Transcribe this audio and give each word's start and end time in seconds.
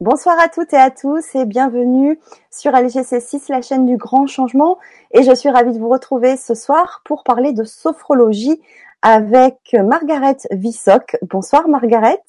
Bonsoir 0.00 0.38
à 0.38 0.48
toutes 0.48 0.72
et 0.74 0.76
à 0.76 0.92
tous 0.92 1.34
et 1.34 1.44
bienvenue 1.44 2.20
sur 2.52 2.70
LGC6, 2.70 3.46
la 3.48 3.62
chaîne 3.62 3.84
du 3.84 3.96
grand 3.96 4.28
changement. 4.28 4.78
Et 5.10 5.24
je 5.24 5.34
suis 5.34 5.48
ravie 5.48 5.72
de 5.72 5.78
vous 5.80 5.88
retrouver 5.88 6.36
ce 6.36 6.54
soir 6.54 7.02
pour 7.04 7.24
parler 7.24 7.52
de 7.52 7.64
sophrologie 7.64 8.62
avec 9.02 9.56
Margaret 9.74 10.36
Vissoc. 10.52 11.16
Bonsoir 11.22 11.66
Margaret. 11.66 12.22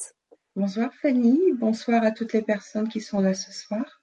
Bonsoir 0.56 0.90
Fanny, 1.00 1.40
bonsoir 1.60 2.04
à 2.04 2.10
toutes 2.10 2.34
les 2.34 2.42
personnes 2.42 2.90
qui 2.90 3.02
sont 3.02 3.20
là 3.20 3.36
ce 3.36 3.52
soir. 3.52 4.02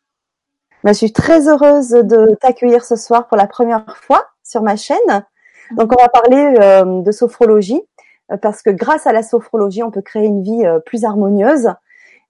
Ben, 0.84 0.92
je 0.92 0.98
suis 0.98 1.12
très 1.12 1.48
heureuse 1.48 1.90
de 1.90 2.36
t'accueillir 2.40 2.84
ce 2.84 2.94
soir 2.94 3.26
pour 3.26 3.36
la 3.36 3.48
première 3.48 3.96
fois 3.96 4.28
sur 4.44 4.62
ma 4.62 4.76
chaîne. 4.76 5.26
Donc 5.72 5.92
on 5.92 6.00
va 6.00 6.08
parler 6.08 6.54
euh, 6.60 7.02
de 7.02 7.10
sophrologie 7.10 7.82
euh, 8.30 8.36
parce 8.36 8.62
que 8.62 8.70
grâce 8.70 9.08
à 9.08 9.12
la 9.12 9.24
sophrologie, 9.24 9.82
on 9.82 9.90
peut 9.90 10.02
créer 10.02 10.26
une 10.26 10.44
vie 10.44 10.64
euh, 10.64 10.78
plus 10.78 11.04
harmonieuse 11.04 11.70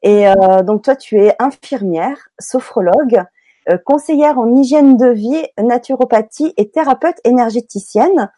et 0.02 0.28
euh, 0.28 0.62
donc 0.62 0.82
toi, 0.82 0.96
tu 0.96 1.20
es 1.20 1.34
infirmière, 1.38 2.28
sophrologue, 2.38 3.24
euh, 3.68 3.78
conseillère 3.84 4.38
en 4.38 4.54
hygiène 4.54 4.96
de 4.96 5.08
vie, 5.08 5.44
naturopathie 5.58 6.52
et 6.56 6.70
thérapeute 6.70 7.16
énergéticienne. 7.24 8.30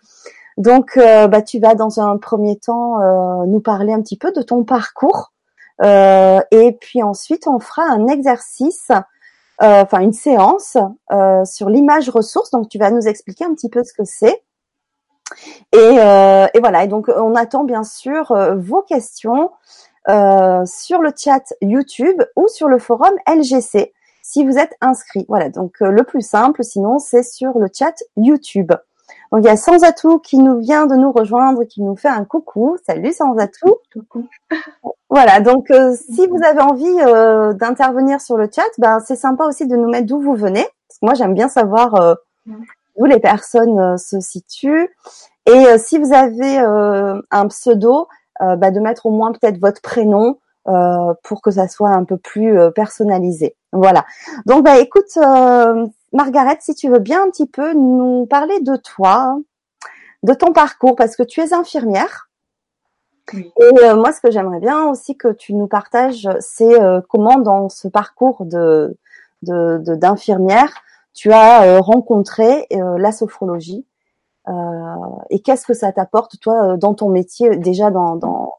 Donc, 0.56 0.96
euh, 0.96 1.28
bah, 1.28 1.42
tu 1.42 1.58
vas 1.60 1.74
dans 1.74 2.00
un 2.00 2.16
premier 2.16 2.56
temps 2.56 2.98
nous 3.46 3.60
parler 3.60 3.92
un 3.92 4.00
petit 4.00 4.16
peu 4.16 4.32
de 4.32 4.42
ton 4.42 4.64
parcours, 4.64 5.32
et 5.82 6.76
puis 6.80 7.02
ensuite 7.04 7.46
on 7.46 7.60
fera 7.60 7.82
un 7.82 8.08
exercice, 8.08 8.90
enfin 9.60 10.00
une 10.00 10.12
séance 10.12 10.76
sur 11.44 11.68
l'image 11.68 12.10
ressource. 12.10 12.50
Donc, 12.50 12.68
tu 12.68 12.78
vas 12.78 12.90
nous 12.90 13.06
expliquer 13.06 13.44
un 13.44 13.54
petit 13.54 13.68
peu 13.68 13.84
ce 13.84 13.92
que 13.92 14.04
c'est. 14.04 14.42
Et, 15.72 15.76
et, 15.78 16.60
voilà. 16.60 16.82
Et 16.82 16.88
donc, 16.88 17.08
on 17.08 17.36
attend 17.36 17.62
bien 17.62 17.84
sûr 17.84 18.34
vos 18.56 18.82
questions. 18.82 19.50
Euh, 20.08 20.64
sur 20.64 21.02
le 21.02 21.10
chat 21.14 21.52
YouTube 21.60 22.22
ou 22.34 22.48
sur 22.48 22.68
le 22.68 22.78
forum 22.78 23.12
LGC 23.26 23.92
si 24.22 24.44
vous 24.44 24.56
êtes 24.56 24.74
inscrit. 24.80 25.26
Voilà, 25.28 25.50
donc 25.50 25.74
euh, 25.82 25.90
le 25.90 26.02
plus 26.02 26.22
simple, 26.22 26.62
sinon 26.64 26.98
c'est 26.98 27.22
sur 27.22 27.58
le 27.58 27.66
chat 27.72 27.94
YouTube. 28.16 28.72
Donc 29.32 29.42
il 29.42 29.46
y 29.46 29.50
a 29.50 29.56
Sans 29.56 29.84
Atout 29.84 30.18
qui 30.18 30.38
nous 30.38 30.58
vient 30.58 30.86
de 30.86 30.94
nous 30.94 31.12
rejoindre, 31.12 31.64
qui 31.64 31.82
nous 31.82 31.96
fait 31.96 32.08
un 32.08 32.24
coucou. 32.24 32.78
Salut 32.86 33.12
Sans 33.12 33.36
Atout. 33.36 33.76
Coucou. 33.92 34.26
Voilà, 35.10 35.40
donc 35.40 35.70
euh, 35.70 35.94
si 35.94 36.26
vous 36.26 36.42
avez 36.42 36.60
envie 36.60 37.56
d'intervenir 37.58 38.20
sur 38.20 38.36
le 38.36 38.48
chat, 38.54 38.68
ben 38.78 39.00
c'est 39.00 39.16
sympa 39.16 39.44
aussi 39.44 39.66
de 39.66 39.76
nous 39.76 39.88
mettre 39.88 40.06
d'où 40.06 40.20
vous 40.20 40.34
venez. 40.34 40.66
Parce 40.88 41.00
que 41.00 41.06
moi 41.06 41.14
j'aime 41.14 41.34
bien 41.34 41.48
savoir 41.48 42.16
où 42.96 43.04
les 43.04 43.18
personnes 43.20 43.96
se 43.98 44.20
situent. 44.20 44.88
Et 45.46 45.78
si 45.78 45.98
vous 45.98 46.12
avez 46.12 46.58
un 46.58 47.48
pseudo, 47.48 48.08
bah, 48.40 48.70
de 48.70 48.80
mettre 48.80 49.06
au 49.06 49.10
moins 49.10 49.32
peut-être 49.32 49.58
votre 49.58 49.82
prénom 49.82 50.38
euh, 50.68 51.14
pour 51.22 51.40
que 51.40 51.50
ça 51.50 51.66
soit 51.66 51.88
un 51.88 52.04
peu 52.04 52.18
plus 52.18 52.58
euh, 52.58 52.70
personnalisé. 52.70 53.56
Voilà. 53.72 54.04
Donc 54.44 54.64
bah 54.64 54.78
écoute, 54.78 55.16
Margaret, 56.12 56.58
si 56.60 56.74
tu 56.74 56.90
veux 56.90 56.98
bien 56.98 57.22
un 57.22 57.30
petit 57.30 57.46
peu 57.46 57.72
nous 57.72 58.26
parler 58.26 58.60
de 58.60 58.76
toi, 58.76 59.38
de 60.24 60.34
ton 60.34 60.52
parcours, 60.52 60.94
parce 60.94 61.16
que 61.16 61.22
tu 61.22 61.40
es 61.40 61.54
infirmière. 61.54 62.28
Et 63.34 63.94
moi, 63.94 64.12
ce 64.12 64.20
que 64.20 64.30
j'aimerais 64.30 64.60
bien 64.60 64.84
aussi 64.88 65.16
que 65.16 65.28
tu 65.28 65.54
nous 65.54 65.68
partages, 65.68 66.28
c'est 66.40 66.78
comment 67.08 67.38
dans 67.38 67.68
ce 67.68 67.88
parcours 67.88 68.44
de 68.44 68.96
d'infirmière, 69.42 70.72
tu 71.14 71.32
as 71.32 71.78
rencontré 71.80 72.66
la 72.70 73.12
sophrologie 73.12 73.86
euh, 73.86 73.87
et 75.30 75.40
qu'est-ce 75.40 75.66
que 75.66 75.74
ça 75.74 75.92
t'apporte 75.92 76.38
toi 76.40 76.72
euh, 76.72 76.76
dans 76.76 76.94
ton 76.94 77.08
métier 77.08 77.56
déjà 77.56 77.90
dans, 77.90 78.16
dans 78.16 78.54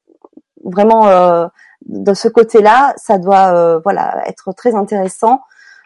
vraiment 0.63 1.07
euh, 1.07 1.47
de 1.85 2.13
ce 2.13 2.27
côté-là, 2.27 2.93
ça 2.97 3.17
doit 3.17 3.79
voilà 3.79 4.27
être 4.27 4.51
très 4.53 4.75
intéressant 4.75 5.41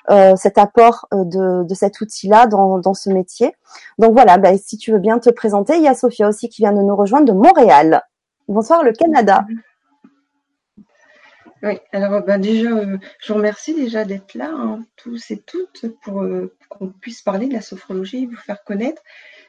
euh, 0.09 0.35
cet 0.35 0.57
apport 0.57 1.07
de, 1.13 1.65
cet 1.73 2.01
outil-là 2.01 2.47
dans, 2.47 2.79
dans 2.79 2.93
ce 2.93 3.09
métier. 3.09 3.55
Donc 3.99 4.13
voilà, 4.13 4.37
bah, 4.37 4.57
si 4.57 4.77
tu 4.77 4.91
veux 4.91 4.99
bien 4.99 5.19
te 5.19 5.29
présenter, 5.29 5.77
il 5.77 5.83
y 5.83 5.87
a 5.87 5.93
Sophia 5.93 6.27
aussi 6.27 6.49
qui 6.49 6.63
vient 6.63 6.73
de 6.73 6.81
nous 6.81 6.95
rejoindre 6.95 7.25
de 7.25 7.31
Montréal. 7.31 8.01
Bonsoir 8.47 8.83
le 8.83 8.91
Canada. 8.91 9.45
Oui, 11.61 11.79
alors 11.93 12.21
ben 12.23 12.39
déjà, 12.41 12.69
je 13.21 13.31
vous 13.31 13.35
remercie 13.35 13.73
déjà 13.73 14.03
d'être 14.03 14.33
là, 14.33 14.49
hein, 14.51 14.83
tous 14.97 15.31
et 15.31 15.37
toutes, 15.37 15.85
pour 16.01 16.25
qu'on 16.67 16.89
puisse 16.89 17.21
parler 17.21 17.47
de 17.47 17.53
la 17.53 17.61
sophrologie, 17.61 18.25
vous 18.25 18.35
faire 18.35 18.63
connaître 18.65 19.01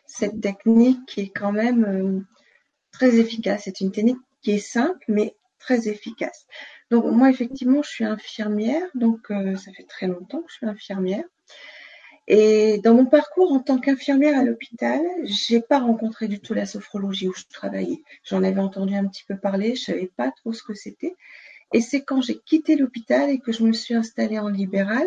cette 0.07 0.41
technique 0.41 1.19
est 1.19 1.31
quand 1.31 1.53
même 1.53 1.85
euh, 1.85 2.21
très 2.93 3.17
efficace. 3.17 3.63
C'est 3.65 3.81
une 3.81 3.93
technique 3.93 4.19
qui 4.43 4.53
est 4.53 4.59
simple, 4.59 5.05
mais 5.09 5.35
très 5.59 5.89
efficace. 5.89 6.47
Donc 6.91 7.05
moi, 7.07 7.31
effectivement, 7.31 7.83
je 7.83 7.91
suis 7.91 8.05
infirmière, 8.05 8.87
donc 8.95 9.31
euh, 9.31 9.57
ça 9.57 9.73
fait 9.73 9.85
très 9.85 10.07
longtemps 10.07 10.43
que 10.43 10.51
je 10.51 10.55
suis 10.57 10.67
infirmière. 10.67 11.25
Et 12.27 12.81
dans 12.83 12.95
mon 12.95 13.07
parcours 13.07 13.53
en 13.53 13.61
tant 13.61 13.79
qu'infirmière 13.79 14.39
à 14.39 14.45
l'hôpital, 14.45 15.01
j'ai 15.25 15.61
pas 15.61 15.81
rencontré 15.81 16.27
du 16.27 16.41
tout 16.41 16.55
la 16.55 16.65
sophrologie 16.65 17.29
où 17.29 17.35
je 17.35 17.45
travaillais. 17.51 18.03
J'en 18.25 18.43
avais 18.43 18.61
entendu 18.61 18.95
un 18.95 19.07
petit 19.07 19.25
peu 19.27 19.37
parler, 19.37 19.75
je 19.75 19.85
savais 19.85 20.11
pas 20.17 20.31
trop 20.31 20.53
ce 20.53 20.63
que 20.63 20.75
c'était. 20.75 21.15
Et 21.73 21.81
c'est 21.81 22.03
quand 22.03 22.23
j'ai 22.23 22.39
quitté 22.39 22.77
l'hôpital 22.77 23.29
et 23.31 23.41
que 23.41 23.53
je 23.53 23.65
me 23.65 23.73
suis 23.73 23.95
installée 23.95 24.39
en 24.39 24.49
libéral 24.49 25.07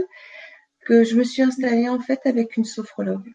que 0.86 1.04
je 1.04 1.16
me 1.16 1.24
suis 1.24 1.42
installée 1.42 1.90
en 1.90 2.00
fait 2.00 2.22
avec 2.26 2.56
une 2.56 2.66
sophrologue. 2.66 3.34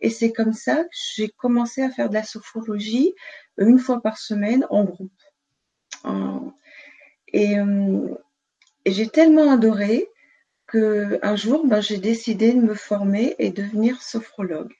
Et 0.00 0.10
c'est 0.10 0.32
comme 0.32 0.52
ça 0.52 0.84
que 0.84 0.90
j'ai 1.14 1.28
commencé 1.28 1.82
à 1.82 1.90
faire 1.90 2.08
de 2.08 2.14
la 2.14 2.22
sophrologie 2.22 3.14
une 3.56 3.78
fois 3.78 4.00
par 4.00 4.18
semaine 4.18 4.66
en 4.70 4.84
groupe. 4.84 5.12
Et, 7.32 7.58
euh, 7.58 8.14
j'ai 8.86 9.08
tellement 9.08 9.50
adoré 9.50 10.08
que 10.66 11.18
un 11.22 11.36
jour, 11.36 11.66
ben, 11.66 11.80
j'ai 11.80 11.98
décidé 11.98 12.52
de 12.52 12.60
me 12.60 12.74
former 12.74 13.34
et 13.38 13.50
devenir 13.50 14.00
sophrologue. 14.02 14.72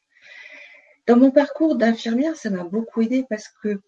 Dans 1.07 1.17
mon 1.17 1.31
parcours 1.31 1.77
d'infirmière, 1.77 2.37
ça 2.37 2.51
m'a 2.51 2.65
beaucoup 2.65 3.03
aidé 3.03 3.25
parce 3.29 3.49
que 3.49 3.81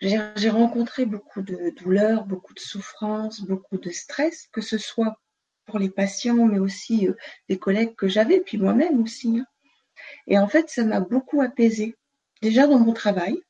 j'ai 0.00 0.50
rencontré 0.50 1.04
beaucoup 1.04 1.42
de 1.42 1.70
douleurs, 1.76 2.24
beaucoup 2.24 2.54
de 2.54 2.60
souffrances, 2.60 3.42
beaucoup 3.42 3.76
de 3.76 3.90
stress, 3.90 4.48
que 4.52 4.60
ce 4.60 4.78
soit 4.78 5.20
pour 5.66 5.78
les 5.78 5.90
patients, 5.90 6.46
mais 6.46 6.58
aussi 6.58 7.06
euh, 7.06 7.14
des 7.48 7.58
collègues 7.58 7.94
que 7.94 8.08
j'avais, 8.08 8.40
puis 8.40 8.58
moi-même 8.58 9.02
aussi. 9.02 9.38
Hein. 9.38 9.46
Et 10.26 10.38
en 10.38 10.48
fait, 10.48 10.68
ça 10.68 10.84
m'a 10.84 11.00
beaucoup 11.00 11.40
apaisé. 11.40 11.96
Déjà 12.42 12.66
dans 12.66 12.78
mon 12.78 12.92
travail, 12.92 13.42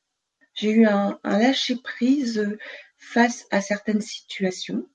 j'ai 0.53 0.71
eu 0.71 0.85
un, 0.85 1.19
lâcher-prise 1.23 2.39
euh, 2.39 2.57
face 2.97 3.47
à 3.51 3.61
certaines 3.61 4.01
situations. 4.01 4.87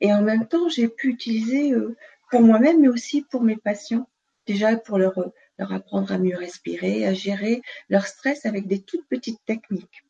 Et 0.00 0.12
en 0.12 0.22
même 0.22 0.46
temps, 0.46 0.68
j'ai 0.68 0.88
pu 0.88 1.08
utiliser 1.08 1.72
euh, 1.72 1.96
pour 2.30 2.42
moi-même, 2.42 2.80
mais 2.80 2.88
aussi 2.88 3.22
pour 3.22 3.42
mes 3.42 3.56
patients, 3.56 4.08
déjà 4.46 4.76
pour 4.76 4.98
leur, 4.98 5.14
leur 5.58 5.72
apprendre 5.72 6.12
à 6.12 6.18
mieux 6.18 6.36
respirer, 6.36 7.06
à 7.06 7.14
gérer 7.14 7.62
leur 7.88 8.06
stress 8.06 8.46
avec 8.46 8.66
des 8.66 8.82
toutes 8.82 9.06
petites 9.08 9.44
techniques. 9.46 10.04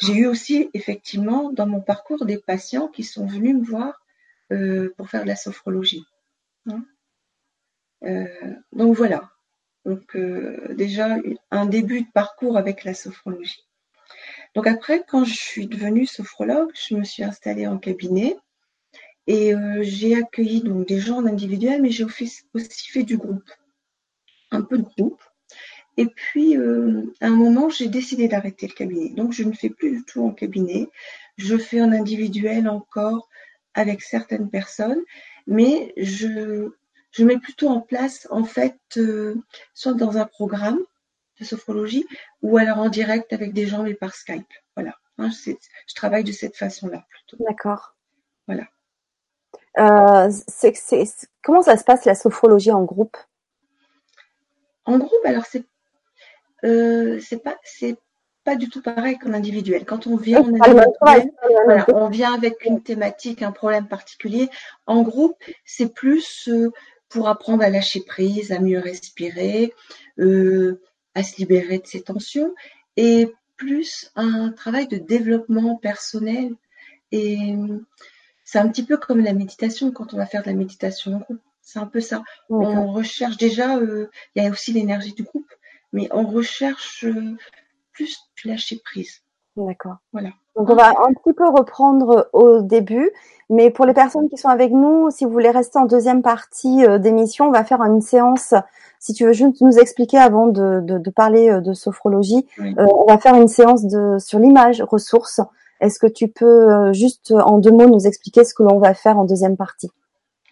J'ai 0.00 0.14
eu 0.14 0.26
aussi 0.26 0.70
effectivement 0.74 1.50
dans 1.50 1.66
mon 1.66 1.80
parcours 1.80 2.24
des 2.24 2.38
patients 2.38 2.88
qui 2.88 3.02
sont 3.02 3.26
venus 3.26 3.56
me 3.56 3.64
voir 3.64 4.04
euh, 4.52 4.94
pour 4.96 5.08
faire 5.08 5.22
de 5.22 5.28
la 5.28 5.36
sophrologie. 5.36 6.04
Hein. 6.66 6.84
donc 8.72 8.96
voilà, 8.96 9.32
donc 9.84 10.16
euh, 10.16 10.74
déjà 10.74 11.16
un 11.50 11.66
début 11.66 12.02
de 12.02 12.10
parcours 12.12 12.56
avec 12.56 12.84
la 12.84 12.94
sophrologie. 12.94 13.66
Donc 14.54 14.66
après, 14.66 15.02
quand 15.06 15.24
je 15.24 15.34
suis 15.34 15.66
devenue 15.66 16.06
sophrologue, 16.06 16.70
je 16.74 16.94
me 16.94 17.04
suis 17.04 17.24
installée 17.24 17.66
en 17.66 17.78
cabinet 17.78 18.36
et 19.26 19.54
euh, 19.54 19.82
j'ai 19.82 20.14
accueilli 20.16 20.62
donc 20.62 20.86
des 20.86 21.00
gens 21.00 21.18
en 21.18 21.26
individuel, 21.26 21.80
mais 21.80 21.90
j'ai 21.90 22.04
aussi 22.04 22.90
fait 22.90 23.02
du 23.04 23.16
groupe, 23.16 23.50
un 24.50 24.62
peu 24.62 24.78
de 24.78 24.82
groupe. 24.82 25.22
Et 25.96 26.06
puis 26.06 26.56
euh, 26.56 27.04
à 27.20 27.26
un 27.26 27.36
moment, 27.36 27.68
j'ai 27.68 27.88
décidé 27.88 28.28
d'arrêter 28.28 28.66
le 28.66 28.72
cabinet. 28.74 29.10
Donc 29.10 29.32
je 29.32 29.44
ne 29.44 29.52
fais 29.52 29.70
plus 29.70 29.90
du 29.90 30.04
tout 30.04 30.24
en 30.24 30.32
cabinet. 30.32 30.88
Je 31.38 31.56
fais 31.56 31.80
en 31.80 31.92
individuel 31.92 32.68
encore 32.68 33.28
avec 33.74 34.02
certaines 34.02 34.50
personnes, 34.50 35.00
mais 35.46 35.92
je 35.96 36.72
je 37.12 37.24
mets 37.24 37.38
plutôt 37.38 37.68
en 37.68 37.80
place, 37.80 38.26
en 38.30 38.44
fait, 38.44 38.78
euh, 38.96 39.36
soit 39.74 39.94
dans 39.94 40.16
un 40.16 40.26
programme 40.26 40.80
de 41.38 41.44
sophrologie 41.44 42.06
ou 42.42 42.56
alors 42.58 42.78
en 42.78 42.88
direct 42.88 43.32
avec 43.32 43.52
des 43.52 43.66
gens, 43.66 43.82
mais 43.82 43.94
par 43.94 44.14
Skype. 44.14 44.52
Voilà. 44.74 44.94
Hein, 45.18 45.30
je 45.30 45.94
travaille 45.94 46.24
de 46.24 46.32
cette 46.32 46.56
façon-là 46.56 47.04
plutôt. 47.08 47.44
D'accord. 47.44 47.94
Voilà. 48.46 48.64
Euh, 49.78 50.30
comment 51.42 51.62
ça 51.62 51.76
se 51.76 51.84
passe 51.84 52.04
la 52.04 52.14
sophrologie 52.14 52.72
en 52.72 52.82
groupe? 52.82 53.16
En 54.84 54.98
groupe, 54.98 55.24
alors 55.24 55.46
c'est 55.46 55.64
euh, 56.64 57.18
c'est 57.20 57.42
pas 57.42 57.56
c'est 57.62 57.96
pas 58.44 58.56
du 58.56 58.68
tout 58.68 58.82
pareil 58.82 59.18
qu'en 59.18 59.32
individuel. 59.32 59.84
Quand 59.84 60.06
on 60.06 60.16
vient 60.16 60.42
on 61.88 62.08
vient 62.08 62.34
avec 62.34 62.64
une 62.64 62.82
thématique, 62.82 63.42
un 63.42 63.52
problème 63.52 63.86
particulier. 63.86 64.50
En 64.86 65.02
groupe, 65.02 65.36
c'est 65.64 65.94
plus 65.94 66.48
pour 67.12 67.28
apprendre 67.28 67.62
à 67.62 67.68
lâcher 67.68 68.00
prise, 68.00 68.52
à 68.52 68.58
mieux 68.58 68.78
respirer, 68.78 69.74
euh, 70.18 70.80
à 71.14 71.22
se 71.22 71.36
libérer 71.36 71.78
de 71.78 71.86
ses 71.86 72.02
tensions, 72.02 72.54
et 72.96 73.32
plus 73.56 74.10
un 74.16 74.50
travail 74.50 74.88
de 74.88 74.96
développement 74.96 75.76
personnel. 75.76 76.54
Et 77.12 77.54
c'est 78.44 78.58
un 78.58 78.68
petit 78.68 78.84
peu 78.84 78.96
comme 78.96 79.20
la 79.20 79.34
méditation 79.34 79.92
quand 79.92 80.14
on 80.14 80.16
va 80.16 80.26
faire 80.26 80.42
de 80.42 80.48
la 80.48 80.56
méditation 80.56 81.14
en 81.14 81.18
groupe. 81.18 81.40
C'est 81.60 81.78
un 81.78 81.86
peu 81.86 82.00
ça. 82.00 82.24
On 82.48 82.92
recherche 82.92 83.36
déjà, 83.36 83.76
euh, 83.76 84.10
il 84.34 84.42
y 84.42 84.46
a 84.46 84.50
aussi 84.50 84.72
l'énergie 84.72 85.12
du 85.12 85.22
groupe, 85.22 85.52
mais 85.92 86.08
on 86.12 86.26
recherche 86.26 87.04
euh, 87.04 87.36
plus 87.92 88.18
lâcher 88.44 88.80
prise. 88.82 89.22
D'accord. 89.56 89.96
Voilà. 90.12 90.30
Donc 90.56 90.68
on 90.68 90.74
va 90.74 90.90
un 90.90 91.12
petit 91.12 91.32
peu 91.34 91.48
reprendre 91.48 92.28
au 92.32 92.60
début, 92.60 93.10
mais 93.48 93.70
pour 93.70 93.86
les 93.86 93.94
personnes 93.94 94.28
qui 94.28 94.36
sont 94.36 94.48
avec 94.48 94.70
nous, 94.70 95.10
si 95.10 95.24
vous 95.24 95.30
voulez 95.30 95.50
rester 95.50 95.78
en 95.78 95.86
deuxième 95.86 96.22
partie 96.22 96.84
euh, 96.84 96.98
d'émission, 96.98 97.48
on 97.48 97.50
va 97.50 97.64
faire 97.64 97.82
une 97.82 98.00
séance. 98.00 98.54
Si 98.98 99.14
tu 99.14 99.24
veux 99.24 99.32
juste 99.32 99.60
nous 99.60 99.78
expliquer 99.78 100.18
avant 100.18 100.46
de, 100.46 100.80
de, 100.80 101.10
parler 101.10 101.60
de 101.60 101.72
sophrologie, 101.72 102.46
on 102.58 103.04
va 103.06 103.18
faire 103.18 103.34
une 103.34 103.48
séance 103.48 103.84
de 103.84 104.16
sur 104.20 104.38
l'image 104.38 104.80
ressource. 104.80 105.40
Est-ce 105.80 105.98
que 105.98 106.06
tu 106.06 106.28
peux 106.28 106.92
juste 106.92 107.32
en 107.32 107.58
deux 107.58 107.72
mots 107.72 107.88
nous 107.88 108.06
expliquer 108.06 108.44
ce 108.44 108.54
que 108.54 108.62
l'on 108.62 108.78
va 108.78 108.94
faire 108.94 109.18
en 109.18 109.24
deuxième 109.24 109.56
partie? 109.56 109.90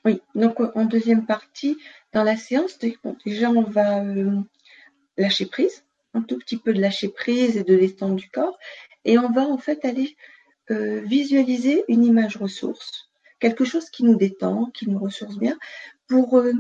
Oui, 0.05 0.23
donc 0.35 0.61
en 0.75 0.85
deuxième 0.85 1.27
partie, 1.27 1.77
dans 2.13 2.23
la 2.23 2.37
séance, 2.37 2.79
déjà 2.79 3.51
on 3.51 3.63
va 3.63 4.03
euh, 4.03 4.39
lâcher 5.19 5.47
prise, 5.47 5.85
un 6.15 6.23
tout 6.23 6.39
petit 6.39 6.57
peu 6.57 6.73
de 6.73 6.81
lâcher 6.81 7.09
prise 7.09 7.57
et 7.57 7.65
de 7.65 7.77
détendre 7.77 8.15
du 8.15 8.31
corps, 8.31 8.59
et 9.05 9.19
on 9.19 9.31
va 9.31 9.43
en 9.43 9.59
fait 9.59 9.85
aller 9.85 10.17
euh, 10.71 11.01
visualiser 11.01 11.85
une 11.89 12.05
image 12.05 12.37
ressource, 12.37 13.11
quelque 13.39 13.65
chose 13.65 13.91
qui 13.91 14.05
nous 14.05 14.17
détend, 14.17 14.67
qui 14.67 14.89
nous 14.89 14.99
ressource 14.99 15.39
bien, 15.39 15.59
pour 16.09 16.39
euh, 16.39 16.53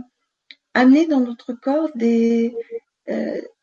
amener 0.75 1.07
dans 1.07 1.21
notre 1.21 1.53
corps 1.53 1.91
des, 1.95 2.55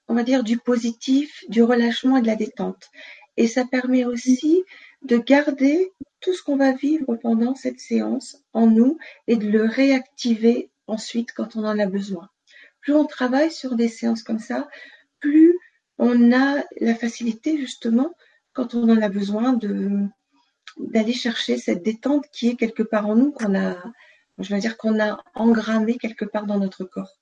on 0.08 0.14
va 0.14 0.24
dire, 0.24 0.44
du 0.44 0.58
positif, 0.58 1.44
du 1.50 1.64
relâchement 1.64 2.18
et 2.18 2.22
de 2.22 2.28
la 2.28 2.36
détente. 2.36 2.90
Et 3.38 3.48
ça 3.48 3.66
permet 3.66 4.04
aussi 4.04 4.64
de 5.04 5.18
garder 5.18 5.92
tout 6.20 6.34
ce 6.34 6.44
qu'on 6.44 6.58
va 6.58 6.72
vivre 6.72 7.16
pendant 7.16 7.56
cette 7.56 7.80
séance 7.80 8.44
en 8.54 8.68
nous 8.68 8.98
et 9.28 9.36
de 9.36 9.48
le 9.48 9.64
réactiver 9.64 10.70
ensuite 10.88 11.32
quand 11.34 11.56
on 11.56 11.64
en 11.64 11.78
a 11.78 11.86
besoin. 11.86 12.30
Plus 12.82 12.94
on 12.94 13.06
travaille 13.06 13.52
sur 13.52 13.76
des 13.76 13.90
séances 13.90 14.24
comme 14.24 14.40
ça, 14.40 14.68
plus 15.20 15.58
on 15.98 16.32
a 16.32 16.64
la 16.80 16.96
facilité 16.96 17.58
justement 17.58 18.14
quand 18.58 18.74
on 18.74 18.90
en 18.90 19.02
a 19.04 19.10
besoin 19.10 19.54
de 19.54 20.08
d'aller 20.78 21.14
chercher 21.14 21.58
cette 21.58 21.84
détente 21.84 22.26
qui 22.32 22.50
est 22.50 22.56
quelque 22.56 22.84
part 22.84 23.08
en 23.08 23.16
nous 23.16 23.32
qu'on 23.32 23.56
a 23.56 23.76
je 24.40 24.54
veux 24.54 24.60
dire 24.60 24.78
qu'on 24.78 25.00
a 25.00 25.20
engrammé 25.36 25.98
quelque 25.98 26.26
part 26.26 26.46
dans 26.46 26.60
notre 26.60 26.84
corps. 26.84 27.20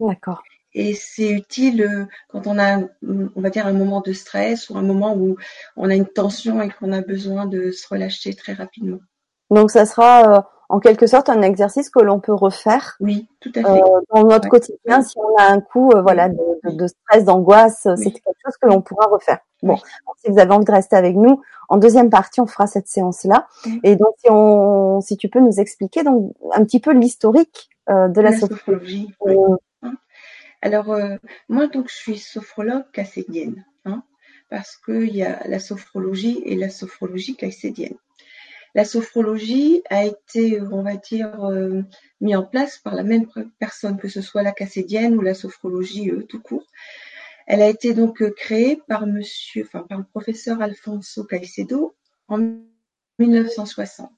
D'accord. 0.00 0.42
Et 0.74 0.94
c'est 0.94 1.30
utile 1.30 1.82
euh, 1.82 2.04
quand 2.28 2.46
on 2.46 2.58
a, 2.58 2.80
on 3.02 3.40
va 3.40 3.50
dire, 3.50 3.66
un 3.66 3.72
moment 3.72 4.00
de 4.00 4.12
stress 4.12 4.68
ou 4.68 4.76
un 4.76 4.82
moment 4.82 5.16
où 5.16 5.36
on 5.76 5.88
a 5.88 5.94
une 5.94 6.06
tension 6.06 6.60
et 6.60 6.68
qu'on 6.68 6.92
a 6.92 7.00
besoin 7.00 7.46
de 7.46 7.70
se 7.70 7.88
relâcher 7.88 8.34
très 8.34 8.52
rapidement. 8.52 9.00
Donc, 9.50 9.70
ça 9.70 9.86
sera 9.86 10.36
euh, 10.36 10.40
en 10.68 10.80
quelque 10.80 11.06
sorte 11.06 11.28
un 11.28 11.42
exercice 11.42 11.90
que 11.90 12.00
l'on 12.00 12.20
peut 12.20 12.34
refaire. 12.34 12.96
Oui, 13.00 13.28
tout 13.40 13.52
à 13.54 13.62
fait. 13.62 13.82
Euh, 13.82 14.00
dans 14.14 14.24
notre 14.24 14.48
quotidien, 14.48 15.02
si 15.02 15.16
on 15.18 15.36
a 15.36 15.52
un 15.52 15.60
coup, 15.60 15.92
voilà, 16.02 16.28
de, 16.28 16.86
stress, 16.86 17.24
d'angoisse, 17.24 17.88
c'est 17.96 18.10
quelque 18.10 18.38
chose 18.44 18.56
que 18.60 18.66
l'on 18.68 18.80
pourra 18.80 19.06
refaire. 19.06 19.38
Bon, 19.62 19.76
si 20.18 20.30
vous 20.30 20.38
avez 20.38 20.52
envie 20.52 20.64
de 20.64 20.72
rester 20.72 20.96
avec 20.96 21.16
nous, 21.16 21.40
en 21.68 21.78
deuxième 21.78 22.10
partie, 22.10 22.40
on 22.40 22.46
fera 22.46 22.66
cette 22.66 22.88
séance-là. 22.88 23.46
Et 23.82 23.96
donc, 23.96 24.14
si 24.18 24.30
on, 24.30 25.00
si 25.00 25.16
tu 25.16 25.28
peux 25.28 25.40
nous 25.40 25.60
expliquer 25.60 26.02
donc 26.02 26.34
un 26.52 26.64
petit 26.64 26.80
peu 26.80 26.92
l'historique 26.92 27.70
de 27.88 28.20
la, 28.20 28.30
la 28.30 28.36
sophrologie. 28.36 29.14
Alors, 30.62 30.90
euh, 30.92 31.16
moi, 31.48 31.68
donc, 31.68 31.88
je 31.88 31.94
suis 31.94 32.18
sophrologue 32.18 32.90
caïcédienne, 32.92 33.64
hein, 33.84 34.02
parce 34.50 34.76
qu'il 34.76 35.14
y 35.14 35.22
a 35.22 35.46
la 35.46 35.58
sophrologie 35.58 36.42
et 36.44 36.56
la 36.56 36.70
sophrologie 36.70 37.36
caïcédienne. 37.36 37.96
La 38.76 38.84
sophrologie 38.84 39.82
a 39.88 40.04
été, 40.04 40.60
on 40.60 40.82
va 40.82 40.96
dire, 40.96 41.42
euh, 41.46 41.80
mise 42.20 42.36
en 42.36 42.42
place 42.44 42.76
par 42.76 42.94
la 42.94 43.04
même 43.04 43.24
personne, 43.58 43.96
que 43.96 44.06
ce 44.06 44.20
soit 44.20 44.42
la 44.42 44.52
caïcédienne 44.52 45.16
ou 45.16 45.22
la 45.22 45.32
sophrologie 45.32 46.10
euh, 46.10 46.24
tout 46.24 46.42
court. 46.42 46.66
Elle 47.46 47.62
a 47.62 47.70
été 47.70 47.94
donc 47.94 48.22
créée 48.34 48.78
par 48.86 49.06
monsieur, 49.06 49.64
enfin, 49.64 49.86
par 49.88 49.96
le 49.96 50.04
professeur 50.04 50.60
Alfonso 50.60 51.24
Caicedo 51.24 51.96
en 52.28 52.36
1960. 53.18 54.10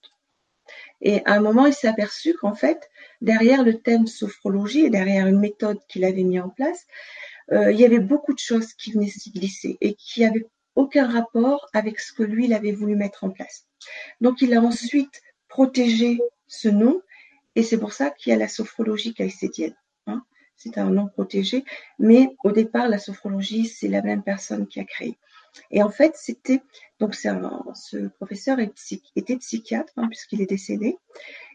Et 1.03 1.25
à 1.25 1.35
un 1.35 1.41
moment, 1.41 1.67
il 1.67 1.73
s'est 1.73 1.87
aperçu 1.87 2.35
qu'en 2.35 2.57
fait, 2.57 2.91
derrière 3.21 3.63
le 3.63 3.79
thème 3.79 4.09
sophrologie 4.09 4.87
et 4.87 4.91
derrière 4.91 5.29
une 5.29 5.39
méthode 5.39 5.79
qu'il 5.89 6.05
avait 6.05 6.25
mis 6.25 6.41
en 6.41 6.49
place, 6.49 6.85
euh, 7.53 7.71
il 7.71 7.79
y 7.79 7.85
avait 7.85 8.01
beaucoup 8.01 8.35
de 8.35 8.41
choses 8.41 8.75
qui 8.75 8.91
venaient 8.91 9.07
s'y 9.07 9.31
glisser 9.31 9.79
et 9.81 9.95
qui 9.95 10.23
n'avaient 10.23 10.49
aucun 10.79 11.09
rapport 11.09 11.69
avec 11.73 11.99
ce 11.99 12.13
que 12.13 12.23
lui, 12.23 12.45
il 12.45 12.55
avait 12.55 12.73
voulu 12.73 12.95
mettre 12.95 13.25
en 13.25 13.31
place. 13.31 13.67
Donc, 14.21 14.41
il 14.43 14.55
a 14.55 14.61
ensuite 14.61 15.21
protégé 15.49 16.19
ce 16.47 16.69
nom 16.69 17.03
et 17.57 17.65
c'est 17.65 17.79
pour 17.79 17.93
ça 17.93 18.11
qu'il 18.11 18.31
y 18.31 18.35
a 18.35 18.39
la 18.39 18.47
sophrologie 18.47 19.13
caïcédienne. 19.13 19.75
Hein. 20.07 20.23
C'est 20.57 20.79
un 20.79 20.91
nom 20.91 21.09
protégé, 21.09 21.65
mais 21.99 22.37
au 22.45 22.53
départ, 22.53 22.89
la 22.89 22.99
sophrologie, 22.99 23.67
c'est 23.67 23.89
la 23.89 24.03
même 24.03 24.23
personne 24.23 24.69
qui 24.69 24.79
a 24.79 24.85
créé. 24.85 25.19
Et 25.73 25.83
en 25.83 25.91
fait, 25.91 26.15
c'était 26.15 26.63
donc 27.01 27.17
ce 27.17 28.09
professeur 28.19 28.59
était 28.61 29.37
psychiatre 29.39 29.93
hein, 29.97 30.07
puisqu'il 30.07 30.41
est 30.41 30.47
décédé, 30.47 30.97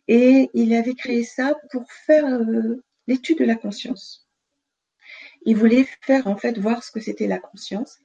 et 0.09 0.49
il 0.53 0.73
avait 0.75 0.95
créé 0.95 1.23
ça 1.23 1.55
pour 1.71 1.89
faire 1.89 2.25
euh, 2.25 2.83
l'étude 3.07 3.39
de 3.39 3.45
la 3.45 3.55
conscience. 3.55 4.27
Il 5.45 5.55
voulait 5.55 5.87
faire 6.01 6.27
en 6.27 6.35
fait 6.35 6.57
voir 6.57 6.83
ce 6.83 6.91
que 6.91 6.99
c'était 6.99 7.27
la 7.27 7.39
conscience, 7.39 7.99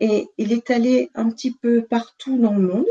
et 0.00 0.28
il 0.38 0.52
est 0.52 0.70
allé 0.70 1.10
un 1.14 1.30
petit 1.30 1.52
peu 1.52 1.82
partout 1.82 2.38
dans 2.38 2.54
le 2.54 2.66
monde. 2.66 2.86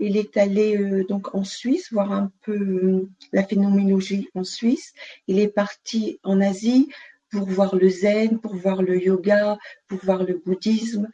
Il 0.00 0.16
est 0.16 0.36
allé 0.36 0.76
euh, 0.76 1.04
donc 1.04 1.34
en 1.34 1.44
Suisse 1.44 1.92
voir 1.92 2.12
un 2.12 2.32
peu 2.42 2.56
euh, 2.56 3.08
la 3.32 3.44
phénoménologie 3.44 4.28
en 4.34 4.42
Suisse. 4.42 4.92
Il 5.28 5.38
est 5.38 5.48
parti 5.48 6.18
en 6.24 6.40
Asie 6.40 6.88
pour 7.30 7.46
voir 7.46 7.76
le 7.76 7.88
zen, 7.88 8.40
pour 8.40 8.56
voir 8.56 8.82
le 8.82 9.00
yoga, 9.00 9.56
pour 9.86 10.00
voir 10.04 10.24
le 10.24 10.42
bouddhisme, 10.44 11.08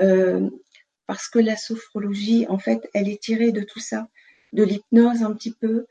euh, 0.00 0.50
parce 1.06 1.28
que 1.28 1.38
la 1.38 1.56
sophrologie, 1.56 2.46
en 2.48 2.58
fait, 2.58 2.88
elle 2.94 3.08
est 3.08 3.22
tirée 3.22 3.52
de 3.52 3.62
tout 3.62 3.80
ça, 3.80 4.08
de 4.52 4.64
l'hypnose 4.64 5.22
un 5.22 5.32
petit 5.32 5.52
peu, 5.52 5.86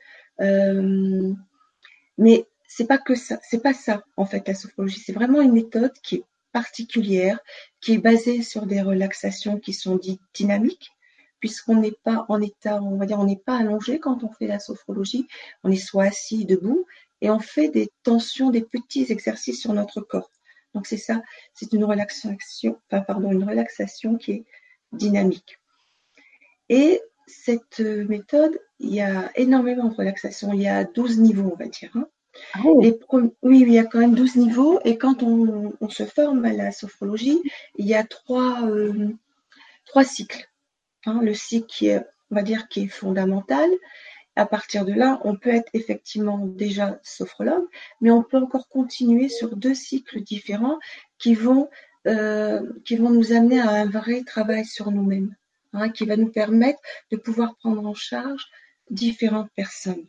mais 2.17 2.45
c'est 2.67 2.87
pas 2.87 2.97
que 2.97 3.15
ça, 3.15 3.39
c'est 3.43 3.61
pas 3.61 3.73
ça 3.73 4.03
en 4.17 4.25
fait 4.25 4.47
la 4.47 4.55
sophrologie, 4.55 5.01
c'est 5.03 5.13
vraiment 5.13 5.41
une 5.41 5.51
méthode 5.51 5.91
qui 6.03 6.15
est 6.15 6.23
particulière, 6.51 7.39
qui 7.79 7.93
est 7.93 7.97
basée 7.97 8.41
sur 8.41 8.65
des 8.65 8.81
relaxations 8.81 9.59
qui 9.59 9.73
sont 9.73 9.95
dites 9.95 10.21
dynamiques, 10.33 10.91
puisqu'on 11.39 11.77
n'est 11.77 11.97
pas 12.03 12.25
en 12.29 12.41
état, 12.41 12.81
on 12.81 12.97
va 12.97 13.05
dire, 13.05 13.19
on 13.19 13.25
n'est 13.25 13.35
pas 13.45 13.57
allongé 13.57 13.99
quand 13.99 14.23
on 14.23 14.31
fait 14.31 14.47
la 14.47 14.59
sophrologie, 14.59 15.27
on 15.63 15.71
est 15.71 15.75
soit 15.75 16.05
assis, 16.05 16.45
debout, 16.45 16.85
et 17.21 17.29
on 17.29 17.39
fait 17.39 17.69
des 17.69 17.89
tensions, 18.03 18.49
des 18.49 18.61
petits 18.61 19.11
exercices 19.11 19.61
sur 19.61 19.73
notre 19.73 20.01
corps. 20.01 20.31
Donc 20.73 20.87
c'est 20.87 20.97
ça, 20.97 21.21
c'est 21.53 21.73
une 21.73 21.83
relaxation, 21.83 22.79
pardon, 22.89 23.31
une 23.31 23.43
relaxation 23.43 24.17
qui 24.17 24.31
est 24.31 24.45
dynamique. 24.91 25.59
Et 26.69 27.01
cette 27.27 27.79
méthode, 27.79 28.57
il 28.79 28.93
y 28.93 29.01
a 29.01 29.31
énormément 29.35 29.89
de 29.89 29.95
relaxation. 29.95 30.53
Il 30.53 30.61
y 30.61 30.67
a 30.67 30.83
12 30.83 31.19
niveaux, 31.19 31.51
on 31.53 31.55
va 31.55 31.67
dire. 31.67 31.91
Hein. 31.95 32.07
Ah 32.53 32.59
oui, 32.63 32.95
il 33.43 33.71
y 33.71 33.79
a 33.79 33.85
quand 33.85 33.99
même 33.99 34.15
12 34.15 34.35
niveaux. 34.37 34.79
Et 34.85 34.97
quand 34.97 35.23
on, 35.23 35.73
se 35.89 36.05
forme 36.05 36.45
à 36.45 36.53
la 36.53 36.71
sophrologie, 36.71 37.41
il 37.77 37.85
y 37.85 37.95
a 37.95 38.03
trois, 38.03 38.67
euh, 38.67 39.09
trois 39.85 40.03
cycles. 40.03 40.47
Hein. 41.05 41.19
le 41.23 41.33
cycle 41.33 41.65
qui 41.67 41.87
est, 41.87 42.05
on 42.29 42.35
va 42.35 42.43
dire, 42.43 42.67
qui 42.67 42.83
est 42.83 42.87
fondamental, 42.87 43.69
à 44.35 44.45
partir 44.45 44.85
de 44.85 44.93
là, 44.93 45.19
on 45.23 45.35
peut 45.35 45.49
être 45.49 45.69
effectivement 45.73 46.37
déjà 46.45 46.99
sophrologue, 47.03 47.67
mais 47.99 48.11
on 48.11 48.23
peut 48.23 48.37
encore 48.37 48.69
continuer 48.69 49.27
sur 49.27 49.55
deux 49.57 49.73
cycles 49.73 50.21
différents 50.21 50.79
qui 51.17 51.35
vont, 51.35 51.69
euh, 52.07 52.61
qui 52.85 52.95
vont 52.95 53.09
nous 53.09 53.33
amener 53.33 53.59
à 53.59 53.69
un 53.69 53.89
vrai 53.89 54.23
travail 54.23 54.65
sur 54.65 54.89
nous-mêmes, 54.91 55.35
hein, 55.73 55.89
qui 55.89 56.05
va 56.05 56.15
nous 56.15 56.31
permettre 56.31 56.79
de 57.11 57.17
pouvoir 57.17 57.55
prendre 57.57 57.85
en 57.85 57.93
charge 57.93 58.47
différentes 58.89 59.51
personnes. 59.55 60.05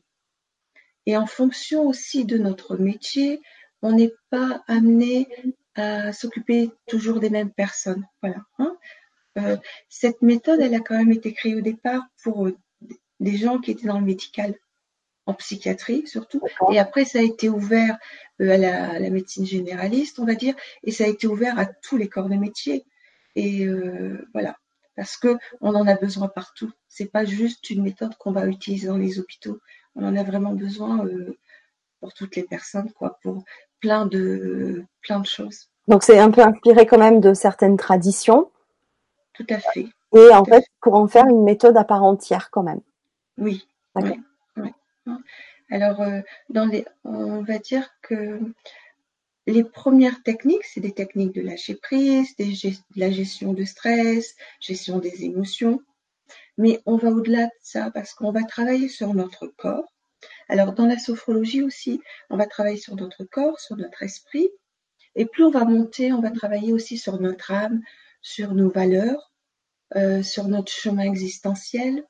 Et 1.07 1.17
en 1.17 1.27
fonction 1.27 1.87
aussi 1.87 2.25
de 2.25 2.39
notre 2.39 2.77
métier, 2.77 3.41
on 3.83 3.93
n'est 3.93 4.15
pas 4.31 4.63
amené 4.69 5.29
à 5.75 6.13
s'occuper 6.13 6.71
toujours 6.87 7.21
des 7.21 7.31
mêmes 7.31 7.51
personnes. 7.51 8.07
Voilà. 8.23 8.43
Hein. 8.59 8.77
Euh, 9.39 9.57
cette 9.89 10.23
méthode, 10.23 10.61
elle 10.61 10.75
a 10.75 10.81
quand 10.81 10.97
même 10.97 11.13
été 11.13 11.33
créée 11.33 11.55
au 11.55 11.61
départ 11.61 12.03
pour 12.23 12.49
des 13.21 13.37
gens 13.37 13.59
qui 13.59 13.71
étaient 13.71 13.87
dans 13.87 14.01
le 14.01 14.05
médical, 14.05 14.55
en 15.27 15.35
psychiatrie 15.35 16.07
surtout. 16.07 16.43
Et 16.73 16.79
après, 16.79 17.05
ça 17.05 17.21
a 17.21 17.23
été 17.23 17.49
ouvert 17.49 17.97
euh, 18.41 18.51
à, 18.51 18.99
la, 18.99 19.11
médecine 19.11 19.47
généraliste, 19.47 20.19
on 20.19 20.27
va 20.27 20.35
dire, 20.35 20.55
et 20.85 20.91
ça 20.91 21.05
a 21.05 21.09
été 21.09 21.27
ouvert 21.27 21.59
à 21.59 21.67
tous 21.67 21.97
les 21.97 22.09
corps 22.09 22.29
de 22.29 22.35
métier. 22.35 22.85
Et 23.35 23.65
euh, 23.65 24.29
voilà, 24.35 24.59
parce 24.97 25.17
que 25.17 25.39
on 25.61 25.75
en 25.75 25.87
a 25.87 25.95
besoin 25.95 26.29
partout. 26.29 26.71
C'est 26.89 27.11
pas 27.11 27.25
juste 27.25 27.71
une 27.71 27.83
méthode 27.83 28.17
qu'on 28.17 28.33
va 28.33 28.47
utiliser 28.47 28.89
dans 28.89 28.99
les 28.99 29.19
hôpitaux. 29.19 29.59
On 29.95 30.05
en 30.05 30.17
a 30.17 30.23
vraiment 30.23 30.53
besoin 30.53 31.05
euh, 31.07 31.37
pour 32.01 32.13
toutes 32.15 32.37
les 32.37 32.45
personnes, 32.45 32.91
quoi, 32.93 33.19
pour 33.23 33.45
plein 33.81 34.07
de 34.07 34.85
plein 35.03 35.21
de 35.21 35.27
choses. 35.27 35.69
Donc 35.89 36.03
c'est 36.03 36.19
un 36.19 36.31
peu 36.31 36.43
inspiré 36.43 36.87
quand 36.87 36.99
même 36.99 37.21
de 37.21 37.35
certaines 37.35 37.77
traditions. 37.77 38.51
Tout 39.35 39.47
à 39.51 39.59
fait. 39.59 39.89
Et 40.15 40.29
en 40.35 40.45
fait, 40.45 40.65
pour 40.81 40.95
en 40.95 41.09
faire 41.09 41.27
une 41.27 41.43
méthode 41.43 41.77
à 41.77 41.85
part 41.85 42.03
entière 42.03 42.51
quand 42.51 42.63
même. 42.63 42.81
Oui, 43.39 43.67
Alors, 45.71 46.03
euh, 46.03 46.21
dans 46.51 46.67
les, 46.67 46.85
on 47.05 47.43
va 47.43 47.59
dire 47.59 47.89
que 48.03 48.39
les 49.47 49.65
premières 49.65 50.23
techniques, 50.23 50.65
c'est 50.65 50.81
des 50.81 50.93
techniques 50.93 51.35
de 51.35 51.41
lâcher 51.41 51.75
prise, 51.75 52.37
de 52.37 53.01
la 53.01 53.11
gestion 53.11 53.55
de 53.55 53.65
stress, 53.65 54.37
gestion 54.61 54.99
des 54.99 55.25
émotions. 55.25 55.81
Mais 56.59 56.81
on 56.87 56.97
va 56.97 57.11
au-delà 57.11 57.47
de 57.47 57.53
ça 57.61 57.91
parce 57.91 58.15
qu'on 58.15 58.33
va 58.33 58.43
travailler 58.45 58.89
sur 58.89 59.15
notre 59.15 59.47
corps. 59.47 59.93
Alors, 60.49 60.73
dans 60.73 60.87
la 60.87 60.99
sophrologie 60.99 61.63
aussi, 61.63 62.01
on 62.31 62.37
va 62.37 62.47
travailler 62.47 62.77
sur 62.77 62.95
notre 62.97 63.25
corps, 63.25 63.59
sur 63.59 63.77
notre 63.77 64.03
esprit. 64.03 64.49
Et 65.15 65.27
plus 65.27 65.45
on 65.45 65.51
va 65.51 65.65
monter, 65.65 66.13
on 66.13 66.21
va 66.21 66.31
travailler 66.31 66.73
aussi 66.73 66.99
sur 66.99 67.21
notre 67.21 67.51
âme, 67.51 67.81
sur 68.21 68.55
nos 68.55 68.71
valeurs, 68.71 69.33
euh, 69.97 70.23
sur 70.23 70.49
notre 70.49 70.73
chemin 70.73 71.05
existentiel. 71.05 72.05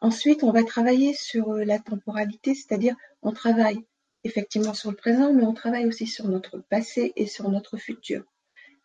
Ensuite, 0.00 0.42
on 0.42 0.52
va 0.52 0.64
travailler 0.64 1.14
sur 1.14 1.52
euh, 1.52 1.64
la 1.64 1.78
temporalité, 1.78 2.54
c'est-à-dire 2.54 2.94
on 3.22 3.32
travaille 3.32 3.78
effectivement 4.24 4.74
sur 4.74 4.90
le 4.90 4.96
présent, 4.96 5.32
mais 5.32 5.44
on 5.44 5.54
travaille 5.54 5.86
aussi 5.86 6.06
sur 6.06 6.28
notre 6.28 6.58
passé 6.58 7.12
et 7.16 7.26
sur 7.26 7.48
notre 7.50 7.76
futur. 7.76 8.24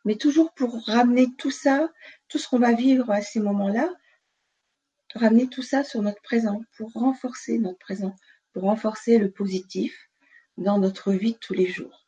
Mais 0.05 0.15
toujours 0.15 0.53
pour 0.53 0.81
ramener 0.85 1.27
tout 1.37 1.51
ça, 1.51 1.89
tout 2.27 2.37
ce 2.37 2.47
qu'on 2.47 2.59
va 2.59 2.73
vivre 2.73 3.09
à 3.11 3.21
ces 3.21 3.39
moments-là, 3.39 3.89
ramener 5.15 5.47
tout 5.47 5.63
ça 5.63 5.83
sur 5.83 6.01
notre 6.01 6.21
présent, 6.21 6.61
pour 6.77 6.91
renforcer 6.93 7.57
notre 7.57 7.79
présent, 7.79 8.15
pour 8.53 8.63
renforcer 8.63 9.17
le 9.17 9.31
positif 9.31 10.09
dans 10.57 10.77
notre 10.77 11.11
vie 11.11 11.33
de 11.33 11.37
tous 11.37 11.53
les 11.53 11.67
jours. 11.67 12.07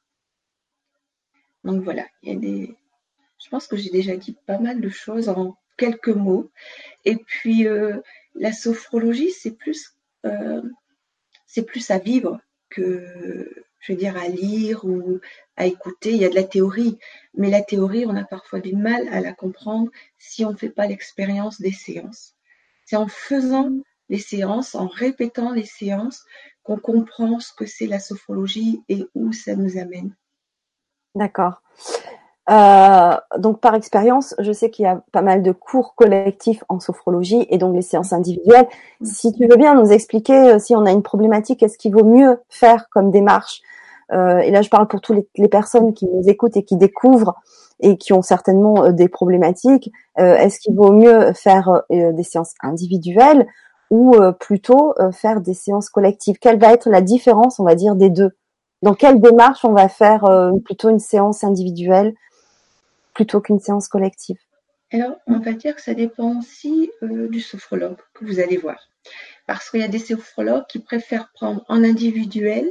Donc 1.63 1.83
voilà, 1.83 2.05
il 2.23 2.33
y 2.33 2.35
a 2.35 2.39
des. 2.39 2.75
Je 3.43 3.49
pense 3.49 3.67
que 3.67 3.77
j'ai 3.77 3.89
déjà 3.89 4.15
dit 4.15 4.35
pas 4.45 4.59
mal 4.59 4.81
de 4.81 4.89
choses 4.89 5.29
en 5.29 5.57
quelques 5.77 6.09
mots. 6.09 6.51
Et 7.05 7.15
puis 7.17 7.67
euh, 7.67 7.99
la 8.35 8.53
sophrologie, 8.53 9.31
c'est 9.31 9.57
plus, 9.57 9.95
euh, 10.25 10.61
c'est 11.47 11.63
plus 11.63 11.89
à 11.91 11.97
vivre 11.97 12.39
que, 12.69 13.65
je 13.79 13.91
veux 13.91 13.97
dire, 13.97 14.17
à 14.17 14.27
lire 14.27 14.85
ou 14.85 15.19
à 15.57 15.65
écouter. 15.65 16.11
Il 16.11 16.21
y 16.21 16.25
a 16.25 16.29
de 16.29 16.35
la 16.35 16.43
théorie, 16.43 16.97
mais 17.33 17.49
la 17.49 17.61
théorie, 17.61 18.05
on 18.05 18.15
a 18.15 18.23
parfois 18.23 18.59
du 18.59 18.75
mal 18.75 19.07
à 19.09 19.21
la 19.21 19.33
comprendre 19.33 19.91
si 20.17 20.45
on 20.45 20.51
ne 20.51 20.57
fait 20.57 20.69
pas 20.69 20.87
l'expérience 20.87 21.59
des 21.59 21.71
séances. 21.71 22.35
C'est 22.91 22.97
en 22.97 23.07
faisant 23.07 23.69
les 24.09 24.17
séances, 24.17 24.75
en 24.75 24.87
répétant 24.87 25.53
les 25.53 25.63
séances, 25.63 26.25
qu'on 26.61 26.75
comprend 26.75 27.39
ce 27.39 27.53
que 27.53 27.65
c'est 27.65 27.87
la 27.87 28.01
sophrologie 28.01 28.83
et 28.89 29.05
où 29.15 29.31
ça 29.31 29.55
nous 29.55 29.77
amène. 29.77 30.13
D'accord. 31.15 31.61
Euh, 32.49 33.15
donc 33.37 33.61
par 33.61 33.75
expérience, 33.75 34.35
je 34.39 34.51
sais 34.51 34.69
qu'il 34.69 34.83
y 34.83 34.89
a 34.89 35.01
pas 35.13 35.21
mal 35.21 35.41
de 35.41 35.53
cours 35.53 35.95
collectifs 35.95 36.65
en 36.67 36.81
sophrologie 36.81 37.47
et 37.49 37.57
donc 37.57 37.73
les 37.73 37.81
séances 37.81 38.11
individuelles. 38.11 38.67
Si 39.01 39.31
tu 39.31 39.47
veux 39.47 39.55
bien 39.55 39.73
nous 39.73 39.93
expliquer 39.93 40.51
euh, 40.51 40.59
si 40.59 40.75
on 40.75 40.85
a 40.85 40.91
une 40.91 41.01
problématique, 41.01 41.63
est-ce 41.63 41.77
qu'il 41.77 41.93
vaut 41.93 42.03
mieux 42.03 42.41
faire 42.49 42.89
comme 42.89 43.09
démarche 43.09 43.61
Et 44.11 44.51
là, 44.51 44.61
je 44.61 44.69
parle 44.69 44.87
pour 44.87 45.01
toutes 45.01 45.25
les, 45.37 45.47
personnes 45.47 45.93
qui 45.93 46.05
nous 46.05 46.27
écoutent 46.27 46.57
et 46.57 46.63
qui 46.63 46.75
découvrent 46.75 47.35
et 47.79 47.97
qui 47.97 48.13
ont 48.13 48.21
certainement 48.21 48.91
des 48.91 49.07
problématiques. 49.07 49.91
est-ce 50.17 50.59
qu'il 50.59 50.75
vaut 50.75 50.91
mieux 50.91 51.33
faire 51.33 51.83
des 51.89 52.23
séances 52.23 52.53
individuelles 52.61 53.47
ou 53.89 54.15
plutôt 54.39 54.93
faire 55.13 55.39
des 55.39 55.53
séances 55.53 55.89
collectives? 55.89 56.37
Quelle 56.39 56.59
va 56.59 56.73
être 56.73 56.89
la 56.89 57.01
différence, 57.01 57.59
on 57.59 57.63
va 57.63 57.75
dire, 57.75 57.95
des 57.95 58.09
deux? 58.09 58.31
Dans 58.81 58.95
quelle 58.95 59.21
démarche 59.21 59.63
on 59.63 59.73
va 59.73 59.87
faire 59.87 60.25
plutôt 60.65 60.89
une 60.89 60.99
séance 60.99 61.43
individuelle 61.45 62.13
plutôt 63.13 63.41
qu'une 63.41 63.59
séance 63.59 63.87
collective? 63.87 64.37
Alors, 64.93 65.15
on 65.25 65.39
va 65.39 65.53
dire 65.53 65.75
que 65.75 65.81
ça 65.81 65.93
dépend 65.93 66.39
aussi 66.39 66.91
euh, 67.01 67.29
du 67.29 67.39
sophrologue 67.39 67.97
que 68.13 68.25
vous 68.25 68.39
allez 68.39 68.57
voir. 68.57 68.89
Parce 69.47 69.69
qu'il 69.69 69.79
y 69.79 69.83
a 69.83 69.87
des 69.87 69.99
sophrologues 69.99 70.65
qui 70.67 70.79
préfèrent 70.79 71.31
prendre 71.33 71.63
en 71.69 71.83
individuel 71.83 72.67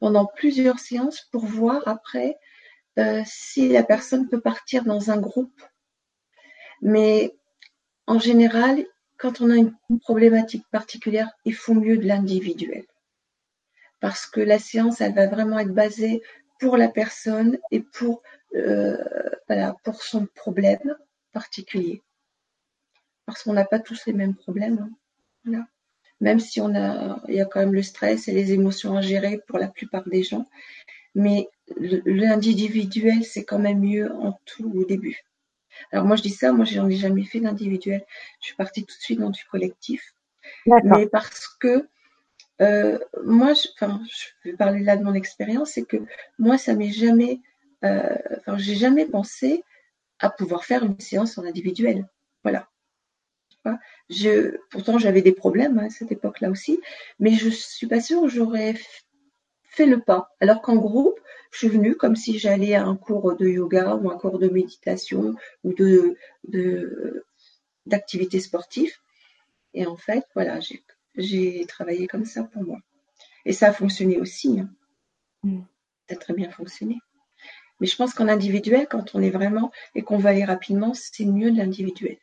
pendant 0.00 0.26
plusieurs 0.26 0.78
séances 0.78 1.22
pour 1.32 1.44
voir 1.44 1.86
après 1.86 2.36
euh, 2.98 3.22
si 3.26 3.68
la 3.68 3.82
personne 3.82 4.28
peut 4.28 4.40
partir 4.40 4.84
dans 4.84 5.10
un 5.10 5.18
groupe. 5.18 5.62
Mais 6.82 7.36
en 8.06 8.18
général, 8.18 8.84
quand 9.18 9.40
on 9.40 9.50
a 9.50 9.56
une 9.56 10.00
problématique 10.00 10.64
particulière, 10.70 11.30
il 11.44 11.54
faut 11.54 11.74
mieux 11.74 11.98
de 11.98 12.06
l'individuel. 12.06 12.84
Parce 14.00 14.26
que 14.26 14.40
la 14.40 14.58
séance, 14.58 15.00
elle 15.00 15.14
va 15.14 15.26
vraiment 15.26 15.58
être 15.58 15.74
basée 15.74 16.22
pour 16.60 16.76
la 16.76 16.88
personne 16.88 17.58
et 17.70 17.80
pour 17.80 18.22
euh, 18.54 18.96
voilà, 19.48 19.74
pour 19.84 20.02
son 20.02 20.26
problème 20.26 20.96
particulier. 21.32 22.02
Parce 23.26 23.42
qu'on 23.42 23.52
n'a 23.52 23.64
pas 23.64 23.80
tous 23.80 24.06
les 24.06 24.12
mêmes 24.12 24.34
problèmes. 24.34 24.78
Hein. 24.78 24.90
Voilà. 25.44 25.66
Même 26.20 26.40
si 26.40 26.60
on 26.60 26.74
a, 26.74 27.20
il 27.28 27.34
y 27.34 27.40
a 27.40 27.44
quand 27.44 27.60
même 27.60 27.74
le 27.74 27.82
stress 27.82 28.28
et 28.28 28.32
les 28.32 28.52
émotions 28.52 28.96
à 28.96 29.00
gérer 29.00 29.40
pour 29.46 29.58
la 29.58 29.68
plupart 29.68 30.08
des 30.08 30.22
gens. 30.22 30.46
Mais 31.14 31.48
l'individuel, 32.06 33.24
c'est 33.24 33.44
quand 33.44 33.58
même 33.58 33.80
mieux 33.80 34.12
en 34.12 34.38
tout 34.44 34.70
au 34.74 34.84
début. 34.84 35.22
Alors 35.92 36.06
moi 36.06 36.16
je 36.16 36.22
dis 36.22 36.30
ça, 36.30 36.52
moi 36.52 36.64
j'en 36.64 36.88
ai 36.88 36.96
jamais 36.96 37.24
fait 37.24 37.40
d'individuel. 37.40 38.04
Je 38.40 38.46
suis 38.46 38.56
partie 38.56 38.84
tout 38.84 38.96
de 38.96 39.02
suite 39.02 39.20
dans 39.20 39.30
du 39.30 39.44
collectif. 39.44 40.14
Mais 40.66 41.06
parce 41.06 41.48
que 41.60 41.86
euh, 42.60 42.98
moi, 43.24 43.54
je, 43.54 43.68
enfin, 43.74 44.00
je 44.10 44.50
vais 44.50 44.56
parler 44.56 44.80
là 44.80 44.96
de 44.96 45.04
mon 45.04 45.14
expérience, 45.14 45.72
c'est 45.72 45.84
que 45.84 45.98
moi 46.38 46.58
ça 46.58 46.74
m'est 46.74 46.90
jamais 46.90 47.40
euh, 47.84 48.16
enfin, 48.38 48.58
j'ai 48.58 48.74
jamais 48.74 49.06
pensé 49.06 49.64
à 50.18 50.30
pouvoir 50.30 50.64
faire 50.64 50.84
une 50.84 50.98
séance 50.98 51.38
en 51.38 51.44
individuel. 51.44 52.08
Voilà. 52.42 52.68
Je, 54.10 54.56
pourtant, 54.70 54.98
j'avais 54.98 55.22
des 55.22 55.32
problèmes 55.32 55.78
à 55.78 55.90
cette 55.90 56.12
époque-là 56.12 56.50
aussi, 56.50 56.80
mais 57.18 57.32
je 57.32 57.48
suis 57.48 57.86
pas 57.86 58.00
sûre 58.00 58.22
que 58.22 58.28
j'aurais 58.28 58.74
fait 59.62 59.86
le 59.86 60.00
pas. 60.00 60.30
Alors 60.40 60.62
qu'en 60.62 60.76
groupe, 60.76 61.18
je 61.50 61.58
suis 61.58 61.68
venue 61.68 61.94
comme 61.94 62.16
si 62.16 62.38
j'allais 62.38 62.74
à 62.74 62.84
un 62.84 62.96
cours 62.96 63.36
de 63.36 63.46
yoga 63.46 63.94
ou 63.96 64.10
un 64.10 64.18
cours 64.18 64.38
de 64.38 64.48
méditation 64.48 65.34
ou 65.64 65.72
de, 65.74 66.16
d'activité 67.86 68.40
sportive. 68.40 68.92
Et 69.74 69.86
en 69.86 69.96
fait, 69.96 70.24
voilà, 70.34 70.58
j'ai, 71.16 71.66
travaillé 71.66 72.06
comme 72.06 72.24
ça 72.24 72.44
pour 72.44 72.64
moi. 72.64 72.78
Et 73.44 73.52
ça 73.52 73.68
a 73.68 73.72
fonctionné 73.72 74.18
aussi. 74.18 74.60
Hein. 74.60 74.70
Mm. 75.42 75.60
Ça 76.08 76.14
a 76.14 76.18
très 76.18 76.34
bien 76.34 76.50
fonctionné. 76.50 76.98
Mais 77.80 77.86
je 77.86 77.96
pense 77.96 78.14
qu'en 78.14 78.28
individuel, 78.28 78.86
quand 78.90 79.14
on 79.14 79.22
est 79.22 79.30
vraiment 79.30 79.70
et 79.94 80.02
qu'on 80.02 80.18
va 80.18 80.30
aller 80.30 80.44
rapidement, 80.44 80.92
c'est 80.94 81.24
mieux 81.24 81.50
de 81.50 81.58
l'individuel 81.58 82.18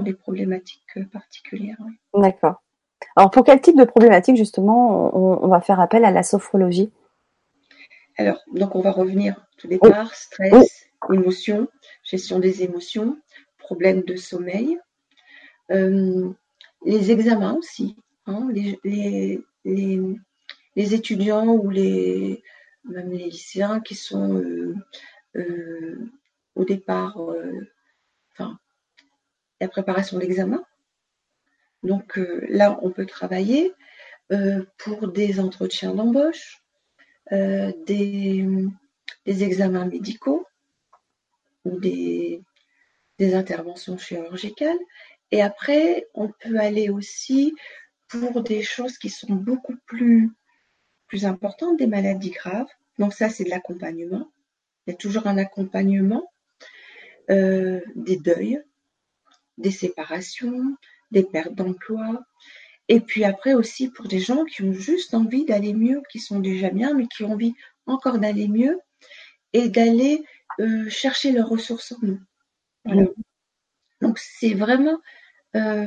pour 0.00 0.04
des 0.06 0.14
problématiques 0.14 0.96
euh, 0.96 1.04
particulières. 1.04 1.76
D'accord. 2.14 2.62
Alors 3.16 3.30
pour 3.30 3.44
quel 3.44 3.60
type 3.60 3.76
de 3.76 3.84
problématique 3.84 4.36
justement 4.36 5.14
on, 5.42 5.48
va 5.48 5.60
faire 5.60 5.80
appel 5.80 6.04
à 6.04 6.10
la 6.10 6.22
sophrologie? 6.22 6.90
Alors 8.16 8.38
donc 8.52 8.74
on 8.74 8.80
va 8.80 8.92
revenir 8.92 9.46
tout 9.56 9.68
départ 9.68 10.14
stress, 10.14 10.86
émotions, 11.10 11.68
gestion 12.04 12.38
des 12.38 12.62
émotions, 12.62 13.18
problèmes 13.58 14.02
de 14.02 14.16
sommeil, 14.16 14.78
euh, 15.70 16.30
les 16.84 17.10
examens 17.10 17.54
aussi, 17.54 17.96
hein, 18.26 18.48
les, 18.52 18.78
les, 19.64 20.94
étudiants 20.94 21.46
ou 21.46 21.70
les 21.70 22.42
même 22.84 23.10
les 23.10 23.30
lycéens 23.30 23.80
qui 23.80 23.94
sont 23.94 24.34
euh, 24.34 24.74
euh, 25.36 26.10
au 26.54 26.64
départ, 26.64 27.18
la 29.60 29.68
préparation 29.68 30.18
de 30.18 30.22
l'examen. 30.22 30.64
Donc 31.82 32.18
là, 32.48 32.78
on 32.82 32.90
peut 32.90 33.06
travailler 33.06 33.72
pour 34.78 35.08
des 35.08 35.40
entretiens 35.40 35.94
d'embauche, 35.94 36.62
des, 37.30 38.46
examens 39.26 39.86
médicaux 39.86 40.46
ou 41.64 41.78
des, 41.80 42.42
interventions 43.18 43.98
chirurgicales. 43.98 44.78
Et 45.30 45.42
après, 45.42 46.06
on 46.14 46.28
peut 46.28 46.58
aller 46.58 46.90
aussi 46.90 47.54
pour 48.08 48.42
des 48.42 48.62
choses 48.62 48.98
qui 48.98 49.10
sont 49.10 49.34
beaucoup 49.34 49.76
plus 49.86 50.30
plus 51.10 51.26
importante 51.26 51.76
des 51.76 51.88
maladies 51.88 52.30
graves. 52.30 52.68
Donc 52.98 53.12
ça, 53.12 53.28
c'est 53.28 53.44
de 53.44 53.50
l'accompagnement. 53.50 54.30
Il 54.86 54.90
y 54.90 54.94
a 54.94 54.96
toujours 54.96 55.26
un 55.26 55.36
accompagnement 55.36 56.30
euh, 57.30 57.80
des 57.96 58.16
deuils, 58.16 58.62
des 59.60 59.70
séparations, 59.70 60.76
des 61.10 61.22
pertes 61.22 61.54
d'emploi. 61.54 62.24
Et 62.88 63.00
puis 63.00 63.24
après 63.24 63.54
aussi 63.54 63.88
pour 63.88 64.08
des 64.08 64.20
gens 64.20 64.44
qui 64.44 64.62
ont 64.62 64.72
juste 64.72 65.14
envie 65.14 65.44
d'aller 65.44 65.74
mieux, 65.74 66.02
qui 66.10 66.18
sont 66.18 66.40
déjà 66.40 66.70
bien, 66.70 66.94
mais 66.94 67.06
qui 67.06 67.24
ont 67.24 67.32
envie 67.32 67.54
encore 67.86 68.18
d'aller 68.18 68.48
mieux 68.48 68.78
et 69.52 69.68
d'aller 69.68 70.24
euh, 70.60 70.88
chercher 70.88 71.32
leurs 71.32 71.48
ressources 71.48 71.92
en 71.92 71.98
nous. 72.02 72.20
Voilà. 72.84 73.06
Donc 74.00 74.18
c'est 74.18 74.54
vraiment, 74.54 74.98
euh, 75.56 75.86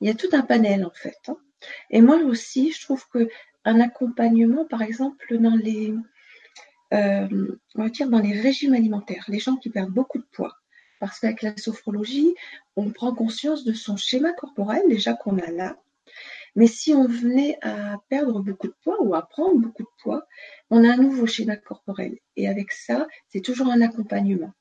il 0.00 0.08
y 0.08 0.10
a 0.10 0.14
tout 0.14 0.28
un 0.32 0.42
panel 0.42 0.84
en 0.84 0.90
fait. 0.90 1.18
Hein. 1.28 1.36
Et 1.90 2.02
moi 2.02 2.16
aussi, 2.16 2.72
je 2.72 2.82
trouve 2.82 3.06
que 3.08 3.28
un 3.64 3.80
accompagnement, 3.80 4.66
par 4.66 4.82
exemple, 4.82 5.38
dans 5.38 5.56
les, 5.56 5.94
euh, 6.92 7.56
on 7.74 7.82
va 7.82 7.88
dire 7.88 8.08
dans 8.08 8.18
les 8.18 8.38
régimes 8.38 8.74
alimentaires, 8.74 9.24
les 9.28 9.38
gens 9.38 9.56
qui 9.56 9.70
perdent 9.70 9.92
beaucoup 9.92 10.18
de 10.18 10.26
poids. 10.32 10.56
Parce 11.04 11.20
qu'avec 11.20 11.42
la 11.42 11.54
sophrologie, 11.58 12.34
on 12.76 12.90
prend 12.90 13.14
conscience 13.14 13.62
de 13.64 13.74
son 13.74 13.94
schéma 13.98 14.32
corporel, 14.32 14.80
déjà 14.88 15.12
qu'on 15.12 15.36
a 15.36 15.50
là, 15.50 15.76
Mais 16.56 16.66
si 16.66 16.94
on 16.94 17.06
venait 17.06 17.58
à 17.60 17.98
perdre 18.08 18.40
beaucoup 18.40 18.68
de 18.68 18.74
poids 18.82 19.02
ou 19.02 19.14
à 19.14 19.28
prendre 19.28 19.60
beaucoup 19.60 19.82
de 19.82 19.88
poids, 20.02 20.26
on 20.70 20.82
a 20.82 20.94
un 20.94 20.96
nouveau 20.96 21.26
schéma 21.26 21.58
corporel. 21.58 22.16
Et 22.36 22.48
avec 22.48 22.72
ça, 22.72 23.06
c'est 23.28 23.42
toujours 23.42 23.66
un 23.66 23.82
accompagnement. 23.82 24.54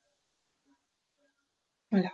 Voilà. 1.92 2.12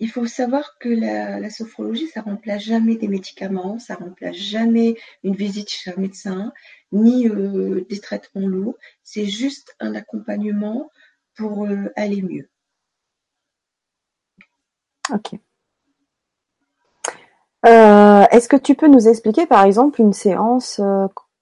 Il 0.00 0.10
faut 0.10 0.26
savoir 0.26 0.78
que 0.78 0.88
la, 0.88 1.50
sophrologie, 1.50 2.06
ça 2.06 2.22
remplace 2.22 2.62
jamais 2.62 2.96
des 2.96 3.08
médicaments, 3.08 3.78
ça 3.78 3.96
remplace 3.96 4.36
jamais 4.36 4.96
une 5.24 5.34
visite 5.34 5.68
chez 5.68 5.90
un 5.90 6.00
médecin, 6.00 6.54
ni 6.90 7.28
euh, 7.28 7.84
des 7.90 8.00
traitements 8.00 8.48
lourds. 8.48 8.78
C'est 9.02 9.26
juste 9.26 9.76
un 9.78 9.94
accompagnement 9.94 10.90
pour 11.36 11.66
euh, 11.66 11.92
aller 11.96 12.22
mieux. 12.22 12.48
Ok. 15.12 15.38
Euh, 17.66 18.24
est-ce 18.30 18.48
que 18.48 18.56
tu 18.56 18.74
peux 18.74 18.88
nous 18.88 19.08
expliquer, 19.08 19.46
par 19.46 19.64
exemple, 19.64 20.00
une 20.00 20.12
séance, 20.12 20.80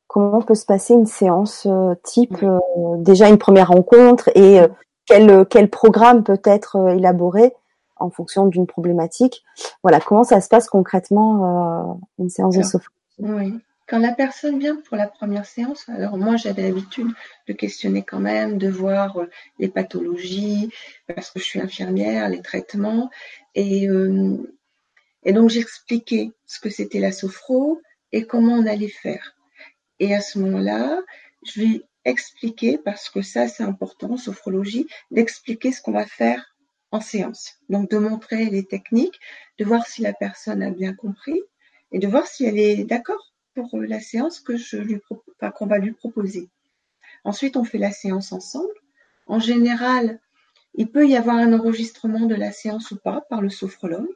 comment 0.07 0.41
peut 0.43 0.55
se 0.55 0.65
passer 0.65 0.95
une 0.95 1.07
séance 1.07 1.67
type, 2.03 2.45
déjà 2.99 3.29
une 3.29 3.39
première 3.39 3.69
rencontre 3.69 4.31
et 4.35 4.61
quel, 5.07 5.47
quel 5.47 5.69
programme 5.69 6.25
peut 6.25 6.41
être 6.45 6.91
élaboré 6.91 7.53
en 7.97 8.11
fonction 8.11 8.47
d'une 8.47 8.67
problématique? 8.67 9.45
Voilà, 9.83 10.01
comment 10.01 10.25
ça 10.25 10.41
se 10.41 10.49
passe 10.49 10.69
concrètement 10.69 11.91
euh, 11.91 11.95
une 12.19 12.31
séance 12.31 12.57
de 12.57 12.63
sophrologie? 12.63 12.91
Oui. 13.19 13.61
Quand 13.87 13.99
la 13.99 14.15
personne 14.15 14.59
vient 14.59 14.77
pour 14.77 14.97
la 14.97 15.09
première 15.09 15.45
séance, 15.45 15.87
alors 15.91 16.17
moi 16.17 16.37
j'avais 16.37 16.63
l'habitude 16.63 17.09
de 17.47 17.53
questionner 17.53 18.03
quand 18.03 18.19
même, 18.19 18.57
de 18.57 18.69
voir 18.69 19.19
euh, 19.19 19.31
les 19.59 19.69
pathologies, 19.69 20.71
parce 21.07 21.31
que 21.31 21.39
je 21.39 21.45
suis 21.45 21.61
infirmière, 21.61 22.31
les 22.31 22.41
traitements, 22.41 23.11
et, 23.55 23.87
euh, 23.89 24.39
et 25.25 25.35
donc 25.35 25.51
j'expliquais 25.51 26.31
ce 26.47 26.61
que 26.61 26.71
c'était 26.71 26.99
la 26.99 27.13
sophro 27.13 27.83
et 28.13 28.27
comment 28.27 28.55
on 28.55 28.67
allait 28.67 28.89
faire. 28.89 29.37
Et 29.99 30.15
à 30.15 30.23
ce 30.23 30.39
moment-là, 30.39 31.03
je 31.45 31.61
vais 31.61 31.83
expliquer, 32.07 32.79
parce 32.79 33.11
que 33.11 33.21
ça 33.21 33.49
c'est 33.49 33.65
important 33.65 34.17
sophrologie, 34.17 34.87
d'expliquer 35.11 35.73
ce 35.73 35.83
qu'on 35.83 35.93
va 35.93 36.07
faire 36.07 36.57
en 36.91 37.03
séance. 37.03 37.57
Donc 37.69 37.91
de 37.91 37.99
montrer 37.99 38.47
les 38.47 38.65
techniques, 38.65 39.21
de 39.59 39.65
voir 39.67 39.87
si 39.87 40.01
la 40.01 40.15
personne 40.15 40.63
a 40.63 40.71
bien 40.71 40.95
compris 40.95 41.41
et 41.93 41.99
de 41.99 42.07
voir 42.07 42.27
si 42.27 42.47
elle 42.47 42.59
est 42.59 42.85
d'accord 42.85 43.34
pour 43.55 43.79
la 43.79 44.01
séance 44.01 44.41
que 44.41 44.57
je 44.57 44.77
lui 44.77 45.01
qu'on 45.57 45.67
va 45.67 45.79
lui 45.79 45.93
proposer. 45.93 46.49
Ensuite, 47.25 47.57
on 47.57 47.65
fait 47.65 47.79
la 47.79 47.93
séance 47.93 48.33
ensemble. 48.33 48.75
En 49.27 49.39
général, 49.39 50.21
il 50.75 50.91
peut 50.91 51.07
y 51.07 51.17
avoir 51.17 51.37
un 51.37 51.53
enregistrement 51.53 52.27
de 52.27 52.35
la 52.35 52.53
séance 52.53 52.91
ou 52.91 52.97
pas 52.97 53.23
par 53.31 53.41
le 53.41 53.49
sophrologue. 53.49 54.15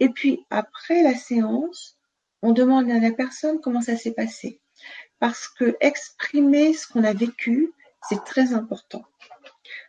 Et 0.00 0.08
puis 0.08 0.44
après 0.50 1.02
la 1.02 1.14
séance, 1.14 1.96
on 2.42 2.52
demande 2.52 2.90
à 2.90 2.98
la 2.98 3.12
personne 3.12 3.60
comment 3.60 3.80
ça 3.80 3.96
s'est 3.96 4.12
passé. 4.12 4.60
Parce 5.20 5.48
que 5.48 5.76
exprimer 5.80 6.74
ce 6.74 6.86
qu'on 6.88 7.04
a 7.04 7.14
vécu, 7.14 7.72
c'est 8.08 8.22
très 8.24 8.52
important. 8.52 9.04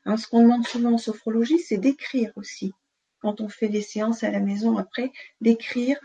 Hein, 0.05 0.17
ce 0.17 0.27
qu'on 0.27 0.43
demande 0.43 0.67
souvent 0.67 0.93
en 0.93 0.97
sophrologie, 0.97 1.59
c'est 1.59 1.77
d'écrire 1.77 2.31
aussi. 2.35 2.73
Quand 3.19 3.41
on 3.41 3.49
fait 3.49 3.69
des 3.69 3.81
séances 3.81 4.23
à 4.23 4.29
la 4.29 4.39
maison 4.39 4.77
après, 4.77 5.11
d'écrire 5.41 5.97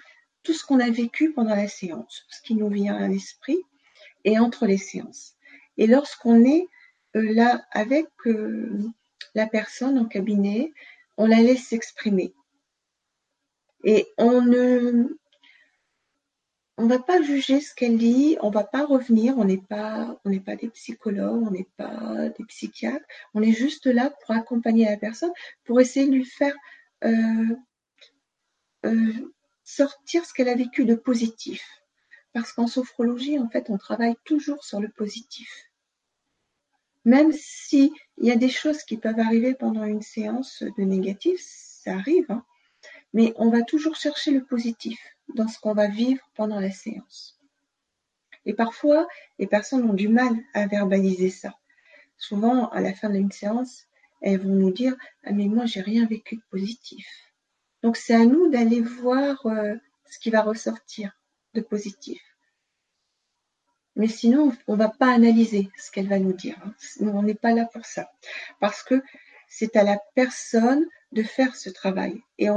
tout 0.43 0.55
ce 0.55 0.65
qu'on 0.65 0.81
a 0.81 0.91
vécu 0.91 1.33
pendant 1.33 1.55
la 1.55 1.69
séance, 1.69 2.25
ce 2.31 2.41
qui 2.43 2.55
nous 2.55 2.69
vient 2.69 2.97
à 2.97 3.09
l'esprit 3.09 3.59
et 4.25 4.39
entre 4.39 4.67
les 4.67 4.79
séances. 4.79 5.35
Et 5.77 5.87
lorsqu'on 5.87 6.45
est 6.45 6.67
euh, 7.17 7.35
là 7.35 7.65
avec 7.73 8.07
euh, 8.27 8.81
la 9.35 9.47
personne 9.47 9.99
en 9.99 10.05
cabinet, 10.05 10.73
on 11.17 11.27
la 11.27 11.41
laisse 11.41 11.67
s'exprimer. 11.67 12.35
Et 13.85 14.07
on 14.19 14.43
ne, 14.43 15.09
va 16.77 16.99
pas 16.99 17.23
juger 17.23 17.61
ce 17.61 17.75
qu'elle 17.75 17.99
dit, 17.99 18.37
on 18.43 18.51
va 18.51 18.65
pas 18.65 18.85
revenir, 18.85 19.39
on 19.39 19.45
n'est 19.45 19.59
pas, 19.59 20.21
des 20.25 20.69
psychologues, 20.69 21.43
on 21.47 21.51
n'est 21.51 21.69
pas 21.77 22.29
des 22.31 22.45
psychiatres, 22.45 23.05
on 23.35 23.43
est 23.43 23.53
juste 23.53 23.87
là 23.87 24.11
pour 24.11 24.35
accompagner 24.35 24.85
la 24.85 24.97
personne, 24.97 25.33
pour 25.65 25.81
essayer 25.81 26.07
de 26.07 26.13
lui 26.13 26.25
faire 26.25 26.55
euh, 27.05 27.57
sortir 29.77 30.25
ce 30.25 30.35
qu'elle 30.35 30.49
a 30.49 30.55
vécu 30.55 30.85
de 30.85 30.95
positif. 30.95 31.63
Parce 32.33 32.53
qu'en 32.53 32.67
sophrologie, 32.67 33.39
en 33.39 33.49
fait, 33.49 33.71
on 33.71 33.79
travaille 33.79 34.15
toujours 34.25 34.65
sur 34.65 34.81
le 34.81 34.89
positif. 34.89 35.71
Même 37.05 37.33
s'il 37.33 37.91
y 38.19 38.31
a 38.31 38.37
des 38.37 38.51
choses 38.51 38.83
qui 38.83 38.97
peuvent 38.97 39.19
arriver 39.19 39.55
pendant 39.55 39.85
une 39.85 40.03
séance 40.03 40.63
de 40.63 40.85
négatif, 40.85 41.41
ça 41.41 41.95
arrive, 41.95 42.31
hein, 42.31 42.45
mais 43.15 43.33
on 43.37 43.51
va 43.51 43.63
toujours 43.63 43.97
chercher 43.97 44.33
le 44.33 44.45
positif 44.45 44.99
dans 45.35 45.49
ce 45.49 45.59
qu'on 45.59 45.73
va 45.73 45.89
vivre 45.89 46.23
pendant 46.35 46.61
la 46.61 46.71
séance. 46.71 47.39
Et 48.47 48.55
parfois, 48.55 49.09
les 49.39 49.47
personnes 49.47 49.89
ont 49.89 49.95
du 49.95 50.09
mal 50.09 50.33
à 50.55 50.67
verbaliser 50.67 51.31
ça. 51.31 51.55
Souvent, 52.17 52.69
à 52.69 52.81
la 52.81 52.93
fin 52.93 53.11
d'une 53.11 53.33
séance, 53.33 53.87
elles 54.21 54.41
vont 54.41 54.55
nous 54.55 54.73
dire 54.73 54.95
Ah, 55.25 55.33
mais 55.33 55.47
moi, 55.47 55.67
j'ai 55.67 55.81
rien 55.81 56.07
vécu 56.07 56.37
de 56.37 56.43
positif. 56.51 57.30
Donc, 57.83 57.97
c'est 57.97 58.15
à 58.15 58.25
nous 58.25 58.49
d'aller 58.49 58.81
voir 58.81 59.45
euh, 59.47 59.75
ce 60.11 60.19
qui 60.19 60.31
va 60.31 60.43
ressortir 60.43 61.13
de 61.55 61.61
positif. 61.61 62.21
Mais 63.97 64.09
sinon, 64.09 64.53
on 64.67 64.75
ne 64.75 64.79
va 64.79 64.89
pas 64.89 65.13
analyser 65.13 65.69
ce 65.77 65.91
qu'elle 65.91 66.09
va 66.09 66.19
nous 66.19 66.33
dire. 66.33 66.57
Hein. 66.65 66.75
On 67.01 67.23
n'est 67.23 67.35
pas 67.35 67.53
là 67.53 67.67
pour 67.73 67.85
ça. 67.85 68.11
Parce 68.61 68.83
que 68.83 69.03
c'est 69.49 69.77
à 69.77 69.83
la 69.83 69.99
personne 70.15 70.87
de 71.13 71.23
faire 71.23 71.57
ce 71.57 71.71
travail. 71.71 72.23
Et, 72.39 72.49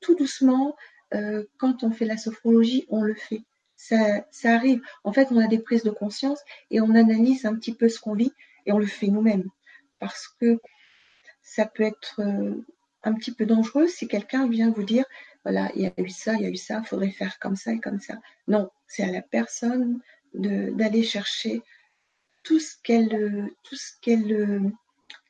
tout 0.00 0.16
doucement, 0.16 0.76
euh, 1.14 1.44
quand 1.58 1.84
on 1.84 1.90
fait 1.90 2.06
la 2.06 2.16
sophrologie, 2.16 2.86
on 2.88 3.02
le 3.02 3.14
fait. 3.14 3.42
Ça, 3.76 4.26
ça, 4.30 4.54
arrive. 4.54 4.82
En 5.04 5.12
fait, 5.12 5.28
on 5.30 5.38
a 5.38 5.46
des 5.46 5.60
prises 5.60 5.84
de 5.84 5.90
conscience 5.90 6.40
et 6.70 6.80
on 6.80 6.94
analyse 6.94 7.46
un 7.46 7.54
petit 7.54 7.74
peu 7.74 7.88
ce 7.88 7.98
qu'on 7.98 8.14
vit 8.14 8.32
et 8.66 8.72
on 8.72 8.78
le 8.78 8.86
fait 8.86 9.06
nous-mêmes. 9.06 9.48
Parce 10.00 10.28
que 10.40 10.60
ça 11.40 11.66
peut 11.66 11.84
être 11.84 12.20
euh, 12.20 12.54
un 13.02 13.14
petit 13.14 13.32
peu 13.32 13.46
dangereux 13.46 13.86
si 13.88 14.08
quelqu'un 14.08 14.48
vient 14.48 14.70
vous 14.70 14.82
dire, 14.82 15.04
voilà, 15.44 15.70
il 15.74 15.82
y 15.82 15.86
a 15.86 15.92
eu 15.96 16.10
ça, 16.10 16.34
il 16.34 16.42
y 16.42 16.46
a 16.46 16.50
eu 16.50 16.56
ça, 16.56 16.80
il 16.82 16.86
faudrait 16.86 17.10
faire 17.10 17.38
comme 17.38 17.56
ça 17.56 17.72
et 17.72 17.80
comme 17.80 18.00
ça. 18.00 18.18
Non, 18.46 18.70
c'est 18.86 19.02
à 19.02 19.10
la 19.10 19.22
personne 19.22 20.00
d'aller 20.34 21.02
chercher 21.02 21.62
tout 22.42 22.60
ce 22.60 22.76
qu'elle, 22.82 23.50
tout 23.62 23.76
ce 23.76 23.92
qu'elle, 24.00 24.72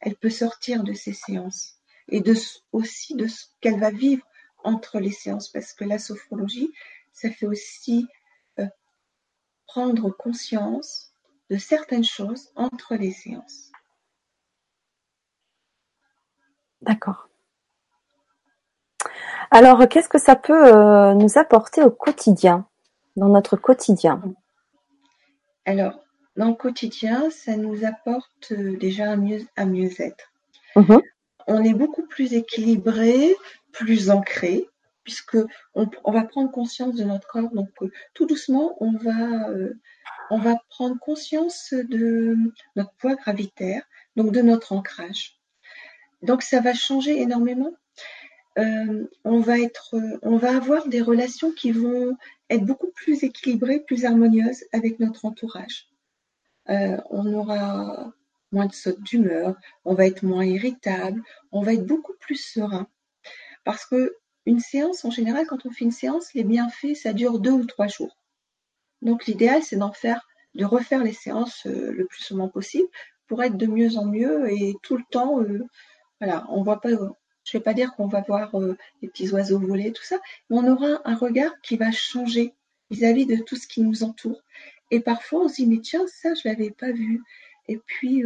elle 0.01 0.17
peut 0.17 0.31
sortir 0.31 0.83
de 0.83 0.93
ces 0.93 1.13
séances 1.13 1.77
et 2.09 2.23
aussi 2.73 3.15
de 3.15 3.29
ce 3.29 3.47
qu'elle 3.61 3.79
va 3.79 3.91
vivre 3.91 4.27
entre 4.65 4.99
les 4.99 5.13
séances, 5.13 5.49
parce 5.49 5.73
que 5.73 5.85
la 5.85 5.99
sophrologie, 5.99 6.71
ça 7.13 7.31
fait 7.31 7.47
aussi 7.47 8.07
euh, 8.59 8.67
prendre 9.67 10.11
conscience 10.11 11.13
de 11.49 11.57
certaines 11.57 12.05
choses 12.05 12.51
entre 12.57 12.95
les 12.95 13.13
séances. 13.13 13.71
D'accord. 16.83 17.30
Alors, 19.51 19.89
qu'est-ce 19.89 20.09
que 20.09 20.19
ça 20.19 20.37
peut 20.37 20.75
euh, 20.75 21.15
nous 21.15 21.39
apporter 21.39 21.83
au 21.83 21.91
quotidien, 21.91 22.67
dans 23.17 23.29
notre 23.29 23.57
quotidien? 23.57 24.23
Alors, 25.65 26.01
dans 26.37 26.49
le 26.49 26.55
quotidien, 26.55 27.31
ça 27.31 27.57
nous 27.57 27.85
apporte 27.85 28.53
euh, 28.53 28.77
déjà 28.79 29.11
un 29.11 29.17
mieux, 29.17 29.47
mieux-être. 29.59 30.33
Mmh 30.77 30.99
on 31.47 31.65
est 31.65 31.75
beaucoup 31.75 32.07
plus 32.07 32.33
équilibré, 32.35 33.35
plus 33.73 34.09
ancré, 34.11 34.69
puisque 35.03 35.37
on, 35.75 35.89
va 36.07 36.23
prendre 36.23 36.51
conscience 36.53 36.95
de 36.95 37.03
notre 37.03 37.27
corps. 37.27 37.51
Donc, 37.51 37.71
euh, 37.83 37.91
tout 38.15 38.27
doucement, 38.27 38.77
on 38.81 38.93
va, 38.93 39.49
euh, 39.49 39.75
on 40.31 40.39
va 40.39 40.57
prendre 40.69 40.97
conscience 41.01 41.73
de 41.73 42.37
notre 42.77 42.93
poids 42.99 43.17
gravitaire, 43.17 43.83
donc 44.15 44.31
de 44.31 44.43
notre 44.43 44.73
ancrage. 44.73 45.41
Donc, 46.23 46.43
ça 46.43 46.61
va 46.61 46.73
changer 46.73 47.21
énormément. 47.21 47.73
Euh, 48.61 49.07
on 49.25 49.41
va 49.41 50.57
avoir 50.57 50.89
des 50.89 51.01
relations 51.01 51.53
qui 51.53 51.73
vont 51.73 52.17
être 52.49 52.65
beaucoup 52.65 52.91
plus 52.95 53.25
équilibrées, 53.25 53.81
plus 53.81 54.05
harmonieuses 54.05 54.65
avec 54.73 55.01
notre 55.01 55.25
entourage. 55.25 55.89
on 56.69 57.33
aura 57.33 58.13
moins 58.53 58.67
de 58.67 58.73
sautes 58.73 59.03
d'humeur, 59.03 59.57
on 59.85 59.95
va 59.95 60.07
être 60.07 60.23
moins 60.23 60.45
irritable, 60.45 61.23
on 61.53 61.63
va 61.63 61.75
être 61.75 61.87
beaucoup 61.87 62.15
plus 62.21 62.37
serein. 62.37 62.89
Parce 63.65 63.87
que 63.87 64.17
une 64.47 64.61
séance, 64.61 65.05
en 65.05 65.11
général, 65.11 65.47
quand 65.47 65.67
on 65.67 65.71
fait 65.71 65.85
une 65.85 65.93
séance, 65.93 66.33
les 66.35 66.45
bienfaits, 66.45 66.95
ça 66.95 67.13
dure 67.13 67.39
deux 67.39 67.53
ou 67.53 67.65
trois 67.67 67.87
jours. 67.87 68.17
Donc 69.03 69.27
l'idéal, 69.27 69.63
c'est 69.63 69.77
d'en 69.77 69.93
faire, 69.93 70.27
de 70.55 70.65
refaire 70.65 71.05
les 71.05 71.13
séances 71.13 71.67
euh, 71.67 71.93
le 71.93 72.07
plus 72.07 72.23
souvent 72.23 72.49
possible 72.49 72.89
pour 73.29 73.43
être 73.43 73.57
de 73.57 73.67
mieux 73.67 73.97
en 73.97 74.07
mieux 74.07 74.51
et 74.51 74.75
tout 74.83 74.97
le 74.97 75.05
temps, 75.11 75.41
euh, 75.41 75.65
voilà, 76.21 76.47
on 76.49 76.63
voit 76.63 76.81
pas, 76.81 76.91
je 77.51 77.57
ne 77.57 77.61
vais 77.61 77.65
pas 77.65 77.75
dire 77.75 77.95
qu'on 77.95 78.07
va 78.07 78.21
voir 78.21 78.55
euh, 78.55 78.77
les 79.03 79.09
petits 79.09 79.31
oiseaux 79.31 79.59
voler, 79.59 79.93
tout 79.93 80.05
ça, 80.05 80.21
mais 80.49 80.59
on 80.59 80.67
aura 80.67 81.01
un 81.05 81.17
regard 81.17 81.61
qui 81.63 81.77
va 81.77 81.91
changer 81.91 82.55
vis-à-vis 82.91 83.27
de 83.27 83.37
tout 83.37 83.57
ce 83.57 83.67
qui 83.67 83.83
nous 83.83 84.03
entoure. 84.03 84.41
Et 84.91 85.01
parfois, 85.01 85.45
on 85.45 85.49
se 85.49 85.57
dit, 85.57 85.67
mais 85.67 85.81
tiens, 85.81 86.07
ça, 86.07 86.35
je 86.35 86.49
l'avais 86.49 86.71
pas 86.71 86.93
vu. 86.93 87.23
Et 87.69 87.79
puis, 87.79 88.25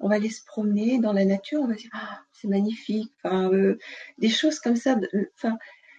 on 0.00 0.08
va 0.08 0.16
aller 0.16 0.30
se 0.30 0.44
promener 0.44 0.98
dans 0.98 1.12
la 1.12 1.24
nature, 1.24 1.60
on 1.60 1.68
va 1.68 1.74
dire 1.74 1.90
ah, 1.92 2.20
c'est 2.32 2.48
magnifique, 2.48 3.12
euh, 3.24 3.76
des 4.18 4.28
choses 4.28 4.58
comme 4.58 4.76
ça. 4.76 4.98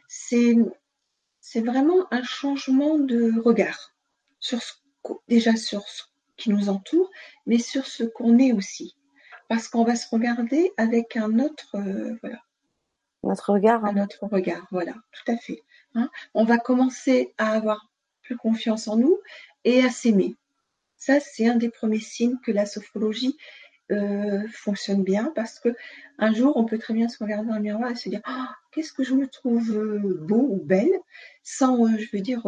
C'est 0.08 1.62
vraiment 1.62 2.06
un 2.12 2.24
changement 2.24 3.00
de 3.00 3.39
regard 3.41 3.96
déjà 5.28 5.56
sur 5.56 5.88
ce 5.88 6.04
qui 6.38 6.50
nous 6.50 6.70
entoure, 6.70 7.10
mais 7.46 7.58
sur 7.58 7.86
ce 7.86 8.04
qu'on 8.04 8.38
est 8.39 8.52
aussi. 8.52 8.96
Parce 9.47 9.67
qu'on 9.67 9.84
va 9.84 9.95
se 9.95 10.08
regarder 10.10 10.71
avec 10.77 11.17
un 11.17 11.39
autre, 11.39 11.75
euh, 11.75 12.17
voilà. 12.21 12.41
Notre 13.23 13.53
regard. 13.53 13.84
Un 13.86 14.01
autre 14.01 14.25
regard, 14.25 14.67
voilà, 14.71 14.93
tout 15.12 15.31
à 15.31 15.38
fait. 15.38 15.62
Hein. 15.97 16.10
on 16.34 16.43
va 16.43 16.58
commencer 16.58 17.34
à 17.38 17.53
avoir 17.53 17.89
plus 18.21 18.36
confiance 18.36 18.89
en 18.89 18.97
nous 18.97 19.17
et 19.63 19.81
à 19.81 19.89
s'aimer. 19.89 20.36
Ça, 20.97 21.19
c'est 21.19 21.47
un 21.47 21.55
des 21.55 21.69
premiers 21.69 21.99
signes 21.99 22.38
que 22.43 22.51
la 22.51 22.65
sophrologie 22.65 23.38
euh, 23.91 24.45
fonctionne 24.51 25.03
bien 25.03 25.31
parce 25.36 25.60
que 25.60 25.69
un 26.17 26.34
jour, 26.34 26.58
on 26.58 26.65
peut 26.65 26.77
très 26.77 26.93
bien 26.93 27.08
se 27.08 27.23
regarder 27.23 27.47
dans 27.47 27.55
le 27.55 27.62
miroir 27.62 27.91
et 27.91 27.95
se 27.95 28.10
dire 28.10 28.21
oh, 28.27 28.45
qu'est-ce 28.71 28.91
que 28.91 29.03
je 29.03 29.13
me 29.13 29.27
trouve 29.27 29.71
euh, 29.71 30.19
beau 30.21 30.47
ou 30.49 30.62
belle, 30.62 30.99
sans, 31.43 31.88
je 31.97 32.08
veux 32.12 32.21
dire, 32.21 32.43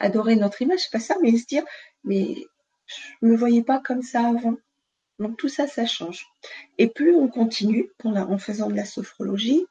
adorer 0.00 0.36
notre 0.36 0.62
image, 0.62 0.80
c'est 0.80 0.92
pas 0.92 1.00
ça, 1.00 1.14
mais 1.22 1.36
se 1.36 1.46
dire 1.46 1.64
mais 2.04 2.46
je 2.86 3.26
me 3.26 3.36
voyais 3.36 3.62
pas 3.62 3.80
comme 3.80 4.02
ça 4.02 4.26
avant. 4.26 4.56
Donc 5.20 5.36
tout 5.36 5.50
ça, 5.50 5.66
ça 5.66 5.84
change. 5.84 6.26
Et 6.78 6.88
plus 6.88 7.14
on 7.14 7.28
continue 7.28 7.90
en 8.04 8.38
faisant 8.38 8.70
de 8.70 8.74
la 8.74 8.86
sophrologie, 8.86 9.66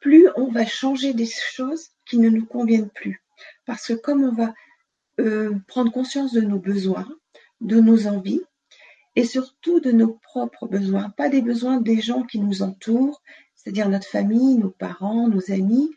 plus 0.00 0.28
on 0.34 0.50
va 0.50 0.66
changer 0.66 1.14
des 1.14 1.26
choses 1.26 1.90
qui 2.04 2.18
ne 2.18 2.28
nous 2.28 2.44
conviennent 2.44 2.90
plus. 2.90 3.22
Parce 3.66 3.86
que 3.86 3.92
comme 3.92 4.24
on 4.24 4.32
va 4.32 4.52
euh, 5.20 5.54
prendre 5.68 5.92
conscience 5.92 6.32
de 6.32 6.40
nos 6.40 6.58
besoins, 6.58 7.08
de 7.60 7.78
nos 7.78 8.08
envies, 8.08 8.42
et 9.14 9.24
surtout 9.24 9.78
de 9.78 9.92
nos 9.92 10.18
propres 10.22 10.66
besoins, 10.66 11.10
pas 11.10 11.28
des 11.28 11.42
besoins 11.42 11.80
des 11.80 12.00
gens 12.00 12.24
qui 12.24 12.40
nous 12.40 12.62
entourent, 12.62 13.22
c'est-à-dire 13.54 13.88
notre 13.88 14.08
famille, 14.08 14.56
nos 14.58 14.70
parents, 14.70 15.28
nos 15.28 15.52
amis, 15.52 15.94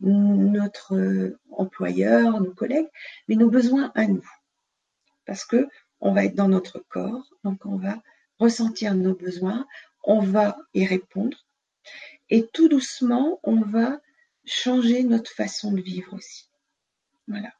notre 0.00 0.96
euh, 0.96 1.38
employeur, 1.50 2.40
nos 2.42 2.52
collègues, 2.52 2.88
mais 3.26 3.36
nos 3.36 3.48
besoins 3.48 3.90
à 3.94 4.06
nous. 4.06 4.28
Parce 5.24 5.46
que 5.46 5.66
on 6.00 6.12
va 6.12 6.26
être 6.26 6.34
dans 6.34 6.48
notre 6.48 6.84
corps, 6.90 7.30
donc 7.44 7.64
on 7.64 7.76
va 7.76 8.02
ressentir 8.38 8.94
nos 8.94 9.14
besoins, 9.14 9.66
on 10.02 10.20
va 10.20 10.56
y 10.74 10.84
répondre, 10.86 11.36
et 12.30 12.46
tout 12.52 12.68
doucement, 12.68 13.40
on 13.42 13.60
va 13.60 14.00
changer 14.44 15.02
notre 15.04 15.30
façon 15.30 15.72
de 15.72 15.80
vivre 15.80 16.14
aussi. 16.14 16.48
Voilà. 17.28 17.52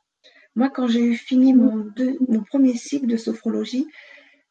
Moi, 0.55 0.71
quand 0.71 0.87
j'ai 0.87 1.01
eu 1.01 1.17
fini 1.17 1.53
mon, 1.53 1.93
mon 2.29 2.43
premier 2.45 2.75
cycle 2.75 3.07
de 3.07 3.17
sophrologie, 3.17 3.87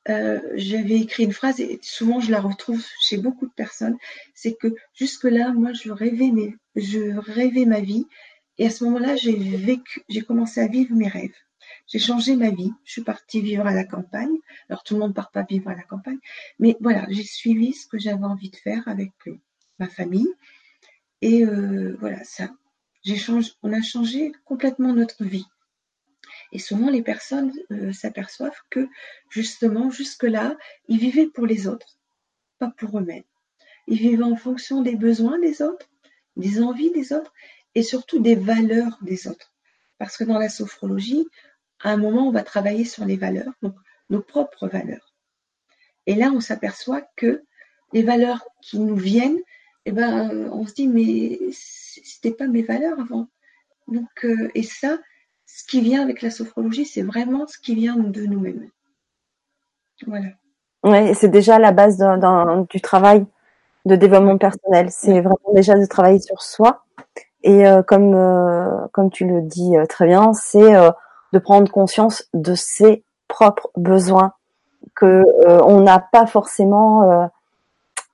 euh, 0.09 0.41
j'avais 0.55 0.99
écrit 0.99 1.23
une 1.23 1.31
phrase 1.31 1.62
et 1.62 1.79
souvent 1.81 2.19
je 2.19 2.29
la 2.29 2.41
retrouve 2.41 2.86
chez 2.99 3.17
beaucoup 3.17 3.47
de 3.47 3.53
personnes, 3.53 3.97
c'est 4.33 4.53
que 4.53 4.75
jusque-là, 4.93 5.53
moi, 5.53 5.71
je 5.71 5.91
rêvais, 5.91 6.31
mais 6.31 6.55
je 6.75 7.17
rêvais 7.17 7.65
ma 7.65 7.79
vie 7.79 8.05
et 8.57 8.67
à 8.67 8.69
ce 8.69 8.83
moment-là, 8.83 9.15
j'ai 9.15 9.36
vécu, 9.36 10.01
j'ai 10.09 10.21
commencé 10.21 10.59
à 10.59 10.67
vivre 10.67 10.93
mes 10.95 11.07
rêves. 11.07 11.36
J'ai 11.88 12.00
changé 12.00 12.36
ma 12.36 12.50
vie. 12.50 12.72
Je 12.86 12.93
suis 12.93 13.04
partie 13.04 13.41
vivre 13.41 13.67
à 13.67 13.74
la 13.74 13.84
campagne. 13.84 14.36
Alors 14.69 14.84
tout 14.84 14.96
le 14.96 15.02
monde 15.02 15.10
ne 15.10 15.15
part 15.15 15.32
pas 15.32 15.43
vivre 15.43 15.69
à 15.69 15.76
la 15.76 15.84
campagne, 15.84 16.19
mais 16.60 16.78
voilà, 16.80 17.06
j'ai 17.10 17.24
suivi 17.24 17.74
ce 17.74 17.88
que 17.88 18.00
j'avais 18.00 18.24
envie 18.24 18.50
de 18.50 18.56
faire 18.56 18.88
avec 18.88 19.12
euh, 19.28 19.38
ma 19.80 19.88
famille. 19.88 20.30
Et 21.22 21.46
euh, 21.46 21.96
voilà, 22.00 22.24
ça, 22.24 22.50
changé, 23.06 23.52
on 23.62 23.74
a 23.74 23.82
changé 23.82 24.32
complètement 24.46 24.93
notre 24.93 25.24
vie. 25.24 25.46
Et 26.52 26.60
souvent, 26.60 26.89
les 26.89 27.02
personnes 27.02 27.52
euh, 27.72 27.91
s'aperçoivent 27.93 28.62
que 28.69 28.88
justement, 29.30 29.89
jusque-là, 29.89 30.58
ils 30.88 31.00
vivaient 31.00 31.28
pour 31.28 31.46
les 31.46 31.67
autres, 31.67 31.98
pas 32.60 32.72
pour 32.78 33.00
eux-mêmes. 33.00 33.24
Ils 33.88 33.98
vivaient 33.98 34.24
en 34.24 34.36
fonction 34.36 34.82
des 34.82 34.96
besoins 34.96 35.39
des 35.39 35.62
autres, 35.62 35.89
des 36.36 36.62
envies 36.62 36.91
des 36.91 37.13
autres 37.13 37.34
et 37.76 37.84
surtout 37.84 38.19
des 38.19 38.36
valeurs 38.36 38.98
des 39.02 39.28
autres. 39.28 39.54
Parce 39.98 40.17
que 40.17 40.24
dans 40.24 40.38
la 40.38 40.50
sophrologie, 40.50 41.28
à 41.84 41.91
un 41.91 41.98
moment, 41.98 42.28
on 42.28 42.32
va 42.32 42.43
travailler 42.43 42.86
sur 42.86 43.06
les 43.06 43.17
valeurs, 43.17 43.54
donc 43.62 43.76
nos 44.10 44.22
propres 44.22 44.67
valeurs. 44.67 45.13
Et 46.08 46.15
là, 46.15 46.32
on 46.34 46.39
s'aperçoit 46.39 47.02
que 47.15 47.43
les 47.91 48.04
valeurs 48.04 48.46
qui 48.62 48.80
nous 48.80 48.96
viennent, 48.96 49.39
eh 49.86 49.91
ben, 49.91 50.50
on 50.52 50.65
se 50.65 50.74
dit, 50.74 50.88
mais 50.88 51.39
c'était 51.52 52.32
pas 52.32 52.48
mes 52.48 52.63
valeurs 52.63 53.00
avant. 53.00 53.28
Donc, 53.88 54.10
euh, 54.24 54.50
et 54.56 54.63
ça, 54.63 54.98
ce 55.46 55.65
qui 55.65 55.82
vient 55.82 56.02
avec 56.02 56.22
la 56.22 56.32
sophrologie, 56.32 56.86
c'est 56.86 57.02
vraiment 57.02 57.46
ce 57.48 57.60
qui 57.60 57.76
vient 57.76 57.98
de 57.98 58.26
nous-mêmes. 58.26 58.69
Voilà. 60.08 60.30
Oui, 60.84 61.13
c'est 61.15 61.30
déjà 61.30 61.60
la 61.60 61.72
base 61.72 61.98
du 62.69 62.82
travail 62.82 63.26
de 63.86 63.96
développement 63.96 64.38
personnel. 64.38 64.88
C'est 64.89 65.19
vraiment 65.19 65.54
déjà 65.54 65.78
de 65.78 65.86
travailler 65.86 66.19
sur 66.19 66.41
soi. 66.41 66.86
Et 67.43 67.67
euh, 67.67 67.84
comme 67.84 68.15
euh, 68.15 68.88
comme 68.93 69.12
tu 69.12 69.26
le 69.26 69.41
dis 69.41 69.74
très 69.89 70.08
bien, 70.08 70.34
c'est 70.34 70.76
de 71.34 71.39
prendre 71.39 71.69
conscience 71.69 72.24
de 72.34 72.54
ses 72.54 73.04
propres 73.28 73.69
besoins 73.76 74.34
que 74.96 75.06
euh, 75.06 75.60
on 75.63 75.82
n'a 75.82 76.00
pas 76.00 76.28
forcément 76.28 77.12
euh, 77.12 77.26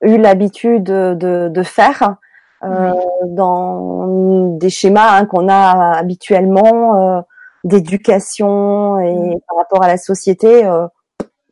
eu 0.00 0.16
l'habitude 0.16 0.84
de, 0.84 1.48
de, 1.48 1.62
faire 1.62 2.16
euh, 2.64 2.92
dans 3.26 4.56
des 4.56 4.70
schémas 4.70 5.18
hein, 5.18 5.26
qu'on 5.26 5.48
a 5.48 5.98
habituellement 5.98 7.22
d'éducation 7.64 8.98
et 8.98 9.36
par 9.46 9.58
rapport 9.58 9.82
à 9.82 9.88
la 9.88 9.98
société 9.98 10.66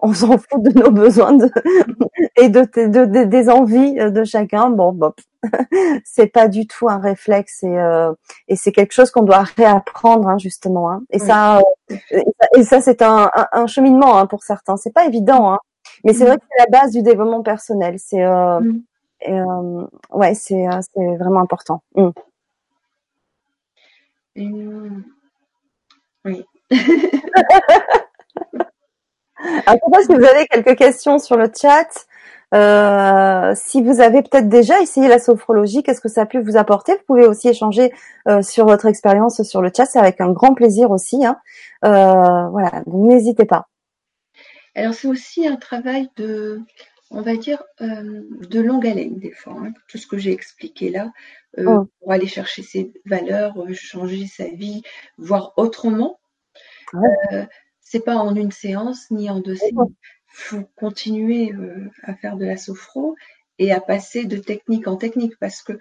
on 0.00 0.14
s'en 0.14 0.38
fout 0.38 0.62
de 0.62 0.80
nos 0.80 0.90
besoins 0.90 1.34
de, 1.34 1.50
et 2.36 2.48
de, 2.48 2.60
de, 3.04 3.24
des 3.24 3.50
envies 3.50 3.94
de 3.94 4.24
chacun. 4.24 4.70
Bon, 4.70 4.92
bon 4.92 5.12
c'est 6.04 6.26
pas 6.26 6.48
du 6.48 6.66
tout 6.66 6.88
un 6.88 6.98
réflexe 6.98 7.62
et, 7.62 7.78
euh, 7.78 8.12
et 8.48 8.56
c'est 8.56 8.72
quelque 8.72 8.92
chose 8.92 9.10
qu'on 9.10 9.22
doit 9.22 9.42
réapprendre 9.56 10.28
hein, 10.28 10.38
justement. 10.38 10.90
Hein. 10.90 11.02
Et, 11.10 11.18
ça, 11.18 11.58
euh, 11.58 11.94
et, 12.56 12.64
ça, 12.64 12.80
c'est 12.80 13.02
un, 13.02 13.30
un, 13.52 13.66
cheminement 13.66 14.18
hein, 14.18 14.26
pour 14.26 14.42
certains. 14.42 14.76
C'est 14.76 14.92
pas 14.92 15.06
évident, 15.06 15.58
mais 16.04 16.12
c'est 16.12 16.24
mm. 16.24 16.28
vrai 16.28 16.36
que 16.38 16.44
c'est 16.50 16.70
la 16.70 16.80
base 16.80 16.92
du 16.92 17.02
développement 17.02 17.42
personnel. 17.42 17.96
C'est 17.98 18.24
euh, 18.24 18.60
mm. 18.60 18.82
euh 19.28 19.86
ouais, 20.10 20.34
c'est 20.34 20.66
c'est 20.94 21.16
vraiment 21.16 21.40
important. 21.40 21.82
Mm. 21.94 22.10
Oui. 26.24 26.44
Alors, 29.66 29.76
je 29.76 29.84
sais 29.84 29.90
pas 29.92 30.02
si 30.02 30.14
vous 30.14 30.24
avez 30.24 30.46
quelques 30.46 30.76
questions 30.76 31.18
sur 31.18 31.36
le 31.36 31.50
chat. 31.54 31.86
Euh, 32.54 33.52
si 33.54 33.82
vous 33.82 34.00
avez 34.00 34.22
peut-être 34.22 34.48
déjà 34.48 34.80
essayé 34.80 35.08
la 35.08 35.18
sophrologie, 35.18 35.82
qu'est-ce 35.82 36.00
que 36.00 36.08
ça 36.08 36.22
a 36.22 36.26
pu 36.26 36.40
vous 36.40 36.56
apporter? 36.56 36.92
Vous 36.92 37.04
pouvez 37.06 37.26
aussi 37.26 37.48
échanger 37.48 37.92
euh, 38.26 38.42
sur 38.42 38.66
votre 38.66 38.86
expérience 38.86 39.42
sur 39.42 39.60
le 39.60 39.70
chat, 39.74 39.84
c'est 39.84 39.98
avec 39.98 40.20
un 40.20 40.30
grand 40.30 40.54
plaisir 40.54 40.90
aussi. 40.90 41.24
Hein. 41.26 41.38
Euh, 41.84 42.48
voilà, 42.48 42.82
donc 42.86 43.08
n'hésitez 43.08 43.44
pas. 43.44 43.68
Alors 44.74 44.94
c'est 44.94 45.08
aussi 45.08 45.46
un 45.46 45.56
travail 45.56 46.08
de, 46.16 46.60
on 47.10 47.20
va 47.20 47.36
dire, 47.36 47.62
de 47.80 48.60
longue 48.60 48.86
haleine 48.86 49.18
des 49.18 49.32
fois. 49.32 49.54
Hein. 49.58 49.72
tout 49.88 49.98
ce 49.98 50.06
que 50.06 50.16
j'ai 50.16 50.32
expliqué 50.32 50.90
là, 50.90 51.10
oh. 51.58 51.86
pour 52.00 52.12
aller 52.12 52.28
chercher 52.28 52.62
ses 52.62 52.92
valeurs, 53.04 53.54
changer 53.74 54.26
sa 54.26 54.46
vie, 54.46 54.82
voir 55.18 55.52
autrement. 55.56 56.20
C'est 57.80 58.04
pas 58.04 58.16
en 58.16 58.34
une 58.34 58.52
séance 58.52 59.10
ni 59.10 59.28
en 59.30 59.40
deux 59.40 59.56
séances. 59.56 59.90
Il 59.90 60.17
faut 60.38 60.64
continuer 60.76 61.52
euh, 61.52 61.90
à 62.02 62.14
faire 62.14 62.36
de 62.36 62.44
la 62.44 62.56
sophro 62.56 63.16
et 63.58 63.72
à 63.72 63.80
passer 63.80 64.24
de 64.24 64.36
technique 64.36 64.86
en 64.86 64.96
technique 64.96 65.36
parce 65.38 65.62
que 65.62 65.78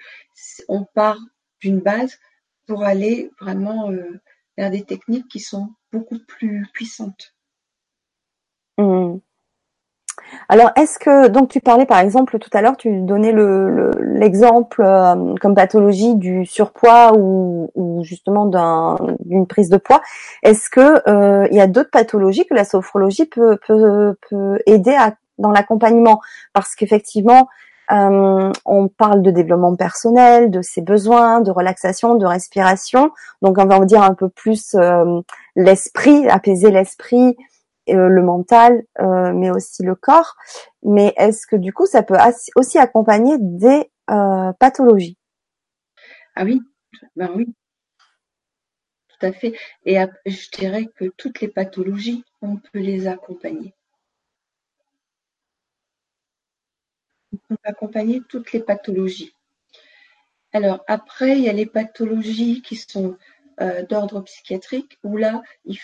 on 0.67 0.83
part 0.83 1.19
d'une 1.61 1.79
base 1.79 2.17
pour 2.65 2.83
aller 2.83 3.31
vraiment 3.39 3.91
euh, 3.91 4.19
vers 4.57 4.71
des 4.71 4.83
techniques 4.83 5.27
qui 5.27 5.39
sont 5.39 5.73
beaucoup 5.91 6.19
plus 6.27 6.65
puissantes. 6.73 7.35
Mmh. 8.77 9.17
Alors, 10.49 10.71
est-ce 10.75 10.97
que 10.99 11.27
donc 11.27 11.49
tu 11.49 11.59
parlais 11.59 11.85
par 11.85 11.99
exemple 11.99 12.39
tout 12.39 12.49
à 12.53 12.61
l'heure, 12.61 12.77
tu 12.77 13.01
donnais 13.01 13.33
l'exemple 13.99 14.81
euh, 14.83 15.35
comme 15.41 15.55
pathologie 15.55 16.15
du 16.15 16.45
surpoids 16.45 17.13
ou, 17.17 17.69
justement 18.03 18.45
d'une 19.19 19.47
prise 19.47 19.69
de 19.69 19.77
poids. 19.77 20.01
Est-ce 20.43 20.69
que 20.69 21.01
euh, 21.09 21.47
il 21.51 21.57
y 21.57 21.61
a 21.61 21.67
d'autres 21.67 21.89
pathologies 21.89 22.45
que 22.45 22.53
la 22.53 22.63
sophrologie 22.63 23.25
peut, 23.25 23.57
aider 24.65 24.97
dans 25.37 25.51
l'accompagnement? 25.51 26.21
Parce 26.53 26.75
qu'effectivement, 26.75 27.49
euh, 27.91 28.51
on 28.65 28.87
parle 28.87 29.21
de 29.21 29.31
développement 29.31 29.75
personnel, 29.75 30.51
de 30.51 30.61
ses 30.61 30.81
besoins, 30.81 31.41
de 31.41 31.51
relaxation, 31.51 32.15
de 32.15 32.25
respiration. 32.25 33.11
Donc, 33.41 33.57
on 33.57 33.65
va 33.65 33.77
en 33.77 33.85
dire 33.85 34.03
un 34.03 34.13
peu 34.13 34.29
plus 34.29 34.75
l'esprit, 35.55 36.29
apaiser 36.29 36.71
l'esprit, 36.71 37.35
euh, 37.35 37.56
le 37.93 38.21
mental, 38.21 38.83
euh, 38.99 39.33
mais 39.33 39.51
aussi 39.51 39.83
le 39.83 39.95
corps. 39.95 40.35
Mais 40.83 41.13
est-ce 41.17 41.47
que 41.47 41.55
du 41.55 41.73
coup, 41.73 41.85
ça 41.85 42.03
peut 42.03 42.17
aussi 42.55 42.77
accompagner 42.77 43.37
des 43.39 43.91
euh, 44.09 44.53
pathologies? 44.53 45.17
Ah 46.35 46.43
oui, 46.43 46.61
ben 47.15 47.31
oui, 47.35 47.47
tout 49.09 49.25
à 49.25 49.31
fait. 49.31 49.57
Et 49.85 49.97
je 50.25 50.49
dirais 50.51 50.85
que 50.95 51.05
toutes 51.17 51.41
les 51.41 51.47
pathologies, 51.47 52.23
on 52.41 52.57
peut 52.57 52.79
les 52.79 53.07
accompagner. 53.07 53.73
On 57.33 57.37
peut 57.37 57.57
accompagner 57.63 58.21
toutes 58.29 58.51
les 58.51 58.61
pathologies. 58.61 59.33
Alors 60.53 60.83
après, 60.87 61.37
il 61.37 61.43
y 61.43 61.49
a 61.49 61.53
les 61.53 61.65
pathologies 61.65 62.61
qui 62.61 62.75
sont 62.75 63.17
d'ordre 63.89 64.21
psychiatrique 64.21 64.99
où 65.03 65.17
là, 65.17 65.41
il, 65.65 65.79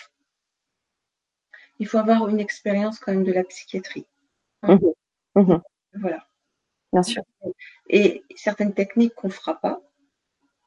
il, 1.80 1.88
faut 1.88 1.98
avoir 1.98 2.28
une 2.28 2.40
expérience 2.40 3.00
quand 3.00 3.12
même 3.12 3.24
de 3.24 3.32
la 3.32 3.44
psychiatrie. 3.44 4.06
Hein. 4.64 4.80
Mmh 5.36 5.42
mmh 5.42 5.62
voilà. 5.96 6.26
Bien 6.92 7.04
sûr. 7.04 7.24
Et 7.90 8.24
certaines 8.36 8.74
techniques 8.74 9.16
qu'on 9.16 9.28
ne 9.28 9.34
fera 9.34 9.60
pas, 9.60 9.82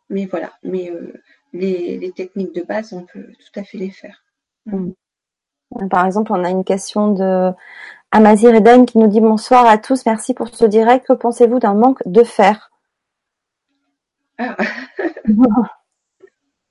mais 0.09 0.27
voilà. 0.27 0.53
Mais 0.63 0.93
les, 1.53 1.99
les, 1.99 2.13
techniques 2.13 2.55
de 2.55 2.63
base, 2.63 2.93
on 2.93 3.05
peut 3.05 3.33
tout 3.33 3.61
à 3.61 3.65
fait 3.65 3.79
les 3.79 3.91
faire. 3.91 4.25
Par 5.91 6.07
exemple, 6.07 6.33
on 6.33 6.45
a 6.45 6.51
une 6.51 6.65
question 6.65 7.13
de 7.13 7.53
Amazir 8.11 8.55
Eden 8.55 8.87
qui 8.87 8.99
nous 8.99 9.09
dit 9.09 9.21
bonsoir 9.21 9.67
à 9.67 9.79
tous, 9.79 10.07
merci 10.07 10.35
pour 10.35 10.49
ce 10.49 10.65
direct. 10.65 11.07
Que 11.07 11.13
pensez-vous 11.13 11.59
d'un 11.59 11.75
manque 11.75 12.03
de 12.07 12.23
fer? 12.23 12.71
Ah. 14.39 14.57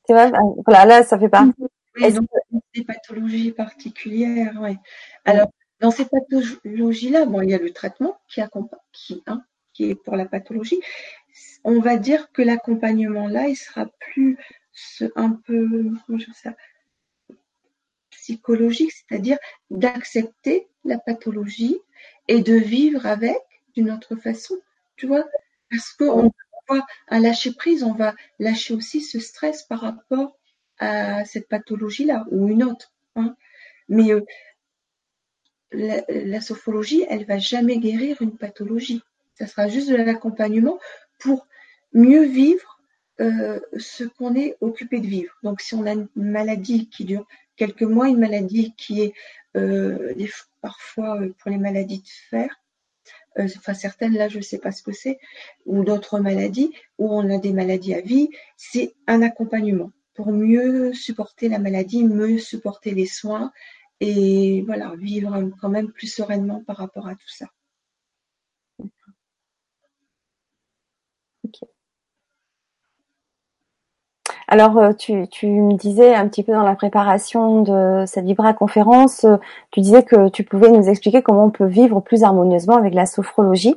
Tu 0.07 0.13
vois, 0.13 0.29
voilà, 0.67 0.85
là, 0.85 1.03
ça 1.03 1.17
fait 1.17 1.29
partie. 1.29 1.65
Oui, 1.95 2.11
donc, 2.13 2.27
des 2.73 2.83
pathologies 2.83 3.51
particulières, 3.51 4.53
oui. 4.61 4.77
Alors, 5.23 5.49
dans 5.79 5.91
ces 5.91 6.05
pathologies-là, 6.05 7.25
bon, 7.25 7.41
il 7.41 7.49
y 7.51 7.53
a 7.53 7.57
le 7.57 7.71
traitement 7.71 8.17
qui, 8.27 8.41
accompagne, 8.41 8.79
qui, 8.91 9.23
hein, 9.27 9.43
qui 9.73 9.89
est 9.91 9.95
pour 9.95 10.15
la 10.15 10.25
pathologie. 10.25 10.79
On 11.63 11.79
va 11.79 11.97
dire 11.97 12.31
que 12.31 12.41
l'accompagnement 12.41 13.27
là, 13.27 13.47
il 13.47 13.55
sera 13.55 13.87
plus 13.99 14.37
un 15.15 15.31
peu, 15.31 15.91
comment 16.05 16.19
je 16.19 16.31
ça, 16.33 16.53
psychologique, 18.11 18.91
c'est-à-dire 18.91 19.37
d'accepter 19.71 20.67
la 20.85 20.97
pathologie 20.99 21.79
et 22.27 22.41
de 22.41 22.55
vivre 22.55 23.05
avec 23.05 23.37
d'une 23.75 23.91
autre 23.91 24.15
façon, 24.15 24.55
tu 24.97 25.07
vois, 25.07 25.25
parce 25.71 25.93
qu'on 25.93 26.31
va 26.69 26.85
un 27.09 27.19
lâcher 27.19 27.53
prise, 27.53 27.83
on 27.83 27.93
va 27.93 28.15
lâcher 28.39 28.73
aussi 28.73 29.01
ce 29.01 29.19
stress 29.19 29.63
par 29.63 29.81
rapport 29.81 30.37
à 30.79 31.25
cette 31.25 31.47
pathologie-là 31.47 32.25
ou 32.31 32.49
une 32.49 32.63
autre. 32.63 32.93
Hein. 33.15 33.35
Mais 33.89 34.11
euh, 34.11 34.21
la, 35.71 36.41
sophologie, 36.41 37.05
elle 37.09 37.25
va 37.25 37.37
jamais 37.37 37.77
guérir 37.77 38.21
une 38.21 38.37
pathologie. 38.37 39.01
Ça 39.35 39.47
sera 39.47 39.67
juste 39.67 39.89
de 39.89 39.95
l'accompagnement 39.95 40.79
pour 41.19 41.47
mieux 41.93 42.23
vivre 42.23 42.79
euh, 43.21 43.59
ce 43.77 44.03
qu'on 44.03 44.35
est 44.35 44.55
occupé 44.61 44.99
de 44.99 45.07
vivre. 45.07 45.33
Donc, 45.43 45.61
si 45.61 45.75
on 45.75 45.85
a 45.85 45.93
une 45.93 46.07
maladie 46.15 46.89
qui 46.89 47.05
dure 47.05 47.25
quelques 47.55 47.83
mois, 47.83 48.09
une 48.09 48.19
maladie 48.19 48.73
qui 48.77 49.01
est 49.01 49.13
euh, 49.55 50.13
parfois 50.61 51.19
pour 51.39 51.51
les 51.51 51.57
maladies 51.57 51.99
de 51.99 52.09
fer, 52.29 52.61
enfin 53.37 53.73
certaines 53.73 54.13
là 54.13 54.29
je 54.29 54.37
ne 54.37 54.43
sais 54.43 54.57
pas 54.57 54.71
ce 54.71 54.81
que 54.81 54.91
c'est, 54.91 55.19
ou 55.65 55.83
d'autres 55.83 56.19
maladies, 56.19 56.73
où 56.97 57.13
on 57.13 57.29
a 57.29 57.37
des 57.37 57.53
maladies 57.53 57.93
à 57.93 58.01
vie, 58.01 58.29
c'est 58.57 58.95
un 59.07 59.21
accompagnement 59.21 59.91
pour 60.15 60.31
mieux 60.31 60.93
supporter 60.93 61.49
la 61.49 61.59
maladie, 61.59 62.03
mieux 62.03 62.39
supporter 62.39 62.91
les 62.91 63.05
soins 63.05 63.51
et 63.99 64.63
voilà, 64.65 64.93
vivre 64.97 65.49
quand 65.61 65.69
même 65.69 65.91
plus 65.91 66.07
sereinement 66.07 66.63
par 66.65 66.77
rapport 66.77 67.07
à 67.07 67.15
tout 67.15 67.29
ça. 67.29 67.47
Alors, 74.47 74.77
euh, 74.77 74.93
tu, 74.93 75.13
me 75.47 75.75
disais 75.75 76.13
un 76.13 76.27
petit 76.27 76.43
peu 76.43 76.51
dans 76.51 76.63
la 76.63 76.75
préparation 76.75 77.61
de 77.63 78.05
cette 78.05 78.25
Vibra 78.25 78.53
conférence, 78.53 79.23
euh, 79.23 79.37
tu 79.71 79.81
disais 79.81 80.03
que 80.03 80.29
tu 80.29 80.43
pouvais 80.43 80.69
nous 80.69 80.87
expliquer 80.87 81.23
comment 81.23 81.45
on 81.45 81.49
peut 81.49 81.65
vivre 81.65 81.99
plus 81.99 82.23
harmonieusement 82.23 82.77
avec 82.77 82.93
la 82.93 83.07
sophrologie. 83.07 83.75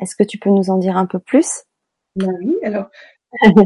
Est-ce 0.00 0.16
que 0.16 0.24
tu 0.24 0.38
peux 0.38 0.50
nous 0.50 0.70
en 0.70 0.78
dire 0.78 0.96
un 0.96 1.06
peu 1.06 1.20
plus? 1.20 1.62
Ben 2.16 2.36
Oui, 2.40 2.56
alors, 2.64 2.90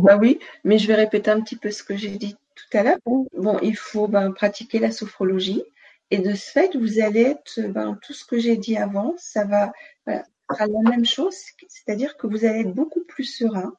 bah 0.02 0.18
oui, 0.20 0.38
mais 0.64 0.78
je 0.78 0.86
vais 0.86 0.94
répéter 0.94 1.30
un 1.30 1.40
petit 1.40 1.56
peu 1.56 1.70
ce 1.70 1.82
que 1.82 1.96
j'ai 1.96 2.10
dit 2.10 2.36
tout 2.54 2.76
à 2.76 2.82
l'heure. 2.82 2.98
Bon, 3.04 3.58
il 3.62 3.76
faut 3.76 4.08
ben, 4.08 4.32
pratiquer 4.32 4.78
la 4.78 4.90
sophrologie. 4.90 5.62
Et 6.10 6.18
de 6.18 6.34
ce 6.34 6.50
fait, 6.50 6.76
vous 6.76 7.00
allez 7.00 7.22
être, 7.22 7.60
ben, 7.68 7.98
tout 8.02 8.12
ce 8.12 8.24
que 8.24 8.38
j'ai 8.38 8.56
dit 8.56 8.76
avant, 8.76 9.14
ça 9.16 9.44
va 9.44 9.72
être 10.06 10.28
la 10.50 10.90
même 10.90 11.06
chose, 11.06 11.34
c'est-à-dire 11.68 12.16
que 12.16 12.26
vous 12.26 12.44
allez 12.44 12.60
être 12.60 12.74
beaucoup 12.74 13.02
plus 13.04 13.24
serein. 13.24 13.74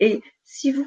Et 0.00 0.20
si 0.44 0.72
vous 0.72 0.86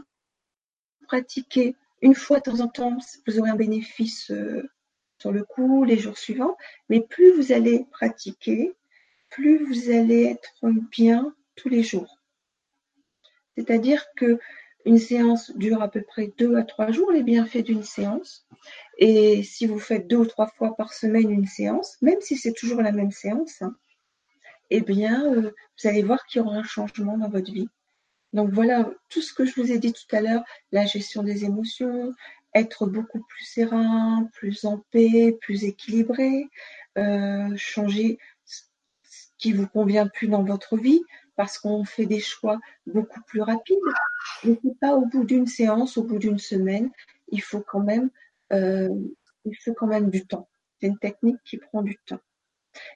pratiquez 1.07 1.75
une 2.01 2.15
fois 2.15 2.37
de 2.37 2.43
temps 2.43 2.59
en 2.59 2.67
temps, 2.67 2.97
vous 3.25 3.39
aurez 3.39 3.49
un 3.49 3.55
bénéfice 3.55 4.29
euh, 4.31 4.69
sur 5.17 5.31
le 5.31 5.43
coup, 5.43 5.83
les 5.83 5.97
jours 5.97 6.17
suivants, 6.17 6.55
mais 6.87 7.01
plus 7.01 7.31
vous 7.31 7.51
allez 7.51 7.85
pratiquer, 7.91 8.73
plus 9.29 9.65
vous 9.65 9.89
allez 9.89 10.23
être 10.25 10.53
bien 10.91 11.35
tous 11.55 11.69
les 11.69 11.83
jours. 11.83 12.18
C'est-à-dire 13.59 14.05
que 14.15 14.39
une 14.85 14.97
séance 14.97 15.51
dure 15.57 15.81
à 15.81 15.91
peu 15.91 16.01
près 16.01 16.31
deux 16.37 16.55
à 16.55 16.63
trois 16.63 16.91
jours, 16.93 17.11
les 17.11 17.23
bienfaits 17.23 17.65
d'une 17.65 17.83
séance. 17.83 18.47
Et 18.97 19.43
si 19.43 19.67
vous 19.67 19.79
faites 19.79 20.07
deux 20.07 20.15
ou 20.15 20.25
trois 20.25 20.47
fois 20.47 20.77
par 20.77 20.93
semaine 20.93 21.29
une 21.29 21.45
séance, 21.45 21.97
même 22.01 22.21
si 22.21 22.37
c'est 22.37 22.53
toujours 22.53 22.81
la 22.81 22.93
même 22.93 23.11
séance, 23.11 23.61
hein, 23.61 23.75
eh 24.69 24.79
bien, 24.79 25.25
euh, 25.25 25.51
vous 25.51 25.89
allez 25.89 26.03
voir 26.03 26.25
qu'il 26.25 26.41
y 26.41 26.45
aura 26.45 26.55
un 26.55 26.63
changement 26.63 27.17
dans 27.17 27.27
votre 27.27 27.51
vie. 27.51 27.67
Donc 28.31 28.51
voilà, 28.53 28.89
tout 29.09 29.21
ce 29.21 29.33
que 29.33 29.43
je 29.43 29.59
vous 29.59 29.73
ai 29.73 29.77
dit 29.77 29.91
tout 29.91 30.15
à 30.15 30.21
l'heure, 30.21 30.43
la 30.71 30.85
gestion 30.85 31.21
des 31.21 31.43
émotions, 31.43 32.13
être 32.55 32.85
beaucoup 32.85 33.19
plus 33.27 33.43
serein, 33.43 34.29
plus 34.31 34.63
en 34.63 34.85
paix, 34.91 35.37
plus 35.41 35.65
équilibré, 35.65 36.47
euh, 36.97 37.51
changer 37.57 38.19
ce 38.45 38.61
qui 39.37 39.51
vous 39.51 39.67
convient 39.67 40.07
plus 40.07 40.29
dans 40.29 40.43
votre 40.43 40.77
vie 40.77 41.01
parce 41.39 41.57
qu'on 41.57 41.85
fait 41.85 42.05
des 42.05 42.19
choix 42.19 42.59
beaucoup 42.85 43.21
plus 43.21 43.41
rapides. 43.41 43.77
Mais 44.43 44.59
c'est 44.61 44.77
pas 44.77 44.93
au 44.93 45.05
bout 45.05 45.23
d'une 45.23 45.47
séance, 45.47 45.95
au 45.95 46.03
bout 46.03 46.19
d'une 46.19 46.37
semaine, 46.37 46.91
il 47.29 47.41
faut 47.41 47.61
quand 47.61 47.79
même, 47.79 48.09
euh, 48.51 48.89
il 49.45 49.55
faut 49.55 49.73
quand 49.73 49.87
même 49.87 50.09
du 50.09 50.27
temps. 50.27 50.49
C'est 50.81 50.87
une 50.87 50.99
technique 50.99 51.37
qui 51.45 51.55
prend 51.55 51.81
du 51.81 51.97
temps. 52.05 52.19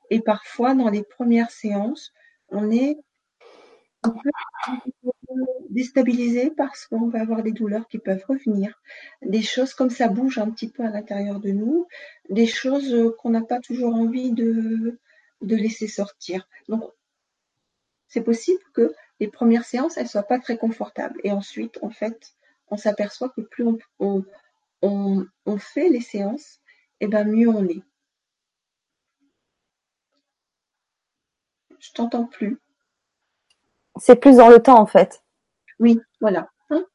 Et 0.10 0.20
parfois, 0.20 0.76
dans 0.76 0.90
les 0.90 1.04
premières 1.04 1.52
séances, 1.52 2.12
on 2.50 2.70
est 2.70 2.98
un 4.04 4.10
peu 4.10 4.30
déstabilisé 5.70 6.52
parce 6.52 6.86
qu'on 6.88 7.08
va 7.08 7.22
avoir 7.22 7.44
des 7.44 7.54
douleurs 7.54 7.88
qui 7.88 7.98
peuvent 7.98 8.26
revenir, 8.28 8.78
des 9.22 9.42
choses 9.42 9.74
comme 9.74 9.90
ça 9.90 10.10
bouge 10.10 10.38
un 10.38 10.52
petit 10.52 10.70
peu 10.70 10.84
à 10.84 10.90
l'intérieur 10.90 11.40
de 11.40 11.52
nous, 11.52 11.88
des 12.30 12.48
choses 12.48 12.94
qu'on 13.20 13.30
n'a 13.30 13.42
pas 13.42 13.62
toujours 13.62 13.96
envie 13.96 14.34
de, 14.34 15.00
de 15.40 15.56
laisser 15.56 15.88
sortir. 15.88 16.46
Donc, 16.68 16.92
c'est 18.14 18.22
possible 18.22 18.62
que 18.74 18.94
les 19.20 19.28
premières 19.28 19.66
séances, 19.66 19.98
elles 19.98 20.08
soient 20.08 20.22
pas 20.22 20.38
très 20.38 20.56
confortables. 20.56 21.20
Et 21.24 21.32
ensuite, 21.32 21.80
en 21.82 21.90
fait, 21.90 22.36
on 22.70 22.78
s'aperçoit 22.78 23.30
que 23.30 23.42
plus 23.42 23.66
on, 24.00 24.24
on, 24.84 25.26
on, 25.48 25.58
fait 25.58 25.90
les 25.90 26.00
séances, 26.02 26.60
et 27.00 27.06
eh 27.06 27.08
ben 27.08 27.28
mieux 27.28 27.50
on 27.50 27.66
est. 27.68 27.82
Je 31.80 31.92
t'entends 31.94 32.26
plus. 32.26 32.60
C'est 33.96 34.18
plus 34.18 34.38
dans 34.38 34.50
le 34.50 34.62
temps, 34.62 34.80
en 34.80 34.86
fait. 34.86 35.24
Oui, 35.80 36.00
voilà. 36.22 36.50
Hein? 36.70 36.86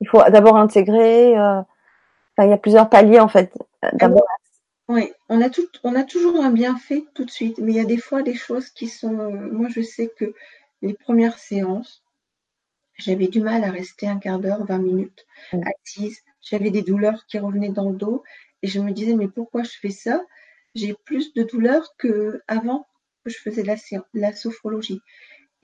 Il 0.00 0.08
faut 0.08 0.22
d'abord 0.30 0.56
intégrer. 0.56 1.36
Euh, 1.36 1.60
il 2.38 2.48
y 2.48 2.52
a 2.52 2.58
plusieurs 2.58 2.88
paliers 2.88 3.20
en 3.20 3.28
fait. 3.28 3.52
D'abord. 3.94 4.26
Oui, 4.88 5.10
on 5.28 5.40
a 5.40 5.48
tout, 5.48 5.66
on 5.82 5.94
a 5.94 6.04
toujours 6.04 6.44
un 6.44 6.50
bienfait 6.50 7.04
tout 7.14 7.24
de 7.24 7.30
suite, 7.30 7.58
mais 7.58 7.72
il 7.72 7.76
y 7.76 7.80
a 7.80 7.84
des 7.84 7.96
fois 7.96 8.22
des 8.22 8.34
choses 8.34 8.68
qui 8.70 8.88
sont. 8.88 9.32
Moi, 9.32 9.68
je 9.68 9.80
sais 9.80 10.10
que 10.16 10.34
les 10.82 10.94
premières 10.94 11.38
séances, 11.38 12.02
j'avais 12.98 13.28
du 13.28 13.40
mal 13.40 13.64
à 13.64 13.70
rester 13.70 14.06
un 14.06 14.18
quart 14.18 14.38
d'heure, 14.38 14.64
20 14.66 14.78
minutes 14.78 15.26
mm. 15.52 15.60
assise. 15.82 16.20
J'avais 16.42 16.70
des 16.70 16.82
douleurs 16.82 17.24
qui 17.26 17.38
revenaient 17.38 17.70
dans 17.70 17.90
le 17.90 17.96
dos 17.96 18.22
et 18.62 18.66
je 18.66 18.80
me 18.80 18.92
disais 18.92 19.14
mais 19.14 19.28
pourquoi 19.28 19.62
je 19.62 19.72
fais 19.80 19.90
ça? 19.90 20.22
J'ai 20.74 20.94
plus 21.04 21.32
de 21.32 21.42
douleurs 21.42 21.96
que 21.96 22.42
avant 22.46 22.86
que 23.24 23.30
je 23.30 23.38
faisais 23.38 23.62
la, 23.62 23.76
la 24.12 24.34
sophrologie. 24.34 25.00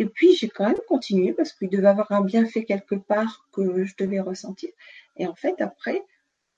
Et 0.00 0.06
puis, 0.06 0.34
j'ai 0.34 0.48
quand 0.48 0.66
même 0.66 0.80
continué 0.88 1.34
parce 1.34 1.52
qu'il 1.52 1.68
devait 1.68 1.88
avoir 1.88 2.10
un 2.10 2.22
bienfait 2.22 2.64
quelque 2.64 2.94
part 2.94 3.46
que 3.52 3.84
je 3.84 3.94
devais 3.98 4.20
ressentir. 4.20 4.70
Et 5.18 5.26
en 5.26 5.34
fait, 5.34 5.60
après, 5.60 6.02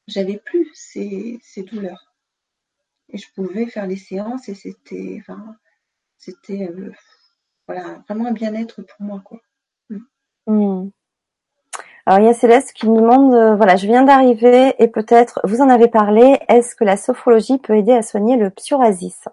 j'avais 0.06 0.38
plus 0.38 0.70
ces, 0.74 1.40
douleurs. 1.56 2.11
Et 3.12 3.18
je 3.18 3.30
pouvais 3.34 3.66
faire 3.66 3.86
les 3.86 3.96
séances 3.96 4.48
et 4.48 4.54
c'était, 4.54 5.18
enfin, 5.20 5.56
c'était, 6.16 6.68
euh, 6.68 6.90
voilà, 7.66 8.02
vraiment 8.08 8.26
un 8.26 8.32
bien-être 8.32 8.82
pour 8.82 9.06
moi, 9.06 9.20
quoi. 9.24 9.38
Mm. 9.90 9.98
Mm. 10.46 10.90
Alors 12.04 12.18
il 12.18 12.26
y 12.26 12.28
a 12.28 12.34
Céleste 12.34 12.72
qui 12.72 12.88
nous 12.88 12.96
demande, 13.00 13.32
euh, 13.32 13.54
voilà, 13.54 13.76
je 13.76 13.86
viens 13.86 14.02
d'arriver 14.02 14.74
et 14.82 14.88
peut-être 14.88 15.40
vous 15.44 15.60
en 15.60 15.68
avez 15.68 15.88
parlé. 15.88 16.38
Est-ce 16.48 16.74
que 16.74 16.84
la 16.84 16.96
sophrologie 16.96 17.58
peut 17.58 17.76
aider 17.76 17.92
à 17.92 18.02
soigner 18.02 18.36
le 18.36 18.50
psoriasis? 18.50 19.28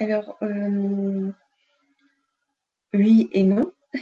Alors, 0.00 0.36
euh, 0.42 1.30
oui 2.92 3.30
et 3.32 3.44
non. 3.44 3.72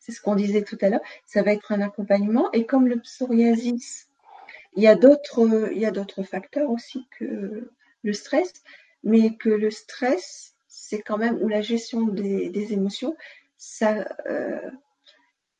C'est 0.00 0.12
ce 0.12 0.20
qu'on 0.20 0.34
disait 0.34 0.62
tout 0.62 0.78
à 0.80 0.88
l'heure. 0.88 1.00
Ça 1.24 1.42
va 1.42 1.52
être 1.52 1.70
un 1.70 1.80
accompagnement. 1.80 2.50
Et 2.52 2.66
comme 2.66 2.88
le 2.88 2.98
psoriasis, 2.98 4.08
il 4.76 4.82
y 4.82 4.86
a 4.86 4.94
d'autres, 4.94 6.22
facteurs 6.22 6.70
aussi 6.70 7.06
que 7.18 7.70
le 8.02 8.12
stress, 8.12 8.52
mais 9.04 9.36
que 9.36 9.48
le 9.48 9.70
stress, 9.70 10.54
c'est 10.68 11.02
quand 11.02 11.18
même, 11.18 11.40
ou 11.42 11.48
la 11.48 11.60
gestion 11.60 12.06
des, 12.06 12.72
émotions, 12.72 13.16
ça, 13.56 14.06
euh, 14.26 14.70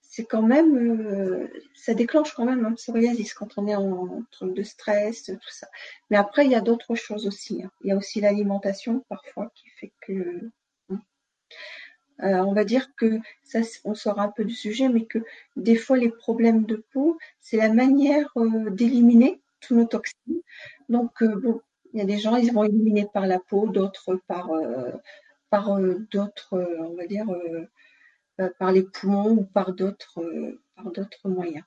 c'est 0.01 0.25
quand 0.25 0.43
même, 0.43 0.77
euh, 0.77 1.49
ça 1.75 1.95
déclenche 1.95 2.35
quand 2.35 2.45
même 2.45 2.65
un 2.65 2.73
psoriasis 2.73 3.35
quand 3.35 3.57
on 3.57 3.67
est 3.67 3.75
en 3.75 4.23
truc 4.31 4.55
de 4.55 4.63
stress, 4.63 5.25
tout 5.25 5.39
ça. 5.51 5.69
Mais 6.11 6.17
après, 6.17 6.45
il 6.45 6.51
y 6.51 6.55
a 6.55 6.61
d'autres 6.61 6.95
choses 6.95 7.27
aussi. 7.27 7.63
Hein. 7.63 7.71
Il 7.83 7.89
y 7.89 7.93
a 7.93 7.97
aussi 7.97 8.21
l'alimentation 8.21 9.05
parfois 9.09 9.51
qui 9.55 9.69
fait 9.71 9.93
que. 10.01 10.51
Euh, 12.23 12.39
on 12.45 12.53
va 12.53 12.65
dire 12.65 12.95
que 12.97 13.19
ça, 13.43 13.61
on 13.85 13.95
sort 13.95 14.21
un 14.21 14.29
peu 14.29 14.45
du 14.45 14.55
sujet, 14.55 14.89
mais 14.89 15.05
que 15.05 15.19
des 15.57 15.77
fois 15.77 15.97
les 15.97 16.11
problèmes 16.11 16.65
de 16.65 16.77
peau, 16.93 17.19
c'est 17.41 17.57
la 17.57 17.73
manière 17.73 18.31
euh, 18.37 18.71
d'éliminer 18.71 19.41
tous 19.61 19.75
nos 19.77 19.87
toxines. 19.87 20.43
Donc 20.89 21.23
bon, 21.23 21.61
il 21.93 22.01
y 22.01 22.03
a 22.03 22.07
des 22.07 22.19
gens, 22.19 22.37
ils 22.37 22.53
vont 22.53 22.65
éliminer 22.65 23.07
par 23.13 23.27
la 23.27 23.39
peau, 23.39 23.69
d'autres 23.69 24.17
par 24.27 24.51
par 25.51 25.79
d'autres, 26.11 26.57
on 26.81 26.95
va 26.97 27.07
dire 27.07 27.27
euh, 28.41 28.49
par 28.59 28.73
les 28.73 28.83
poumons 28.83 29.31
ou 29.31 29.45
par 29.45 29.75
d'autres 29.75 30.23
euh, 30.23 30.63
par 30.75 30.91
d'autres 30.91 31.29
moyens. 31.29 31.65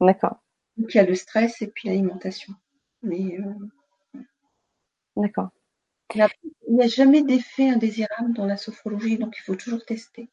D'accord. 0.00 0.40
Donc 0.76 0.94
il 0.94 0.96
y 0.96 1.00
a 1.00 1.04
le 1.04 1.14
stress 1.14 1.60
et 1.60 1.66
puis 1.66 1.88
l'alimentation. 1.88 2.54
Mais 3.02 3.38
euh. 6.16 6.26
Il 6.68 6.76
n'y 6.76 6.82
a 6.82 6.88
jamais 6.88 7.22
d'effet 7.22 7.68
indésirable 7.68 8.32
dans 8.34 8.46
la 8.46 8.56
sophrologie, 8.56 9.18
donc 9.18 9.34
il 9.38 9.42
faut 9.42 9.56
toujours 9.56 9.84
tester. 9.84 10.28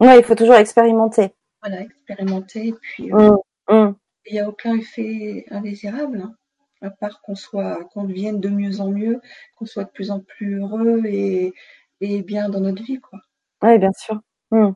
Oui, 0.00 0.08
il 0.16 0.24
faut 0.24 0.34
toujours 0.34 0.56
expérimenter. 0.56 1.34
Voilà, 1.62 1.82
expérimenter. 1.82 2.68
Et 2.68 2.72
puis, 2.72 3.12
mmh, 3.12 3.36
mmh. 3.68 3.94
il 4.26 4.32
n'y 4.32 4.40
a 4.40 4.48
aucun 4.48 4.76
effet 4.76 5.46
indésirable, 5.50 6.20
hein, 6.20 6.34
à 6.80 6.90
part 6.90 7.20
qu'on 7.22 7.36
soit, 7.36 7.84
qu'on 7.92 8.04
devienne 8.04 8.40
de 8.40 8.48
mieux 8.48 8.80
en 8.80 8.90
mieux, 8.90 9.20
qu'on 9.56 9.66
soit 9.66 9.84
de 9.84 9.90
plus 9.90 10.10
en 10.10 10.20
plus 10.20 10.60
heureux 10.60 11.02
et, 11.06 11.54
et 12.00 12.22
bien 12.22 12.48
dans 12.48 12.60
notre 12.60 12.82
vie, 12.82 13.00
quoi. 13.00 13.20
Oui, 13.62 13.78
bien 13.78 13.92
sûr. 13.92 14.20
Hmm. 14.50 14.72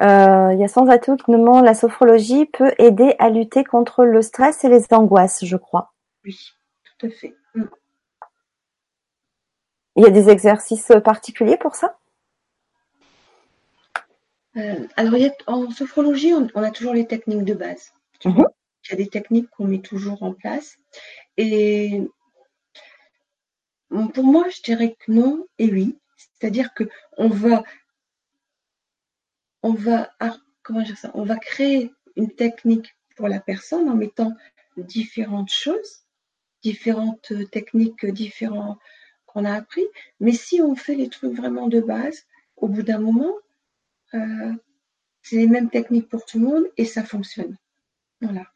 Euh, 0.00 0.52
il 0.52 0.58
y 0.58 0.64
a 0.64 0.68
sans 0.68 0.86
nous 0.86 1.62
la 1.62 1.74
sophrologie 1.74 2.46
peut 2.46 2.72
aider 2.78 3.14
à 3.18 3.28
lutter 3.28 3.62
contre 3.64 4.04
le 4.04 4.22
stress 4.22 4.64
et 4.64 4.68
les 4.68 4.84
angoisses, 4.92 5.44
je 5.44 5.56
crois. 5.56 5.92
Oui, 6.24 6.38
tout 6.84 7.06
à 7.06 7.10
fait. 7.10 7.34
Il 9.96 10.02
y 10.02 10.06
a 10.06 10.10
des 10.10 10.30
exercices 10.30 10.92
particuliers 11.04 11.58
pour 11.58 11.74
ça? 11.74 11.98
Euh, 14.56 14.86
Alors, 14.96 15.14
en 15.46 15.70
sophrologie, 15.70 16.32
on, 16.34 16.62
a 16.62 16.70
toujours 16.70 16.94
les 16.94 17.06
techniques 17.06 17.44
de 17.44 17.54
base. 17.54 17.92
Mhm. 18.24 18.44
Il 18.84 18.90
y 18.90 18.94
a 18.94 18.96
des 18.96 19.08
techniques 19.08 19.48
qu'on 19.50 19.66
met 19.66 19.80
toujours 19.80 20.22
en 20.22 20.34
place. 20.34 20.76
Et 21.36 22.02
pour 24.14 24.24
moi, 24.24 24.48
je 24.48 24.62
dirais 24.62 24.96
que 24.98 25.12
non 25.12 25.46
et 25.58 25.70
oui. 25.70 25.98
C'est-à-dire 26.16 26.74
que 26.74 26.84
on 27.16 27.28
va 27.28 27.62
on 29.62 29.74
va, 29.74 30.10
comment 30.62 30.82
dire 30.82 30.98
ça, 30.98 31.10
on 31.14 31.24
va 31.24 31.36
créer 31.36 31.92
une 32.16 32.34
technique 32.34 32.96
pour 33.16 33.28
la 33.28 33.40
personne 33.40 33.88
en 33.88 33.94
mettant 33.94 34.34
différentes 34.76 35.52
choses, 35.52 36.04
différentes 36.62 37.32
techniques 37.50 38.04
différentes 38.06 38.78
qu'on 39.32 39.44
a 39.44 39.54
appris. 39.54 39.84
Mais 40.20 40.32
si 40.32 40.60
on 40.60 40.74
fait 40.74 40.94
les 40.94 41.08
trucs 41.08 41.34
vraiment 41.34 41.68
de 41.68 41.80
base, 41.80 42.26
au 42.56 42.68
bout 42.68 42.82
d'un 42.82 42.98
moment, 42.98 43.34
euh, 44.14 44.52
c'est 45.22 45.36
les 45.36 45.46
mêmes 45.46 45.70
techniques 45.70 46.08
pour 46.08 46.24
tout 46.24 46.38
le 46.38 46.46
monde 46.46 46.64
et 46.76 46.84
ça 46.84 47.04
fonctionne. 47.04 47.56
Voilà. 48.20 48.46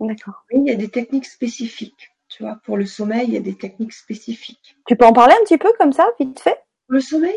D'accord. 0.00 0.46
il 0.50 0.66
y 0.66 0.70
a 0.70 0.76
des 0.76 0.88
techniques 0.88 1.26
spécifiques. 1.26 2.10
Tu 2.28 2.42
vois, 2.42 2.60
pour 2.64 2.76
le 2.76 2.86
sommeil, 2.86 3.26
il 3.26 3.34
y 3.34 3.36
a 3.36 3.40
des 3.40 3.56
techniques 3.56 3.92
spécifiques. 3.92 4.76
Tu 4.86 4.96
peux 4.96 5.04
en 5.04 5.12
parler 5.12 5.34
un 5.38 5.44
petit 5.44 5.58
peu 5.58 5.72
comme 5.78 5.92
ça, 5.92 6.08
vite 6.18 6.40
fait? 6.40 6.58
Le 6.88 7.00
sommeil? 7.00 7.36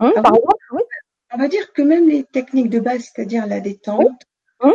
Hein, 0.00 0.12
on 1.32 1.38
va 1.38 1.46
dire 1.46 1.72
que 1.72 1.82
même 1.82 2.08
les 2.08 2.24
techniques 2.24 2.70
de 2.70 2.80
base, 2.80 3.02
c'est-à-dire 3.02 3.46
la 3.46 3.60
détente, 3.60 4.22
hein? 4.60 4.74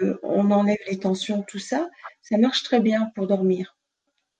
euh, 0.00 0.18
on 0.22 0.50
enlève 0.50 0.78
les 0.88 0.98
tensions, 0.98 1.42
tout 1.42 1.60
ça, 1.60 1.88
ça 2.22 2.36
marche 2.36 2.64
très 2.64 2.80
bien 2.80 3.10
pour 3.14 3.26
dormir. 3.26 3.76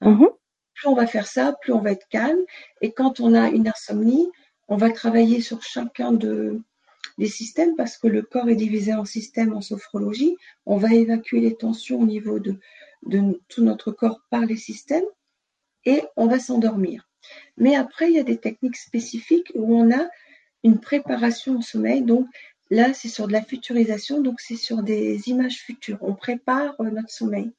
Hein? 0.04 0.10
Mhm. 0.10 0.28
Plus 0.74 0.88
on 0.88 0.94
va 0.94 1.06
faire 1.06 1.26
ça, 1.26 1.54
plus 1.60 1.72
on 1.72 1.80
va 1.80 1.92
être 1.92 2.06
calme. 2.08 2.40
Et 2.80 2.92
quand 2.92 3.20
on 3.20 3.34
a 3.34 3.48
une 3.48 3.68
insomnie, 3.68 4.28
on 4.68 4.76
va 4.76 4.90
travailler 4.90 5.40
sur 5.40 5.62
chacun 5.62 6.12
de, 6.12 6.60
des 7.18 7.28
systèmes 7.28 7.76
parce 7.76 7.96
que 7.96 8.08
le 8.08 8.22
corps 8.22 8.48
est 8.48 8.56
divisé 8.56 8.92
en 8.94 9.04
systèmes 9.04 9.52
en 9.54 9.60
sophrologie. 9.60 10.36
On 10.66 10.76
va 10.76 10.94
évacuer 10.94 11.40
les 11.40 11.56
tensions 11.56 12.00
au 12.00 12.06
niveau 12.06 12.38
de, 12.38 12.58
de 13.06 13.40
tout 13.48 13.62
notre 13.62 13.92
corps 13.92 14.20
par 14.30 14.42
les 14.42 14.56
systèmes 14.56 15.04
et 15.84 16.02
on 16.16 16.26
va 16.26 16.38
s'endormir. 16.38 17.08
Mais 17.56 17.76
après, 17.76 18.10
il 18.10 18.16
y 18.16 18.20
a 18.20 18.24
des 18.24 18.38
techniques 18.38 18.76
spécifiques 18.76 19.52
où 19.54 19.76
on 19.76 19.92
a 19.92 20.08
une 20.62 20.80
préparation 20.80 21.58
au 21.58 21.62
sommeil. 21.62 22.02
Donc 22.02 22.26
là, 22.70 22.92
c'est 22.94 23.08
sur 23.08 23.28
de 23.28 23.32
la 23.32 23.42
futurisation, 23.42 24.20
donc 24.20 24.40
c'est 24.40 24.56
sur 24.56 24.82
des 24.82 25.28
images 25.28 25.60
futures. 25.60 25.98
On 26.00 26.14
prépare 26.14 26.74
euh, 26.80 26.90
notre 26.90 27.10
sommeil. 27.10 27.52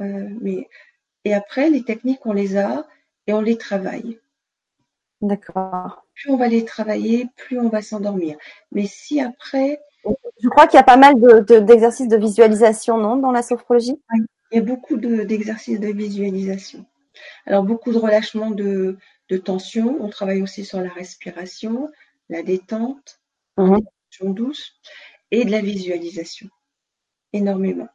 Euh, 0.00 0.28
mais 0.40 0.68
et 1.26 1.34
après, 1.34 1.70
les 1.70 1.82
techniques, 1.82 2.24
on 2.24 2.32
les 2.32 2.56
a 2.56 2.86
et 3.26 3.32
on 3.32 3.40
les 3.40 3.58
travaille. 3.58 4.20
D'accord. 5.20 6.06
Plus 6.14 6.30
on 6.30 6.36
va 6.36 6.46
les 6.46 6.64
travailler, 6.64 7.26
plus 7.34 7.58
on 7.58 7.68
va 7.68 7.82
s'endormir. 7.82 8.36
Mais 8.70 8.86
si 8.86 9.20
après. 9.20 9.80
Je 10.40 10.48
crois 10.48 10.68
qu'il 10.68 10.76
y 10.76 10.80
a 10.80 10.84
pas 10.84 10.96
mal 10.96 11.20
d'exercices 11.64 12.06
de, 12.06 12.16
visualisation, 12.16 12.96
non, 12.96 13.16
dans 13.16 13.32
la 13.32 13.42
sophrologie? 13.42 14.00
Il 14.52 14.56
y 14.56 14.58
a 14.58 14.62
beaucoup 14.62 14.96
d'exercices 14.98 15.80
de, 15.80 15.88
visualisation. 15.88 16.86
Alors, 17.44 17.64
beaucoup 17.64 17.92
de 17.92 17.98
relâchement 17.98 18.52
de, 18.52 18.96
tension. 19.44 19.96
On 20.00 20.08
travaille 20.08 20.42
aussi 20.42 20.64
sur 20.64 20.80
la 20.80 20.90
respiration, 20.90 21.90
la 22.28 22.44
détente, 22.44 23.18
mmh. 23.56 23.78
douce 24.22 24.80
et 25.32 25.44
de 25.44 25.50
la 25.50 25.60
visualisation. 25.60 26.48
Énormément. 27.32 27.88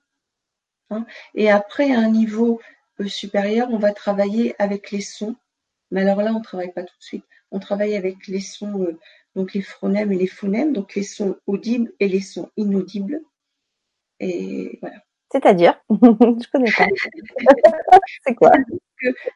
Hein. 0.89 1.05
et 1.33 1.49
après, 1.49 1.93
à 1.93 1.99
un 1.99 2.09
niveau 2.09 2.59
supérieur, 3.07 3.69
on 3.71 3.77
va 3.77 3.91
travailler 3.91 4.55
avec 4.59 4.91
les 4.91 5.01
sons. 5.01 5.35
Mais 5.91 6.01
alors 6.01 6.21
là, 6.21 6.31
on 6.33 6.39
ne 6.39 6.43
travaille 6.43 6.71
pas 6.71 6.83
tout 6.83 6.97
de 6.97 7.03
suite. 7.03 7.25
On 7.51 7.59
travaille 7.59 7.95
avec 7.95 8.27
les 8.27 8.39
sons, 8.39 8.83
euh, 8.83 8.97
donc 9.35 9.53
les 9.53 9.61
phronèmes 9.61 10.11
et 10.11 10.17
les 10.17 10.27
phonèmes, 10.27 10.73
donc 10.73 10.95
les 10.95 11.03
sons 11.03 11.37
audibles 11.47 11.91
et 11.99 12.07
les 12.07 12.21
sons 12.21 12.49
inaudibles. 12.57 13.21
Et 14.19 14.77
voilà. 14.81 14.97
C'est-à-dire? 15.31 15.81
Je 15.89 16.51
connais 16.51 16.71
pas. 16.71 16.87
c'est 18.25 18.35
quoi? 18.35 18.51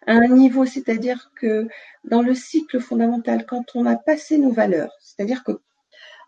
À 0.05 0.13
un 0.13 0.27
niveau, 0.27 0.65
c'est-à-dire 0.65 1.31
que 1.35 1.67
dans 2.03 2.21
le 2.21 2.35
cycle 2.35 2.79
fondamental, 2.79 3.45
quand 3.45 3.75
on 3.75 3.85
a 3.85 3.95
passé 3.95 4.37
nos 4.37 4.51
valeurs, 4.51 4.93
c'est-à-dire 4.99 5.43
que 5.43 5.59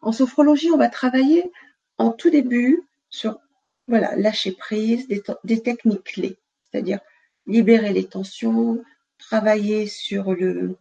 en 0.02 0.12
sophrologie, 0.12 0.72
on 0.72 0.78
va 0.78 0.90
travailler 0.90 1.52
en 1.98 2.12
tout 2.12 2.30
début 2.30 2.84
sur 3.10 3.40
voilà 3.88 4.16
lâcher 4.16 4.52
prise, 4.52 5.08
des, 5.08 5.62
techniques 5.62 6.04
clés, 6.04 6.38
c'est-à-dire 6.66 7.00
libérer 7.48 7.94
les 7.94 8.06
tensions, 8.06 8.84
travailler 9.18 9.88
sur 9.88 10.34
le 10.34 10.78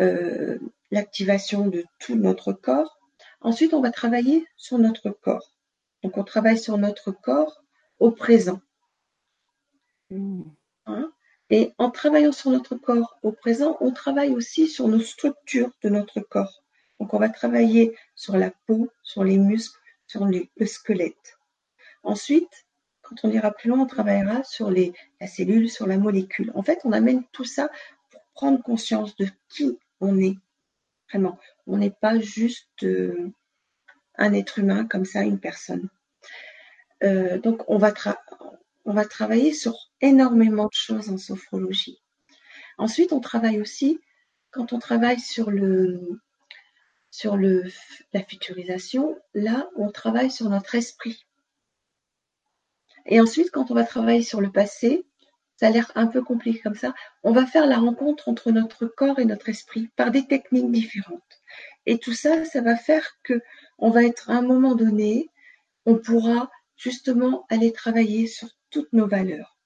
euh, 0.00 0.58
l'activation 0.90 1.68
de 1.68 1.84
tout 1.98 2.16
notre 2.16 2.52
corps. 2.52 2.98
Ensuite, 3.40 3.74
on 3.74 3.80
va 3.80 3.90
travailler 3.90 4.46
sur 4.56 4.78
notre 4.78 5.10
corps. 5.10 5.52
Donc, 6.02 6.16
on 6.16 6.24
travaille 6.24 6.58
sur 6.58 6.78
notre 6.78 7.12
corps 7.12 7.62
au 7.98 8.10
présent. 8.10 8.60
Hmm. 10.10 10.42
Hein? 10.86 11.12
Et 11.50 11.72
en 11.78 11.90
travaillant 11.90 12.32
sur 12.32 12.50
notre 12.50 12.74
corps 12.74 13.18
au 13.22 13.32
présent, 13.32 13.76
on 13.80 13.92
travaille 13.92 14.30
aussi 14.30 14.68
sur 14.68 14.88
nos 14.88 15.00
structures 15.00 15.70
de 15.82 15.88
notre 15.88 16.20
corps. 16.20 16.62
Donc 16.98 17.12
on 17.12 17.18
va 17.18 17.28
travailler 17.28 17.96
sur 18.14 18.36
la 18.36 18.50
peau, 18.66 18.88
sur 19.02 19.24
les 19.24 19.38
muscles, 19.38 19.78
sur 20.06 20.24
le 20.24 20.66
squelette. 20.66 21.38
Ensuite, 22.02 22.63
on 23.22 23.30
ira 23.30 23.50
plus 23.50 23.68
loin, 23.68 23.80
on 23.80 23.86
travaillera 23.86 24.42
sur 24.44 24.70
les, 24.70 24.92
la 25.20 25.26
cellule, 25.26 25.70
sur 25.70 25.86
la 25.86 25.98
molécule. 25.98 26.50
En 26.54 26.62
fait, 26.62 26.80
on 26.84 26.92
amène 26.92 27.24
tout 27.32 27.44
ça 27.44 27.68
pour 28.10 28.20
prendre 28.34 28.62
conscience 28.62 29.16
de 29.16 29.26
qui 29.48 29.78
on 30.00 30.18
est. 30.18 30.36
Vraiment, 31.10 31.38
on 31.66 31.76
n'est 31.76 31.90
pas 31.90 32.18
juste 32.18 32.82
euh, 32.82 33.30
un 34.16 34.32
être 34.32 34.58
humain 34.58 34.86
comme 34.86 35.04
ça, 35.04 35.22
une 35.22 35.38
personne. 35.38 35.88
Euh, 37.02 37.38
donc, 37.38 37.62
on 37.68 37.78
va, 37.78 37.92
on 38.84 38.92
va 38.92 39.04
travailler 39.04 39.52
sur 39.52 39.76
énormément 40.00 40.64
de 40.66 40.72
choses 40.72 41.10
en 41.10 41.18
sophrologie. 41.18 42.00
Ensuite, 42.78 43.12
on 43.12 43.20
travaille 43.20 43.60
aussi, 43.60 44.00
quand 44.50 44.72
on 44.72 44.78
travaille 44.78 45.20
sur 45.20 45.50
le 45.50 46.20
sur 47.14 47.36
le, 47.36 47.62
la 48.12 48.24
futurisation, 48.24 49.16
là, 49.34 49.68
on 49.76 49.92
travaille 49.92 50.32
sur 50.32 50.50
notre 50.50 50.74
esprit. 50.74 51.23
Et 53.06 53.20
ensuite, 53.20 53.50
quand 53.50 53.70
on 53.70 53.74
va 53.74 53.84
travailler 53.84 54.22
sur 54.22 54.40
le 54.40 54.50
passé, 54.50 55.06
ça 55.56 55.68
a 55.68 55.70
l'air 55.70 55.92
un 55.94 56.06
peu 56.06 56.22
compliqué 56.22 56.60
comme 56.60 56.74
ça, 56.74 56.94
on 57.22 57.32
va 57.32 57.46
faire 57.46 57.66
la 57.66 57.78
rencontre 57.78 58.28
entre 58.28 58.50
notre 58.50 58.86
corps 58.86 59.18
et 59.18 59.24
notre 59.24 59.48
esprit 59.48 59.88
par 59.96 60.10
des 60.10 60.26
techniques 60.26 60.70
différentes. 60.70 61.42
Et 61.86 61.98
tout 61.98 62.12
ça, 62.12 62.44
ça 62.44 62.60
va 62.60 62.76
faire 62.76 63.18
que 63.22 63.40
on 63.78 63.90
va 63.90 64.04
être 64.04 64.30
à 64.30 64.34
un 64.34 64.42
moment 64.42 64.74
donné, 64.74 65.28
on 65.86 65.96
pourra 65.96 66.50
justement 66.76 67.46
aller 67.50 67.72
travailler 67.72 68.26
sur 68.26 68.48
toutes 68.70 68.92
nos 68.92 69.06
valeurs. 69.06 69.56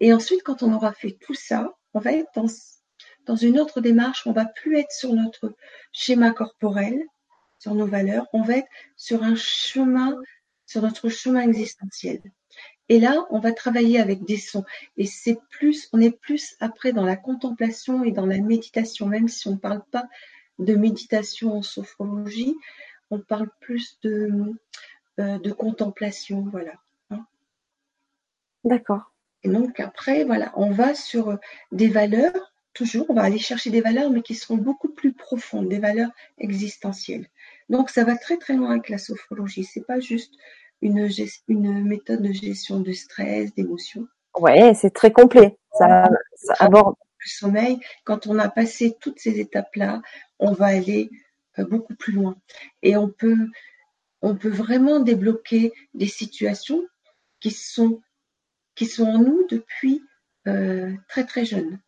Et 0.00 0.12
ensuite, 0.12 0.42
quand 0.42 0.62
on 0.62 0.72
aura 0.72 0.92
fait 0.92 1.16
tout 1.20 1.34
ça, 1.34 1.76
on 1.94 2.00
va 2.00 2.12
être 2.12 2.30
dans 3.26 3.36
une 3.36 3.60
autre 3.60 3.80
démarche. 3.80 4.26
On 4.26 4.32
va 4.32 4.46
plus 4.46 4.78
être 4.78 4.92
sur 4.92 5.12
notre 5.12 5.54
schéma 5.92 6.32
corporel, 6.32 7.02
sur 7.58 7.74
nos 7.74 7.86
valeurs. 7.86 8.26
On 8.32 8.42
va 8.42 8.58
être 8.58 8.68
sur 8.96 9.22
un 9.22 9.36
chemin, 9.36 10.16
sur 10.66 10.82
notre 10.82 11.08
chemin 11.08 11.42
existentiel. 11.42 12.20
Et 12.90 12.98
là, 12.98 13.24
on 13.30 13.38
va 13.38 13.52
travailler 13.52 14.00
avec 14.00 14.24
des 14.24 14.36
sons. 14.36 14.64
Et 14.96 15.06
c'est 15.06 15.38
plus, 15.48 15.88
on 15.92 16.00
est 16.00 16.10
plus 16.10 16.56
après 16.58 16.92
dans 16.92 17.04
la 17.04 17.14
contemplation 17.14 18.02
et 18.02 18.10
dans 18.10 18.26
la 18.26 18.38
méditation, 18.38 19.06
même 19.06 19.28
si 19.28 19.46
on 19.46 19.52
ne 19.52 19.58
parle 19.58 19.84
pas 19.92 20.08
de 20.58 20.74
méditation 20.74 21.56
en 21.56 21.62
sophrologie, 21.62 22.56
on 23.10 23.20
parle 23.20 23.48
plus 23.60 24.00
de, 24.02 24.56
euh, 25.20 25.38
de 25.38 25.52
contemplation, 25.52 26.42
voilà. 26.50 26.72
Hein. 27.10 27.24
D'accord. 28.64 29.12
Et 29.44 29.48
donc 29.48 29.78
après, 29.78 30.24
voilà, 30.24 30.52
on 30.56 30.72
va 30.72 30.96
sur 30.96 31.38
des 31.70 31.88
valeurs, 31.88 32.52
toujours, 32.74 33.06
on 33.08 33.14
va 33.14 33.22
aller 33.22 33.38
chercher 33.38 33.70
des 33.70 33.82
valeurs, 33.82 34.10
mais 34.10 34.22
qui 34.22 34.34
seront 34.34 34.56
beaucoup 34.56 34.88
plus 34.88 35.12
profondes, 35.12 35.68
des 35.68 35.78
valeurs 35.78 36.10
existentielles. 36.38 37.28
Donc 37.68 37.88
ça 37.88 38.02
va 38.02 38.16
très 38.16 38.36
très 38.36 38.54
loin 38.54 38.72
avec 38.72 38.88
la 38.88 38.98
sophrologie. 38.98 39.62
C'est 39.62 39.86
pas 39.86 40.00
juste 40.00 40.34
une, 40.82 41.08
une 41.48 41.84
méthode 41.84 42.22
de 42.22 42.32
gestion 42.32 42.80
du 42.80 42.94
stress, 42.94 43.54
d'émotions. 43.54 44.06
Ouais, 44.38 44.74
c'est 44.74 44.90
très 44.90 45.12
complet. 45.12 45.58
Ça, 45.78 46.08
ça 46.36 46.54
aborde 46.58 46.94
le 47.18 47.28
sommeil. 47.28 47.80
Quand 48.04 48.26
on 48.26 48.38
a 48.38 48.48
passé 48.48 48.96
toutes 49.00 49.18
ces 49.18 49.40
étapes-là, 49.40 50.02
on 50.38 50.52
va 50.52 50.66
aller 50.66 51.10
euh, 51.58 51.64
beaucoup 51.64 51.94
plus 51.94 52.12
loin. 52.12 52.36
Et 52.82 52.96
on 52.96 53.08
peut, 53.08 53.48
on 54.22 54.36
peut 54.36 54.48
vraiment 54.50 55.00
débloquer 55.00 55.72
des 55.94 56.06
situations 56.06 56.82
qui 57.40 57.50
sont, 57.50 58.00
qui 58.74 58.86
sont 58.86 59.06
en 59.06 59.18
nous 59.18 59.46
depuis 59.48 60.02
euh, 60.46 60.92
très 61.08 61.24
très 61.24 61.44
jeunes. 61.44 61.80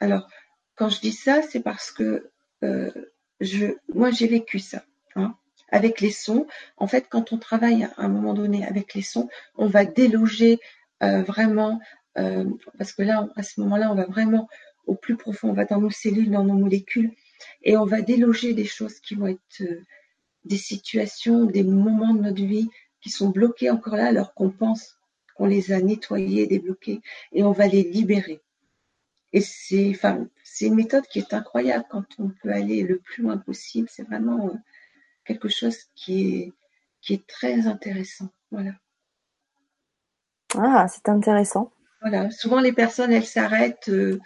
Alors, 0.00 0.28
quand 0.76 0.88
je 0.88 1.00
dis 1.00 1.12
ça, 1.12 1.42
c'est 1.42 1.60
parce 1.60 1.90
que 1.90 2.30
euh, 2.62 2.90
je, 3.40 3.66
moi 3.92 4.10
j'ai 4.10 4.26
vécu 4.26 4.58
ça. 4.58 4.84
Hein 5.16 5.36
avec 5.70 6.00
les 6.00 6.10
sons. 6.10 6.46
En 6.76 6.86
fait, 6.86 7.06
quand 7.08 7.32
on 7.32 7.38
travaille 7.38 7.84
à 7.84 7.92
un 7.98 8.08
moment 8.08 8.34
donné 8.34 8.66
avec 8.66 8.94
les 8.94 9.02
sons, 9.02 9.28
on 9.56 9.66
va 9.66 9.84
déloger 9.84 10.58
euh, 11.02 11.22
vraiment, 11.22 11.80
euh, 12.18 12.44
parce 12.78 12.92
que 12.92 13.02
là, 13.02 13.28
à 13.36 13.42
ce 13.42 13.60
moment-là, 13.60 13.90
on 13.90 13.94
va 13.94 14.06
vraiment 14.06 14.48
au 14.86 14.94
plus 14.94 15.16
profond, 15.16 15.50
on 15.50 15.54
va 15.54 15.64
dans 15.64 15.80
nos 15.80 15.90
cellules, 15.90 16.30
dans 16.30 16.44
nos 16.44 16.54
molécules, 16.54 17.12
et 17.62 17.76
on 17.76 17.84
va 17.84 18.02
déloger 18.02 18.54
des 18.54 18.66
choses 18.66 19.00
qui 19.00 19.14
vont 19.14 19.26
être 19.26 19.60
euh, 19.62 19.80
des 20.44 20.56
situations, 20.56 21.44
des 21.44 21.64
moments 21.64 22.14
de 22.14 22.20
notre 22.20 22.42
vie 22.42 22.68
qui 23.00 23.10
sont 23.10 23.30
bloqués 23.30 23.70
encore 23.70 23.96
là, 23.96 24.06
alors 24.06 24.34
qu'on 24.34 24.50
pense 24.50 24.98
qu'on 25.36 25.46
les 25.46 25.72
a 25.72 25.80
nettoyés, 25.80 26.46
débloqués, 26.46 27.00
et 27.32 27.42
on 27.42 27.52
va 27.52 27.66
les 27.66 27.82
libérer. 27.82 28.40
Et 29.32 29.40
c'est, 29.40 29.90
enfin, 29.90 30.28
c'est 30.44 30.66
une 30.66 30.76
méthode 30.76 31.06
qui 31.08 31.18
est 31.18 31.34
incroyable 31.34 31.84
quand 31.90 32.04
on 32.18 32.28
peut 32.28 32.52
aller 32.52 32.82
le 32.82 32.98
plus 32.98 33.24
loin 33.24 33.36
possible. 33.36 33.88
C'est 33.90 34.04
vraiment 34.04 34.56
quelque 35.24 35.48
chose 35.48 35.76
qui 35.94 36.34
est, 36.34 36.52
qui 37.00 37.14
est 37.14 37.26
très 37.26 37.66
intéressant. 37.66 38.28
Voilà. 38.50 38.72
Ah, 40.58 40.86
c'est 40.88 41.08
intéressant. 41.08 41.70
Voilà. 42.00 42.30
Souvent, 42.30 42.60
les 42.60 42.72
personnes, 42.72 43.12
elles 43.12 43.26
s'arrêtent 43.26 43.88
euh, 43.88 44.20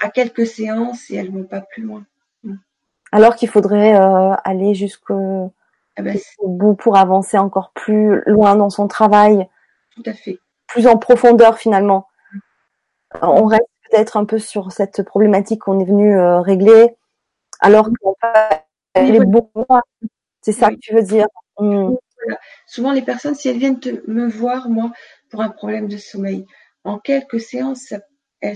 à 0.00 0.08
quelques 0.08 0.46
séances 0.46 1.10
et 1.10 1.16
elles 1.16 1.30
vont 1.30 1.44
pas 1.44 1.60
plus 1.60 1.82
loin. 1.82 2.04
Mm. 2.44 2.56
Alors 3.12 3.36
qu'il 3.36 3.48
faudrait 3.48 3.94
euh, 3.94 4.34
aller 4.44 4.74
jusqu'au 4.74 5.52
ah 5.96 6.02
ben, 6.02 6.18
bout 6.44 6.74
pour 6.74 6.96
avancer 6.96 7.38
encore 7.38 7.72
plus 7.72 8.22
loin 8.26 8.54
dans 8.54 8.70
son 8.70 8.86
travail. 8.86 9.48
Tout 9.90 10.02
à 10.06 10.12
fait. 10.12 10.38
Plus 10.66 10.86
en 10.86 10.96
profondeur 10.96 11.58
finalement. 11.58 12.06
On 13.22 13.46
reste 13.46 13.68
peut-être 13.90 14.16
un 14.16 14.24
peu 14.24 14.38
sur 14.38 14.70
cette 14.70 15.02
problématique 15.02 15.62
qu'on 15.62 15.80
est 15.80 15.84
venu 15.84 16.16
euh, 16.16 16.40
régler, 16.40 16.94
alors 17.60 17.88
qu'on 18.00 18.14
va 18.22 18.64
aller 18.94 19.20
beaucoup 19.20 19.64
moins 19.68 19.82
c'est 20.48 20.60
ça 20.60 20.70
que 20.70 20.76
tu 20.80 20.94
veux 20.94 21.02
dire? 21.02 21.26
Mm. 21.58 21.94
Souvent, 22.66 22.92
les 22.92 23.02
personnes, 23.02 23.34
si 23.34 23.50
elles 23.50 23.58
viennent 23.58 23.80
me 24.06 24.26
voir, 24.26 24.70
moi, 24.70 24.92
pour 25.28 25.42
un 25.42 25.50
problème 25.50 25.88
de 25.88 25.98
sommeil, 25.98 26.46
en 26.84 26.98
quelques 26.98 27.40
séances, 27.40 27.82
ça, 27.82 27.98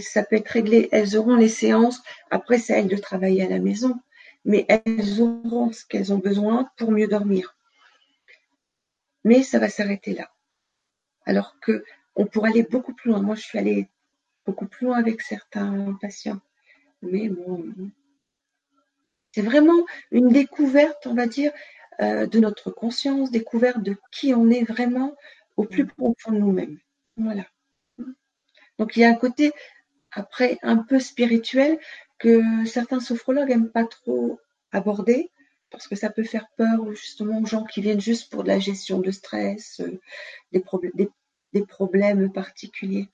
ça 0.00 0.24
peut 0.24 0.36
être 0.36 0.48
réglé. 0.48 0.88
Elles 0.90 1.18
auront 1.18 1.36
les 1.36 1.50
séances. 1.50 2.00
Après, 2.30 2.58
c'est 2.58 2.72
à 2.72 2.78
elles 2.78 2.88
de 2.88 2.96
travailler 2.96 3.42
à 3.42 3.48
la 3.50 3.58
maison. 3.58 4.00
Mais 4.46 4.64
elles 4.68 5.20
auront 5.20 5.70
ce 5.70 5.84
qu'elles 5.84 6.14
ont 6.14 6.18
besoin 6.18 6.70
pour 6.78 6.92
mieux 6.92 7.08
dormir. 7.08 7.56
Mais 9.24 9.42
ça 9.42 9.58
va 9.58 9.68
s'arrêter 9.68 10.14
là. 10.14 10.30
Alors 11.26 11.56
que 11.60 11.84
on 12.16 12.24
pourrait 12.24 12.50
aller 12.50 12.62
beaucoup 12.62 12.94
plus 12.94 13.10
loin. 13.10 13.20
Moi, 13.20 13.34
je 13.34 13.42
suis 13.42 13.58
allée 13.58 13.90
beaucoup 14.46 14.66
plus 14.66 14.86
loin 14.86 14.96
avec 14.96 15.20
certains 15.20 15.96
patients. 16.00 16.40
Mais 17.02 17.28
bon, 17.28 17.62
c'est 19.32 19.42
vraiment 19.42 19.86
une 20.10 20.28
découverte, 20.28 21.06
on 21.06 21.14
va 21.14 21.26
dire, 21.26 21.52
euh, 22.00 22.26
de 22.26 22.38
notre 22.38 22.70
conscience, 22.70 23.30
découverte 23.30 23.82
de 23.82 23.96
qui 24.10 24.34
on 24.34 24.50
est 24.50 24.64
vraiment 24.64 25.14
au 25.56 25.64
plus 25.64 25.86
profond 25.86 26.32
de 26.32 26.38
nous-mêmes. 26.38 26.78
Voilà. 27.16 27.46
Donc 28.78 28.96
il 28.96 29.00
y 29.00 29.04
a 29.04 29.10
un 29.10 29.14
côté 29.14 29.52
après 30.12 30.58
un 30.62 30.78
peu 30.78 30.98
spirituel 30.98 31.78
que 32.18 32.64
certains 32.64 33.00
sophrologues 33.00 33.48
n'aiment 33.48 33.70
pas 33.70 33.84
trop 33.84 34.40
aborder 34.70 35.30
parce 35.70 35.88
que 35.88 35.96
ça 35.96 36.10
peut 36.10 36.22
faire 36.22 36.48
peur 36.56 36.92
justement 36.92 37.40
aux 37.40 37.46
gens 37.46 37.64
qui 37.64 37.80
viennent 37.80 38.00
juste 38.00 38.30
pour 38.30 38.42
de 38.42 38.48
la 38.48 38.58
gestion 38.58 39.00
de 39.00 39.10
stress, 39.10 39.80
euh, 39.80 40.00
des, 40.52 41.10
des 41.52 41.66
problèmes 41.66 42.32
particuliers. 42.32 43.08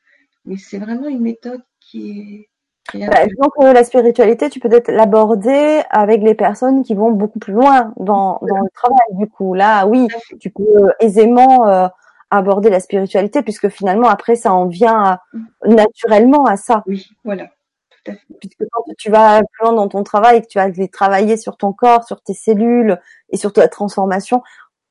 Mais 0.45 0.57
c'est 0.57 0.79
vraiment 0.79 1.09
une 1.09 1.23
méthode 1.23 1.63
qui 1.81 2.11
est 2.11 2.51
bah, 2.95 3.27
donc 3.39 3.53
la 3.59 3.85
spiritualité, 3.85 4.49
tu 4.49 4.61
peux 4.61 4.69
peut-être 4.69 4.91
l'aborder 4.91 5.83
avec 5.91 6.23
les 6.23 6.35
personnes 6.35 6.83
qui 6.83 6.95
vont 6.95 7.11
beaucoup 7.11 7.39
plus 7.39 7.53
loin 7.53 7.93
dans, 7.99 8.39
dans 8.43 8.61
le 8.61 8.71
travail. 8.75 8.99
Du 9.13 9.29
coup, 9.29 9.55
là, 9.55 9.87
oui, 9.87 10.09
tu 10.41 10.51
peux 10.51 10.91
aisément 11.01 11.69
euh, 11.69 11.89
aborder 12.31 12.71
la 12.71 12.81
spiritualité 12.81 13.43
puisque 13.43 13.69
finalement 13.69 14.09
après 14.09 14.37
ça 14.37 14.53
en 14.53 14.67
vient 14.67 15.19
naturellement 15.65 16.45
à 16.47 16.57
ça. 16.57 16.83
Oui, 16.87 17.09
voilà. 17.25 17.49
Tout 17.91 18.13
à 18.13 18.15
fait. 18.15 18.35
Puisque 18.41 18.65
quand 18.71 18.83
tu 18.97 19.11
vas 19.11 19.41
plus 19.41 19.65
loin 19.65 19.73
dans 19.73 19.89
ton 19.89 20.03
travail 20.03 20.39
et 20.39 20.43
que 20.43 20.47
tu 20.47 20.59
vas 20.59 20.71
travailler 20.89 21.37
sur 21.37 21.57
ton 21.57 21.73
corps, 21.73 22.05
sur 22.05 22.23
tes 22.23 22.35
cellules 22.35 22.99
et 23.31 23.37
sur 23.37 23.53
ta 23.53 23.69
transformation, 23.69 24.43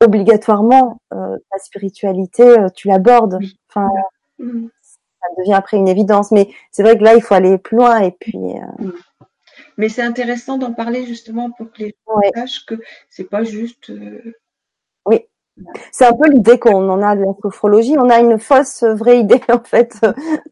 obligatoirement 0.03 1.01
euh, 1.13 1.37
la 1.51 1.59
spiritualité, 1.59 2.43
euh, 2.43 2.69
tu 2.75 2.87
l'abordes. 2.87 3.39
Enfin, 3.69 3.89
mm 4.39 4.67
ça 5.21 5.27
devient 5.37 5.53
après 5.53 5.77
une 5.77 5.87
évidence. 5.87 6.31
Mais 6.31 6.49
c'est 6.71 6.83
vrai 6.83 6.97
que 6.97 7.03
là, 7.03 7.15
il 7.15 7.21
faut 7.21 7.33
aller 7.33 7.57
plus 7.57 7.77
loin 7.77 7.99
et 7.99 8.11
puis. 8.11 8.37
Euh, 8.37 8.83
mm. 8.83 8.93
Mais 9.77 9.89
c'est 9.89 10.01
intéressant 10.01 10.57
d'en 10.57 10.73
parler 10.73 11.05
justement 11.05 11.51
pour 11.51 11.71
que 11.71 11.83
les 11.83 11.95
gens 12.07 12.19
sachent 12.35 12.65
que 12.65 12.75
c'est 13.09 13.29
pas 13.29 13.43
juste. 13.43 13.89
Euh, 13.89 14.35
oui. 15.05 15.21
C'est 15.91 16.05
un 16.05 16.13
peu 16.13 16.29
l'idée 16.29 16.59
qu'on 16.59 16.87
en 16.89 17.01
a 17.01 17.15
de 17.15 17.21
la 17.21 17.33
sophrologie. 17.41 17.97
On 17.97 18.09
a 18.09 18.19
une 18.19 18.39
fausse 18.39 18.83
vraie 18.83 19.19
idée 19.19 19.41
en 19.49 19.63
fait 19.63 19.99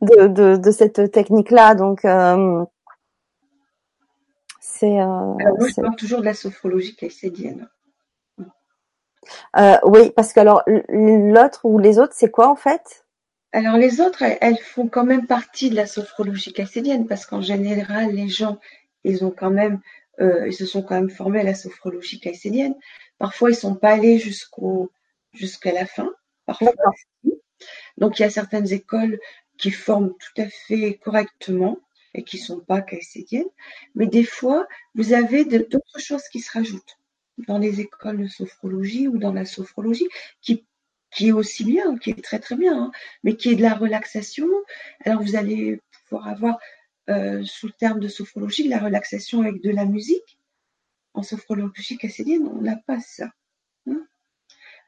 de, 0.01 0.27
de, 0.27 0.57
de 0.57 0.71
cette 0.71 1.11
technique-là. 1.11 1.75
Donc 1.75 2.05
euh, 2.05 2.63
c'est. 4.59 4.89
Moi, 4.89 5.37
je 5.67 5.81
parle 5.81 5.95
toujours 5.95 6.19
de 6.19 6.25
la 6.25 6.33
sophrologie 6.33 6.95
caïcédienne. 6.95 7.67
Euh, 9.57 9.77
oui, 9.83 10.11
parce 10.11 10.33
que 10.33 10.39
alors 10.39 10.63
l'autre 10.89 11.61
ou 11.63 11.79
les 11.79 11.99
autres, 11.99 12.13
c'est 12.15 12.31
quoi 12.31 12.49
en 12.49 12.55
fait? 12.55 13.04
Alors 13.55 13.77
les 13.77 14.01
autres, 14.01 14.21
elles, 14.21 14.57
font 14.57 14.89
quand 14.89 15.05
même 15.05 15.27
partie 15.27 15.69
de 15.69 15.75
la 15.75 15.87
sophrologie 15.87 16.51
caïcédienne 16.51 17.07
parce 17.07 17.25
qu'en 17.25 17.39
général, 17.39 18.11
les 18.11 18.27
gens, 18.27 18.59
ils 19.05 19.23
ont 19.23 19.31
quand 19.31 19.49
même, 19.49 19.79
euh, 20.19 20.45
ils 20.47 20.53
se 20.53 20.65
sont 20.65 20.83
quand 20.83 20.95
même 20.95 21.09
formés 21.09 21.39
à 21.39 21.43
la 21.43 21.55
sophrologie 21.55 22.19
caïcédienne. 22.19 22.75
Parfois, 23.17 23.51
ils 23.51 23.55
sont 23.55 23.75
pas 23.75 23.91
allés 23.91 24.19
jusqu'au 24.19 24.91
jusqu'à 25.31 25.71
la 25.71 25.85
fin. 25.85 26.13
Parfois, 26.45 26.73
donc 27.97 28.19
il 28.19 28.23
y 28.23 28.25
a 28.25 28.29
certaines 28.29 28.73
écoles 28.73 29.19
qui 29.57 29.71
forment 29.71 30.13
tout 30.19 30.41
à 30.41 30.47
fait 30.49 30.95
correctement 30.95 31.79
et 32.13 32.23
qui 32.23 32.37
sont 32.37 32.59
pas 32.59 32.81
caïcédiennes. 32.81 33.49
Mais 33.95 34.07
des 34.07 34.25
fois, 34.25 34.67
vous 34.95 35.13
avez 35.13 35.45
d'autres 35.45 35.99
choses 35.99 36.27
qui 36.29 36.41
se 36.41 36.51
rajoutent 36.51 36.97
dans 37.47 37.57
les 37.57 37.79
écoles 37.79 38.21
de 38.21 38.27
sophrologie 38.27 39.07
ou 39.07 39.17
dans 39.17 39.31
la 39.31 39.45
sophrologie 39.45 40.09
qui 40.41 40.65
qui 41.15 41.29
est 41.29 41.31
aussi 41.31 41.63
bien, 41.63 41.97
qui 41.97 42.11
est 42.11 42.23
très 42.23 42.39
très 42.39 42.55
bien, 42.55 42.77
hein, 42.77 42.91
mais 43.23 43.35
qui 43.35 43.49
est 43.49 43.55
de 43.55 43.61
la 43.61 43.73
relaxation. 43.73 44.47
Alors 45.05 45.23
vous 45.23 45.35
allez 45.35 45.81
pouvoir 46.03 46.27
avoir 46.27 46.59
euh, 47.09 47.43
sous 47.45 47.67
le 47.67 47.73
terme 47.73 47.99
de 47.99 48.09
sophrologie 48.09 48.67
la 48.67 48.79
relaxation 48.79 49.41
avec 49.41 49.61
de 49.63 49.71
la 49.71 49.85
musique. 49.85 50.37
En 51.13 51.23
sophrologie 51.23 51.97
cassidienne, 51.97 52.45
on 52.47 52.61
n'a 52.61 52.75
pas 52.75 52.99
ça. 52.99 53.31
Hein. 53.87 54.05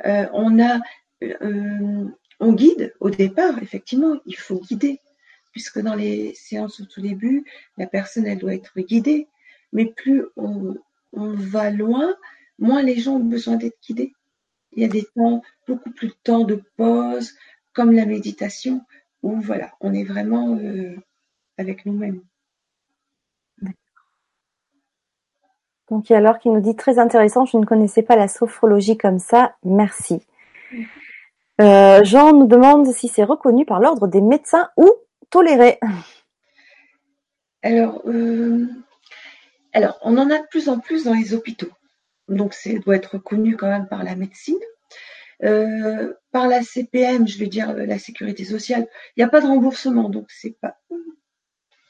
Euh, 0.06 0.28
on 0.34 0.60
a, 0.62 0.82
euh, 1.24 2.06
on 2.42 2.54
guide 2.54 2.94
au 3.00 3.10
départ, 3.10 3.58
effectivement, 3.64 4.20
il 4.26 4.36
faut 4.36 4.60
guider, 4.60 5.00
puisque 5.54 5.80
dans 5.80 5.96
les 5.96 6.34
séances 6.36 6.82
au 6.82 6.86
tout 6.86 7.02
début, 7.02 7.46
la 7.78 7.88
personne 7.88 8.28
elle 8.28 8.40
doit 8.40 8.54
être 8.54 8.78
guidée, 8.82 9.30
mais 9.72 9.86
plus 9.86 10.26
on 10.36 10.76
va 11.14 11.72
loin, 11.72 12.14
moins 12.60 12.84
les 12.84 13.00
gens 13.00 13.16
ont 13.16 13.24
besoin 13.24 13.56
d'être 13.56 13.80
guidés. 13.82 14.14
Il 14.78 14.84
y 14.84 14.86
a 14.86 14.90
des 14.90 15.06
temps, 15.16 15.42
beaucoup 15.68 15.90
plus 15.90 16.10
de 16.10 16.16
temps 16.24 16.44
de 16.44 16.62
pause, 16.78 17.34
comme 17.74 17.92
la 17.92 18.06
méditation, 18.06 18.86
où 19.24 19.42
voilà, 19.42 19.72
on 19.82 19.92
est 19.94 20.04
vraiment 20.04 20.56
euh, 20.56 20.96
avec 21.58 21.86
nous-mêmes. 21.86 22.22
Donc, 25.90 26.10
il 26.10 26.14
y 26.14 26.16
a 26.16 26.20
alors 26.20 26.38
qui 26.38 26.50
nous 26.50 26.60
dit 26.60 26.76
très 26.76 27.00
intéressant, 27.00 27.46
je 27.46 27.58
ne 27.58 27.66
connaissais 27.66 28.04
pas 28.04 28.16
la 28.16 28.28
sophrologie 28.28 28.98
comme 28.98 29.20
ça, 29.20 29.56
merci. 29.64 30.22
Euh, 31.60 32.04
Jean 32.04 32.34
nous 32.34 32.46
demande 32.46 32.86
si 32.92 33.08
c'est 33.08 33.24
reconnu 33.24 33.66
par 33.66 33.80
l'ordre 33.80 34.08
des 34.08 34.22
médecins 34.22 34.70
ou 34.78 34.92
toléré. 35.32 35.80
Alors, 37.64 38.02
euh, 38.06 38.68
alors, 39.74 39.98
on 40.04 40.18
en 40.18 40.30
a 40.30 40.38
de 40.38 40.48
plus 40.52 40.70
en 40.70 40.80
plus 40.80 41.06
dans 41.06 41.14
les 41.14 41.34
hôpitaux. 41.34 41.72
Donc, 42.28 42.54
ça 42.54 42.72
doit 42.74 42.96
être 42.96 43.14
reconnu 43.16 43.56
quand 43.56 43.70
même 43.70 43.88
par 43.88 44.04
la 44.04 44.16
médecine. 44.16 44.60
Euh, 45.44 46.14
par 46.32 46.48
la 46.48 46.64
CPM, 46.64 47.28
je 47.28 47.38
veux 47.38 47.48
dire 47.48 47.74
la 47.74 48.00
sécurité 48.00 48.44
sociale, 48.44 48.88
il 49.16 49.20
n'y 49.20 49.24
a 49.24 49.30
pas 49.30 49.40
de 49.40 49.46
remboursement, 49.46 50.10
donc 50.10 50.26
c'est 50.30 50.58
pas 50.60 50.78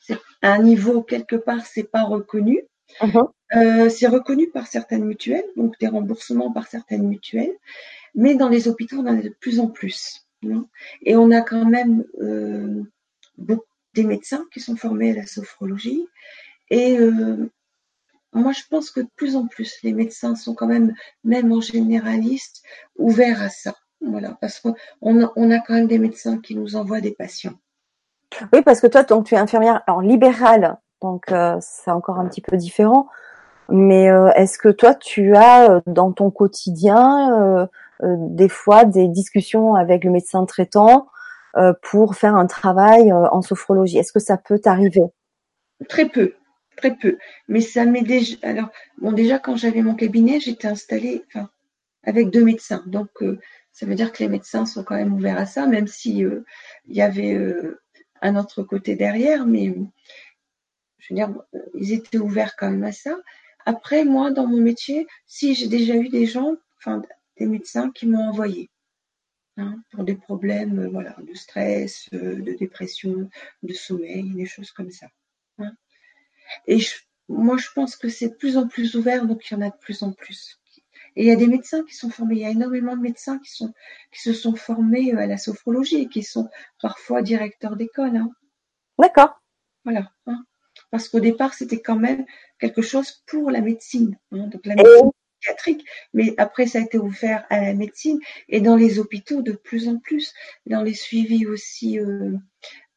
c'est 0.02 0.18
un 0.42 0.62
niveau 0.62 1.02
quelque 1.02 1.36
part, 1.36 1.66
c'est 1.66 1.90
pas 1.90 2.04
reconnu. 2.04 2.62
Uh-huh. 3.02 3.30
Euh, 3.56 3.90
c'est 3.90 4.08
reconnu 4.08 4.50
par 4.50 4.68
certaines 4.68 5.06
mutuelles, 5.06 5.46
donc 5.56 5.78
des 5.80 5.88
remboursements 5.88 6.52
par 6.52 6.68
certaines 6.68 7.08
mutuelles, 7.08 7.56
mais 8.16 8.36
dans 8.36 8.50
les 8.50 8.68
hôpitaux, 8.68 8.98
on 8.98 9.08
en 9.08 9.18
a 9.18 9.22
de 9.22 9.30
plus 9.30 9.60
en 9.60 9.68
plus. 9.68 10.26
et 11.02 11.16
on 11.16 11.32
a 11.32 11.42
quand 11.42 11.66
même 11.66 12.06
euh, 12.22 12.84
beaucoup, 13.38 13.66
des 13.94 14.04
médecins 14.04 14.46
qui 14.54 14.60
sont 14.60 14.76
formés 14.76 15.12
à 15.12 15.16
la 15.16 15.26
sophrologie. 15.26 16.08
Et 16.70 17.00
euh, 17.00 17.50
moi, 18.34 18.52
je 18.52 18.64
pense 18.70 18.92
que 18.92 19.02
de 19.02 19.10
plus 19.16 19.36
en 19.36 19.48
plus, 19.48 19.78
les 19.84 19.94
médecins 19.94 20.36
sont 20.36 20.54
quand 20.54 20.68
même, 20.68 20.94
même 21.24 21.52
en 21.52 21.62
généraliste, 21.62 22.64
ouverts 22.98 23.42
à 23.42 23.50
ça. 23.50 23.76
Voilà, 24.02 24.38
parce 24.42 24.60
qu'on 24.60 24.76
on 25.04 25.52
a 25.52 25.60
quand 25.60 25.74
même 25.74 25.88
des 25.88 26.00
médecins 26.00 26.38
qui 26.38 26.56
nous 26.56 26.76
envoient 26.76 27.02
des 27.02 27.14
patients. 27.14 27.56
Oui, 28.54 28.62
parce 28.62 28.82
que 28.82 28.88
toi, 28.88 29.04
donc, 29.04 29.26
tu 29.26 29.36
es 29.36 29.38
infirmière 29.38 29.82
alors 29.88 30.02
libérale, 30.02 30.78
donc 31.02 31.32
euh, 31.32 31.58
c'est 31.62 31.92
encore 31.92 32.20
un 32.20 32.28
petit 32.28 32.42
peu 32.42 32.58
différent. 32.58 33.08
Mais 33.70 34.10
euh, 34.10 34.30
est-ce 34.36 34.58
que 34.58 34.70
toi, 34.70 34.96
tu 34.96 35.36
as 35.36 35.72
euh, 35.72 35.82
dans 35.88 36.12
ton 36.12 36.32
quotidien 36.32 37.68
des 38.04 38.50
fois 38.50 38.86
des 38.86 39.08
discussions 39.08 39.74
avec 39.74 40.04
le 40.04 40.12
médecin 40.12 40.46
traitant 40.46 41.08
pour 41.82 42.16
faire 42.16 42.36
un 42.36 42.46
travail 42.46 43.12
en 43.12 43.42
sophrologie? 43.42 43.98
Est-ce 43.98 44.14
que 44.14 44.20
ça 44.20 44.38
peut 44.38 44.60
t'arriver? 44.60 45.02
Très 45.90 46.08
peu, 46.08 46.34
très 46.78 46.96
peu. 46.96 47.18
Mais 47.48 47.62
ça 47.62 47.86
m'est 47.86 48.04
déjà. 48.04 48.38
Alors, 48.44 48.70
bon, 49.00 49.12
déjà 49.12 49.40
quand 49.40 49.58
j'avais 49.58 49.82
mon 49.82 49.96
cabinet, 49.96 50.40
j'étais 50.40 50.68
installée, 50.68 51.24
avec 52.04 52.30
deux 52.30 52.44
médecins. 52.46 52.84
Donc, 52.88 53.10
ça 53.74 53.86
veut 53.86 53.96
dire 53.96 54.12
que 54.14 54.24
les 54.24 54.30
médecins 54.30 54.66
sont 54.66 54.84
quand 54.84 54.96
même 54.96 55.14
ouverts 55.14 55.38
à 55.38 55.46
ça, 55.46 55.68
même 55.68 55.88
si 55.88 56.20
il 56.20 56.44
y 56.96 57.02
avait 57.02 57.38
un 58.22 58.36
autre 58.38 58.64
côté 58.64 58.96
derrière. 58.96 59.46
Mais 59.46 59.74
je 61.00 61.14
veux 61.14 61.16
dire, 61.16 61.34
ils 61.76 61.94
étaient 61.94 62.18
ouverts 62.18 62.56
quand 62.58 62.70
même 62.72 62.84
à 62.84 62.92
ça. 62.92 63.18
Après, 63.68 64.06
moi, 64.06 64.32
dans 64.32 64.48
mon 64.48 64.62
métier, 64.62 65.08
si 65.26 65.54
j'ai 65.54 65.68
déjà 65.68 65.96
eu 65.96 66.08
des 66.08 66.26
gens, 66.26 66.56
enfin, 66.78 67.02
des 67.38 67.46
médecins 67.46 67.92
qui 67.92 68.08
m'ont 68.08 68.30
envoyé 68.30 68.70
hein, 69.58 69.76
pour 69.92 70.06
des 70.06 70.16
problèmes, 70.16 70.80
euh, 70.80 70.90
voilà, 70.90 71.18
de 71.22 71.34
stress, 71.34 72.08
euh, 72.14 72.36
de 72.36 72.54
dépression, 72.54 73.30
de 73.64 73.74
sommeil, 73.74 74.32
des 74.36 74.46
choses 74.46 74.72
comme 74.72 74.90
ça. 74.90 75.08
Hein. 76.48 76.62
Et 76.68 76.80
moi, 77.30 77.58
je 77.58 77.68
pense 77.74 77.96
que 77.96 78.10
c'est 78.10 78.30
de 78.30 78.36
plus 78.36 78.58
en 78.58 78.68
plus 78.68 78.96
ouvert, 78.96 79.26
donc 79.26 79.50
il 79.50 79.54
y 79.54 79.58
en 79.58 79.62
a 79.62 79.70
de 79.70 79.78
plus 79.78 80.04
en 80.04 80.12
plus. 80.12 80.60
Et 81.16 81.24
il 81.24 81.28
y 81.28 81.32
a 81.32 81.36
des 81.36 81.48
médecins 81.48 81.84
qui 81.84 81.96
sont 81.96 82.12
formés. 82.12 82.36
Il 82.36 82.42
y 82.42 82.46
a 82.46 82.50
énormément 82.50 82.96
de 82.96 83.02
médecins 83.02 83.40
qui 83.40 83.52
sont 83.52 83.74
qui 84.12 84.22
se 84.22 84.34
sont 84.34 84.56
formés 84.56 85.14
euh, 85.14 85.20
à 85.20 85.26
la 85.26 85.38
sophrologie 85.38 86.02
et 86.02 86.08
qui 86.08 86.22
sont 86.22 86.50
parfois 86.82 87.22
directeurs 87.24 87.76
d'école. 87.76 88.18
Hein. 88.18 88.32
D'accord. 89.00 89.42
Voilà 89.84 90.12
parce 90.92 91.10
qu'au 91.10 91.20
départ, 91.20 91.54
c'était 91.54 91.82
quand 91.82 91.98
même 91.98 92.26
quelque 92.60 92.82
chose 92.82 93.24
pour 93.26 93.52
la 93.52 93.62
médecine, 93.62 94.18
hein, 94.32 94.48
donc 94.48 94.66
la 94.66 94.76
médecine 94.76 95.12
psychiatrique. 95.40 95.86
Mais 96.14 96.34
après, 96.38 96.68
ça 96.68 96.80
a 96.80 96.82
été 96.82 96.98
ouvert 96.98 97.46
à 97.50 97.62
la 97.62 97.74
médecine 97.74 98.20
et 98.50 98.62
dans 98.62 98.76
les 98.76 99.00
hôpitaux 99.00 99.42
de 99.42 99.54
plus 99.54 99.88
en 99.88 99.98
plus, 99.98 100.34
dans 100.66 100.82
les 100.82 100.94
suivis 100.94 101.46
aussi 101.46 102.00
euh, 102.00 102.34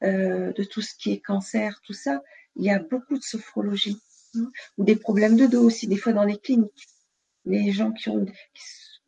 euh, 0.03 0.53
de 0.53 0.65
tout 0.65 0.83
ce 0.83 0.95
qui 0.95 1.13
est 1.13 1.21
cancer, 1.21 1.81
tout 1.85 1.93
ça, 1.93 2.23
il 2.57 2.65
y 2.65 2.71
a 2.71 2.79
beaucoup 2.79 3.17
de 3.17 3.23
sophrologie 3.23 3.99
hein, 4.37 4.51
ou 4.79 4.85
des 4.85 4.97
problèmes 4.97 5.37
de 5.37 5.47
dos 5.47 5.65
aussi, 5.65 5.87
des 5.87 5.97
fois 5.97 6.13
dans 6.13 6.25
les 6.25 6.39
cliniques. 6.39 6.89
Les 7.45 7.73
gens 7.73 7.93
qui 7.93 8.09
ont 8.11 8.27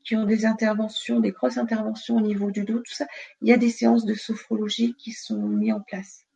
qui 0.04 0.16
ont 0.16 0.24
des 0.24 0.46
interventions, 0.46 1.20
des 1.20 1.30
grosses 1.30 1.58
interventions 1.58 2.16
au 2.16 2.20
niveau 2.20 2.50
du 2.50 2.64
dos, 2.64 2.78
tout 2.78 2.92
ça, 2.92 3.06
il 3.40 3.48
y 3.48 3.52
a 3.52 3.56
des 3.56 3.70
séances 3.70 4.04
de 4.04 4.14
sophrologie 4.14 4.94
qui 4.94 5.12
sont 5.12 5.40
mises 5.40 5.72
en 5.72 5.80
place. 5.80 6.26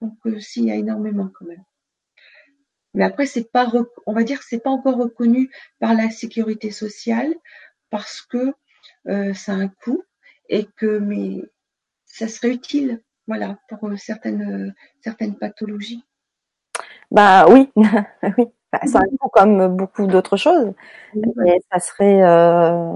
Donc 0.00 0.14
euh, 0.26 0.38
si, 0.40 0.60
il 0.60 0.66
y 0.66 0.70
a 0.70 0.76
énormément 0.76 1.28
quand 1.28 1.46
même. 1.46 1.64
Mais 2.94 3.04
après, 3.04 3.26
c'est 3.26 3.50
pas, 3.50 3.70
on 4.06 4.12
va 4.12 4.22
dire 4.22 4.38
que 4.38 4.46
c'est 4.48 4.62
pas 4.62 4.70
encore 4.70 4.96
reconnu 4.96 5.50
par 5.80 5.94
la 5.94 6.10
sécurité 6.10 6.70
sociale 6.70 7.34
parce 7.90 8.22
que 8.22 8.54
euh, 9.08 9.34
ça 9.34 9.52
a 9.52 9.56
un 9.56 9.68
coût 9.68 10.02
et 10.48 10.66
que 10.76 10.98
mais 10.98 11.42
ça 12.04 12.28
serait 12.28 12.52
utile, 12.52 13.02
voilà, 13.26 13.58
pour 13.68 13.88
euh, 13.88 13.96
certaines 13.96 14.74
certaines 15.00 15.36
pathologies. 15.36 16.04
Bah 17.10 17.46
oui, 17.48 17.70
oui. 17.76 18.48
ça 18.84 18.98
a 18.98 19.02
un 19.02 19.16
coût 19.20 19.28
comme 19.32 19.76
beaucoup 19.76 20.06
d'autres 20.06 20.36
choses, 20.36 20.72
mais 21.36 21.60
ça 21.70 21.78
serait, 21.78 22.22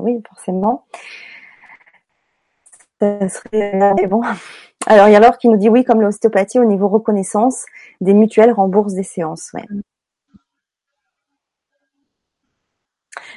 oui, 0.00 0.20
forcément, 0.28 0.86
ça 3.00 3.28
serait 3.28 4.06
bon. 4.08 4.22
Alors, 4.86 5.08
il 5.08 5.12
y 5.12 5.16
a 5.16 5.20
Laure 5.20 5.38
qui 5.38 5.48
nous 5.48 5.56
dit 5.56 5.68
oui, 5.68 5.84
comme 5.84 6.00
l'ostéopathie, 6.00 6.58
au 6.58 6.64
niveau 6.64 6.88
reconnaissance, 6.88 7.66
des 8.00 8.14
mutuelles 8.14 8.52
remboursent 8.52 8.94
des 8.94 9.02
séances. 9.02 9.50
Ouais. 9.54 9.64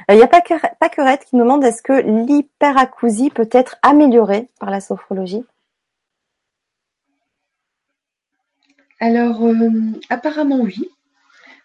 Euh, 0.09 0.15
il 0.15 0.19
y 0.19 0.23
a 0.23 0.27
Paquerette 0.27 1.25
qui 1.25 1.35
nous 1.35 1.43
demande 1.43 1.63
est-ce 1.63 1.81
que 1.81 1.93
l'hyperacousie 1.93 3.29
peut 3.29 3.49
être 3.51 3.77
améliorée 3.81 4.49
par 4.59 4.69
la 4.69 4.79
sophrologie? 4.79 5.45
Alors, 9.03 9.43
euh, 9.45 9.91
apparemment 10.09 10.61
oui. 10.61 10.89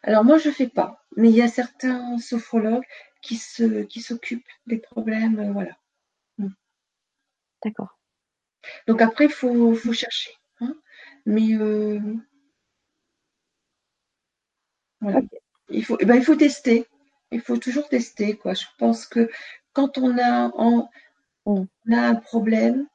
Alors 0.03 0.25
moi, 0.25 0.39
je 0.39 0.49
ne 0.49 0.55
fais 0.55 0.67
pas, 0.67 1.05
mais 1.17 1.31
il 1.31 1.37
y 1.37 1.43
a 1.43 1.47
certains 1.47 2.19
sophrologues 2.19 2.83
qui 3.23 3.37
se 3.37 3.85
qui 3.85 4.01
s'occupent 4.01 4.49
des 4.67 4.79
problèmes, 4.79 5.39
euh, 5.39 5.53
voilà. 5.53 5.79
D'accord. 7.63 7.97
Donc 8.89 9.01
après, 9.03 9.27
il 9.27 9.31
faut, 9.31 9.93
chercher. 9.93 10.33
Hein. 10.61 10.75
Mais 11.27 11.55
euh, 11.55 12.01
voilà. 15.01 15.21
Il 15.69 15.85
faut, 15.85 15.97
eh 16.01 16.07
ben, 16.07 16.17
il 16.17 16.25
faut 16.25 16.35
tester. 16.35 16.87
Il 17.31 17.41
faut 17.41 17.59
toujours 17.59 17.89
tester. 17.89 18.37
Quoi. 18.37 18.55
Je 18.55 18.67
pense 18.79 19.07
que 19.07 19.31
quand 19.73 19.97
on 19.97 20.19
a, 20.19 20.51
on 20.57 20.89
a 21.93 22.01
un 22.01 22.17
problème, 22.17 22.89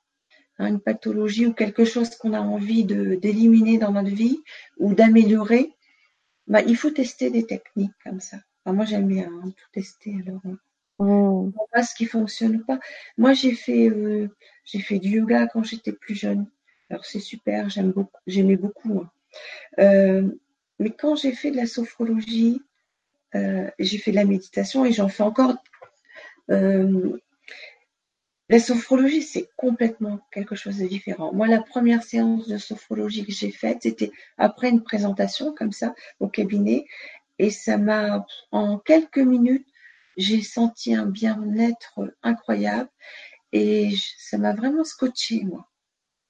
hein, 0.59 0.67
une 0.67 0.79
pathologie 0.79 1.45
ou 1.47 1.53
quelque 1.53 1.85
chose 1.85 2.15
qu'on 2.15 2.33
a 2.33 2.41
envie 2.41 2.85
d'éliminer 2.85 3.77
dans 3.77 3.91
notre 3.91 4.09
vie 4.09 4.39
ou 4.77 4.93
d'améliorer, 4.93 5.73
bah, 6.47 6.61
il 6.61 6.75
faut 6.75 6.91
tester 6.91 7.29
des 7.29 7.45
techniques 7.45 7.91
comme 8.03 8.19
ça. 8.19 8.37
moi, 8.65 8.85
j'aime 8.85 9.07
bien 9.07 9.29
hein, 9.31 9.49
tout 9.49 9.71
tester. 9.71 10.15
Alors, 10.25 10.41
on 10.99 11.53
voit 11.73 11.83
ce 11.83 11.95
qui 11.95 12.05
fonctionne 12.05 12.63
pas. 12.63 12.79
Moi, 13.17 13.33
j'ai 13.33 13.53
fait, 13.53 13.89
euh, 13.89 14.29
j'ai 14.65 14.79
fait 14.79 14.99
du 14.99 15.09
yoga 15.09 15.47
quand 15.47 15.63
j'étais 15.63 15.93
plus 15.93 16.15
jeune. 16.15 16.47
Alors 16.89 17.05
c'est 17.05 17.19
super, 17.19 17.69
j'aime 17.69 17.91
beaucoup, 17.91 18.19
j'aimais 18.27 18.57
beaucoup. 18.57 18.99
Hein. 18.99 19.09
Euh, 19.79 20.29
mais 20.79 20.91
quand 20.91 21.15
j'ai 21.15 21.31
fait 21.31 21.49
de 21.49 21.57
la 21.57 21.65
sophrologie, 21.65 22.61
euh, 23.35 23.69
j'ai 23.79 23.97
fait 23.97 24.11
de 24.11 24.17
la 24.17 24.25
méditation 24.25 24.85
et 24.85 24.91
j'en 24.91 25.07
fais 25.07 25.23
encore. 25.23 25.55
La 28.49 28.59
sophrologie, 28.59 29.21
c'est 29.21 29.49
complètement 29.55 30.19
quelque 30.31 30.55
chose 30.55 30.77
de 30.77 30.87
différent. 30.87 31.33
Moi, 31.33 31.47
la 31.47 31.61
première 31.61 32.03
séance 32.03 32.47
de 32.47 32.57
sophrologie 32.57 33.25
que 33.25 33.31
j'ai 33.31 33.51
faite, 33.51 33.79
c'était 33.83 34.11
après 34.37 34.69
une 34.69 34.83
présentation 34.83 35.53
comme 35.53 35.71
ça 35.71 35.95
au 36.19 36.27
cabinet, 36.27 36.85
et 37.39 37.49
ça 37.49 37.77
m'a, 37.77 38.25
en 38.51 38.77
quelques 38.77 39.17
minutes, 39.17 39.67
j'ai 40.17 40.41
senti 40.41 40.93
un 40.93 41.05
bien-être 41.05 41.99
incroyable 42.21 42.89
et 43.51 43.93
ça 44.17 44.37
m'a 44.37 44.53
vraiment 44.53 44.83
scotché, 44.83 45.43
moi. 45.43 45.69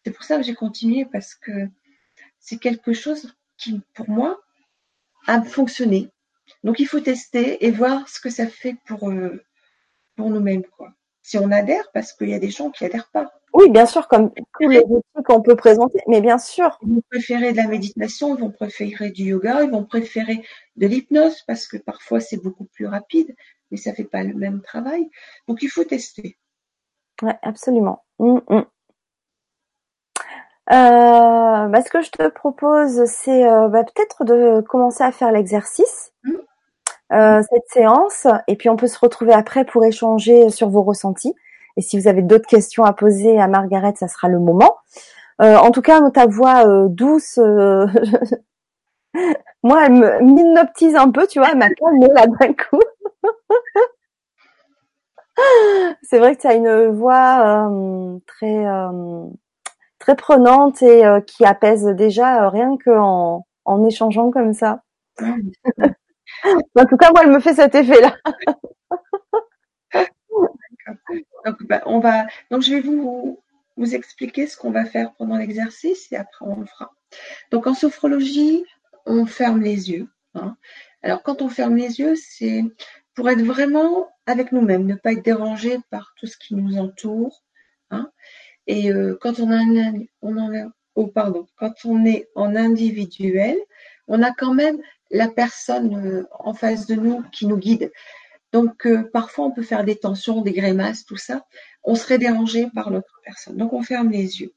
C'est 0.06 0.12
pour 0.12 0.24
ça 0.24 0.38
que 0.38 0.44
j'ai 0.44 0.54
continué 0.54 1.06
parce 1.06 1.36
que 1.36 1.70
c'est 2.40 2.58
quelque 2.58 2.94
chose 2.94 3.36
qui, 3.58 3.82
pour 3.94 4.10
moi, 4.10 4.42
a 5.28 5.42
fonctionné. 5.42 6.10
Donc 6.64 6.80
il 6.80 6.88
faut 6.88 7.00
tester 7.00 7.66
et 7.66 7.72
voir 7.72 8.08
ce 8.08 8.20
que 8.20 8.30
ça 8.30 8.48
fait 8.48 8.76
pour, 8.86 9.10
euh, 9.10 9.44
pour 10.16 10.30
nous-mêmes, 10.30 10.64
quoi. 10.64 10.94
Si 11.24 11.38
on 11.38 11.50
adhère, 11.52 11.90
parce 11.94 12.14
qu'il 12.14 12.30
y 12.30 12.34
a 12.34 12.40
des 12.40 12.52
gens 12.52 12.70
qui 12.70 12.86
adhèrent 12.86 13.10
pas. 13.12 13.32
Oui, 13.54 13.70
bien 13.70 13.86
sûr, 13.86 14.08
comme 14.08 14.32
tous 14.60 14.70
les 14.70 14.82
outils 14.82 15.24
qu'on 15.26 15.42
peut 15.42 15.56
présenter, 15.56 16.00
mais 16.08 16.22
bien 16.22 16.38
sûr. 16.38 16.78
Ils 16.84 16.96
vont 16.96 17.04
préférer 17.10 17.52
de 17.54 17.58
la 17.58 17.68
méditation, 17.68 18.36
ils 18.36 18.42
vont 18.42 18.52
préférer 18.52 19.10
du 19.10 19.24
yoga, 19.24 19.64
ils 19.64 19.72
vont 19.72 19.86
préférer 19.86 20.44
de 20.76 20.88
l'hypnose 20.88 21.44
parce 21.48 21.68
que 21.68 21.78
parfois 21.78 22.20
c'est 22.20 22.42
beaucoup 22.42 22.66
plus 22.66 22.88
rapide 22.88 23.36
mais 23.74 23.78
ça 23.78 23.94
fait 23.94 24.04
pas 24.04 24.24
le 24.24 24.36
même 24.36 24.62
travail. 24.62 25.10
Donc 25.48 25.64
il 25.64 25.70
faut 25.70 25.84
tester. 25.84 26.38
Ouais, 27.24 27.38
absolument. 27.42 28.06
Mm, 28.20 28.38
mm. 28.48 28.66
bah, 30.68 31.82
ce 31.84 31.90
que 31.90 32.04
je 32.04 32.12
te 32.12 32.28
propose, 32.30 33.04
c'est 33.06 33.44
bah, 33.44 33.84
peut-être 33.84 34.26
de 34.26 34.62
commencer 34.62 35.04
à 35.04 35.12
faire 35.12 35.32
l'exercice, 35.32 36.14
mmh. 37.14 37.44
cette 37.50 37.68
séance, 37.70 38.28
et 38.48 38.56
puis 38.56 38.70
on 38.70 38.76
peut 38.76 38.88
se 38.88 39.00
retrouver 39.00 39.34
après 39.34 39.66
pour 39.66 39.86
échanger 39.86 40.50
sur 40.50 40.70
vos 40.70 40.84
ressentis. 40.84 41.36
Et 41.78 41.82
si 41.82 42.00
vous 42.00 42.08
avez 42.08 42.22
d'autres 42.22 42.48
questions 42.48 42.84
à 42.84 42.94
poser 42.94 43.40
à 43.40 43.48
Margaret, 43.48 43.94
ça 43.96 44.08
sera 44.08 44.28
le 44.28 44.40
moment. 44.40 44.78
Euh, 45.42 45.58
en 45.58 45.72
tout 45.72 45.82
cas, 45.82 46.00
ta 46.12 46.28
voix 46.28 46.68
euh, 46.68 46.88
douce, 46.88 47.40
euh, 47.40 47.88
moi, 49.64 49.86
elle 49.86 49.94
me 49.94 50.22
m'hypnotise 50.22 50.96
un 50.96 51.10
peu, 51.10 51.26
tu 51.28 51.40
vois, 51.40 51.50
elle 51.52 51.58
m'a 51.58 51.70
calmée 51.70 52.08
là 52.14 52.28
d'un 52.28 52.54
coup. 52.54 52.80
C'est 56.04 56.20
vrai 56.20 56.36
que 56.36 56.42
tu 56.42 56.48
as 56.48 56.54
une 56.54 56.88
voix 56.90 57.68
très 58.28 58.66
très 59.98 60.16
prenante 60.16 60.82
et 60.84 61.04
qui 61.26 61.44
apaise 61.44 61.86
déjà 61.86 62.50
rien 62.50 62.78
qu'en 62.84 63.46
en 63.66 63.84
échangeant 63.86 64.30
comme 64.30 64.54
ça. 64.54 64.84
en 66.76 66.86
tout 66.86 66.98
cas, 66.98 67.12
moi, 67.12 67.22
elle 67.24 67.32
me 67.32 67.40
fait 67.40 67.54
cet 67.54 67.76
effet-là. 67.76 68.16
Donc, 71.46 71.64
bah, 71.64 71.82
on 71.86 72.00
va. 72.00 72.26
Donc, 72.52 72.62
je 72.62 72.76
vais 72.76 72.82
vous 72.82 73.42
expliquer 73.96 74.48
ce 74.48 74.58
qu'on 74.58 74.72
va 74.72 74.86
faire 74.86 75.14
pendant 75.14 75.38
l'exercice 75.38 76.12
et 76.12 76.16
après 76.16 76.46
on 76.46 76.60
le 76.60 76.66
fera. 76.66 76.92
Donc, 77.52 77.68
en 77.68 77.74
sophrologie, 77.74 78.66
on 79.06 79.26
ferme 79.26 79.62
les 79.62 79.92
yeux. 79.92 80.08
Hein. 80.36 80.56
Alors, 81.02 81.22
quand 81.24 81.42
on 81.42 81.50
ferme 81.50 81.76
les 81.76 82.00
yeux, 82.00 82.16
c'est 82.16 82.64
pour 83.16 83.30
être 83.30 83.42
vraiment 83.42 84.10
avec 84.26 84.52
nous-mêmes, 84.52 84.86
ne 84.86 84.96
pas 84.96 85.12
être 85.14 85.24
dérangé 85.24 85.78
par 85.90 86.14
tout 86.18 86.28
ce 86.28 86.38
qui 86.38 86.56
nous 86.56 86.78
entoure. 86.78 87.44
Et 88.66 88.90
quand 89.22 89.40
on 89.40 89.52
est 92.06 92.30
en 92.36 92.56
individuel, 92.56 93.58
on 94.08 94.22
a 94.22 94.32
quand 94.32 94.54
même 94.54 94.80
la 95.12 95.28
personne 95.28 95.96
euh, 95.96 96.28
en 96.40 96.54
face 96.54 96.88
de 96.88 96.96
nous 96.96 97.24
qui 97.32 97.46
nous 97.46 97.58
guide. 97.58 97.92
Donc, 98.52 98.86
euh, 98.86 99.10
parfois, 99.12 99.46
on 99.46 99.52
peut 99.52 99.64
faire 99.64 99.84
des 99.84 99.96
tensions, 99.96 100.42
des 100.42 100.54
grimaces, 100.54 101.06
tout 101.06 101.18
ça. 101.18 101.46
On 101.84 101.96
serait 101.96 102.20
dérangé 102.20 102.70
par 102.74 102.90
l'autre 102.90 103.20
personne. 103.24 103.58
Donc, 103.58 103.74
on 103.74 103.82
ferme 103.82 104.10
les 104.10 104.42
yeux. 104.42 104.54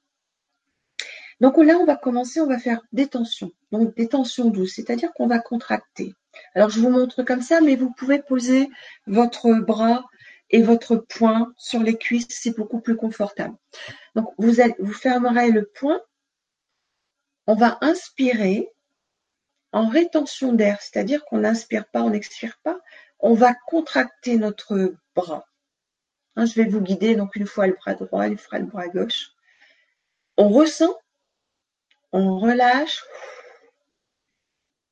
Donc 1.40 1.58
là, 1.58 1.76
on 1.78 1.84
va 1.84 1.96
commencer, 1.96 2.40
on 2.40 2.46
va 2.46 2.58
faire 2.58 2.80
des 2.92 3.06
tensions. 3.06 3.52
Donc, 3.72 3.94
des 3.96 4.08
tensions 4.08 4.50
douces, 4.50 4.74
c'est-à-dire 4.76 5.12
qu'on 5.12 5.26
va 5.26 5.38
contracter. 5.38 6.14
Alors, 6.54 6.70
je 6.70 6.80
vous 6.80 6.90
montre 6.90 7.22
comme 7.22 7.42
ça, 7.42 7.60
mais 7.60 7.76
vous 7.76 7.92
pouvez 7.92 8.22
poser 8.22 8.68
votre 9.06 9.52
bras 9.54 10.04
et 10.50 10.62
votre 10.62 10.96
poing 10.96 11.52
sur 11.56 11.82
les 11.82 11.96
cuisses, 11.96 12.26
c'est 12.28 12.56
beaucoup 12.56 12.80
plus 12.80 12.96
confortable. 12.96 13.54
Donc, 14.14 14.32
vous, 14.38 14.52
vous 14.78 14.92
fermerez 14.92 15.50
le 15.50 15.64
poing. 15.74 16.00
On 17.46 17.54
va 17.54 17.78
inspirer 17.80 18.68
en 19.76 19.88
rétention 19.88 20.54
d'air, 20.54 20.80
c'est-à-dire 20.80 21.24
qu'on 21.26 21.38
n'inspire 21.38 21.86
pas, 21.86 22.02
on 22.02 22.10
n'expire 22.10 22.58
pas 22.62 22.80
on 23.20 23.34
va 23.34 23.54
contracter 23.54 24.36
notre 24.36 24.94
bras. 25.14 25.46
Hein, 26.36 26.46
je 26.46 26.54
vais 26.54 26.68
vous 26.68 26.80
guider 26.80 27.14
donc 27.16 27.36
une 27.36 27.46
fois 27.46 27.66
le 27.66 27.74
bras 27.74 27.94
droit, 27.94 28.26
une 28.26 28.38
fois 28.38 28.58
le 28.58 28.66
bras 28.66 28.88
gauche. 28.88 29.30
On 30.36 30.48
ressent, 30.48 30.94
on 32.12 32.38
relâche 32.38 33.04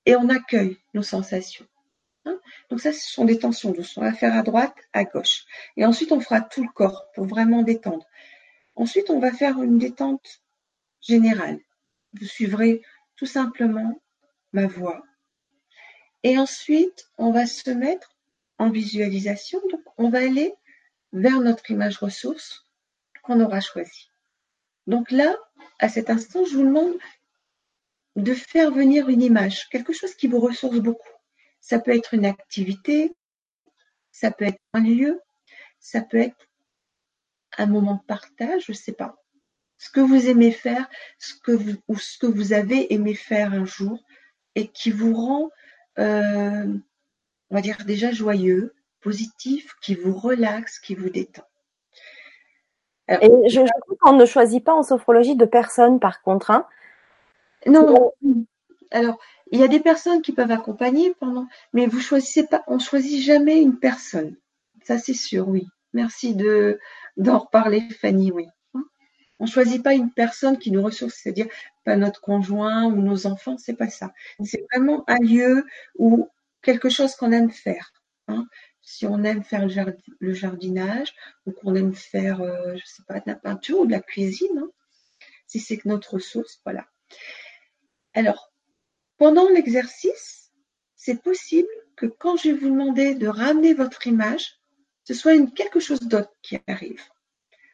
et 0.06 0.16
on 0.16 0.28
accueille 0.28 0.78
nos 0.94 1.02
sensations. 1.02 1.66
Hein. 2.26 2.38
donc 2.70 2.80
ça, 2.80 2.92
ce 2.92 3.06
sont 3.06 3.26
des 3.26 3.38
tensions 3.38 3.70
douces. 3.70 3.98
On 3.98 4.00
va 4.00 4.14
faire 4.14 4.34
à 4.34 4.42
droite, 4.42 4.76
à 4.94 5.04
gauche. 5.04 5.44
Et 5.76 5.84
ensuite, 5.84 6.12
on 6.12 6.20
fera 6.20 6.40
tout 6.40 6.62
le 6.62 6.70
corps 6.70 7.06
pour 7.14 7.26
vraiment 7.26 7.62
détendre. 7.62 8.06
Ensuite, 8.76 9.10
on 9.10 9.20
va 9.20 9.32
faire 9.32 9.62
une 9.62 9.78
détente 9.78 10.42
générale. 11.02 11.58
Vous 12.14 12.26
suivrez 12.26 12.82
tout 13.16 13.26
simplement 13.26 14.00
ma 14.54 14.66
voix. 14.66 15.02
Et 16.22 16.38
ensuite, 16.38 17.10
on 17.18 17.30
va 17.32 17.46
se 17.46 17.70
mettre 17.70 18.16
en 18.58 18.70
visualisation. 18.70 19.60
Donc, 19.70 19.82
on 19.98 20.08
va 20.08 20.18
aller 20.18 20.54
vers 21.12 21.40
notre 21.40 21.70
image 21.70 21.98
ressource 21.98 22.66
qu'on 23.22 23.40
aura 23.40 23.60
choisie. 23.60 24.10
Donc 24.86 25.10
là, 25.10 25.36
à 25.78 25.88
cet 25.88 26.10
instant, 26.10 26.44
je 26.44 26.56
vous 26.56 26.64
demande 26.64 26.94
de 28.16 28.34
faire 28.34 28.70
venir 28.70 29.08
une 29.08 29.22
image, 29.22 29.68
quelque 29.70 29.92
chose 29.92 30.14
qui 30.14 30.28
vous 30.28 30.40
ressource 30.40 30.78
beaucoup. 30.78 31.08
Ça 31.60 31.78
peut 31.78 31.94
être 31.94 32.14
une 32.14 32.26
activité, 32.26 33.14
ça 34.12 34.30
peut 34.30 34.44
être 34.44 34.60
un 34.72 34.80
lieu, 34.80 35.20
ça 35.80 36.00
peut 36.00 36.18
être 36.18 36.48
un 37.58 37.66
moment 37.66 37.94
de 37.94 38.06
partage, 38.06 38.66
je 38.66 38.72
ne 38.72 38.76
sais 38.76 38.92
pas. 38.92 39.16
Ce 39.78 39.90
que 39.90 40.00
vous 40.00 40.28
aimez 40.28 40.52
faire, 40.52 40.88
ou 41.88 41.98
ce 41.98 42.18
que 42.18 42.26
vous 42.26 42.52
avez 42.52 42.92
aimé 42.92 43.14
faire 43.14 43.52
un 43.52 43.64
jour 43.64 44.04
et 44.54 44.68
qui 44.68 44.90
vous 44.90 45.14
rend 45.14 45.50
euh, 45.98 46.66
on 47.50 47.54
va 47.54 47.60
dire 47.60 47.78
déjà 47.86 48.10
joyeux, 48.10 48.74
positif, 49.00 49.74
qui 49.80 49.94
vous 49.94 50.14
relaxe, 50.14 50.80
qui 50.80 50.94
vous 50.94 51.10
détend. 51.10 51.44
et 53.08 53.48
je, 53.48 53.60
crois 53.60 53.96
qu'on 54.00 54.16
ne 54.16 54.26
choisit 54.26 54.64
pas 54.64 54.74
en 54.74 54.82
sophrologie 54.82 55.36
de 55.36 55.44
personnes, 55.44 56.00
par 56.00 56.22
contre. 56.22 56.50
Hein. 56.50 56.66
Non. 57.66 58.12
Alors, 58.90 59.18
il 59.50 59.60
y 59.60 59.62
a 59.62 59.68
des 59.68 59.80
personnes 59.80 60.22
qui 60.22 60.32
peuvent 60.32 60.50
accompagner 60.50 61.14
pendant, 61.20 61.46
mais 61.72 61.86
vous 61.86 62.00
choisissez 62.00 62.46
pas, 62.46 62.62
on 62.66 62.78
choisit 62.78 63.22
jamais 63.22 63.60
une 63.60 63.78
personne. 63.78 64.36
Ça, 64.82 64.98
c'est 64.98 65.14
sûr, 65.14 65.48
oui. 65.48 65.68
Merci 65.92 66.34
de 66.34 66.80
d'en 67.16 67.38
reparler, 67.38 67.88
Fanny, 68.00 68.32
oui. 68.32 68.46
On 69.38 69.46
choisit 69.46 69.82
pas 69.82 69.94
une 69.94 70.10
personne 70.10 70.58
qui 70.58 70.70
nous 70.70 70.82
ressource, 70.82 71.20
c'est-à-dire 71.22 71.46
pas 71.84 71.96
notre 71.96 72.20
conjoint 72.20 72.84
ou 72.86 73.02
nos 73.02 73.26
enfants, 73.26 73.58
c'est 73.58 73.76
pas 73.76 73.90
ça. 73.90 74.12
C'est 74.42 74.64
vraiment 74.72 75.04
un 75.06 75.18
lieu 75.18 75.64
où 75.96 76.28
quelque 76.62 76.88
chose 76.88 77.14
qu'on 77.14 77.32
aime 77.32 77.50
faire. 77.50 77.92
Hein. 78.28 78.46
Si 78.82 79.06
on 79.06 79.22
aime 79.22 79.44
faire 79.44 79.66
le, 80.20 80.34
jardinage 80.34 81.14
ou 81.46 81.52
qu'on 81.52 81.74
aime 81.74 81.94
faire, 81.94 82.40
euh, 82.40 82.74
je 82.76 82.84
sais 82.84 83.02
pas, 83.06 83.20
de 83.20 83.24
la 83.26 83.36
peinture 83.36 83.80
ou 83.80 83.86
de 83.86 83.92
la 83.92 84.00
cuisine, 84.00 84.58
hein. 84.58 84.70
si 85.46 85.60
c'est 85.60 85.84
notre 85.84 86.14
ressource, 86.14 86.60
voilà. 86.64 86.86
Alors, 88.14 88.52
pendant 89.16 89.48
l'exercice, 89.48 90.52
c'est 90.96 91.22
possible 91.22 91.68
que 91.96 92.06
quand 92.06 92.36
je 92.36 92.50
vais 92.50 92.58
vous 92.58 92.70
demander 92.70 93.14
de 93.14 93.28
ramener 93.28 93.74
votre 93.74 94.06
image, 94.06 94.58
ce 95.04 95.14
soit 95.14 95.34
une, 95.34 95.52
quelque 95.52 95.80
chose 95.80 96.00
d'autre 96.00 96.32
qui 96.42 96.58
arrive. 96.66 97.02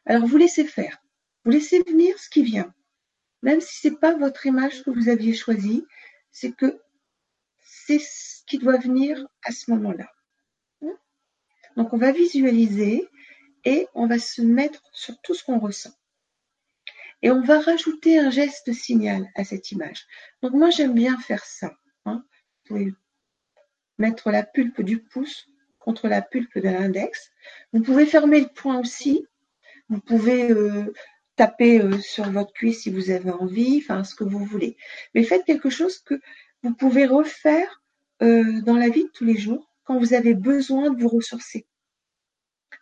Alors, 0.05 0.27
vous 0.27 0.37
laissez 0.37 0.65
faire. 0.65 0.99
Vous 1.45 1.53
laissez 1.53 1.83
venir 1.83 2.19
ce 2.19 2.29
qui 2.29 2.43
vient. 2.43 2.73
Même 3.43 3.61
si 3.61 3.81
ce 3.81 3.89
n'est 3.89 3.97
pas 3.97 4.15
votre 4.15 4.47
image 4.47 4.83
que 4.83 4.91
vous 4.91 5.09
aviez 5.09 5.35
choisie, 5.35 5.87
c'est 6.31 6.53
que 6.53 6.81
c'est 7.63 7.99
ce 7.99 8.45
qui 8.47 8.59
doit 8.59 8.79
venir 8.79 9.27
à 9.45 9.53
ce 9.53 9.71
moment-là. 9.71 10.07
Donc 11.77 11.93
on 11.93 11.99
va 11.99 12.13
visualiser 12.13 13.09
et 13.65 13.87
on 13.95 14.07
va 14.07 14.19
se 14.19 14.43
mettre 14.43 14.83
sur 14.93 15.21
tout 15.23 15.35
ce 15.35 15.45
qu'on 15.45 15.59
ressent. 15.59 15.95
Et 17.23 17.31
on 17.31 17.43
va 17.43 17.61
rajouter 17.61 18.19
un 18.19 18.31
geste 18.31 18.73
signal 18.73 19.29
à 19.35 19.45
cette 19.45 19.71
image. 19.71 20.07
Donc 20.43 20.53
moi 20.53 20.71
j'aime 20.71 20.95
bien 20.95 21.19
faire 21.19 21.45
ça. 21.45 21.73
Hein. 22.07 22.25
Vous 22.25 22.77
pouvez 22.77 22.95
mettre 23.99 24.31
la 24.31 24.43
pulpe 24.43 24.81
du 24.81 25.03
pouce 25.03 25.47
contre 25.79 26.09
la 26.09 26.23
pulpe 26.23 26.59
de 26.59 26.69
l'index. 26.69 27.31
Vous 27.73 27.83
pouvez 27.83 28.07
fermer 28.07 28.41
le 28.41 28.49
poing 28.49 28.79
aussi. 28.79 29.27
Vous 29.89 30.01
pouvez 30.01 30.51
euh, 30.51 30.93
taper 31.41 31.81
euh, 31.81 31.99
sur 32.01 32.31
votre 32.31 32.53
cuisse 32.53 32.83
si 32.83 32.91
vous 32.91 33.11
avez 33.11 33.31
envie, 33.31 33.81
enfin 33.83 34.05
ce 34.05 34.15
que 34.15 34.25
vous 34.25 34.45
voulez. 34.45 34.77
Mais 35.15 35.25
faites 35.25 35.47
quelque 35.47 35.71
chose 35.71 35.99
que 36.01 36.21
vous 36.63 36.75
pouvez 36.75 37.07
refaire 37.07 37.83
euh, 38.21 38.61
dans 38.61 38.77
la 38.77 38.91
vie 38.91 39.05
de 39.05 39.11
tous 39.15 39.25
les 39.25 39.39
jours 39.39 39.73
quand 39.85 39.99
vous 39.99 40.13
avez 40.13 40.35
besoin 40.35 40.91
de 40.91 41.01
vous 41.01 41.09
ressourcer. 41.09 41.67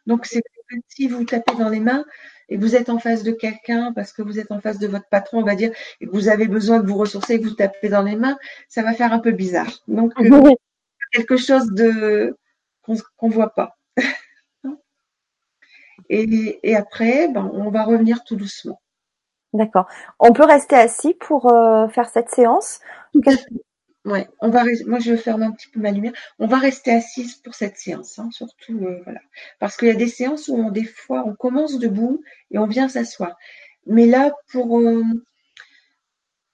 Donc, 0.06 0.26
c'est 0.26 0.42
si 0.88 1.06
vous 1.06 1.24
tapez 1.24 1.54
dans 1.54 1.68
les 1.68 1.78
mains 1.78 2.04
et 2.48 2.56
vous 2.56 2.74
êtes 2.74 2.88
en 2.88 2.98
face 2.98 3.22
de 3.22 3.30
quelqu'un 3.30 3.92
parce 3.92 4.12
que 4.12 4.22
vous 4.22 4.40
êtes 4.40 4.50
en 4.50 4.60
face 4.60 4.80
de 4.80 4.88
votre 4.88 5.08
patron, 5.08 5.38
on 5.38 5.44
va 5.44 5.54
dire, 5.54 5.70
et 6.00 6.06
que 6.06 6.10
vous 6.10 6.28
avez 6.28 6.48
besoin 6.48 6.80
de 6.80 6.86
vous 6.88 6.98
ressourcer 6.98 7.34
et 7.34 7.40
que 7.40 7.46
vous 7.46 7.54
tapez 7.54 7.88
dans 7.88 8.02
les 8.02 8.16
mains, 8.16 8.38
ça 8.68 8.82
va 8.82 8.92
faire 8.92 9.12
un 9.12 9.20
peu 9.20 9.30
bizarre. 9.30 9.72
Donc, 9.86 10.12
euh, 10.18 10.24
quelque 11.12 11.36
chose 11.36 11.70
de 11.70 12.36
qu'on 12.82 13.28
ne 13.28 13.32
voit 13.32 13.54
pas. 13.54 13.78
et, 16.08 16.60
et, 16.62 16.76
après, 16.76 17.28
ben, 17.28 17.50
on 17.52 17.70
va 17.70 17.84
revenir 17.84 18.24
tout 18.24 18.36
doucement. 18.36 18.80
D'accord. 19.52 19.86
On 20.18 20.32
peut 20.32 20.44
rester 20.44 20.76
assis 20.76 21.14
pour 21.14 21.52
euh, 21.52 21.88
faire 21.88 22.08
cette 22.08 22.30
séance? 22.30 22.80
Ouais, 24.04 24.26
on 24.40 24.48
va 24.48 24.64
moi 24.86 25.00
je 25.00 25.10
vais 25.12 25.18
fermer 25.18 25.44
un 25.44 25.52
petit 25.52 25.68
peu 25.68 25.80
ma 25.80 25.90
lumière. 25.90 26.14
On 26.38 26.46
va 26.46 26.58
rester 26.58 26.92
assise 26.92 27.34
pour 27.36 27.54
cette 27.54 27.76
séance, 27.76 28.18
hein, 28.18 28.30
surtout 28.30 28.78
euh, 28.86 29.02
voilà, 29.04 29.20
parce 29.58 29.76
qu'il 29.76 29.88
y 29.88 29.90
a 29.90 29.94
des 29.94 30.08
séances 30.08 30.48
où 30.48 30.54
on, 30.56 30.70
des 30.70 30.84
fois 30.84 31.24
on 31.26 31.34
commence 31.34 31.78
debout 31.78 32.22
et 32.50 32.58
on 32.58 32.66
vient 32.66 32.88
s'asseoir. 32.88 33.36
Mais 33.86 34.06
là 34.06 34.32
pour 34.50 34.80
euh, 34.80 35.04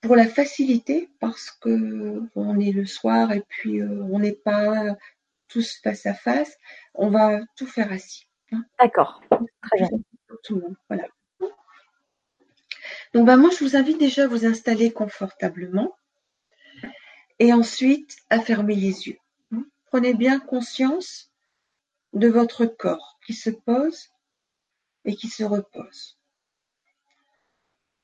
pour 0.00 0.16
la 0.16 0.26
facilité, 0.26 1.10
parce 1.20 1.50
que 1.50 2.22
on 2.34 2.58
est 2.58 2.72
le 2.72 2.86
soir 2.86 3.30
et 3.32 3.42
puis 3.48 3.80
euh, 3.80 4.02
on 4.10 4.18
n'est 4.18 4.32
pas 4.32 4.96
tous 5.48 5.80
face 5.82 6.06
à 6.06 6.14
face, 6.14 6.56
on 6.94 7.10
va 7.10 7.40
tout 7.56 7.66
faire 7.66 7.92
assis. 7.92 8.26
D'accord, 8.78 9.22
très 9.62 9.78
bien. 9.78 9.88
Tout 10.42 10.56
le 10.56 10.60
monde, 10.62 10.76
voilà. 10.88 11.06
Donc 13.12 13.26
ben, 13.26 13.36
moi, 13.36 13.50
je 13.50 13.64
vous 13.64 13.76
invite 13.76 13.98
déjà 13.98 14.24
à 14.24 14.26
vous 14.26 14.44
installer 14.44 14.92
confortablement 14.92 15.96
et 17.38 17.52
ensuite 17.52 18.16
à 18.30 18.40
fermer 18.40 18.74
les 18.74 19.06
yeux. 19.08 19.18
Prenez 19.86 20.14
bien 20.14 20.40
conscience 20.40 21.30
de 22.12 22.28
votre 22.28 22.66
corps 22.66 23.18
qui 23.24 23.32
se 23.32 23.50
pose 23.50 24.10
et 25.04 25.14
qui 25.14 25.28
se 25.28 25.44
repose. 25.44 26.18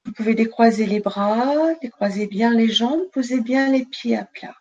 Vous 0.05 0.13
pouvez 0.13 0.35
décroiser 0.35 0.87
les 0.87 1.01
bras, 1.01 1.75
décroiser 1.83 2.27
bien 2.27 2.55
les 2.55 2.69
jambes, 2.69 3.11
poser 3.13 3.41
bien 3.41 3.71
les 3.71 3.85
pieds 3.85 4.17
à 4.17 4.25
plat. 4.25 4.57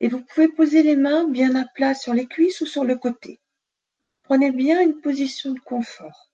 Et 0.00 0.08
vous 0.08 0.22
pouvez 0.22 0.48
poser 0.48 0.82
les 0.82 0.96
mains 0.96 1.28
bien 1.28 1.54
à 1.54 1.64
plat 1.64 1.94
sur 1.94 2.14
les 2.14 2.26
cuisses 2.26 2.60
ou 2.60 2.66
sur 2.66 2.84
le 2.84 2.96
côté. 2.96 3.40
Prenez 4.30 4.52
bien 4.52 4.80
une 4.80 5.00
position 5.00 5.54
de 5.54 5.58
confort. 5.58 6.30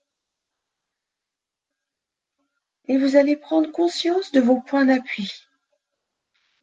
Et 2.85 2.95
vous 2.95 3.15
allez 3.15 3.35
prendre 3.35 3.71
conscience 3.71 4.31
de 4.31 4.39
vos 4.39 4.61
points 4.61 4.85
d'appui. 4.85 5.47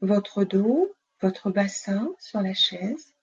Votre 0.00 0.44
dos, 0.44 0.94
votre 1.20 1.50
bassin 1.50 2.08
sur 2.20 2.40
la 2.40 2.54
chaise 2.54 3.16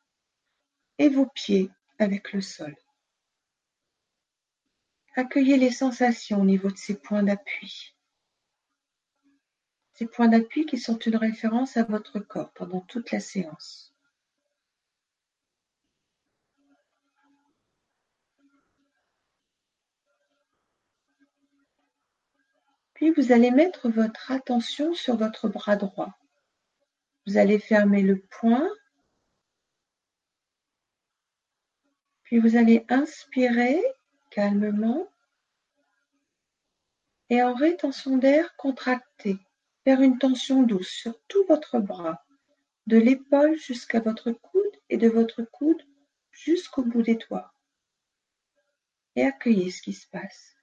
et 0.97 1.07
vos 1.07 1.25
pieds 1.25 1.71
avec 1.99 2.33
le 2.33 2.41
sol. 2.41 2.75
Accueillez 5.15 5.55
les 5.55 5.71
sensations 5.71 6.41
au 6.41 6.45
niveau 6.45 6.69
de 6.69 6.77
ces 6.77 6.95
points 6.95 7.23
d'appui. 7.23 7.95
Ces 9.93 10.05
points 10.05 10.27
d'appui 10.27 10.65
qui 10.65 10.77
sont 10.77 10.97
une 10.97 11.15
référence 11.15 11.77
à 11.77 11.83
votre 11.83 12.19
corps 12.19 12.51
pendant 12.51 12.81
toute 12.81 13.09
la 13.11 13.21
séance. 13.21 13.90
Puis 23.01 23.09
vous 23.09 23.31
allez 23.31 23.49
mettre 23.49 23.89
votre 23.89 24.31
attention 24.31 24.93
sur 24.93 25.17
votre 25.17 25.49
bras 25.49 25.75
droit. 25.75 26.13
Vous 27.25 27.37
allez 27.37 27.57
fermer 27.57 28.03
le 28.03 28.19
poing. 28.19 28.69
Puis 32.21 32.37
vous 32.37 32.57
allez 32.57 32.85
inspirer 32.89 33.81
calmement 34.29 35.11
et 37.31 37.41
en 37.41 37.55
rétention 37.55 38.17
d'air 38.17 38.55
contracter 38.55 39.39
Faire 39.83 40.01
une 40.01 40.19
tension 40.19 40.61
douce 40.61 40.91
sur 40.91 41.19
tout 41.27 41.43
votre 41.47 41.79
bras, 41.79 42.23
de 42.85 42.97
l'épaule 42.97 43.57
jusqu'à 43.57 43.99
votre 43.99 44.31
coude 44.31 44.77
et 44.89 44.97
de 44.97 45.09
votre 45.09 45.41
coude 45.41 45.81
jusqu'au 46.29 46.83
bout 46.83 47.01
des 47.01 47.15
doigts. 47.15 47.51
Et 49.15 49.25
accueillez 49.25 49.71
ce 49.71 49.81
qui 49.81 49.93
se 49.93 50.07
passe. 50.07 50.60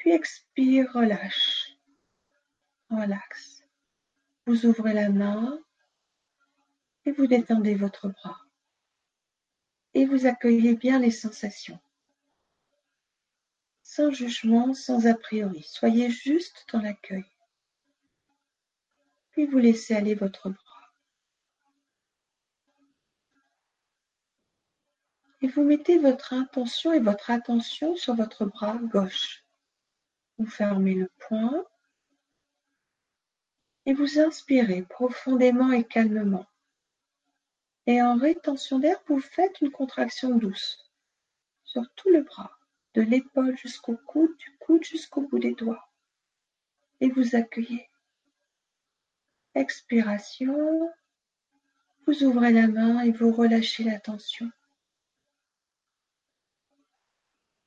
Puis 0.00 0.10
expire, 0.10 0.92
relâche. 0.92 1.78
Relax. 2.90 3.62
Vous 4.44 4.66
ouvrez 4.66 4.92
la 4.92 5.08
main 5.08 5.58
et 7.06 7.12
vous 7.12 7.26
détendez 7.26 7.74
votre 7.74 8.08
bras. 8.08 8.40
Et 9.94 10.04
vous 10.04 10.26
accueillez 10.26 10.74
bien 10.74 10.98
les 10.98 11.10
sensations. 11.10 11.78
Sans 13.82 14.10
jugement, 14.10 14.74
sans 14.74 15.06
a 15.06 15.14
priori. 15.14 15.62
Soyez 15.62 16.10
juste 16.10 16.66
dans 16.72 16.82
l'accueil 16.82 17.24
puis 19.30 19.46
vous 19.46 19.58
laissez 19.58 19.94
aller 19.94 20.14
votre 20.14 20.50
bras. 20.50 20.92
Et 25.42 25.48
vous 25.48 25.64
mettez 25.64 25.98
votre 25.98 26.34
intention 26.34 26.92
et 26.92 27.00
votre 27.00 27.30
attention 27.30 27.96
sur 27.96 28.14
votre 28.14 28.44
bras 28.44 28.78
gauche. 28.82 29.42
Vous 30.40 30.46
fermez 30.46 30.94
le 30.94 31.10
poing 31.28 31.66
et 33.84 33.92
vous 33.92 34.18
inspirez 34.18 34.80
profondément 34.80 35.70
et 35.70 35.84
calmement. 35.84 36.46
Et 37.84 38.00
en 38.00 38.16
rétention 38.16 38.78
d'air, 38.78 38.96
vous 39.06 39.20
faites 39.20 39.60
une 39.60 39.70
contraction 39.70 40.34
douce 40.36 40.90
sur 41.64 41.82
tout 41.94 42.08
le 42.08 42.22
bras, 42.22 42.58
de 42.94 43.02
l'épaule 43.02 43.54
jusqu'au 43.58 43.98
coude, 44.06 44.34
du 44.38 44.56
coude 44.60 44.82
jusqu'au 44.82 45.20
bout 45.28 45.38
des 45.38 45.52
doigts. 45.52 45.92
Et 47.02 47.10
vous 47.10 47.36
accueillez. 47.36 47.90
Expiration, 49.54 50.90
vous 52.06 52.24
ouvrez 52.24 52.52
la 52.52 52.66
main 52.66 53.02
et 53.02 53.12
vous 53.12 53.30
relâchez 53.30 53.84
la 53.84 54.00
tension. 54.00 54.50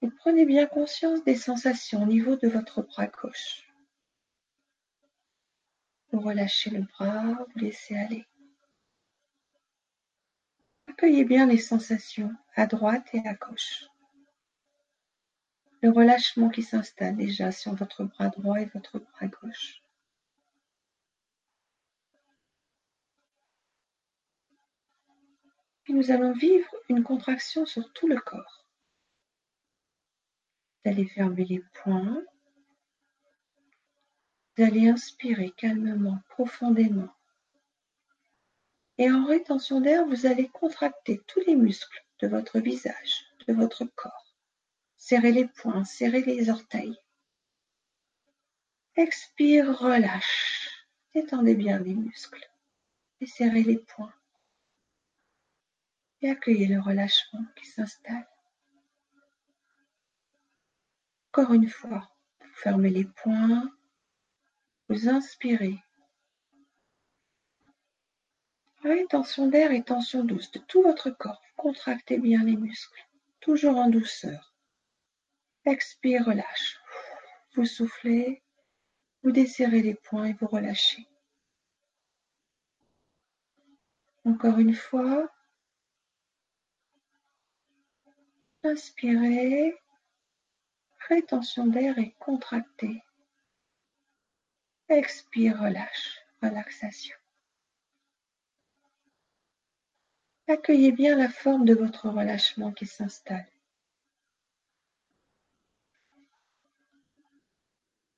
Et 0.03 0.11
prenez 0.17 0.45
bien 0.45 0.65
conscience 0.65 1.23
des 1.23 1.37
sensations 1.37 2.03
au 2.03 2.05
niveau 2.05 2.35
de 2.35 2.49
votre 2.49 2.81
bras 2.81 3.07
gauche. 3.07 3.73
Vous 6.11 6.19
relâchez 6.19 6.71
le 6.71 6.81
bras, 6.81 7.23
vous 7.23 7.59
laissez 7.59 7.95
aller. 7.95 8.25
Accueillez 10.87 11.23
bien 11.23 11.45
les 11.45 11.57
sensations 11.57 12.35
à 12.53 12.67
droite 12.67 13.07
et 13.13 13.25
à 13.25 13.33
gauche. 13.33 13.85
Le 15.81 15.89
relâchement 15.89 16.49
qui 16.49 16.63
s'installe 16.63 17.15
déjà 17.15 17.53
sur 17.53 17.73
votre 17.73 18.03
bras 18.03 18.27
droit 18.27 18.59
et 18.59 18.65
votre 18.65 18.99
bras 18.99 19.27
gauche. 19.27 19.81
Puis 25.85 25.93
nous 25.93 26.11
allons 26.11 26.33
vivre 26.33 26.67
une 26.89 27.03
contraction 27.03 27.65
sur 27.65 27.89
tout 27.93 28.07
le 28.09 28.19
corps. 28.19 28.62
Allez 30.85 31.05
fermer 31.05 31.45
les 31.45 31.63
poings. 31.73 32.21
Vous 34.55 34.63
allez 34.63 34.87
inspirer 34.87 35.51
calmement, 35.51 36.19
profondément. 36.29 37.09
Et 38.97 39.09
en 39.09 39.25
rétention 39.25 39.81
d'air, 39.81 40.05
vous 40.05 40.25
allez 40.25 40.49
contracter 40.49 41.21
tous 41.27 41.39
les 41.47 41.55
muscles 41.55 42.05
de 42.19 42.27
votre 42.27 42.59
visage, 42.59 43.25
de 43.47 43.53
votre 43.53 43.85
corps. 43.85 44.35
Serrez 44.97 45.31
les 45.31 45.47
poings, 45.47 45.85
serrez 45.85 46.21
les 46.21 46.49
orteils. 46.49 46.97
Expire, 48.95 49.79
relâche. 49.79 50.85
Détendez 51.15 51.55
bien 51.55 51.79
les 51.79 51.95
muscles 51.95 52.47
et 53.21 53.25
serrez 53.25 53.63
les 53.63 53.79
poings 53.79 54.13
et 56.23 56.29
accueillez 56.29 56.67
le 56.67 56.79
relâchement 56.79 57.45
qui 57.55 57.65
s'installe. 57.65 58.27
Encore 61.35 61.53
une 61.53 61.67
fois, 61.67 62.11
vous 62.41 62.53
fermez 62.53 62.91
les 62.91 63.05
poings, 63.05 63.67
vous 64.87 65.09
inspirez. 65.09 65.79
Avec 68.83 69.07
tension 69.07 69.47
d'air 69.47 69.71
et 69.71 69.83
tension 69.83 70.23
douce 70.23 70.51
de 70.51 70.59
tout 70.59 70.83
votre 70.83 71.09
corps. 71.09 71.41
Contractez 71.57 72.19
bien 72.19 72.43
les 72.43 72.55
muscles, 72.55 73.03
toujours 73.39 73.77
en 73.77 73.89
douceur. 73.89 74.53
Expire, 75.65 76.25
relâche. 76.25 76.77
Vous 77.55 77.65
soufflez, 77.65 78.43
vous 79.23 79.31
desserrez 79.31 79.81
les 79.81 79.95
poings 79.95 80.25
et 80.25 80.33
vous 80.33 80.45
relâchez. 80.45 81.07
Encore 84.23 84.59
une 84.59 84.75
fois, 84.75 85.33
Inspirez, 88.65 89.75
rétention 91.07 91.67
d'air 91.67 91.97
et 91.97 92.15
contractez. 92.19 93.03
Expire, 94.89 95.59
relâche, 95.59 96.19
relaxation. 96.41 97.15
Accueillez 100.47 100.91
bien 100.91 101.15
la 101.15 101.29
forme 101.29 101.65
de 101.65 101.73
votre 101.73 102.09
relâchement 102.09 102.73
qui 102.73 102.85
s'installe. 102.85 103.49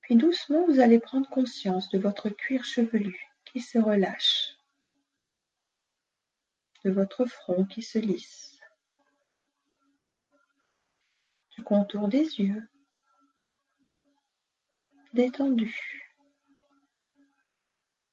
Puis 0.01 0.15
doucement, 0.15 0.65
vous 0.65 0.79
allez 0.79 0.99
prendre 0.99 1.29
conscience 1.29 1.89
de 1.89 1.99
votre 1.99 2.29
cuir 2.29 2.63
chevelu 2.63 3.19
qui 3.45 3.59
se 3.59 3.77
relâche, 3.77 4.55
de 6.83 6.91
votre 6.91 7.25
front 7.25 7.65
qui 7.65 7.81
se 7.81 7.99
lisse 7.99 8.55
du 11.55 11.63
contour 11.63 12.07
des 12.07 12.39
yeux, 12.39 12.67
détendu, 15.15 15.73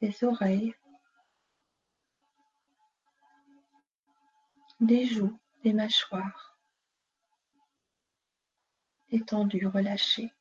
des 0.00 0.22
oreilles, 0.22 0.72
des 4.80 5.06
joues, 5.06 5.36
des 5.64 5.72
mâchoires, 5.72 6.56
détendu, 9.10 9.66
relâché, 9.66 10.32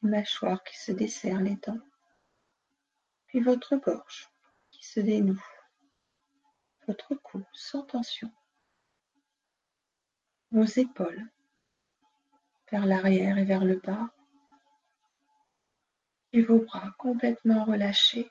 mâchoire 0.00 0.64
qui 0.64 0.78
se 0.78 0.92
desserre 0.92 1.42
les 1.42 1.56
dents, 1.56 1.86
puis 3.26 3.40
votre 3.40 3.76
gorge 3.76 4.30
qui 4.70 4.86
se 4.86 5.00
dénoue, 5.00 5.44
votre 6.86 7.14
cou 7.16 7.44
sans 7.52 7.82
tension, 7.82 8.32
vos 10.50 10.64
épaules. 10.64 11.30
Vers 12.70 12.86
l'arrière 12.86 13.36
et 13.36 13.44
vers 13.44 13.66
le 13.66 13.76
bas. 13.76 14.08
Et 16.32 16.42
vos 16.42 16.60
bras 16.60 16.92
complètement 16.98 17.64
relâchés. 17.64 18.30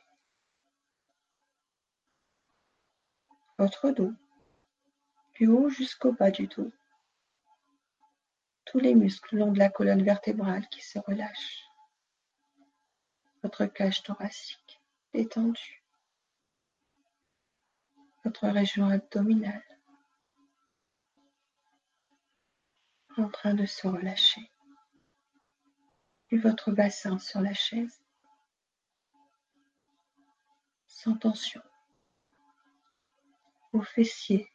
Votre 3.58 3.92
dos, 3.92 4.14
du 5.36 5.48
haut 5.48 5.70
jusqu'au 5.70 6.14
bas 6.14 6.32
du 6.32 6.48
dos. 6.48 6.72
Tous 8.66 8.80
les 8.80 8.96
muscles 8.96 9.36
le 9.36 9.42
long 9.42 9.52
de 9.52 9.60
la 9.60 9.70
colonne 9.70 10.04
vertébrale 10.04 10.68
qui 10.70 10.82
se 10.82 10.98
relâchent. 11.00 11.66
Votre 13.44 13.66
cage 13.66 14.02
thoracique 14.04 14.82
détendue. 15.14 15.84
Votre 18.24 18.48
région 18.48 18.88
abdominale 18.88 19.64
en 23.18 23.30
train 23.30 23.54
de 23.54 23.66
se 23.66 23.88
relâcher. 23.88 24.50
Votre 26.32 26.72
bassin 26.72 27.20
sur 27.20 27.42
la 27.42 27.54
chaise 27.54 28.02
sans 30.88 31.18
tension. 31.18 31.62
Vos 33.74 33.82
fessiers, 33.82 34.50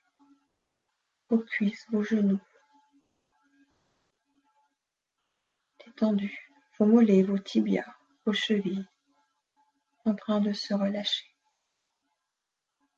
vos 1.28 1.38
cuisses, 1.38 1.86
vos 1.90 2.02
genoux 2.02 2.40
détendus, 5.84 6.50
vos 6.78 6.86
mollets, 6.86 7.22
vos 7.22 7.38
tibias, 7.38 7.94
vos 8.24 8.32
chevilles 8.32 8.86
en 10.06 10.14
train 10.14 10.40
de 10.40 10.52
se 10.52 10.72
relâcher. 10.72 11.26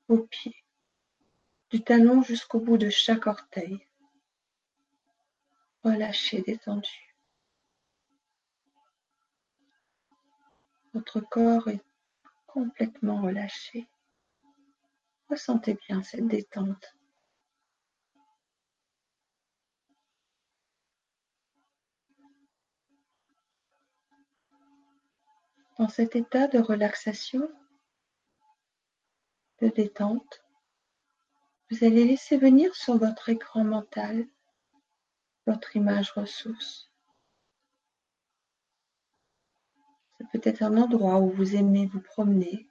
Vos 0.08 0.26
pieds, 0.26 0.64
du 1.70 1.82
talon 1.82 2.22
jusqu'au 2.22 2.60
bout 2.60 2.78
de 2.78 2.90
chaque 2.90 3.26
orteil, 3.26 3.86
relâché, 5.82 6.42
détendu. 6.42 7.07
Votre 10.98 11.20
corps 11.20 11.68
est 11.68 11.84
complètement 12.48 13.22
relâché. 13.22 13.88
Ressentez 15.30 15.74
bien 15.74 16.02
cette 16.02 16.26
détente. 16.26 16.96
Dans 25.78 25.88
cet 25.88 26.16
état 26.16 26.48
de 26.48 26.58
relaxation, 26.58 27.48
de 29.60 29.68
détente, 29.68 30.42
vous 31.70 31.84
allez 31.84 32.06
laisser 32.06 32.38
venir 32.38 32.74
sur 32.74 32.98
votre 32.98 33.28
écran 33.28 33.62
mental 33.62 34.26
votre 35.46 35.76
image 35.76 36.10
ressource. 36.10 36.87
C'est 40.30 40.40
peut-être 40.42 40.62
un 40.62 40.76
endroit 40.76 41.18
où 41.20 41.30
vous 41.30 41.56
aimez 41.56 41.86
vous 41.86 42.00
promener, 42.00 42.68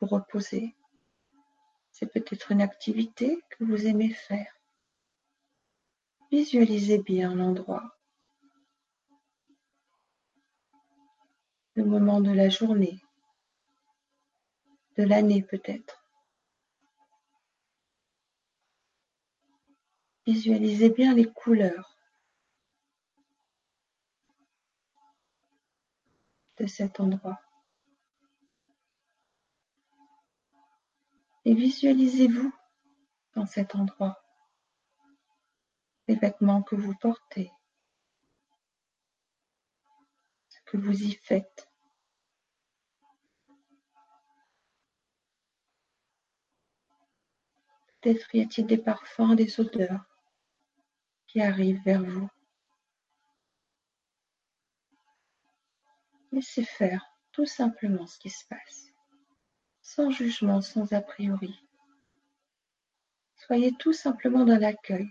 vous 0.00 0.06
reposer. 0.06 0.76
C'est 1.92 2.12
peut-être 2.12 2.52
une 2.52 2.60
activité 2.60 3.38
que 3.50 3.64
vous 3.64 3.86
aimez 3.86 4.10
faire. 4.10 4.54
Visualisez 6.30 6.98
bien 6.98 7.34
l'endroit. 7.34 7.96
Le 11.74 11.84
moment 11.84 12.20
de 12.20 12.32
la 12.32 12.50
journée, 12.50 13.00
de 14.98 15.04
l'année 15.04 15.42
peut-être. 15.42 16.04
Visualisez 20.26 20.90
bien 20.90 21.14
les 21.14 21.24
couleurs 21.24 21.91
cet 26.66 27.00
endroit. 27.00 27.40
Et 31.44 31.54
visualisez-vous 31.54 32.52
dans 33.34 33.46
cet 33.46 33.74
endroit, 33.74 34.22
les 36.06 36.14
vêtements 36.14 36.62
que 36.62 36.76
vous 36.76 36.94
portez, 36.94 37.50
ce 40.48 40.58
que 40.66 40.76
vous 40.76 41.02
y 41.02 41.12
faites. 41.14 41.68
Peut-être 48.00 48.34
y 48.34 48.40
a-t-il 48.40 48.66
des 48.66 48.78
parfums, 48.78 49.34
des 49.36 49.60
odeurs 49.60 50.04
qui 51.26 51.40
arrive 51.40 51.80
vers 51.84 52.02
vous. 52.02 52.28
Laissez 56.32 56.64
faire 56.64 57.04
tout 57.30 57.46
simplement 57.46 58.06
ce 58.06 58.18
qui 58.18 58.30
se 58.30 58.46
passe, 58.46 58.86
sans 59.82 60.10
jugement, 60.10 60.62
sans 60.62 60.92
a 60.92 61.00
priori. 61.02 61.62
Soyez 63.36 63.72
tout 63.78 63.92
simplement 63.92 64.44
dans 64.44 64.58
l'accueil 64.58 65.10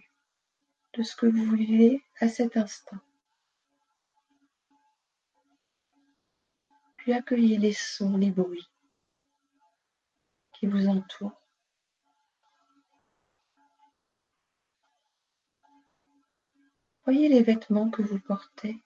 de 0.94 1.04
ce 1.04 1.16
que 1.16 1.28
vous 1.28 1.56
vivez 1.56 2.04
à 2.20 2.28
cet 2.28 2.58
instant. 2.58 2.98
Puis 6.98 7.14
accueillez 7.14 7.58
les 7.58 7.74
sons, 7.74 8.18
les 8.18 8.32
bruits 8.32 8.70
qui 10.54 10.68
vous 10.68 10.88
entourent. 10.88 11.42
Voyez 17.04 17.30
les 17.30 17.42
vêtements 17.42 17.90
que 17.90 18.04
vous 18.04 18.20
portez. 18.20 18.82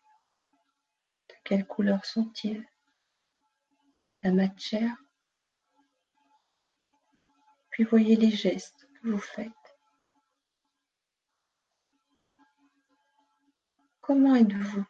De 1.45 1.49
quelle 1.49 1.67
couleur 1.67 2.03
sont-ils? 2.03 2.67
La 4.23 4.31
matière? 4.31 4.97
Puis 7.69 7.83
voyez 7.83 8.15
les 8.15 8.31
gestes 8.31 8.89
que 8.95 9.09
vous 9.09 9.19
faites. 9.19 9.51
Comment 14.01 14.33
êtes-vous? 14.33 14.85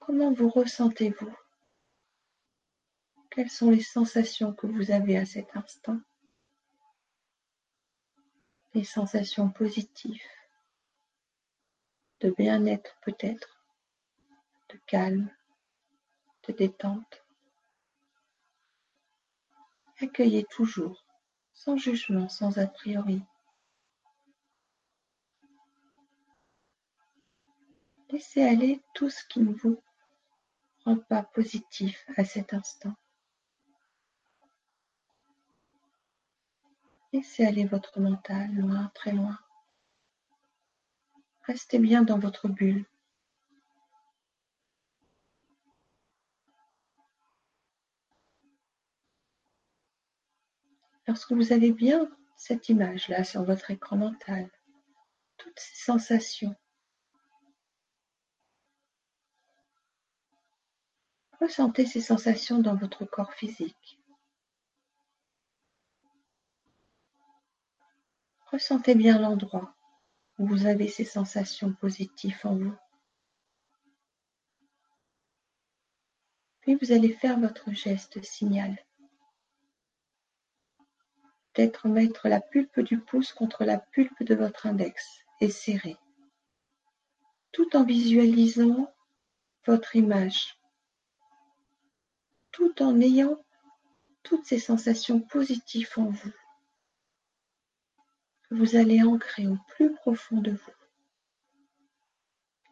Comment 0.00 0.32
vous 0.32 0.48
ressentez-vous? 0.48 1.36
Quelles 3.30 3.50
sont 3.50 3.70
les 3.70 3.82
sensations 3.82 4.52
que 4.52 4.66
vous 4.66 4.90
avez 4.90 5.18
à 5.18 5.24
cet 5.24 5.56
instant? 5.56 6.00
Les 8.74 8.82
sensations 8.82 9.50
positives? 9.50 10.26
De 12.18 12.30
bien-être 12.30 12.96
peut-être, 13.02 13.61
calme, 14.86 15.30
de 16.46 16.52
détente. 16.52 17.24
Accueillez 20.00 20.44
toujours, 20.44 21.04
sans 21.52 21.76
jugement, 21.76 22.28
sans 22.28 22.58
a 22.58 22.66
priori. 22.66 23.22
Laissez 28.10 28.42
aller 28.42 28.82
tout 28.94 29.08
ce 29.08 29.24
qui 29.26 29.40
ne 29.40 29.54
vous 29.54 29.82
rend 30.84 30.98
pas 30.98 31.22
positif 31.22 32.04
à 32.16 32.24
cet 32.24 32.52
instant. 32.52 32.94
Laissez 37.12 37.44
aller 37.44 37.64
votre 37.64 38.00
mental 38.00 38.54
loin, 38.54 38.90
très 38.94 39.12
loin. 39.12 39.38
Restez 41.42 41.78
bien 41.78 42.02
dans 42.02 42.18
votre 42.18 42.48
bulle. 42.48 42.86
Lorsque 51.12 51.32
vous 51.32 51.52
avez 51.52 51.72
bien 51.72 52.10
cette 52.38 52.70
image-là 52.70 53.22
sur 53.22 53.44
votre 53.44 53.70
écran 53.70 53.98
mental, 53.98 54.50
toutes 55.36 55.60
ces 55.60 55.84
sensations, 55.84 56.56
ressentez 61.38 61.84
ces 61.84 62.00
sensations 62.00 62.60
dans 62.60 62.76
votre 62.76 63.04
corps 63.04 63.34
physique. 63.34 64.00
Ressentez 68.50 68.94
bien 68.94 69.18
l'endroit 69.18 69.76
vous 70.38 70.64
avez 70.64 70.88
ces 70.88 71.04
sensations 71.04 71.74
positives 71.74 72.40
en 72.44 72.56
vous. 72.56 72.74
Puis 76.62 76.76
vous 76.76 76.90
allez 76.90 77.12
faire 77.12 77.38
votre 77.38 77.70
geste 77.70 78.24
signal. 78.24 78.82
Peut-être 81.52 81.88
mettre 81.88 82.28
la 82.28 82.40
pulpe 82.40 82.80
du 82.80 82.98
pouce 82.98 83.32
contre 83.32 83.64
la 83.64 83.78
pulpe 83.78 84.22
de 84.22 84.34
votre 84.34 84.66
index 84.66 85.20
et 85.40 85.50
serrer, 85.50 85.96
tout 87.52 87.76
en 87.76 87.84
visualisant 87.84 88.90
votre 89.66 89.94
image, 89.96 90.58
tout 92.52 92.82
en 92.82 93.00
ayant 93.00 93.42
toutes 94.22 94.46
ces 94.46 94.58
sensations 94.58 95.20
positives 95.20 95.92
en 95.96 96.06
vous. 96.06 96.32
Vous 98.50 98.76
allez 98.76 99.02
ancrer 99.02 99.46
au 99.46 99.58
plus 99.68 99.92
profond 99.94 100.40
de 100.40 100.52
vous, 100.52 100.72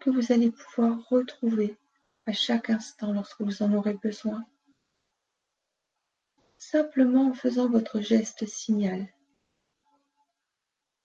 que 0.00 0.10
vous 0.10 0.32
allez 0.32 0.50
pouvoir 0.50 1.06
retrouver 1.08 1.76
à 2.26 2.32
chaque 2.32 2.70
instant 2.70 3.12
lorsque 3.12 3.40
vous 3.40 3.62
en 3.62 3.72
aurez 3.74 3.94
besoin. 3.94 4.44
Simplement 6.60 7.30
en 7.30 7.32
faisant 7.32 7.70
votre 7.70 8.00
geste 8.00 8.46
signal 8.46 9.08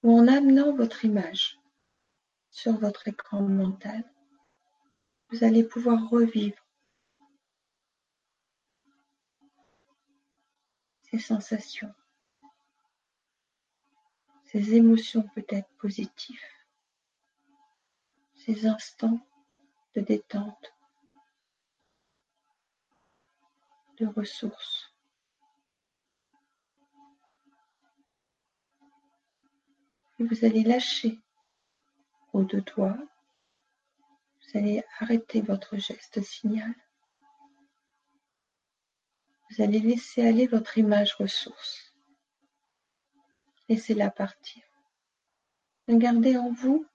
ou 0.03 0.11
en 0.11 0.27
amenant 0.27 0.75
votre 0.75 1.05
image 1.05 1.57
sur 2.51 2.77
votre 2.77 3.07
écran 3.07 3.41
mental, 3.41 4.03
vous 5.29 5.45
allez 5.45 5.63
pouvoir 5.63 6.09
revivre 6.09 6.61
ces 11.09 11.19
sensations, 11.19 11.95
ces 14.47 14.75
émotions 14.75 15.23
peut-être 15.35 15.69
positives, 15.77 16.37
ces 18.35 18.67
instants 18.67 19.25
de 19.95 20.01
détente, 20.01 20.73
de 23.97 24.05
ressources. 24.05 24.94
Et 30.19 30.23
vous 30.23 30.45
allez 30.45 30.63
lâcher 30.63 31.19
aux 32.33 32.43
deux 32.43 32.61
doigts. 32.61 32.97
Vous 34.41 34.57
allez 34.59 34.83
arrêter 34.99 35.41
votre 35.41 35.77
geste 35.77 36.21
signal. 36.21 36.73
Vous 39.49 39.63
allez 39.63 39.79
laisser 39.79 40.25
aller 40.25 40.47
votre 40.47 40.77
image 40.77 41.13
ressource. 41.15 41.93
Laissez-la 43.69 44.09
partir. 44.09 44.63
Ne 45.87 45.97
gardez 45.97 46.37
en 46.37 46.51
vous 46.51 46.85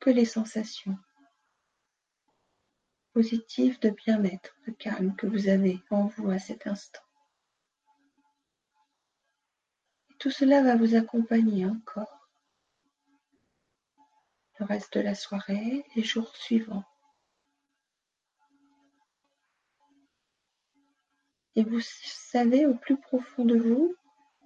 que 0.00 0.10
les 0.10 0.24
sensations 0.24 0.98
positives 3.12 3.78
de 3.78 3.90
bien-être, 3.90 4.56
de 4.66 4.72
calme 4.72 5.14
que 5.14 5.26
vous 5.26 5.48
avez 5.48 5.80
en 5.90 6.06
vous 6.06 6.30
à 6.30 6.38
cet 6.38 6.66
instant. 6.66 7.00
Et 10.10 10.14
tout 10.18 10.32
cela 10.32 10.62
va 10.62 10.76
vous 10.76 10.96
accompagner 10.96 11.64
encore 11.64 12.13
le 14.58 14.66
reste 14.66 14.94
de 14.94 15.00
la 15.00 15.14
soirée, 15.14 15.84
les 15.96 16.02
jours 16.02 16.34
suivants. 16.36 16.84
Et 21.56 21.62
vous 21.62 21.80
savez 21.80 22.66
au 22.66 22.74
plus 22.74 22.96
profond 22.96 23.44
de 23.44 23.56
vous 23.56 23.94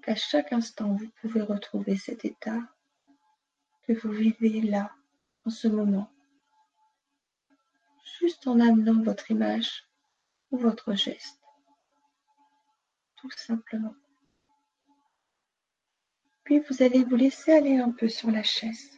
qu'à 0.02 0.14
chaque 0.14 0.52
instant, 0.52 0.94
vous 0.94 1.08
pouvez 1.20 1.40
retrouver 1.40 1.96
cet 1.96 2.24
état 2.24 2.60
que 3.82 3.92
vous 3.94 4.10
vivez 4.10 4.60
là, 4.60 4.94
en 5.46 5.50
ce 5.50 5.68
moment, 5.68 6.12
juste 8.20 8.46
en 8.46 8.60
amenant 8.60 9.02
votre 9.02 9.30
image 9.30 9.88
ou 10.50 10.58
votre 10.58 10.94
geste, 10.94 11.40
tout 13.16 13.30
simplement. 13.30 13.94
Puis 16.44 16.60
vous 16.60 16.82
allez 16.82 17.04
vous 17.04 17.16
laisser 17.16 17.52
aller 17.52 17.78
un 17.78 17.90
peu 17.90 18.08
sur 18.08 18.30
la 18.30 18.42
chaise. 18.42 18.97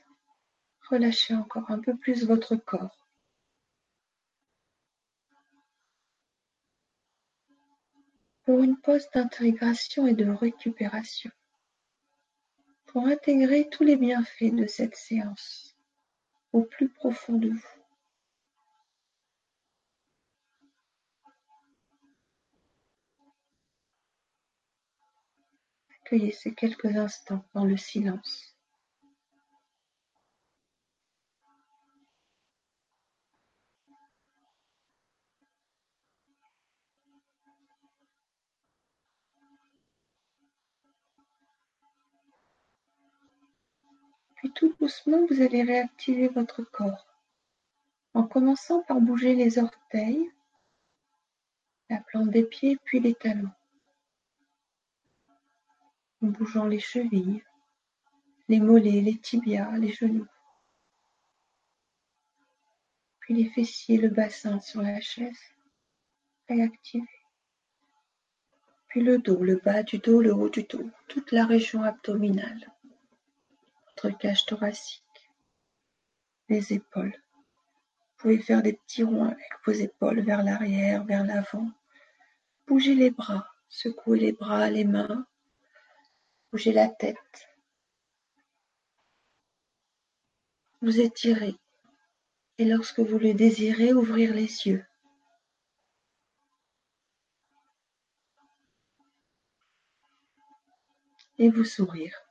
Relâchez 0.90 1.34
encore 1.34 1.70
un 1.70 1.78
peu 1.78 1.96
plus 1.96 2.26
votre 2.26 2.56
corps? 2.56 3.06
Pour 8.42 8.64
une 8.64 8.76
pause 8.76 9.08
d'intégration 9.14 10.08
et 10.08 10.14
de 10.14 10.28
récupération. 10.28 11.30
Pour 12.86 13.06
intégrer 13.06 13.68
tous 13.70 13.84
les 13.84 13.94
bienfaits 13.94 14.52
de 14.52 14.66
cette 14.66 14.96
séance 14.96 15.76
au 16.52 16.62
plus 16.62 16.88
profond 16.88 17.34
de 17.34 17.50
vous. 17.50 17.68
Accueillez 26.00 26.32
ces 26.32 26.52
quelques 26.52 26.96
instants 26.96 27.44
dans 27.54 27.64
le 27.64 27.76
silence. 27.76 28.49
Puis 44.40 44.50
tout 44.52 44.74
doucement, 44.80 45.26
vous 45.26 45.42
allez 45.42 45.62
réactiver 45.62 46.28
votre 46.28 46.62
corps. 46.62 47.06
En 48.14 48.22
commençant 48.22 48.82
par 48.84 48.98
bouger 48.98 49.34
les 49.34 49.58
orteils, 49.58 50.32
la 51.90 52.00
plante 52.00 52.30
des 52.30 52.44
pieds 52.44 52.78
puis 52.82 53.00
les 53.00 53.14
talons, 53.14 53.52
en 56.22 56.28
bougeant 56.28 56.64
les 56.64 56.80
chevilles, 56.80 57.44
les 58.48 58.60
mollets, 58.60 59.02
les 59.02 59.18
tibias, 59.18 59.76
les 59.76 59.92
genoux, 59.92 60.26
puis 63.18 63.34
les 63.34 63.50
fessiers, 63.50 63.98
le 63.98 64.08
bassin 64.08 64.58
sur 64.58 64.80
la 64.80 65.02
chaise, 65.02 65.38
réactivé, 66.48 67.06
puis 68.88 69.02
le 69.02 69.18
dos, 69.18 69.44
le 69.44 69.56
bas 69.56 69.82
du 69.82 69.98
dos, 69.98 70.22
le 70.22 70.32
haut 70.32 70.48
du 70.48 70.62
dos, 70.62 70.90
toute 71.08 71.30
la 71.30 71.44
région 71.44 71.82
abdominale 71.82 72.72
cage 74.08 74.46
thoracique, 74.46 75.30
les 76.48 76.72
épaules. 76.72 77.14
Vous 77.14 78.22
pouvez 78.22 78.38
faire 78.38 78.62
des 78.62 78.74
petits 78.74 79.02
ronds 79.02 79.24
avec 79.24 79.50
vos 79.64 79.72
épaules 79.72 80.20
vers 80.20 80.42
l'arrière, 80.42 81.04
vers 81.04 81.24
l'avant. 81.24 81.70
Bougez 82.66 82.94
les 82.94 83.10
bras, 83.10 83.46
secouez 83.68 84.18
les 84.18 84.32
bras, 84.32 84.70
les 84.70 84.84
mains. 84.84 85.26
Bougez 86.52 86.72
la 86.72 86.88
tête. 86.88 87.48
Vous 90.82 91.00
étirez. 91.00 91.56
Et 92.58 92.64
lorsque 92.64 93.00
vous 93.00 93.18
le 93.18 93.34
désirez, 93.34 93.92
ouvrir 93.92 94.34
les 94.34 94.66
yeux. 94.66 94.84
Et 101.38 101.48
vous 101.48 101.64
sourire. 101.64 102.29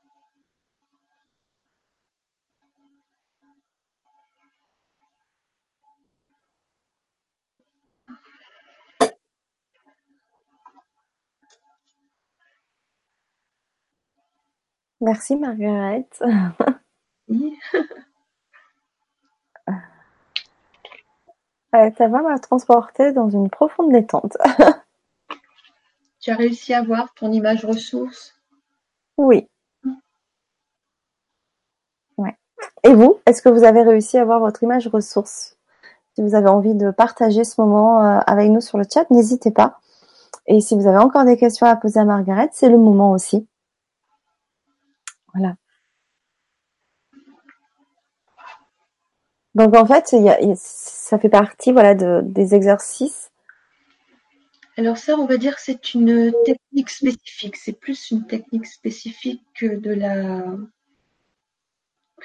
Merci 15.00 15.36
Margaret. 15.36 16.06
ça 21.72 22.08
va 22.08 22.22
m'a 22.22 22.38
transporter 22.38 23.12
dans 23.12 23.30
une 23.30 23.48
profonde 23.48 23.92
détente. 23.92 24.36
tu 26.20 26.30
as 26.30 26.36
réussi 26.36 26.74
à 26.74 26.82
voir 26.82 27.14
ton 27.14 27.32
image 27.32 27.64
ressource? 27.64 28.34
Oui. 29.16 29.48
Ouais. 32.18 32.36
Et 32.82 32.92
vous, 32.92 33.20
est-ce 33.26 33.40
que 33.40 33.48
vous 33.48 33.64
avez 33.64 33.82
réussi 33.82 34.18
à 34.18 34.24
voir 34.24 34.40
votre 34.40 34.62
image 34.62 34.88
ressource? 34.88 35.56
Si 36.14 36.22
vous 36.22 36.34
avez 36.34 36.48
envie 36.48 36.74
de 36.74 36.90
partager 36.90 37.44
ce 37.44 37.60
moment 37.60 38.04
euh, 38.04 38.18
avec 38.26 38.50
nous 38.50 38.60
sur 38.60 38.76
le 38.76 38.84
chat, 38.92 39.08
n'hésitez 39.10 39.50
pas. 39.50 39.78
Et 40.46 40.60
si 40.60 40.74
vous 40.74 40.86
avez 40.86 40.98
encore 40.98 41.24
des 41.24 41.36
questions 41.36 41.66
à 41.66 41.76
poser 41.76 42.00
à 42.00 42.04
Margaret, 42.04 42.50
c'est 42.52 42.68
le 42.68 42.78
moment 42.78 43.12
aussi. 43.12 43.46
Donc 49.54 49.74
en 49.74 49.84
fait, 49.86 50.14
ça 50.56 51.18
fait 51.18 51.28
partie 51.28 51.72
voilà 51.72 51.94
de, 51.94 52.20
des 52.24 52.54
exercices. 52.54 53.30
Alors 54.76 54.96
ça, 54.96 55.16
on 55.16 55.26
va 55.26 55.36
dire 55.36 55.56
que 55.56 55.62
c'est 55.62 55.94
une 55.94 56.32
technique 56.44 56.90
spécifique. 56.90 57.56
C'est 57.56 57.78
plus 57.78 58.10
une 58.10 58.26
technique 58.26 58.66
spécifique 58.66 59.42
que 59.54 59.66
de 59.76 59.92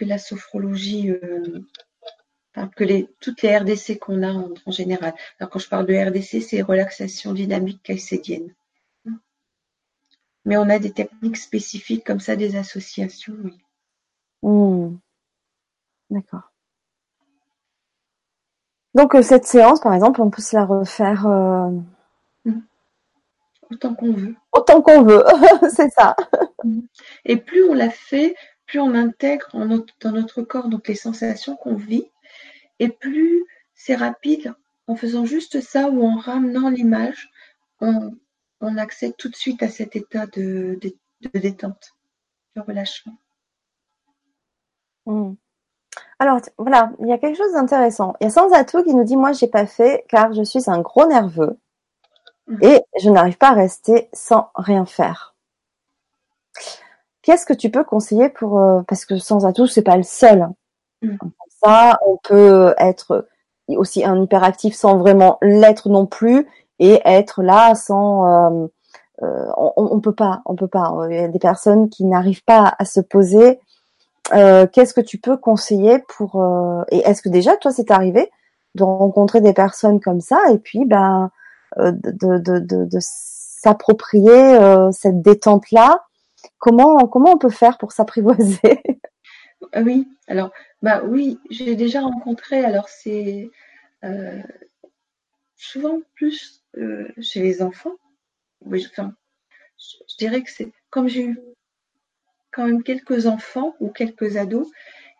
la 0.05 0.17
sophrologie, 0.17 1.09
euh, 1.09 1.65
que 2.75 3.01
toutes 3.19 3.41
les 3.41 3.57
RDC 3.57 3.99
qu'on 3.99 4.23
a 4.23 4.31
en, 4.31 4.71
général. 4.71 5.13
Alors 5.39 5.49
quand 5.49 5.59
je 5.59 5.67
parle 5.67 5.85
de 5.85 5.95
RDC, 5.95 6.41
c'est 6.41 6.61
relaxation 6.61 7.33
dynamique 7.33 7.81
caïcédienne. 7.83 8.53
Mais 10.45 10.57
on 10.57 10.69
a 10.69 10.79
des 10.79 10.91
techniques 10.91 11.37
spécifiques 11.37 12.05
comme 12.05 12.19
ça, 12.19 12.35
des 12.35 12.55
associations, 12.55 13.35
oui. 13.43 13.57
Hmm. 14.43 14.97
D'accord. 16.11 16.51
Donc 18.93 19.15
euh, 19.15 19.21
cette 19.21 19.45
séance, 19.45 19.81
par 19.81 19.93
exemple, 19.93 20.21
on 20.21 20.29
peut 20.29 20.41
se 20.41 20.55
la 20.55 20.65
refaire 20.65 21.25
euh, 21.27 21.69
hmm. 22.45 22.61
autant 23.71 23.95
qu'on 23.95 24.13
veut. 24.13 24.35
Autant 24.53 24.81
qu'on 24.81 25.03
veut, 25.03 25.23
c'est 25.69 25.89
ça. 25.89 26.15
Hmm. 26.63 26.81
Et 27.25 27.37
plus 27.37 27.63
on 27.67 27.73
la 27.73 27.89
fait, 27.89 28.35
plus 28.67 28.79
on 28.79 28.93
intègre 28.93 29.47
dans 29.99 30.11
notre 30.11 30.43
corps 30.43 30.69
donc 30.69 30.87
les 30.87 30.95
sensations 30.95 31.55
qu'on 31.55 31.75
vit, 31.75 32.09
et 32.79 32.89
plus 32.89 33.45
c'est 33.73 33.95
rapide 33.95 34.53
en 34.87 34.95
faisant 34.95 35.25
juste 35.25 35.59
ça 35.61 35.89
ou 35.89 36.05
en 36.05 36.15
ramenant 36.17 36.69
l'image, 36.69 37.29
on, 37.81 38.15
accède 38.61 39.15
tout 39.17 39.29
de 39.29 39.35
suite 39.35 39.61
à 39.63 39.69
cet 39.69 39.95
état 39.95 40.25
de, 40.27 40.79
détente, 41.33 41.93
de 42.55 42.61
relâchement. 42.61 43.17
Hmm. 45.05 45.33
Alors 46.19 46.39
voilà, 46.57 46.91
il 46.99 47.07
y 47.07 47.13
a 47.13 47.17
quelque 47.17 47.37
chose 47.37 47.53
d'intéressant. 47.53 48.15
Il 48.19 48.25
y 48.25 48.27
a 48.27 48.29
Sans 48.29 48.51
Atout 48.53 48.83
qui 48.83 48.93
nous 48.93 49.03
dit 49.03 49.17
moi 49.17 49.33
j'ai 49.33 49.47
pas 49.47 49.65
fait 49.65 50.05
car 50.09 50.33
je 50.33 50.43
suis 50.43 50.69
un 50.69 50.79
gros 50.79 51.05
nerveux 51.05 51.59
hmm. 52.47 52.57
et 52.61 52.81
je 52.99 53.09
n'arrive 53.09 53.37
pas 53.37 53.49
à 53.49 53.53
rester 53.53 54.09
sans 54.13 54.49
rien 54.55 54.85
faire. 54.85 55.35
Qu'est-ce 57.21 57.45
que 57.45 57.53
tu 57.53 57.69
peux 57.69 57.83
conseiller 57.83 58.29
pour 58.29 58.59
euh, 58.59 58.81
parce 58.87 59.05
que 59.05 59.17
Sans 59.17 59.45
Atout 59.45 59.67
c'est 59.67 59.83
pas 59.83 59.97
le 59.97 60.03
seul. 60.03 60.41
Hein. 60.41 60.55
Hmm. 61.01 61.17
Ça, 61.63 61.99
on 62.05 62.17
peut 62.17 62.75
être 62.77 63.27
aussi 63.69 64.05
un 64.05 64.21
hyperactif 64.21 64.75
sans 64.75 64.97
vraiment 64.97 65.37
l'être 65.41 65.89
non 65.89 66.05
plus 66.05 66.47
et 66.79 67.01
être 67.05 67.41
là 67.41 67.75
sans 67.75 68.25
euh, 68.27 68.67
euh, 69.23 69.47
on, 69.57 69.73
on, 69.77 69.99
peut 70.01 70.13
pas 70.13 70.41
on 70.45 70.55
peut 70.55 70.67
pas. 70.67 70.91
Il 71.09 71.15
y 71.15 71.19
a 71.19 71.27
des 71.27 71.39
personnes 71.39 71.89
qui 71.89 72.05
n'arrivent 72.05 72.43
pas 72.43 72.75
à 72.77 72.85
se 72.85 72.99
poser. 72.99 73.59
Euh, 74.33 74.67
qu'est-ce 74.67 74.93
que 74.93 75.01
tu 75.01 75.19
peux 75.19 75.37
conseiller 75.37 75.99
pour 76.17 76.43
et 76.89 76.97
est-ce 76.99 77.21
que 77.21 77.29
déjà 77.29 77.55
toi 77.57 77.71
c'est 77.71 77.91
arrivé 77.91 78.29
de 78.73 78.83
rencontrer 78.83 79.39
des 79.39 79.53
personnes 79.53 79.99
comme 79.99 80.19
ça 80.19 80.39
et 80.51 80.57
puis 80.57 80.85
ben 80.85 81.29
de, 81.77 82.11
de, 82.11 82.59
de, 82.59 82.85
de 82.85 82.97
s'approprier 82.99 84.57
cette 84.91 85.21
détente 85.21 85.69
là 85.71 86.05
comment 86.57 87.07
comment 87.07 87.33
on 87.33 87.37
peut 87.37 87.49
faire 87.49 87.77
pour 87.77 87.91
s'apprivoiser? 87.91 88.81
Oui. 89.75 90.07
Alors 90.27 90.51
bah 90.81 91.01
oui, 91.05 91.39
j'ai 91.49 91.75
déjà 91.75 92.01
rencontré, 92.01 92.63
alors 92.63 92.89
c'est 92.89 93.49
souvent 95.55 95.99
plus 96.15 96.64
euh, 96.77 97.07
chez 97.21 97.41
les 97.41 97.61
enfants. 97.61 97.95
Oui, 98.61 98.85
enfin, 98.89 99.13
je, 99.77 100.15
dirais 100.17 100.41
que 100.41 100.51
c'est 100.51 100.71
comme 100.89 101.07
j'ai 101.07 101.25
eu 101.25 101.39
quand 102.51 102.65
même 102.65 102.83
quelques 102.83 103.25
enfants 103.25 103.75
ou 103.79 103.89
quelques 103.89 104.37
ados, 104.37 104.67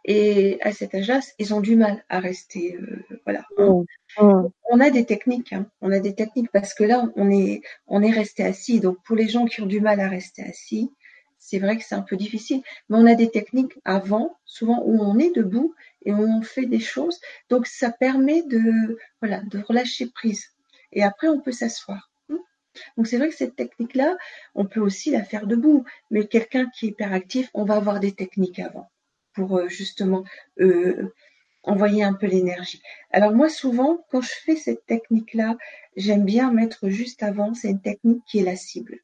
et 0.06 0.60
à 0.62 0.72
cet 0.72 0.94
âge-là, 0.94 1.20
ils 1.40 1.54
ont 1.54 1.62
du 1.62 1.76
mal 1.76 2.04
à 2.10 2.20
rester. 2.20 2.76
Euh, 2.76 3.04
voilà. 3.26 3.44
Mmh. 3.58 3.84
Mmh. 4.22 4.50
On 4.70 4.80
a 4.80 4.90
des 4.92 5.06
techniques, 5.06 5.54
hein. 5.54 5.66
on 5.82 5.92
a 5.92 6.00
des 6.00 6.14
techniques 6.14 6.52
parce 6.52 6.74
que 6.74 6.84
là, 6.84 7.10
on 7.16 7.32
est, 7.32 7.62
on 7.88 8.04
est 8.04 8.12
resté 8.12 8.44
assis. 8.44 8.80
Donc 8.80 8.98
pour 9.04 9.16
les 9.16 9.28
gens 9.28 9.46
qui 9.46 9.62
ont 9.62 9.66
du 9.66 9.82
mal 9.82 10.00
à 10.00 10.08
rester 10.08 10.44
assis, 10.44 10.92
c'est 11.40 11.60
vrai 11.60 11.78
que 11.78 11.84
c'est 11.84 11.96
un 11.96 12.02
peu 12.02 12.16
difficile, 12.16 12.62
mais 12.90 12.98
on 12.98 13.06
a 13.06 13.16
des 13.16 13.30
techniques 13.30 13.78
avant, 13.84 14.38
souvent 14.46 14.82
où 14.84 15.00
on 15.00 15.20
est 15.20 15.36
debout 15.36 15.76
et 16.04 16.12
où 16.12 16.22
on 16.22 16.42
fait 16.42 16.66
des 16.66 16.80
choses. 16.80 17.20
Donc 17.50 17.68
ça 17.68 17.92
permet 17.92 18.44
de 18.44 18.98
voilà 19.22 19.42
de 19.42 19.60
relâcher 19.60 20.08
prise. 20.08 20.55
Et 20.96 21.04
après 21.04 21.28
on 21.28 21.40
peut 21.40 21.52
s'asseoir. 21.52 22.12
Donc 22.98 23.08
c'est 23.08 23.18
vrai 23.18 23.30
que 23.30 23.36
cette 23.36 23.56
technique-là, 23.56 24.18
on 24.54 24.66
peut 24.66 24.80
aussi 24.80 25.12
la 25.12 25.24
faire 25.24 25.48
debout. 25.48 25.86
Mais 26.12 26.28
quelqu'un 26.28 26.70
qui 26.70 26.88
est 26.88 26.90
hyperactif, 26.90 27.50
on 27.54 27.64
va 27.64 27.76
avoir 27.76 28.00
des 28.00 28.12
techniques 28.12 28.60
avant 28.60 28.90
pour 29.34 29.58
euh, 29.58 29.68
justement 29.68 30.24
euh, 30.60 31.14
envoyer 31.64 32.04
un 32.04 32.14
peu 32.14 32.28
l'énergie. 32.28 32.82
Alors 33.12 33.34
moi 33.34 33.50
souvent, 33.50 34.06
quand 34.12 34.22
je 34.22 34.32
fais 34.44 34.56
cette 34.56 34.86
technique-là, 34.86 35.58
j'aime 35.96 36.26
bien 36.26 36.52
mettre 36.52 36.90
juste 36.90 37.24
avant, 37.24 37.54
c'est 37.54 37.70
une 37.70 37.82
technique 37.82 38.24
qui 38.28 38.40
est 38.40 38.44
la 38.44 38.56
cible. 38.56 39.00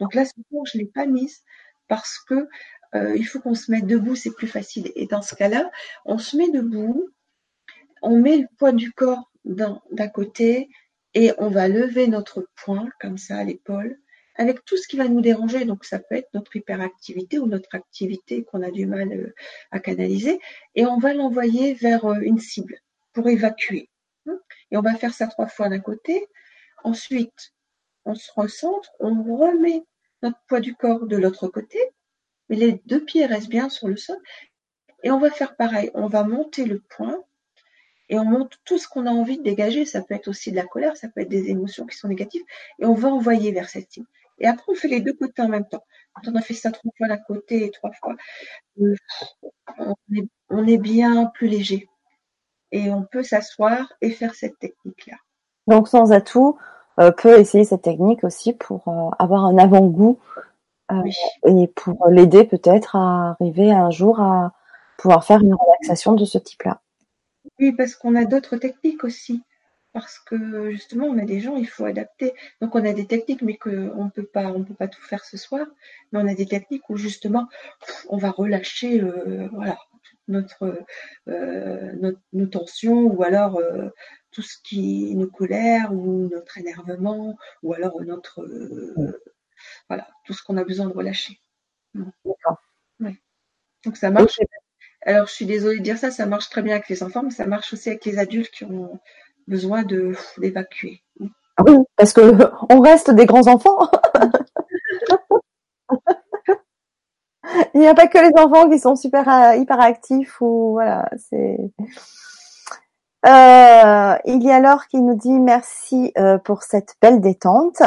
Donc 0.00 0.14
là, 0.14 0.24
je 0.24 0.78
ne 0.78 0.82
l'ai 0.82 0.88
pas 0.88 1.06
mise 1.06 1.42
parce 1.88 2.18
que 2.18 2.48
euh, 2.94 3.16
il 3.16 3.24
faut 3.24 3.40
qu'on 3.40 3.54
se 3.54 3.70
mette 3.70 3.86
debout, 3.86 4.16
c'est 4.16 4.34
plus 4.34 4.46
facile. 4.46 4.92
Et 4.94 5.06
dans 5.06 5.22
ce 5.22 5.34
cas-là, 5.34 5.70
on 6.04 6.18
se 6.18 6.36
met 6.36 6.50
debout, 6.50 7.10
on 8.02 8.18
met 8.18 8.36
le 8.36 8.46
poids 8.58 8.72
du 8.72 8.92
corps 8.92 9.30
d'un 9.44 10.08
côté 10.08 10.68
et 11.14 11.32
on 11.38 11.48
va 11.48 11.68
lever 11.68 12.06
notre 12.06 12.48
poing 12.64 12.88
comme 13.00 13.18
ça 13.18 13.38
à 13.38 13.44
l'épaule 13.44 13.98
avec 14.36 14.64
tout 14.64 14.76
ce 14.76 14.88
qui 14.88 14.96
va 14.96 15.08
nous 15.08 15.20
déranger. 15.20 15.64
Donc 15.64 15.84
ça 15.84 15.98
peut 15.98 16.16
être 16.16 16.32
notre 16.34 16.56
hyperactivité 16.56 17.38
ou 17.38 17.46
notre 17.46 17.74
activité 17.74 18.44
qu'on 18.44 18.62
a 18.62 18.70
du 18.70 18.86
mal 18.86 19.12
euh, 19.12 19.34
à 19.70 19.80
canaliser 19.80 20.40
et 20.74 20.86
on 20.86 20.98
va 20.98 21.14
l'envoyer 21.14 21.74
vers 21.74 22.04
euh, 22.04 22.20
une 22.20 22.38
cible 22.38 22.78
pour 23.12 23.28
évacuer. 23.28 23.90
Et 24.70 24.76
on 24.76 24.82
va 24.82 24.94
faire 24.94 25.12
ça 25.12 25.26
trois 25.26 25.48
fois 25.48 25.68
d'un 25.68 25.80
côté. 25.80 26.26
Ensuite, 26.84 27.52
on 28.04 28.14
se 28.14 28.30
recentre, 28.34 28.90
on 29.00 29.22
remet 29.36 29.82
notre 30.22 30.38
poids 30.48 30.60
du 30.60 30.74
corps 30.74 31.06
de 31.06 31.16
l'autre 31.16 31.48
côté, 31.48 31.78
mais 32.48 32.56
les 32.56 32.80
deux 32.86 33.04
pieds 33.04 33.26
restent 33.26 33.48
bien 33.48 33.68
sur 33.68 33.88
le 33.88 33.96
sol. 33.96 34.18
Et 35.02 35.10
on 35.10 35.18
va 35.18 35.30
faire 35.30 35.56
pareil, 35.56 35.90
on 35.94 36.06
va 36.06 36.22
monter 36.22 36.64
le 36.64 36.80
poing 36.80 37.24
et 38.12 38.18
on 38.18 38.26
monte 38.26 38.58
tout 38.66 38.76
ce 38.76 38.86
qu'on 38.86 39.06
a 39.06 39.10
envie 39.10 39.38
de 39.38 39.42
dégager. 39.42 39.86
Ça 39.86 40.02
peut 40.02 40.14
être 40.14 40.28
aussi 40.28 40.50
de 40.50 40.56
la 40.56 40.66
colère, 40.66 40.98
ça 40.98 41.08
peut 41.08 41.22
être 41.22 41.30
des 41.30 41.48
émotions 41.48 41.86
qui 41.86 41.96
sont 41.96 42.08
négatives, 42.08 42.42
et 42.78 42.84
on 42.84 42.92
va 42.92 43.08
envoyer 43.08 43.52
vers 43.52 43.70
cette 43.70 43.90
cible. 43.90 44.06
Et 44.38 44.46
après, 44.46 44.64
on 44.68 44.74
fait 44.74 44.88
les 44.88 45.00
deux 45.00 45.14
côtés 45.14 45.40
en 45.40 45.48
même 45.48 45.66
temps. 45.66 45.82
Quand 46.12 46.30
on 46.30 46.34
a 46.36 46.42
fait 46.42 46.52
ça 46.52 46.70
trois 46.70 46.90
fois 46.98 47.08
d'un 47.08 47.16
côté 47.16 47.64
et 47.64 47.70
trois 47.70 47.90
fois, 47.92 48.14
on 50.50 50.66
est 50.66 50.76
bien 50.76 51.24
plus 51.26 51.48
léger. 51.48 51.88
Et 52.70 52.90
on 52.90 53.02
peut 53.02 53.22
s'asseoir 53.22 53.90
et 54.02 54.10
faire 54.10 54.34
cette 54.34 54.58
technique-là. 54.58 55.16
Donc 55.66 55.88
sans 55.88 56.12
atout, 56.12 56.58
euh, 57.00 57.12
peut 57.12 57.38
essayer 57.38 57.64
cette 57.64 57.82
technique 57.82 58.24
aussi 58.24 58.52
pour 58.52 58.88
euh, 58.88 59.08
avoir 59.18 59.46
un 59.46 59.56
avant-goût 59.56 60.18
euh, 60.90 61.02
et 61.46 61.66
pour 61.68 62.08
l'aider 62.08 62.44
peut-être 62.44 62.94
à 62.94 63.30
arriver 63.30 63.72
un 63.72 63.90
jour 63.90 64.20
à 64.20 64.52
pouvoir 64.98 65.24
faire 65.24 65.40
une 65.40 65.54
relaxation 65.54 66.12
de 66.12 66.26
ce 66.26 66.36
type-là. 66.36 66.82
Oui, 67.62 67.72
parce 67.72 67.94
qu'on 67.94 68.14
a 68.16 68.26
d'autres 68.26 68.56
techniques 68.58 69.04
aussi. 69.04 69.42
Parce 69.92 70.18
que 70.18 70.70
justement, 70.70 71.06
on 71.06 71.18
a 71.18 71.24
des 71.24 71.40
gens, 71.40 71.56
il 71.56 71.68
faut 71.68 71.84
adapter. 71.84 72.34
Donc, 72.60 72.74
on 72.74 72.84
a 72.84 72.92
des 72.92 73.06
techniques, 73.06 73.42
mais 73.42 73.56
qu'on 73.56 74.04
ne 74.04 74.10
peut 74.10 74.26
pas, 74.26 74.48
on 74.48 74.64
peut 74.64 74.74
pas 74.74 74.88
tout 74.88 75.02
faire 75.02 75.24
ce 75.24 75.36
soir. 75.36 75.66
Mais 76.10 76.18
on 76.20 76.28
a 76.28 76.34
des 76.34 76.46
techniques 76.46 76.90
où 76.90 76.96
justement, 76.96 77.48
on 78.08 78.16
va 78.16 78.30
relâcher, 78.30 79.00
voilà, 79.52 79.78
notre, 80.28 80.84
nos 82.32 82.46
tensions 82.46 83.02
ou 83.02 83.22
alors 83.22 83.60
tout 84.32 84.42
ce 84.42 84.56
qui 84.64 85.14
nous 85.14 85.30
colère 85.30 85.92
ou 85.92 86.28
notre 86.32 86.58
énervement 86.58 87.38
ou 87.62 87.74
alors 87.74 88.02
notre 88.02 88.42
euh, 88.42 89.22
voilà 89.88 90.08
tout 90.24 90.32
ce 90.32 90.42
qu'on 90.42 90.56
a 90.56 90.64
besoin 90.64 90.86
de 90.86 90.94
relâcher. 90.94 91.38
D'accord. 91.94 92.60
Donc 93.84 93.96
ça 93.96 94.10
marche. 94.10 94.38
Alors 95.04 95.26
je 95.26 95.32
suis 95.32 95.46
désolée 95.46 95.78
de 95.78 95.82
dire 95.82 95.98
ça, 95.98 96.10
ça 96.10 96.26
marche 96.26 96.48
très 96.48 96.62
bien 96.62 96.74
avec 96.74 96.88
les 96.88 97.02
enfants, 97.02 97.22
mais 97.22 97.30
ça 97.30 97.46
marche 97.46 97.72
aussi 97.72 97.88
avec 97.88 98.04
les 98.04 98.18
adultes 98.18 98.50
qui 98.50 98.64
ont 98.64 99.00
besoin 99.48 99.82
de 99.82 100.12
d'évacuer. 100.38 101.02
Ah 101.56 101.64
oui, 101.66 101.76
parce 101.96 102.12
que 102.12 102.20
on 102.70 102.80
reste 102.80 103.10
des 103.10 103.26
grands 103.26 103.48
enfants. 103.48 103.90
Il 107.74 107.80
n'y 107.80 107.88
a 107.88 107.94
pas 107.94 108.06
que 108.06 108.18
les 108.18 108.40
enfants 108.40 108.70
qui 108.70 108.78
sont 108.78 108.96
super 108.96 109.28
euh, 109.28 109.56
hyper 109.56 109.80
actifs 109.80 110.40
ou 110.40 110.74
voilà, 110.74 111.10
c'est 111.16 111.58
euh, 113.24 114.16
il 114.24 114.42
y 114.42 114.50
a 114.50 114.58
Laure 114.58 114.88
qui 114.88 115.00
nous 115.00 115.14
dit 115.14 115.38
merci 115.38 116.12
euh, 116.18 116.38
pour 116.38 116.64
cette 116.64 116.96
belle 117.00 117.20
détente. 117.20 117.82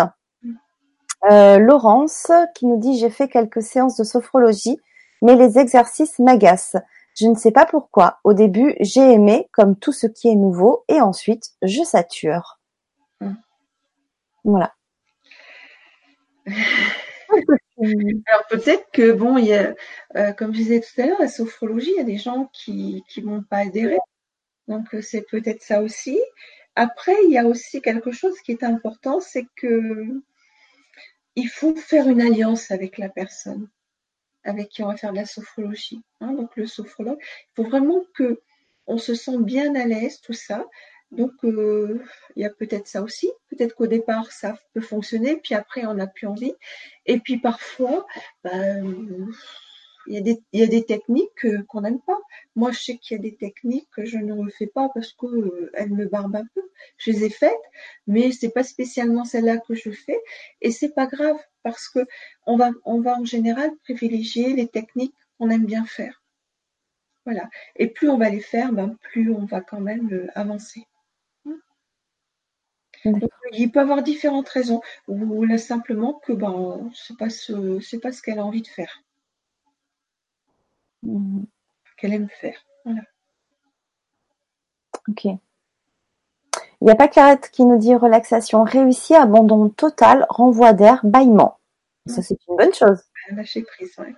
Euh, 1.30 1.58
Laurence 1.58 2.32
qui 2.54 2.66
nous 2.66 2.78
dit 2.78 2.98
j'ai 2.98 3.10
fait 3.10 3.28
quelques 3.28 3.62
séances 3.62 3.98
de 3.98 4.04
sophrologie, 4.04 4.80
mais 5.22 5.36
les 5.36 5.58
exercices 5.58 6.20
m'agacent. 6.20 6.78
Je 7.16 7.28
ne 7.28 7.36
sais 7.36 7.52
pas 7.52 7.66
pourquoi. 7.66 8.20
Au 8.24 8.34
début, 8.34 8.76
j'ai 8.80 9.14
aimé 9.14 9.48
comme 9.52 9.78
tout 9.78 9.94
ce 9.94 10.08
qui 10.08 10.28
est 10.28 10.36
nouveau 10.36 10.84
et 10.88 11.02
ensuite, 11.02 11.52
je 11.62 11.84
sature. 11.84 12.60
Voilà. 14.44 14.74
Alors 17.78 18.46
peut-être 18.50 18.86
que 18.94 19.12
bon, 19.12 19.38
y 19.38 19.54
a, 19.54 19.74
comme 20.34 20.54
je 20.54 20.60
disais 20.60 20.80
tout 20.80 21.02
à 21.02 21.08
l'heure, 21.08 21.20
la 21.20 21.28
sophrologie, 21.28 21.92
il 21.92 21.98
y 21.98 22.02
a 22.02 22.06
des 22.06 22.18
gens 22.18 22.50
qui 22.54 23.04
qui 23.10 23.22
vont 23.22 23.42
pas 23.42 23.58
adhérer 23.58 23.98
donc 24.68 24.94
euh, 24.94 25.02
c'est 25.02 25.22
peut-être 25.30 25.62
ça 25.62 25.82
aussi. 25.82 26.20
Après, 26.76 27.16
il 27.26 27.32
y 27.32 27.38
a 27.38 27.46
aussi 27.46 27.82
quelque 27.82 28.12
chose 28.12 28.40
qui 28.42 28.52
est 28.52 28.64
important, 28.64 29.20
c'est 29.20 29.46
que 29.56 30.22
il 31.36 31.50
faut 31.50 31.76
faire 31.76 32.08
une 32.08 32.22
alliance 32.22 32.72
avec 32.72 32.98
la 32.98 33.10
personne 33.10 33.70
avec 34.46 34.70
qui 34.70 34.84
on 34.84 34.88
va 34.88 34.96
faire 34.96 35.12
de 35.12 35.18
la 35.18 35.26
sophrologie. 35.26 36.02
Hein. 36.22 36.34
donc 36.34 36.56
le 36.56 36.68
sophrologue, 36.68 37.20
il 37.20 37.56
faut 37.56 37.70
vraiment 37.70 38.02
que 38.14 38.42
on 38.88 38.98
se 38.98 39.16
sente 39.16 39.44
bien 39.44 39.76
à 39.76 39.86
l'aise, 39.86 40.22
tout 40.22 40.34
ça. 40.34 40.66
Donc 41.12 41.32
euh, 41.44 42.02
il 42.36 42.44
y 42.44 42.46
a 42.46 42.50
peut-être 42.50 42.88
ça 42.88 43.02
aussi. 43.02 43.30
Peut-être 43.50 43.76
qu'au 43.76 43.88
départ 43.88 44.32
ça 44.32 44.58
peut 44.74 44.82
fonctionner, 44.82 45.38
puis 45.38 45.56
après 45.56 45.86
on 45.86 45.96
n'a 45.96 46.08
plus 46.08 46.28
envie. 46.28 46.54
Et 47.06 47.20
puis 47.20 47.38
parfois, 47.38 48.06
ben, 48.44 49.28
il 50.08 50.14
y 50.16 50.18
a 50.18 50.22
des, 50.22 50.42
il 50.54 50.60
y 50.60 50.64
a 50.64 50.68
des 50.68 50.86
techniques 50.86 51.66
qu'on 51.68 51.82
n'aime 51.82 52.02
pas. 52.02 52.20
Moi, 52.56 52.72
je 52.72 52.80
sais 52.80 52.98
qu'il 52.98 53.18
y 53.18 53.20
a 53.20 53.24
des 53.24 53.36
techniques 53.36 53.88
que 53.92 54.06
je 54.06 54.18
ne 54.18 54.34
refais 54.34 54.68
pas 54.68 54.90
parce 54.94 55.14
que 55.14 55.26
euh, 55.26 55.72
elles 55.74 55.92
me 55.92 56.06
barbent 56.06 56.36
un 56.36 56.46
peu. 56.54 56.62
Je 56.98 57.12
les 57.12 57.26
ai 57.26 57.30
faites, 57.30 57.54
mais 58.08 58.32
c'est 58.32 58.50
pas 58.50 58.64
spécialement 58.64 59.26
celle-là 59.26 59.58
que 59.58 59.74
je 59.74 59.92
fais. 59.92 60.20
Et 60.62 60.72
c'est 60.72 60.94
pas 60.94 61.08
grave 61.08 61.38
parce 61.64 61.90
que 61.90 62.00
on 62.46 62.58
va, 62.58 62.72
on 62.86 63.02
va 63.02 63.18
en 63.20 63.26
général 63.26 63.72
privilégier 63.84 64.54
les 64.54 64.68
techniques 64.68 65.16
qu'on 65.38 65.50
aime 65.50 65.66
bien 65.66 65.86
faire. 65.86 66.24
Voilà. 67.26 67.50
Et 67.76 67.88
plus 67.88 68.10
on 68.10 68.18
va 68.18 68.30
les 68.30 68.40
faire, 68.40 68.72
ben, 68.72 68.98
plus 69.02 69.32
on 69.32 69.46
va 69.46 69.62
quand 69.62 69.82
même 69.82 70.14
euh, 70.14 70.28
avancer. 70.36 70.86
il 73.52 73.72
peut 73.72 73.80
avoir 73.80 74.04
différentes 74.04 74.50
raisons. 74.50 74.82
Ou 75.08 75.44
là 75.46 75.58
simplement 75.58 76.14
que 76.26 76.34
ben 76.34 76.90
c'est 76.94 77.18
pas 77.18 77.30
ce 77.30 77.80
c'est 77.80 78.00
pas 78.00 78.12
ce 78.12 78.22
qu'elle 78.22 78.40
a 78.40 78.46
envie 78.46 78.62
de 78.62 78.68
faire. 78.68 79.05
Qu'elle 81.98 82.14
aime 82.14 82.30
faire. 82.30 82.58
Voilà. 82.84 83.02
Ok. 85.08 85.26
Il 85.26 85.40
n'y 86.82 86.92
a 86.92 86.96
pas 86.96 87.08
Clarette 87.08 87.50
qui 87.52 87.66
nous 87.66 87.78
dit 87.78 87.96
relaxation 87.96 88.64
réussie, 88.64 89.16
abandon 89.16 89.70
total, 89.70 90.26
renvoi 90.30 90.74
d'air, 90.74 91.02
bâillement. 91.04 91.58
Ça, 92.08 92.22
c'est 92.22 92.38
une 92.48 92.58
bonne 92.58 92.74
chose. 92.74 93.02
Lâcher 93.32 93.64
prise, 93.64 93.98
ouais. 93.98 94.14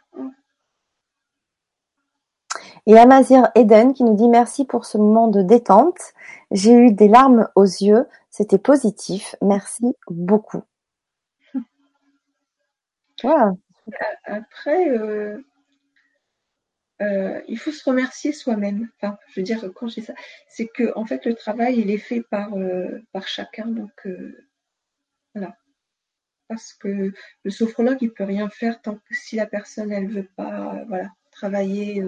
Et 2.86 2.98
Amazir 2.98 3.50
Eden 3.56 3.94
qui 3.94 4.04
nous 4.04 4.16
dit 4.16 4.30
merci 4.30 4.66
pour 4.66 4.86
ce 4.86 4.98
moment 4.98 5.28
de 5.28 5.42
détente. 5.42 6.14
J'ai 6.52 6.74
eu 6.74 6.92
des 6.92 7.10
larmes 7.10 7.50
aux 7.56 7.64
yeux. 7.64 8.08
C'était 8.30 8.58
positif. 8.58 9.36
Merci 9.42 9.96
beaucoup. 10.10 10.64
Voilà. 13.24 13.54
Après, 14.26 14.90
euh, 14.90 15.44
euh, 17.02 17.42
il 17.48 17.60
faut 17.60 17.72
se 17.72 17.84
remercier 17.88 18.32
soi-même. 18.32 18.90
Enfin, 18.98 19.18
je 19.30 19.40
veux 19.40 19.44
dire, 19.44 19.72
quand 19.76 19.88
j'ai 19.88 20.02
ça, 20.02 20.14
c'est 20.48 20.68
que 20.68 20.92
en 20.96 21.06
fait 21.06 21.26
le 21.26 21.36
travail 21.36 21.80
il 21.80 21.92
est 21.92 21.98
fait 22.00 22.22
par 22.22 22.56
euh, 22.56 23.02
par 23.12 23.28
chacun, 23.28 23.68
donc 23.68 23.92
euh, 24.06 24.48
voilà. 25.36 25.56
Parce 26.48 26.74
que 26.74 27.14
le 27.44 27.52
sophrologue 27.52 28.00
il 28.02 28.14
peut 28.14 28.24
rien 28.24 28.50
faire 28.50 28.82
tant 28.82 28.96
que 28.96 29.16
si 29.16 29.36
la 29.36 29.46
personne 29.46 29.92
elle 29.92 30.10
veut 30.10 30.30
pas, 30.36 30.84
voilà, 30.88 31.10
travailler, 31.32 32.04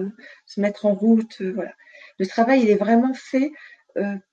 se 0.46 0.60
mettre 0.60 0.86
en 0.86 0.94
route, 0.94 1.42
voilà. 1.42 1.72
Le 2.18 2.26
travail 2.26 2.62
il 2.62 2.70
est 2.70 2.76
vraiment 2.76 3.14
fait 3.14 3.52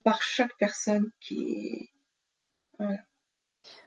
par 0.03 0.21
chaque 0.21 0.55
personne 0.57 1.11
qui, 1.19 1.91
voilà. 2.79 2.99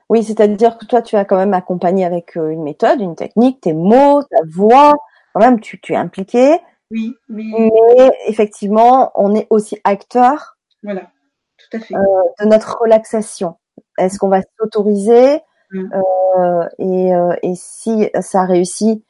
Oui, 0.09 0.23
c'est-à-dire 0.23 0.77
que 0.77 0.85
toi, 0.85 1.01
tu 1.01 1.15
as 1.15 1.23
quand 1.25 1.37
même 1.37 1.53
accompagné 1.53 2.03
avec 2.05 2.35
une 2.35 2.63
méthode, 2.63 2.99
une 2.99 3.15
technique, 3.15 3.61
tes 3.61 3.73
mots, 3.73 4.21
ta 4.23 4.41
voix, 4.45 4.93
quand 5.33 5.39
même, 5.39 5.59
tu, 5.59 5.79
tu 5.79 5.93
es 5.93 5.97
impliqué. 5.97 6.59
Oui, 6.91 7.15
mais... 7.29 7.43
mais 7.55 8.11
effectivement, 8.27 9.11
on 9.15 9.33
est 9.35 9.47
aussi 9.49 9.79
acteur. 9.83 10.57
Voilà, 10.83 11.09
tout 11.57 11.77
à 11.77 11.79
fait. 11.79 11.95
Euh, 11.95 11.99
de 12.41 12.45
notre 12.45 12.79
relaxation. 12.79 13.57
Est-ce 13.97 14.19
qu'on 14.19 14.29
va 14.29 14.41
s'autoriser 14.59 15.41
euh, 15.73 16.67
et, 16.79 17.15
euh, 17.15 17.33
et, 17.43 17.53
si 17.55 18.09
ça 18.19 18.43
réussit, 18.45 19.03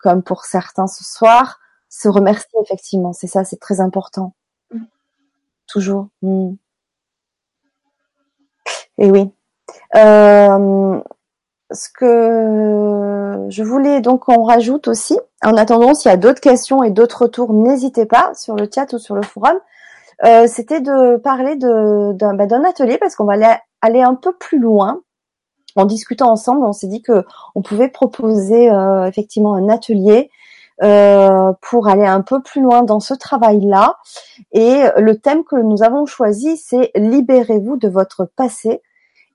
comme 0.00 0.22
pour 0.22 0.44
certains 0.44 0.86
ce 0.86 1.04
soir, 1.04 1.60
se 1.88 2.08
remercier 2.08 2.58
effectivement. 2.62 3.12
C'est 3.12 3.26
ça, 3.26 3.44
c'est 3.44 3.60
très 3.60 3.80
important. 3.80 4.34
Toujours. 5.66 6.08
Mm. 6.22 6.54
Et 8.98 9.10
oui. 9.10 9.32
Ce 11.70 11.88
que 11.88 13.46
je 13.48 13.62
voulais 13.62 14.00
donc 14.00 14.24
qu'on 14.24 14.42
rajoute 14.42 14.88
aussi, 14.88 15.18
en 15.42 15.56
attendant 15.56 15.94
s'il 15.94 16.10
y 16.10 16.14
a 16.14 16.18
d'autres 16.18 16.40
questions 16.40 16.82
et 16.82 16.90
d'autres 16.90 17.22
retours, 17.22 17.52
n'hésitez 17.52 18.06
pas 18.06 18.32
sur 18.34 18.54
le 18.54 18.68
chat 18.72 18.92
ou 18.92 18.98
sur 18.98 19.14
le 19.14 19.22
forum, 19.22 19.58
euh, 20.24 20.46
c'était 20.46 20.80
de 20.80 21.16
parler 21.16 21.56
d'un 21.56 22.34
bah, 22.34 22.46
atelier 22.68 22.98
parce 22.98 23.16
qu'on 23.16 23.24
va 23.24 23.34
aller, 23.34 23.54
aller, 23.80 24.02
un 24.02 24.14
peu 24.14 24.32
plus 24.32 24.58
loin. 24.58 25.00
En 25.76 25.86
discutant 25.86 26.30
ensemble, 26.30 26.64
on 26.64 26.72
s'est 26.72 26.86
dit 26.86 27.02
que 27.02 27.24
on 27.54 27.62
pouvait 27.62 27.88
proposer 27.88 28.70
euh, 28.70 29.06
effectivement 29.06 29.54
un 29.54 29.68
atelier 29.68 30.30
euh, 30.82 31.52
pour 31.60 31.88
aller 31.88 32.06
un 32.06 32.20
peu 32.20 32.42
plus 32.42 32.62
loin 32.62 32.82
dans 32.82 33.00
ce 33.00 33.14
travail-là. 33.14 33.96
Et 34.52 34.82
le 34.98 35.18
thème 35.18 35.44
que 35.44 35.56
nous 35.56 35.82
avons 35.82 36.06
choisi, 36.06 36.56
c'est 36.56 36.92
libérez-vous 36.94 37.76
de 37.76 37.88
votre 37.88 38.24
passé 38.24 38.82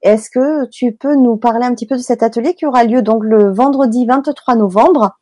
est-ce 0.01 0.30
que 0.30 0.65
tu 0.67 0.93
peux 0.93 1.15
nous 1.15 1.38
parler 1.38 1.65
un 1.65 1.73
petit 1.73 1.88
peu 1.88 1.95
de 1.95 2.01
cet 2.01 2.23
atelier 2.23 2.53
qui 2.53 2.65
aura 2.65 2.84
lieu 2.84 3.01
donc 3.01 3.23
le 3.23 3.51
vendredi 3.51 4.05
23 4.05 4.55
novembre 4.55 5.17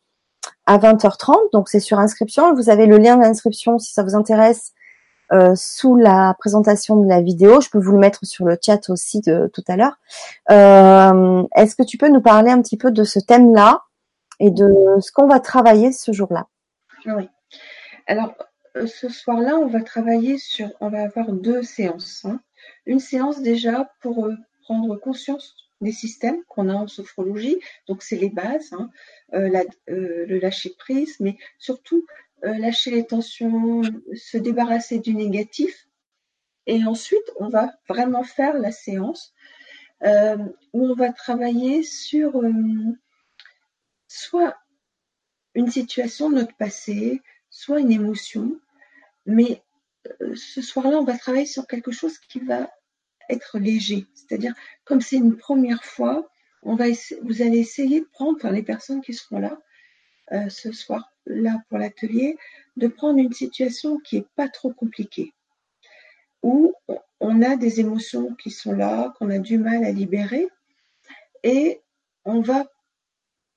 à 0.65 0.77
20h30 0.77 1.51
Donc 1.53 1.69
c'est 1.69 1.79
sur 1.79 1.99
inscription. 1.99 2.53
Vous 2.53 2.69
avez 2.69 2.85
le 2.85 2.97
lien 2.97 3.17
d'inscription 3.17 3.79
si 3.79 3.93
ça 3.93 4.03
vous 4.03 4.15
intéresse 4.15 4.73
euh, 5.33 5.55
sous 5.55 5.95
la 5.95 6.35
présentation 6.37 6.95
de 6.97 7.07
la 7.07 7.21
vidéo. 7.21 7.59
Je 7.59 7.69
peux 7.69 7.79
vous 7.79 7.93
le 7.93 7.97
mettre 7.97 8.25
sur 8.25 8.45
le 8.45 8.57
chat 8.63 8.89
aussi 8.89 9.21
de 9.21 9.49
tout 9.53 9.63
à 9.67 9.77
l'heure. 9.77 9.97
Euh, 10.51 11.43
est-ce 11.55 11.75
que 11.75 11.83
tu 11.83 11.97
peux 11.97 12.09
nous 12.09 12.21
parler 12.21 12.51
un 12.51 12.61
petit 12.61 12.77
peu 12.77 12.91
de 12.91 13.03
ce 13.03 13.19
thème-là 13.19 13.81
et 14.39 14.51
de 14.51 14.71
ce 15.01 15.11
qu'on 15.11 15.27
va 15.27 15.39
travailler 15.39 15.91
ce 15.91 16.11
jour-là? 16.11 16.45
Oui. 17.07 17.29
Alors 18.05 18.35
euh, 18.75 18.85
ce 18.85 19.09
soir-là, 19.09 19.55
on 19.55 19.67
va 19.67 19.81
travailler 19.81 20.37
sur, 20.37 20.69
on 20.81 20.89
va 20.89 21.01
avoir 21.01 21.31
deux 21.31 21.63
séances. 21.63 22.23
Hein. 22.25 22.39
Une 22.85 22.99
séance 22.99 23.41
déjà 23.41 23.89
pour 24.01 24.29
prendre 24.67 24.97
conscience 24.97 25.55
des 25.79 25.93
systèmes 25.93 26.43
qu'on 26.49 26.67
a 26.67 26.73
en 26.73 26.87
sophrologie. 26.87 27.57
Donc, 27.87 28.03
c'est 28.03 28.17
les 28.17 28.29
bases, 28.29 28.73
hein. 28.73 28.89
euh, 29.33 29.49
euh, 29.89 30.25
le 30.25 30.39
lâcher 30.39 30.73
prise, 30.77 31.15
mais 31.21 31.37
surtout 31.57 32.05
euh, 32.43 32.57
lâcher 32.57 32.91
les 32.91 33.05
tensions, 33.05 33.81
se 34.13 34.37
débarrasser 34.37 34.99
du 34.99 35.15
négatif. 35.15 35.87
Et 36.65 36.83
ensuite, 36.83 37.31
on 37.39 37.47
va 37.47 37.71
vraiment 37.87 38.23
faire 38.23 38.57
la 38.57 38.71
séance 38.71 39.33
où 40.73 40.85
on 40.91 40.93
va 40.93 41.11
travailler 41.11 41.81
sur 41.81 42.39
soit 44.07 44.55
une 45.55 45.71
situation 45.71 46.29
de 46.29 46.35
notre 46.35 46.55
passé, 46.55 47.21
soit 47.49 47.79
une 47.79 47.91
émotion. 47.91 48.59
Mais 49.25 49.63
ce 50.35 50.61
soir-là, 50.61 50.97
on 50.97 51.05
va 51.05 51.17
travailler 51.17 51.47
sur 51.47 51.65
quelque 51.65 51.91
chose 51.91 52.19
qui 52.19 52.39
va 52.41 52.69
être 53.29 53.59
léger. 53.59 54.05
C'est-à-dire, 54.13 54.53
comme 54.85 55.01
c'est 55.01 55.17
une 55.17 55.37
première 55.37 55.83
fois, 55.83 56.29
on 56.63 56.75
va 56.75 56.85
vous 57.21 57.41
allez 57.41 57.59
essayer 57.59 58.01
de 58.01 58.05
prendre, 58.05 58.37
enfin 58.37 58.51
les 58.51 58.63
personnes 58.63 59.01
qui 59.01 59.13
seront 59.13 59.39
là 59.39 59.57
euh, 60.33 60.49
ce 60.49 60.71
soir, 60.71 61.13
là 61.25 61.61
pour 61.69 61.77
l'atelier, 61.77 62.37
de 62.75 62.87
prendre 62.87 63.19
une 63.19 63.33
situation 63.33 63.99
qui 63.99 64.17
est 64.17 64.27
pas 64.35 64.49
trop 64.49 64.73
compliquée, 64.73 65.33
où 66.43 66.73
on 67.19 67.41
a 67.41 67.55
des 67.55 67.79
émotions 67.79 68.35
qui 68.35 68.51
sont 68.51 68.73
là, 68.73 69.13
qu'on 69.17 69.29
a 69.29 69.39
du 69.39 69.57
mal 69.57 69.83
à 69.83 69.91
libérer, 69.91 70.47
et 71.43 71.81
on 72.25 72.41
va 72.41 72.65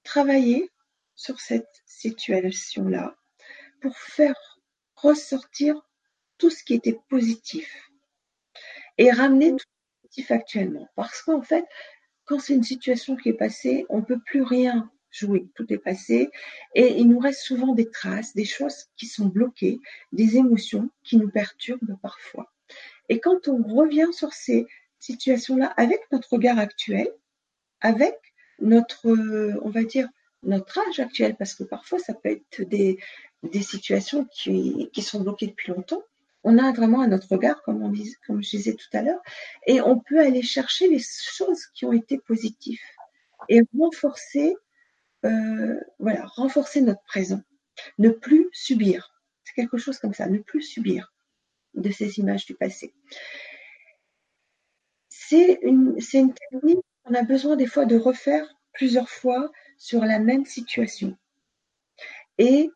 travailler 0.05 0.71
sur 1.17 1.41
cette 1.41 1.83
situation-là 1.87 3.17
pour 3.81 3.97
faire 3.97 4.61
ressortir 4.95 5.75
tout 6.39 6.51
ce 6.51 6.65
qui 6.65 6.75
était 6.75 6.99
positif 7.09 7.90
et 9.01 9.11
ramener 9.11 9.53
tout 9.53 9.65
positif 10.03 10.31
actuellement. 10.31 10.87
Parce 10.95 11.23
qu'en 11.23 11.43
fait, 11.43 11.65
quand 12.27 12.39
c'est 12.39 12.55
une 12.55 12.63
situation 12.63 13.17
qui 13.17 13.31
est 13.31 13.35
passée, 13.35 13.87
on 13.89 13.99
ne 13.99 14.05
peut 14.05 14.21
plus 14.25 14.43
rien 14.43 14.91
jouer, 15.11 15.49
tout 15.57 15.67
est 15.73 15.79
passé, 15.79 16.31
et 16.75 16.99
il 16.99 17.09
nous 17.09 17.19
reste 17.19 17.41
souvent 17.41 17.75
des 17.75 17.91
traces, 17.91 18.35
des 18.35 18.45
choses 18.45 18.87
qui 18.97 19.07
sont 19.07 19.27
bloquées, 19.27 19.81
des 20.13 20.37
émotions 20.37 20.91
qui 21.03 21.17
nous 21.17 21.31
perturbent 21.31 21.99
parfois. 22.03 22.53
Et 23.09 23.19
quand 23.19 23.49
on 23.49 23.63
revient 23.63 24.11
sur 24.13 24.33
ces 24.35 24.67
situations-là 25.01 25.73
avec 25.79 26.01
notre 26.13 26.35
regard 26.35 26.59
actuel, 26.59 27.09
avec 27.81 28.15
notre, 28.61 29.09
on 29.63 29.71
va 29.71 29.83
dire, 29.83 30.09
notre 30.43 30.79
âge 30.79 31.01
actuel, 31.01 31.37
parce 31.37 31.55
que 31.55 31.65
parfois 31.65 31.99
ça 31.99 32.13
peut 32.13 32.29
être 32.29 32.69
des, 32.69 32.99
des 33.43 33.63
situations 33.63 34.27
qui, 34.27 34.91
qui 34.93 35.03
sont 35.03 35.21
bloquées 35.21 35.49
depuis 35.49 35.73
longtemps, 35.73 36.03
on 36.43 36.59
a 36.59 36.73
vraiment 36.73 37.01
à 37.01 37.07
notre 37.07 37.29
regard, 37.29 37.63
comme, 37.63 37.83
on 37.83 37.93
je 37.93 38.51
disais 38.51 38.75
tout 38.75 38.89
à 38.97 39.03
l'heure, 39.03 39.21
et 39.67 39.81
on 39.81 39.99
peut 39.99 40.21
aller 40.21 40.43
chercher 40.43 40.89
les 40.89 41.01
choses 41.01 41.67
qui 41.75 41.85
ont 41.85 41.93
été 41.93 42.19
positives 42.19 42.81
et 43.49 43.63
renforcer, 43.79 44.55
euh, 45.25 45.81
voilà, 45.99 46.25
renforcer 46.27 46.81
notre 46.81 47.03
présent, 47.05 47.43
ne 47.99 48.11
plus 48.11 48.49
subir. 48.53 49.13
C'est 49.45 49.55
quelque 49.55 49.79
chose 49.79 49.99
comme 49.99 50.15
ça, 50.15 50.27
ne 50.27 50.39
plus 50.39 50.63
subir 50.63 51.13
de 51.75 51.91
ces 51.91 52.19
images 52.19 52.47
du 52.47 52.55
passé. 52.55 52.95
C'est 55.09 55.59
une, 55.63 55.97
une 56.15 56.35
technique 56.35 56.85
qu'on 57.05 57.15
a 57.15 57.23
besoin 57.23 57.57
des 57.57 57.67
fois 57.67 57.85
de 57.85 57.97
refaire 57.97 58.47
plusieurs 58.73 59.09
fois 59.09 59.51
sur 59.79 60.05
la 60.05 60.19
même 60.19 60.45
situation. 60.45 61.17
Et 62.39 62.71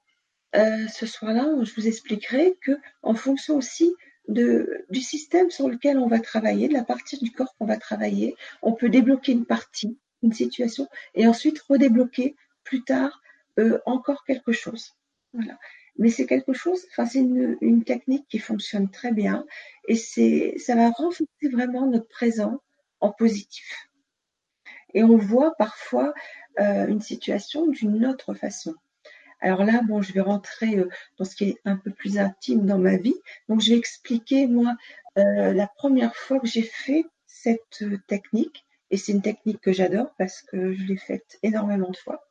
euh, 0.54 0.88
ce 0.88 1.06
soir-là, 1.06 1.48
je 1.62 1.74
vous 1.74 1.86
expliquerai 1.86 2.56
que 2.60 2.72
en 3.02 3.14
fonction 3.14 3.56
aussi 3.56 3.94
de, 4.28 4.84
du 4.88 5.00
système 5.00 5.50
sur 5.50 5.68
lequel 5.68 5.98
on 5.98 6.06
va 6.06 6.20
travailler, 6.20 6.68
de 6.68 6.72
la 6.72 6.84
partie 6.84 7.18
du 7.18 7.30
corps 7.32 7.54
qu'on 7.58 7.66
va 7.66 7.76
travailler, 7.76 8.36
on 8.62 8.72
peut 8.72 8.88
débloquer 8.88 9.32
une 9.32 9.46
partie, 9.46 9.98
une 10.22 10.32
situation, 10.32 10.88
et 11.14 11.26
ensuite 11.26 11.58
redébloquer 11.60 12.36
plus 12.62 12.82
tard 12.84 13.20
euh, 13.58 13.78
encore 13.86 14.24
quelque 14.24 14.52
chose. 14.52 14.92
Voilà. 15.32 15.58
Mais 15.96 16.10
c'est 16.10 16.26
quelque 16.26 16.52
chose, 16.52 16.84
enfin 16.90 17.06
c'est 17.06 17.20
une, 17.20 17.84
technique 17.84 18.26
qui 18.28 18.38
fonctionne 18.38 18.90
très 18.90 19.12
bien 19.12 19.46
et 19.86 19.94
c'est 19.94 20.54
ça 20.58 20.74
va 20.74 20.90
renforcer 20.90 21.26
vraiment 21.52 21.86
notre 21.86 22.08
présent 22.08 22.60
en 23.00 23.12
positif. 23.12 23.88
Et 24.92 25.04
on 25.04 25.16
voit 25.16 25.54
parfois 25.56 26.12
euh, 26.60 26.86
une 26.86 27.00
situation 27.00 27.66
d'une 27.68 28.06
autre 28.06 28.34
façon. 28.34 28.74
Alors 29.44 29.62
là, 29.62 29.82
bon, 29.86 30.00
je 30.00 30.14
vais 30.14 30.22
rentrer 30.22 30.78
euh, 30.78 30.88
dans 31.18 31.26
ce 31.26 31.36
qui 31.36 31.44
est 31.50 31.58
un 31.66 31.76
peu 31.76 31.90
plus 31.90 32.16
intime 32.16 32.64
dans 32.64 32.78
ma 32.78 32.96
vie. 32.96 33.14
Donc, 33.50 33.60
je 33.60 33.72
vais 33.72 33.78
expliquer, 33.78 34.46
moi, 34.46 34.74
euh, 35.18 35.52
la 35.52 35.66
première 35.66 36.16
fois 36.16 36.40
que 36.40 36.46
j'ai 36.46 36.62
fait 36.62 37.04
cette 37.26 37.84
technique, 38.08 38.64
et 38.90 38.96
c'est 38.96 39.12
une 39.12 39.20
technique 39.20 39.60
que 39.60 39.70
j'adore 39.70 40.14
parce 40.16 40.40
que 40.40 40.72
je 40.72 40.84
l'ai 40.84 40.96
faite 40.96 41.38
énormément 41.42 41.90
de 41.90 41.96
fois. 41.98 42.26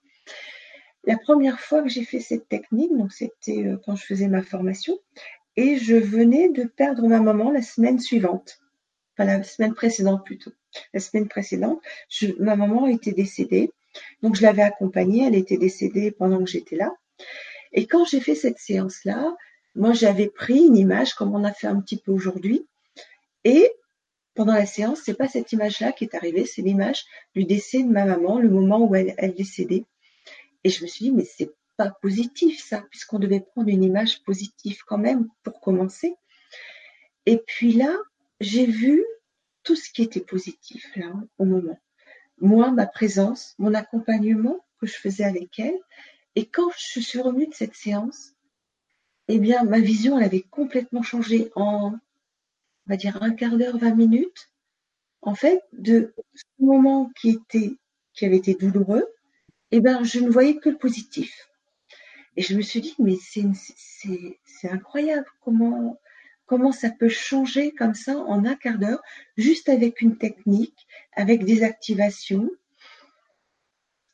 La 1.03 1.15
première 1.19 1.60
fois 1.60 1.84
que 1.84 1.90
j'ai 1.90 2.03
fait 2.03 2.19
cette 2.19 2.49
technique, 2.49 2.98
donc 2.98 3.14
c'était 3.14 3.64
euh, 3.64 3.77
quand 3.85 3.95
je 3.95 4.06
faisais 4.07 4.27
ma 4.27 4.41
formation, 4.41 4.98
et 5.56 5.77
je 5.77 5.95
venais 5.95 6.49
de 6.49 6.64
perdre 6.64 7.07
ma 7.07 7.19
maman 7.19 7.52
la 7.52 7.61
semaine 7.61 7.99
suivante, 7.99 8.60
enfin 9.14 9.26
la 9.26 9.44
semaine 9.44 9.76
précédente 9.76 10.26
plutôt. 10.26 10.53
La 10.95 10.99
semaine 10.99 11.27
précédente, 11.27 11.80
ma 12.40 12.56
maman 12.56 12.88
était 12.88 13.11
décédée, 13.11 13.72
donc 14.23 14.35
je 14.35 14.41
l'avais 14.41 14.64
accompagnée, 14.64 15.27
elle 15.27 15.35
était 15.35 15.57
décédée 15.57 16.10
pendant 16.10 16.40
que 16.44 16.49
j'étais 16.49 16.76
là. 16.76 16.91
Et 17.72 17.88
quand 17.88 18.06
j'ai 18.06 18.20
fait 18.20 18.36
cette 18.36 18.60
séance-là, 18.60 19.36
moi 19.76 19.94
j'avais 19.94 20.28
pris 20.28 20.60
une 20.60 20.78
image 20.78 21.14
comme 21.16 21.34
on 21.36 21.44
a 21.44 21.52
fait 21.52 21.68
un 21.68 21.80
petit 21.80 21.98
peu 21.98 22.12
aujourd'hui, 22.12 22.68
et 23.44 23.72
pendant 24.36 24.54
la 24.54 24.66
séance, 24.66 25.02
c'est 25.04 25.14
pas 25.14 25.28
cette 25.28 25.52
image-là 25.52 25.91
qui 25.91 26.06
est 26.06 26.16
arrivée, 26.16 26.45
c'est 26.45 26.62
l'image 26.62 27.06
du 27.36 27.45
décès 27.45 27.84
de 27.84 27.90
ma 27.90 28.06
maman, 28.06 28.40
le 28.40 28.50
moment 28.50 28.80
où 28.80 28.95
elle, 28.95 29.14
elle 29.18 29.36
décédait. 29.36 29.86
Et 30.64 30.70
je 30.70 30.82
me 30.82 30.88
suis 30.88 31.06
dit, 31.06 31.12
mais 31.12 31.26
c'est 31.26 31.52
pas 31.78 31.91
positif 32.02 32.64
ça, 32.64 32.84
puisqu'on 32.90 33.20
devait 33.20 33.41
prendre 33.41 33.70
une 33.70 33.84
image 33.84 34.24
positive 34.24 34.82
quand 34.88 34.98
même 34.98 35.28
pour 35.44 35.60
commencer. 35.60 36.16
Et 37.26 37.38
puis 37.38 37.74
là, 37.74 37.95
j'ai 38.40 38.66
vu 38.66 39.04
tout 39.64 39.76
ce 39.76 39.91
qui 39.91 40.04
était 40.04 40.22
positif 40.22 40.86
là 40.95 41.12
au 41.38 41.45
moment. 41.45 41.80
Moi, 42.40 42.72
ma 42.72 42.88
présence, 42.88 43.56
mon 43.58 43.74
accompagnement 43.74 44.60
que 44.80 44.88
je 44.88 44.95
faisais 44.95 45.24
avec 45.24 45.60
elle. 45.60 45.78
Et 46.36 46.48
quand 46.48 46.70
je 46.78 47.00
suis 47.00 47.22
revenue 47.22 47.48
de 47.48 47.54
cette 47.54 47.76
séance, 47.76 48.34
eh 49.28 49.40
bien, 49.40 49.64
ma 49.64 49.80
vision, 49.80 50.18
elle 50.18 50.26
avait 50.26 50.42
complètement 50.42 51.04
changé 51.04 51.52
en, 51.56 51.94
on 51.94 52.00
va 52.88 52.98
dire, 52.98 53.22
un 53.22 53.32
quart 53.32 53.58
d'heure, 53.58 53.78
vingt 53.78 53.96
minutes. 53.96 54.50
En 55.22 55.36
fait, 55.36 55.62
de 55.72 56.14
ce 56.34 56.44
moment 56.60 57.12
qui 57.20 57.30
était, 57.30 57.78
qui 58.14 58.26
avait 58.26 58.38
été 58.38 58.56
douloureux, 58.56 59.08
eh 59.72 59.80
ben, 59.80 60.04
je 60.04 60.20
ne 60.20 60.30
voyais 60.30 60.58
que 60.58 60.70
le 60.70 60.78
positif. 60.78 61.50
Et 62.36 62.42
je 62.42 62.56
me 62.56 62.62
suis 62.62 62.82
dit, 62.82 62.96
mais 63.00 63.16
c'est 63.16 64.70
incroyable 64.70 65.28
comment, 65.40 66.00
comment 66.46 66.72
ça 66.72 66.90
peut 66.90 67.10
changer 67.10 67.74
comme 67.74 67.94
ça 67.94 68.18
en 68.18 68.44
un 68.46 68.56
quart 68.56 68.80
d'heure, 68.80 69.02
juste 69.38 69.70
avec 69.70 70.02
une 70.02 70.18
technique, 70.18 70.88
avec 71.14 71.46
des 71.46 71.64
activations. 71.64 72.50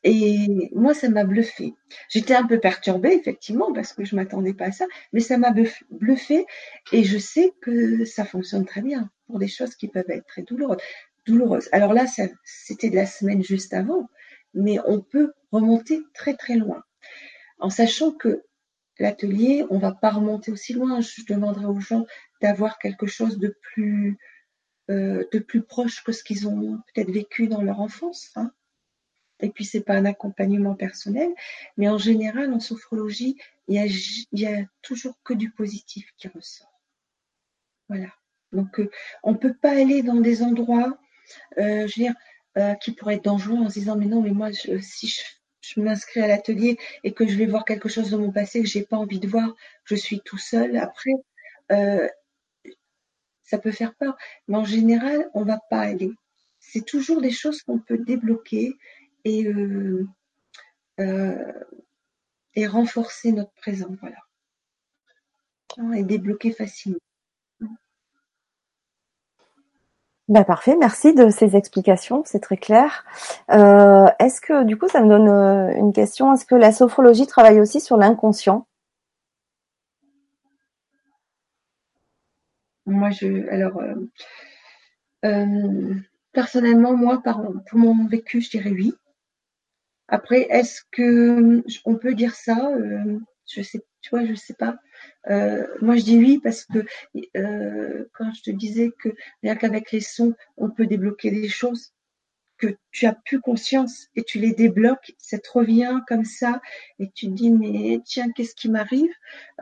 Et 0.02 0.70
moi, 0.74 0.94
ça 0.94 1.08
m'a 1.10 1.24
bluffé. 1.24 1.74
J'étais 2.08 2.34
un 2.34 2.46
peu 2.46 2.58
perturbée, 2.58 3.12
effectivement, 3.12 3.72
parce 3.72 3.92
que 3.92 4.04
je 4.04 4.16
m'attendais 4.16 4.54
pas 4.54 4.66
à 4.66 4.72
ça, 4.72 4.86
mais 5.12 5.20
ça 5.20 5.36
m'a 5.36 5.52
bluffé 5.90 6.46
et 6.92 7.04
je 7.04 7.18
sais 7.18 7.52
que 7.60 8.04
ça 8.04 8.24
fonctionne 8.24 8.64
très 8.64 8.80
bien 8.80 9.10
pour 9.26 9.38
des 9.38 9.48
choses 9.48 9.74
qui 9.74 9.88
peuvent 9.88 10.08
être 10.10 10.26
très 10.26 10.42
douloureuses. 10.42 11.68
Alors 11.72 11.92
là, 11.92 12.06
c'était 12.44 12.90
de 12.90 12.96
la 12.96 13.06
semaine 13.06 13.42
juste 13.42 13.74
avant, 13.74 14.08
mais 14.54 14.78
on 14.86 15.00
peut 15.00 15.32
remonter 15.52 16.00
très 16.14 16.34
très 16.34 16.56
loin. 16.56 16.82
En 17.58 17.68
sachant 17.68 18.12
que 18.12 18.42
l'atelier, 18.98 19.64
on 19.70 19.78
va 19.78 19.92
pas 19.92 20.10
remonter 20.10 20.50
aussi 20.50 20.72
loin. 20.72 21.00
Je 21.00 21.24
demanderai 21.28 21.66
aux 21.66 21.80
gens 21.80 22.06
d'avoir 22.40 22.78
quelque 22.78 23.06
chose 23.06 23.38
de 23.38 23.54
plus 23.60 24.18
euh, 24.90 25.24
de 25.32 25.38
plus 25.38 25.62
proche 25.62 26.02
que 26.02 26.10
ce 26.10 26.24
qu'ils 26.24 26.48
ont 26.48 26.78
peut-être 26.92 27.10
vécu 27.10 27.46
dans 27.46 27.62
leur 27.62 27.80
enfance. 27.80 28.30
Hein. 28.34 28.50
Et 29.42 29.50
puis 29.50 29.64
c'est 29.64 29.80
pas 29.80 29.94
un 29.94 30.04
accompagnement 30.04 30.74
personnel, 30.74 31.30
mais 31.76 31.88
en 31.88 31.98
général 31.98 32.52
en 32.52 32.60
sophrologie, 32.60 33.36
il 33.68 34.18
y 34.32 34.46
a, 34.46 34.64
toujours 34.82 35.14
que 35.22 35.34
du 35.34 35.50
positif 35.50 36.12
qui 36.16 36.28
ressort. 36.28 36.80
Voilà. 37.88 38.08
Donc 38.52 38.80
euh, 38.80 38.90
on 39.22 39.34
peut 39.34 39.54
pas 39.54 39.70
aller 39.70 40.02
dans 40.02 40.20
des 40.20 40.42
endroits, 40.42 40.98
euh, 41.58 41.86
je 41.86 42.00
veux 42.00 42.04
dire, 42.06 42.14
euh, 42.58 42.74
qui 42.74 42.92
pourrait 42.92 43.16
être 43.16 43.24
dangereux 43.24 43.58
en 43.58 43.68
se 43.68 43.78
disant 43.78 43.96
mais 43.96 44.06
non 44.06 44.22
mais 44.22 44.32
moi 44.32 44.50
si 44.52 45.06
je, 45.06 45.80
m'inscris 45.80 46.20
à 46.20 46.26
l'atelier 46.26 46.78
et 47.04 47.12
que 47.12 47.28
je 47.28 47.36
vais 47.36 47.46
voir 47.46 47.64
quelque 47.64 47.88
chose 47.88 48.10
de 48.10 48.16
mon 48.16 48.32
passé 48.32 48.60
que 48.60 48.66
j'ai 48.66 48.82
pas 48.82 48.96
envie 48.96 49.20
de 49.20 49.28
voir, 49.28 49.54
je 49.84 49.94
suis 49.94 50.20
tout 50.20 50.38
seul. 50.38 50.76
Après, 50.76 51.12
ça 53.42 53.58
peut 53.58 53.70
faire 53.70 53.94
peur, 53.94 54.16
mais 54.48 54.56
en 54.56 54.64
général 54.64 55.30
on 55.32 55.44
va 55.44 55.60
pas 55.70 55.80
aller. 55.80 56.10
C'est 56.58 56.84
toujours 56.84 57.20
des 57.20 57.30
choses 57.30 57.62
qu'on 57.62 57.78
peut 57.78 57.98
débloquer 57.98 58.74
et 59.24 59.46
euh, 59.46 60.06
et 62.54 62.66
renforcer 62.66 63.32
notre 63.32 63.52
présent, 63.54 63.88
voilà, 64.00 64.18
et 65.96 66.04
débloquer 66.04 66.52
facilement. 66.52 66.98
Bah 70.28 70.44
parfait, 70.44 70.76
merci 70.78 71.12
de 71.12 71.28
ces 71.28 71.56
explications, 71.56 72.22
c'est 72.24 72.38
très 72.38 72.56
clair. 72.56 73.04
Euh, 73.50 74.06
est-ce 74.20 74.40
que 74.40 74.62
du 74.62 74.78
coup, 74.78 74.86
ça 74.86 75.00
me 75.00 75.08
donne 75.08 75.28
euh, 75.28 75.74
une 75.74 75.92
question 75.92 76.32
Est-ce 76.32 76.46
que 76.46 76.54
la 76.54 76.70
sophrologie 76.70 77.26
travaille 77.26 77.60
aussi 77.60 77.80
sur 77.80 77.96
l'inconscient? 77.96 78.64
Moi, 82.86 83.10
je, 83.10 83.48
alors, 83.50 83.82
euh, 85.24 85.94
personnellement, 86.32 86.96
moi, 86.96 87.20
par, 87.24 87.42
pour 87.68 87.78
mon 87.80 88.06
vécu, 88.06 88.40
je 88.40 88.50
dirais 88.50 88.70
oui. 88.70 88.94
Après, 90.10 90.42
est-ce 90.50 90.82
que 90.90 91.62
on 91.84 91.96
peut 91.96 92.14
dire 92.14 92.34
ça 92.34 92.70
Je 93.46 93.62
sais, 93.62 93.80
tu 94.00 94.10
vois, 94.10 94.26
je 94.26 94.34
sais 94.34 94.54
pas. 94.54 94.76
Euh, 95.28 95.66
moi, 95.80 95.96
je 95.96 96.02
dis 96.02 96.18
oui 96.18 96.40
parce 96.42 96.64
que 96.64 96.84
euh, 97.36 98.04
quand 98.14 98.32
je 98.34 98.42
te 98.42 98.50
disais 98.50 98.90
que 99.02 99.10
rien 99.42 99.56
qu'avec 99.56 99.92
les 99.92 100.00
sons, 100.00 100.34
on 100.56 100.70
peut 100.70 100.86
débloquer 100.86 101.30
des 101.30 101.48
choses, 101.48 101.92
que 102.58 102.76
tu 102.90 103.06
as 103.06 103.14
plus 103.14 103.40
conscience 103.40 104.08
et 104.14 104.22
tu 104.22 104.38
les 104.38 104.52
débloques, 104.52 105.14
ça 105.18 105.38
te 105.38 105.50
revient 105.50 106.00
comme 106.06 106.24
ça 106.24 106.60
et 106.98 107.10
tu 107.10 107.26
te 107.26 107.32
dis 107.32 107.50
mais 107.50 108.00
tiens, 108.04 108.30
qu'est-ce 108.32 108.54
qui 108.54 108.68
m'arrive? 108.68 109.10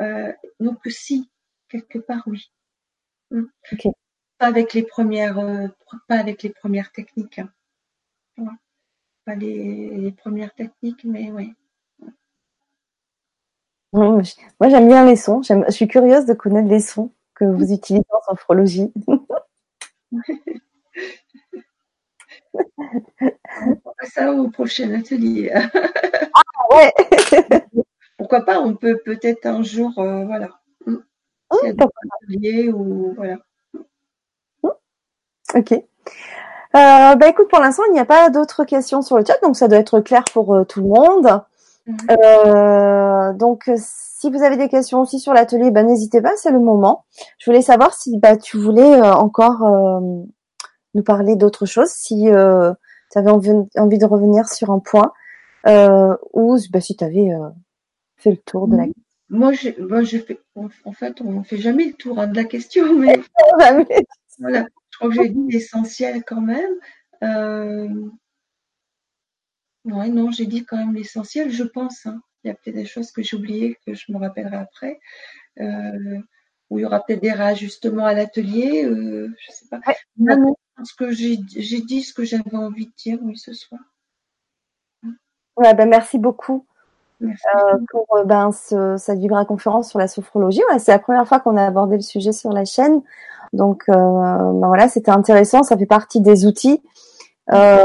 Euh, 0.01 0.33
Donc 0.61 0.81
si, 0.87 1.31
quelque 1.69 1.99
part 1.99 2.25
oui. 2.27 2.51
Hmm. 3.31 3.45
Pas 4.39 4.47
avec 4.47 4.75
les 4.75 4.83
premières, 4.83 5.39
euh, 5.39 5.69
pas 6.09 6.19
avec 6.19 6.43
les 6.43 6.51
premières 6.51 6.91
techniques. 6.93 7.41
Hein. 8.37 8.59
Pas 9.29 9.35
les, 9.35 9.91
les, 9.91 10.11
premières 10.11 10.55
techniques, 10.55 11.05
mais 11.05 11.31
oui. 11.31 11.53
Moi, 13.93 14.23
j'aime 14.71 14.89
bien 14.89 15.05
les 15.05 15.17
sons. 15.17 15.43
Je 15.43 15.71
suis 15.71 15.87
curieuse 15.87 16.25
de 16.25 16.33
connaître 16.33 16.71
les 16.71 16.81
sons 16.81 17.13
que 17.35 17.45
vous 17.45 17.71
utilisez 17.71 18.07
en 18.09 18.23
sophrologie. 18.23 18.91
On 20.11 20.19
ça 24.05 24.33
au 24.33 24.49
prochain 24.49 24.95
atelier. 24.95 25.53
ah 25.53 26.75
ouais. 26.75 26.91
Pourquoi 28.17 28.47
pas 28.47 28.59
On 28.61 28.77
peut 28.77 28.99
peut-être 29.05 29.45
un 29.45 29.63
jour, 29.63 29.93
euh, 29.99 30.25
voilà. 30.25 30.59
Oh, 31.51 31.59
atelier 32.23 32.71
ou 32.71 33.13
voilà. 33.15 33.37
Ok. 35.55 35.75
Euh, 36.77 37.15
bah 37.16 37.28
écoute, 37.28 37.49
pour 37.49 37.61
l'instant, 37.61 37.82
il 37.89 37.93
n'y 37.93 37.99
a 37.99 38.05
pas 38.05 38.31
d'autres 38.31 38.65
questions 38.65 39.03
sur 39.03 39.16
le 39.16 39.24
chat, 39.24 39.39
donc 39.43 39.57
ça 39.57 39.69
doit 39.69 39.78
être 39.78 40.01
clair 40.01 40.24
pour 40.32 40.55
euh, 40.55 40.65
tout 40.65 40.81
le 40.81 40.89
monde. 40.89 41.43
Euh, 42.11 43.32
donc, 43.32 43.70
si 43.77 44.31
vous 44.31 44.43
avez 44.43 44.57
des 44.57 44.69
questions 44.69 45.01
aussi 45.01 45.19
sur 45.19 45.32
l'atelier, 45.32 45.70
ben, 45.70 45.86
n'hésitez 45.86 46.20
pas, 46.20 46.32
c'est 46.36 46.51
le 46.51 46.61
moment. 46.61 47.05
Je 47.39 47.51
voulais 47.51 47.62
savoir 47.62 47.95
si 47.95 48.19
bah, 48.19 48.36
tu 48.36 48.59
voulais 48.59 48.95
euh, 48.95 49.12
encore 49.12 49.65
euh, 49.65 50.01
nous 50.95 51.03
parler 51.03 51.36
d'autre 51.36 51.66
chose, 51.66 51.89
si 51.89 52.24
tu 52.24 53.19
avais 53.19 53.31
envie, 53.31 53.51
de 53.99 54.05
revenir 54.05 54.49
sur 54.49 54.70
un 54.70 54.81
point, 54.81 55.12
ou 55.66 56.59
bah, 56.70 56.81
si 56.81 56.97
tu 56.97 57.05
avais 57.05 57.31
fait 58.16 58.31
le 58.31 58.39
tour 58.39 58.69
de 58.69 58.77
la 58.77 58.85
question. 58.85 59.03
Moi, 59.31 59.53
je, 59.53 59.69
moi, 59.82 60.03
je 60.03 60.19
fais, 60.19 60.40
en 60.57 60.93
fait, 60.93 61.20
on 61.20 61.32
ne 61.32 61.43
fait 61.43 61.59
jamais 61.59 61.85
le 61.85 61.93
tour 61.93 62.19
hein, 62.19 62.28
de 62.28 62.36
la 62.36 62.45
question, 62.45 62.95
mais 62.95 63.20
voilà, 63.59 63.85
je 64.39 64.65
crois 64.99 65.09
que 65.09 65.15
j'ai 65.15 65.29
dit 65.29 65.47
l'essentiel 65.49 66.23
quand 66.25 66.41
même. 66.41 66.75
Ouais, 69.85 70.09
non, 70.09 70.31
j'ai 70.31 70.47
dit 70.47 70.65
quand 70.65 70.77
même 70.77 70.95
l'essentiel, 70.95 71.51
je 71.51 71.65
pense. 71.65 72.07
Hein. 72.07 72.20
Il 72.45 72.49
y 72.49 72.51
a 72.51 72.55
peut-être 72.55 72.77
des 72.77 72.87
choses 72.87 73.11
que 73.11 73.23
j'ai 73.23 73.37
oubliées 73.37 73.79
que 73.87 73.95
je 73.95 74.12
me 74.12 74.19
rappellerai 74.19 74.57
après. 74.57 75.01
Euh, 75.61 76.19
où 76.70 76.79
il 76.79 76.83
y 76.83 76.85
aura 76.85 77.01
peut-être 77.01 77.23
des 77.23 77.33
réajustements 77.33 78.05
à 78.05 78.12
l'atelier. 78.12 78.85
Euh, 78.85 79.35
je 79.39 79.53
sais 79.53 79.66
pas. 79.70 79.81
Non, 80.19 80.39
non, 80.39 80.57
parce 80.77 80.93
que 80.93 81.11
j'ai 81.12 81.37
dit 81.37 82.03
ce 82.03 82.12
que 82.12 82.25
j'avais 82.25 82.55
envie 82.55 82.87
de 82.87 82.93
dire 82.97 83.19
oui 83.23 83.39
ce 83.39 83.55
soir. 83.55 83.81
Ouais, 85.57 85.75
ben 85.75 85.89
merci 85.89 86.19
beaucoup. 86.19 86.66
Euh, 87.20 87.27
pour 87.90 88.07
euh, 88.16 88.24
ben, 88.24 88.53
ce, 88.53 88.97
cette 88.97 89.19
Vibra 89.19 89.45
conférence 89.45 89.90
sur 89.90 89.99
la 89.99 90.09
sophrologie. 90.09 90.62
Ouais, 90.70 90.78
c'est 90.78 90.93
la 90.93 90.99
première 90.99 91.27
fois 91.27 91.40
qu'on 91.40 91.57
a 91.57 91.65
abordé 91.65 91.97
le 91.97 92.03
sujet 92.03 92.32
sur 92.32 92.53
la 92.53 92.65
chaîne. 92.65 93.03
Donc 93.53 93.85
euh, 93.89 93.95
ben 93.95 94.66
voilà, 94.69 94.89
c'était 94.89 95.11
intéressant. 95.11 95.62
Ça 95.62 95.77
fait 95.77 95.86
partie 95.86 96.20
des 96.20 96.47
outils 96.47 96.82
euh, 97.53 97.85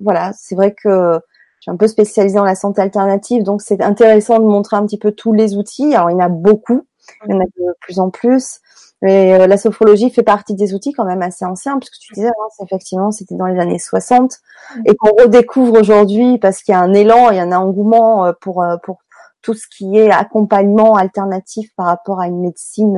voilà, 0.00 0.32
c'est 0.34 0.54
vrai 0.54 0.74
que 0.74 1.20
je 1.58 1.62
suis 1.62 1.70
un 1.70 1.76
peu 1.76 1.86
spécialisée 1.86 2.36
dans 2.36 2.44
la 2.44 2.54
santé 2.54 2.80
alternative, 2.80 3.42
donc 3.42 3.62
c'est 3.62 3.82
intéressant 3.82 4.38
de 4.38 4.44
montrer 4.44 4.76
un 4.76 4.86
petit 4.86 4.98
peu 4.98 5.12
tous 5.12 5.32
les 5.32 5.56
outils. 5.56 5.94
Alors 5.94 6.10
il 6.10 6.14
y 6.14 6.16
en 6.16 6.20
a 6.20 6.28
beaucoup, 6.28 6.86
il 7.26 7.32
y 7.32 7.34
en 7.34 7.40
a 7.40 7.44
de 7.44 7.76
plus 7.80 7.98
en 7.98 8.10
plus. 8.10 8.60
Mais 9.04 9.34
euh, 9.34 9.46
la 9.46 9.58
sophrologie 9.58 10.08
fait 10.08 10.22
partie 10.22 10.54
des 10.54 10.72
outils 10.72 10.92
quand 10.92 11.04
même 11.04 11.20
assez 11.20 11.44
anciens, 11.44 11.78
puisque 11.78 11.98
tu 11.98 12.14
disais, 12.14 12.28
hein, 12.28 12.64
effectivement, 12.64 13.10
c'était 13.10 13.34
dans 13.34 13.44
les 13.44 13.60
années 13.60 13.78
60, 13.78 14.40
et 14.86 14.96
qu'on 14.96 15.14
redécouvre 15.14 15.78
aujourd'hui 15.78 16.38
parce 16.38 16.62
qu'il 16.62 16.72
y 16.72 16.74
a 16.74 16.80
un 16.80 16.94
élan, 16.94 17.28
il 17.30 17.36
y 17.36 17.38
a 17.38 17.42
un 17.42 17.52
engouement 17.52 18.24
euh, 18.24 18.32
pour 18.40 18.62
euh, 18.62 18.78
pour 18.82 19.02
tout 19.42 19.52
ce 19.52 19.66
qui 19.68 19.98
est 19.98 20.10
accompagnement 20.10 20.94
alternatif 20.94 21.68
par 21.76 21.84
rapport 21.84 22.18
à 22.18 22.28
une 22.28 22.40
médecine 22.40 22.96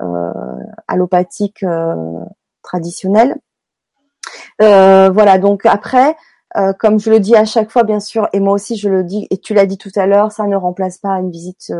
euh, 0.00 0.32
allopathique 0.86 1.64
traditionnelle. 2.62 3.34
voilà, 4.60 5.38
donc 5.38 5.66
après, 5.66 6.14
comme 6.78 7.00
je 7.00 7.10
le 7.10 7.18
dis 7.18 7.34
à 7.34 7.44
chaque 7.44 7.72
fois, 7.72 7.82
bien 7.82 7.98
sûr, 7.98 8.28
et 8.32 8.38
moi 8.38 8.52
aussi 8.52 8.76
je 8.76 8.88
le 8.88 9.02
dis, 9.02 9.26
et 9.30 9.38
tu 9.38 9.54
l'as 9.54 9.66
dit 9.66 9.76
tout 9.76 9.90
à 9.96 10.06
l'heure, 10.06 10.30
ça 10.30 10.46
ne 10.46 10.54
remplace 10.54 10.98
pas 10.98 11.18
une 11.18 11.32
visite 11.32 11.72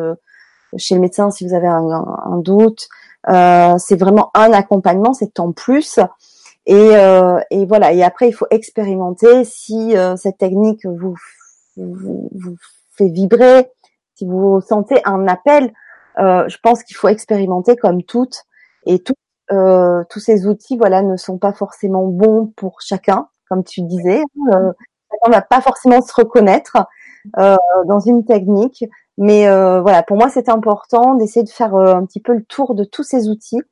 chez 0.76 0.94
le 0.94 1.01
médecin 1.01 1.30
si 1.30 1.46
vous 1.46 1.55
avez 1.55 1.68
un, 1.68 1.82
un 1.82 2.36
doute. 2.38 2.88
Euh, 3.28 3.74
c'est 3.78 3.96
vraiment 3.96 4.30
un 4.34 4.52
accompagnement, 4.52 5.14
c'est 5.14 5.40
en 5.40 5.52
plus. 5.52 5.98
Et, 6.66 6.74
euh, 6.74 7.40
et, 7.51 7.66
voilà. 7.66 7.92
Et 7.92 8.02
après, 8.02 8.28
il 8.28 8.32
faut 8.32 8.46
expérimenter 8.51 9.44
si 9.44 9.96
euh, 9.96 10.16
cette 10.16 10.38
technique 10.38 10.86
vous, 10.86 11.14
vous, 11.76 12.30
vous, 12.32 12.56
fait 12.92 13.09
vibrer, 13.09 13.70
si 14.14 14.26
vous 14.26 14.60
sentez 14.60 15.01
un 15.05 15.26
appel. 15.28 15.72
Euh, 16.18 16.48
je 16.48 16.56
pense 16.62 16.82
qu'il 16.82 16.96
faut 16.96 17.09
expérimenter 17.09 17.76
comme 17.76 18.02
toutes. 18.02 18.44
Et 18.86 19.02
tout, 19.02 19.14
tous 19.48 20.20
ces 20.20 20.46
outils, 20.46 20.76
voilà, 20.76 21.02
ne 21.02 21.16
sont 21.16 21.38
pas 21.38 21.52
forcément 21.52 22.06
bons 22.06 22.52
pour 22.56 22.80
chacun, 22.80 23.28
comme 23.48 23.64
tu 23.64 23.82
disais. 23.82 24.22
on 25.22 25.30
va 25.30 25.42
pas 25.42 25.60
forcément 25.60 26.02
se 26.02 26.12
reconnaître 26.14 26.76
dans 27.36 28.01
une 28.01 28.24
technique. 28.24 28.84
Mais 29.16 29.46
euh, 29.48 29.80
voilà, 29.80 30.02
pour 30.02 30.16
moi, 30.16 30.28
c'est 30.28 30.48
important 30.48 31.14
d'essayer 31.14 31.44
de 31.44 31.50
faire 31.50 31.74
euh, 31.74 31.94
un 31.94 32.04
petit 32.04 32.20
peu 32.20 32.34
le 32.34 32.44
tour 32.44 32.74
de 32.74 32.84
tous 32.84 33.04
ces 33.04 33.28
outils 33.28 33.62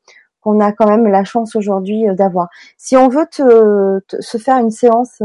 qu'on 0.40 0.60
a 0.60 0.73
quand 0.73 0.89
même 0.89 1.06
la 1.06 1.24
chance 1.24 1.56
aujourd'hui 1.56 2.09
euh, 2.09 2.14
d'avoir. 2.14 2.48
Si 2.77 2.97
on 2.97 3.09
veut 3.09 3.27
te, 3.27 4.01
se 4.20 4.39
faire 4.39 4.59
une 4.59 4.70
séance 4.70 5.20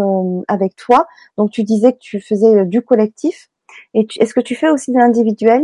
avec 0.48 0.76
toi, 0.76 1.07
donc 1.38 1.52
tu 1.52 1.64
disais 1.64 1.94
que 1.94 1.99
tu 1.99 2.19
faisais 2.19 2.65
du 2.65 2.81
collectif, 2.81 3.49
et 3.94 4.07
est-ce 4.19 4.34
que 4.34 4.39
tu 4.39 4.56
fais 4.56 4.69
aussi 4.69 4.91
de 4.91 4.98
l'individuel? 4.98 5.64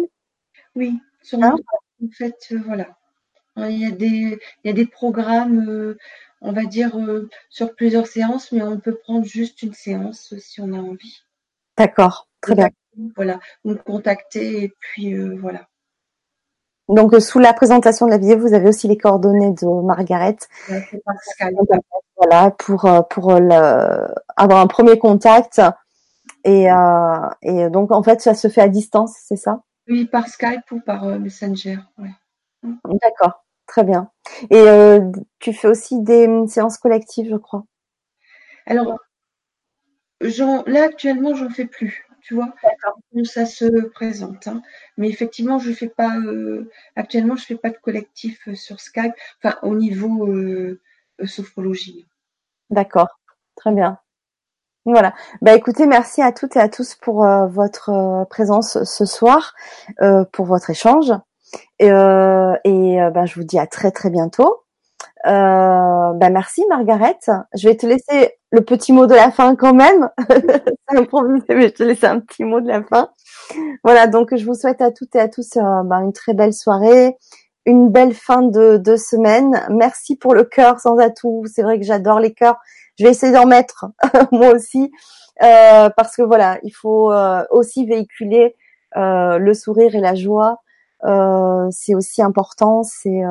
Oui, 0.76 1.00
sur 1.22 1.42
hein? 1.42 1.56
en 2.04 2.08
fait, 2.12 2.54
voilà. 2.66 2.88
Il 3.58 3.78
y 3.78 3.86
a 3.86 3.92
des, 3.92 4.40
il 4.64 4.68
y 4.68 4.70
a 4.70 4.74
des 4.74 4.88
programmes, 4.88 5.96
on 6.42 6.52
va 6.52 6.66
dire, 6.66 6.98
sur 7.50 7.76
plusieurs 7.76 8.08
séances, 8.08 8.52
mais 8.52 8.64
on 8.64 8.80
peut 8.80 8.96
prendre 8.96 9.26
juste 9.26 9.62
une 9.62 9.74
séance 9.74 10.34
si 10.40 10.62
on 10.62 10.74
a 10.74 10.78
envie. 10.78 11.22
D'accord, 11.78 12.28
très 12.44 12.56
bien 12.56 12.70
voilà, 13.16 13.40
nous 13.64 13.76
contacter 13.76 14.64
et 14.64 14.74
puis 14.80 15.14
euh, 15.14 15.36
voilà. 15.40 15.68
Donc 16.90 17.14
euh, 17.14 17.20
sous 17.20 17.40
la 17.40 17.54
présentation 17.54 18.06
de 18.06 18.12
la 18.12 18.18
vidéo, 18.18 18.40
vous 18.40 18.54
avez 18.54 18.68
aussi 18.68 18.88
les 18.88 18.98
coordonnées 18.98 19.52
de 19.52 19.86
Margaret. 19.86 20.38
Voilà 22.18 22.52
pour 22.52 22.86
euh, 22.86 23.02
pour 23.02 23.32
avoir 23.34 24.60
un 24.60 24.68
premier 24.68 25.00
contact 25.00 25.62
et 26.44 26.68
et 27.42 27.70
donc 27.70 27.92
en 27.92 28.04
fait 28.04 28.22
ça 28.22 28.34
se 28.36 28.48
fait 28.48 28.62
à 28.62 28.68
distance, 28.68 29.16
c'est 29.24 29.38
ça? 29.38 29.62
Oui, 29.88 30.06
par 30.06 30.28
Skype 30.28 30.72
ou 30.72 30.80
par 30.80 31.06
Messenger. 31.20 31.80
D'accord, 32.64 33.46
très 33.66 33.84
bien. 33.84 34.10
Et 34.50 34.66
tu 35.40 35.54
fais 35.54 35.68
aussi 35.68 36.02
des 36.02 36.30
séances 36.48 36.78
collectives, 36.78 37.30
je 37.30 37.36
crois? 37.36 37.64
Alors, 38.66 38.98
là 40.22 40.84
actuellement, 40.84 41.36
j'en 41.36 41.50
fais 41.50 41.66
plus 41.66 42.03
tu 42.24 42.36
vois, 42.36 42.54
où 43.14 43.24
ça 43.26 43.46
se 43.46 43.88
présente. 43.88 44.48
Hein. 44.48 44.62
Mais 44.98 45.10
effectivement, 45.10 45.60
je 45.60 45.72
fais 45.72 45.90
pas 45.90 46.18
euh, 46.18 46.70
actuellement, 46.96 47.36
je 47.36 47.46
fais 47.46 47.56
pas 47.56 47.70
de 47.70 47.78
collectif 47.78 48.48
euh, 48.48 48.56
sur 48.56 48.80
Skype, 48.80 49.14
enfin 49.44 49.58
au 49.62 49.76
niveau 49.76 50.28
euh, 50.28 50.80
sophrologie. 51.26 52.08
D'accord, 52.70 53.20
très 53.56 53.72
bien. 53.72 54.00
Voilà. 54.86 55.14
Bah 55.42 55.54
écoutez, 55.54 55.86
merci 55.86 56.22
à 56.22 56.34
toutes 56.34 56.58
et 56.58 56.60
à 56.60 56.68
tous 56.68 56.96
pour 56.96 57.26
votre 57.48 58.26
présence 58.30 58.84
ce 58.84 59.06
soir, 59.06 59.56
pour 60.34 60.46
votre 60.46 60.72
échange. 60.72 61.14
Et, 61.80 61.88
et 61.88 62.98
bah, 63.14 63.26
je 63.26 63.36
vous 63.36 63.46
dis 63.46 63.60
à 63.60 63.66
très 63.66 63.92
très 63.92 64.10
bientôt. 64.10 64.64
Euh, 65.26 66.14
bah 66.14 66.30
merci 66.30 66.66
Margaret. 66.68 67.18
Je 67.56 67.70
vais 67.70 67.78
te 67.78 67.86
laisser 67.86 68.34
le 68.54 68.62
petit 68.62 68.94
mot 68.94 69.08
de 69.08 69.16
la 69.16 69.32
fin 69.32 69.56
quand 69.56 69.74
même. 69.74 70.10
C'est 70.30 70.98
improvisé, 70.98 71.46
mais 71.50 71.70
je 71.70 71.74
te 71.74 71.84
laisse 71.84 72.04
un 72.04 72.20
petit 72.20 72.44
mot 72.44 72.62
de 72.62 72.68
la 72.68 72.84
fin. 72.84 73.10
Voilà, 73.84 74.06
donc 74.06 74.34
je 74.36 74.46
vous 74.46 74.54
souhaite 74.54 74.80
à 74.80 74.92
toutes 74.92 75.16
et 75.16 75.20
à 75.20 75.28
tous 75.28 75.58
euh, 75.58 75.82
bah, 75.84 75.98
une 75.98 76.14
très 76.14 76.36
belle 76.36 76.54
soirée, 76.54 77.18
une 77.66 77.90
belle 77.90 78.14
fin 78.14 78.44
de, 78.44 78.78
de 78.78 78.96
semaine. 78.96 79.66
Merci 79.72 80.16
pour 80.16 80.36
le 80.36 80.44
cœur 80.44 80.80
sans 80.80 81.00
atout. 81.00 81.44
C'est 81.52 81.64
vrai 81.64 81.80
que 81.80 81.86
j'adore 81.86 82.20
les 82.20 82.32
cœurs. 82.32 82.58
Je 83.00 83.06
vais 83.06 83.10
essayer 83.10 83.34
d'en 83.34 83.48
mettre 83.48 83.88
moi 84.32 84.50
aussi 84.54 84.92
euh, 85.42 85.90
parce 85.90 86.16
que 86.16 86.22
voilà, 86.22 86.60
il 86.62 86.72
faut 86.72 87.12
euh, 87.12 87.44
aussi 87.50 87.88
véhiculer 87.88 88.56
le 88.96 89.54
sourire 89.56 89.96
et 89.96 90.00
la 90.00 90.14
joie 90.14 90.60
c'est 91.72 91.96
aussi 91.96 92.22
important, 92.22 92.84
c'est 92.84 93.24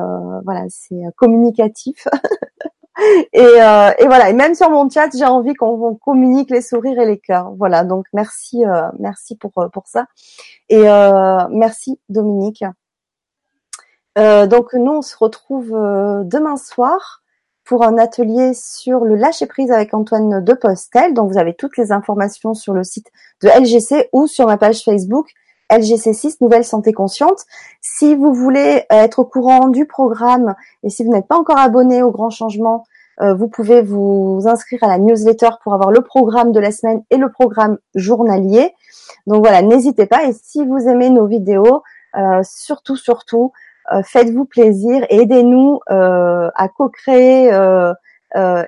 voilà, 0.43 0.65
c'est 0.67 1.01
communicatif. 1.15 2.05
et, 3.33 3.41
euh, 3.41 3.91
et, 3.97 4.05
voilà, 4.05 4.29
et 4.29 4.33
même 4.33 4.55
sur 4.55 4.69
mon 4.69 4.89
chat, 4.89 5.09
j'ai 5.15 5.25
envie 5.25 5.53
qu'on 5.53 5.95
communique 5.95 6.49
les 6.49 6.61
sourires 6.61 6.99
et 6.99 7.05
les 7.05 7.19
cœurs. 7.19 7.51
Voilà, 7.57 7.83
donc 7.83 8.05
merci, 8.13 8.63
merci 8.99 9.35
pour 9.35 9.51
pour 9.71 9.87
ça. 9.87 10.05
Et 10.69 10.83
merci 11.49 11.99
Dominique. 12.09 12.63
donc 14.15 14.73
nous, 14.73 14.91
on 14.91 15.01
se 15.01 15.17
retrouve 15.17 15.71
demain 15.71 16.57
soir 16.57 17.23
pour 17.63 17.83
un 17.83 17.97
atelier 17.97 18.53
sur 18.53 19.05
le 19.05 19.15
lâcher 19.15 19.45
prise 19.45 19.71
avec 19.71 19.93
Antoine 19.93 20.43
de 20.43 20.53
Postel. 20.53 21.13
Donc 21.13 21.31
vous 21.31 21.37
avez 21.37 21.53
toutes 21.53 21.77
les 21.77 21.91
informations 21.91 22.53
sur 22.53 22.73
le 22.73 22.83
site 22.83 23.07
de 23.41 23.47
LGC 23.47 24.09
ou 24.11 24.27
sur 24.27 24.47
ma 24.47 24.57
page 24.57 24.83
Facebook 24.83 25.31
LGC6 25.77 26.37
Nouvelle 26.41 26.63
Santé 26.63 26.93
Consciente. 26.93 27.45
Si 27.81 28.15
vous 28.15 28.33
voulez 28.33 28.83
euh, 28.91 28.95
être 28.95 29.19
au 29.19 29.25
courant 29.25 29.67
du 29.67 29.85
programme 29.85 30.55
et 30.83 30.89
si 30.89 31.03
vous 31.03 31.11
n'êtes 31.11 31.27
pas 31.27 31.37
encore 31.37 31.57
abonné 31.57 32.03
au 32.03 32.11
Grand 32.11 32.29
Changement, 32.29 32.85
euh, 33.21 33.33
vous 33.33 33.47
pouvez 33.47 33.81
vous 33.81 34.41
inscrire 34.45 34.83
à 34.83 34.87
la 34.87 34.97
newsletter 34.97 35.49
pour 35.63 35.73
avoir 35.73 35.91
le 35.91 36.01
programme 36.01 36.51
de 36.51 36.59
la 36.59 36.71
semaine 36.71 37.03
et 37.09 37.17
le 37.17 37.31
programme 37.31 37.77
journalier. 37.95 38.73
Donc 39.27 39.43
voilà, 39.43 39.61
n'hésitez 39.61 40.05
pas. 40.05 40.25
Et 40.25 40.33
si 40.33 40.65
vous 40.65 40.87
aimez 40.87 41.09
nos 41.09 41.27
vidéos, 41.27 41.83
euh, 42.15 42.41
surtout, 42.43 42.95
surtout, 42.95 43.51
faites-vous 44.05 44.45
plaisir 44.45 45.05
et 45.09 45.23
aidez-nous 45.23 45.81
à 45.89 46.69
co-créer 46.69 47.49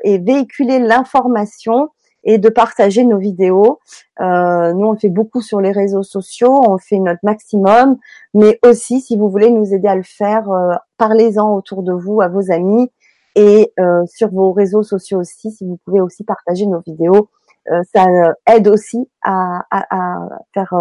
et 0.03 0.17
véhiculer 0.17 0.79
l'information 0.79 1.89
et 2.25 2.37
de 2.39 2.49
partager 2.49 3.05
nos 3.05 3.17
vidéos. 3.17 3.79
Euh, 4.19 4.73
nous, 4.73 4.87
on 4.87 4.95
fait 4.95 5.09
beaucoup 5.09 5.41
sur 5.41 5.61
les 5.61 5.71
réseaux 5.71 6.03
sociaux, 6.03 6.61
on 6.67 6.77
fait 6.77 6.99
notre 6.99 7.19
maximum, 7.23 7.97
mais 8.33 8.59
aussi, 8.65 8.99
si 8.99 9.15
vous 9.15 9.29
voulez 9.29 9.51
nous 9.51 9.73
aider 9.73 9.87
à 9.87 9.95
le 9.95 10.03
faire, 10.03 10.51
euh, 10.51 10.73
parlez-en 10.97 11.55
autour 11.55 11.83
de 11.83 11.93
vous, 11.93 12.21
à 12.21 12.27
vos 12.27 12.51
amis, 12.51 12.91
et 13.35 13.71
euh, 13.79 14.03
sur 14.07 14.29
vos 14.29 14.51
réseaux 14.51 14.83
sociaux 14.83 15.19
aussi, 15.19 15.51
si 15.51 15.65
vous 15.65 15.77
pouvez 15.85 16.01
aussi 16.01 16.23
partager 16.23 16.65
nos 16.65 16.79
vidéos, 16.79 17.29
euh, 17.71 17.81
ça 17.93 18.05
aide 18.47 18.67
aussi 18.67 19.09
à, 19.23 19.61
à, 19.71 19.85
à 19.89 20.29
faire 20.53 20.73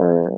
euh, 0.00 0.28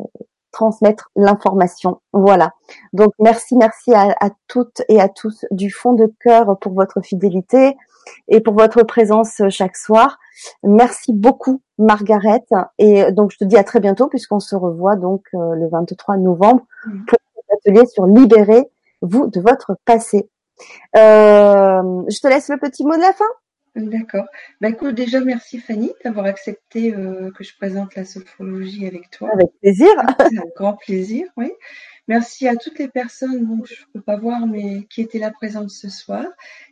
transmettre 0.53 1.11
l'information. 1.15 2.01
Voilà. 2.13 2.53
Donc 2.93 3.13
merci, 3.19 3.57
merci 3.57 3.93
à, 3.93 4.15
à, 4.21 4.31
toutes 4.49 4.83
et 4.89 5.01
à 5.01 5.09
tous 5.09 5.45
du 5.51 5.71
fond 5.71 5.93
de 5.93 6.13
cœur 6.21 6.59
pour 6.59 6.73
votre 6.73 7.01
fidélité 7.03 7.77
et 8.29 8.41
pour 8.41 8.55
votre 8.55 8.83
présence 8.83 9.43
chaque 9.51 9.77
soir. 9.77 10.19
Merci 10.63 11.13
beaucoup 11.13 11.63
Margaret 11.79 12.45
et 12.79 13.13
donc 13.13 13.33
je 13.33 13.39
te 13.39 13.45
dis 13.45 13.57
à 13.57 13.65
très 13.65 13.81
bientôt 13.81 14.09
puisqu'on 14.09 14.41
se 14.41 14.57
revoit 14.57 14.97
donc 14.97 15.25
euh, 15.35 15.55
le 15.55 15.69
23 15.69 16.17
novembre 16.17 16.63
mm. 16.87 17.05
pour 17.07 17.19
cet 17.35 17.59
atelier 17.59 17.87
sur 17.87 18.07
libérer 18.07 18.69
vous 19.01 19.29
de 19.29 19.41
votre 19.41 19.77
passé. 19.85 20.29
Euh, 20.97 22.03
je 22.09 22.21
te 22.21 22.29
laisse 22.29 22.49
le 22.49 22.59
petit 22.59 22.85
mot 22.85 22.97
de 22.97 23.01
la 23.01 23.13
fin. 23.13 23.25
D'accord. 23.77 24.27
Bah, 24.61 24.71
écoute, 24.71 24.95
déjà, 24.95 25.21
merci 25.21 25.59
Fanny 25.59 25.93
d'avoir 26.05 26.27
accepté 26.27 26.95
euh, 26.95 27.31
que 27.31 27.45
je 27.45 27.57
présente 27.57 27.95
la 27.95 28.05
sophrologie 28.05 28.87
avec 28.87 29.11
toi. 29.11 29.31
Avec 29.33 29.51
plaisir. 29.61 29.89
C'est 30.19 30.39
un 30.39 30.51
grand 30.57 30.75
plaisir, 30.75 31.27
oui. 31.37 31.51
Merci 32.09 32.49
à 32.49 32.57
toutes 32.57 32.79
les 32.79 32.89
personnes, 32.89 33.45
bon, 33.45 33.65
je 33.67 33.75
ne 33.75 33.93
peux 33.93 34.01
pas 34.01 34.17
voir, 34.17 34.47
mais 34.47 34.85
qui 34.85 35.03
étaient 35.03 35.19
là 35.19 35.31
présentes 35.31 35.71
ce 35.71 35.91
soir. 35.91 36.25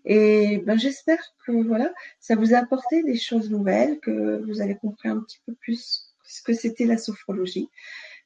Et 0.07 0.63
ben, 0.67 0.79
j'espère 0.79 1.21
que 1.47 1.53
voilà, 1.53 1.93
ça 2.21 2.37
vous 2.37 2.55
a 2.55 2.59
apporté 2.59 3.03
des 3.03 3.17
choses 3.17 3.51
nouvelles, 3.51 4.01
que 4.01 4.43
vous 4.47 4.63
avez 4.63 4.77
compris 4.77 5.11
un 5.11 5.21
petit 5.21 5.41
peu 5.45 5.53
plus 5.55 6.15
ce 6.25 6.43
que 6.43 6.55
c'était 6.55 6.87
la 6.87 6.97
sophrologie. 6.97 7.69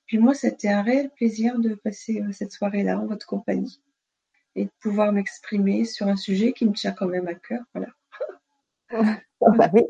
Puis 0.07 0.19
moi, 0.19 0.35
c'était 0.35 0.69
un 0.69 0.83
réel 0.83 1.11
plaisir 1.11 1.59
de 1.59 1.75
passer 1.75 2.21
euh, 2.21 2.33
cette 2.33 2.53
soirée-là 2.53 2.99
en 2.99 3.07
votre 3.07 3.27
compagnie 3.27 3.81
et 4.57 4.65
de 4.65 4.71
pouvoir 4.81 5.13
m'exprimer 5.13 5.85
sur 5.85 6.09
un 6.09 6.17
sujet 6.17 6.53
qui 6.53 6.67
me 6.67 6.73
tient 6.73 6.93
quand 6.93 7.07
même 7.07 7.29
à 7.29 7.35
cœur. 7.35 7.63
Voilà. 7.75 7.93
Oh, 8.93 9.53
bah 9.53 9.71
oui. 9.73 9.85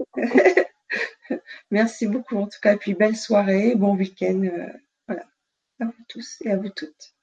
Merci 1.70 2.06
beaucoup 2.06 2.36
en 2.36 2.47
tout 2.47 2.59
cas, 2.60 2.74
et 2.74 2.77
puis 2.77 2.94
belle 2.94 3.16
soirée, 3.16 3.74
bon 3.74 3.97
week-end. 3.97 4.43
Euh, 4.44 4.72
voilà 5.06 5.24
à 5.81 5.86
vous 5.86 6.05
tous 6.09 6.39
et 6.43 6.51
à 6.51 6.56
vous 6.56 6.68
toutes. 6.68 7.14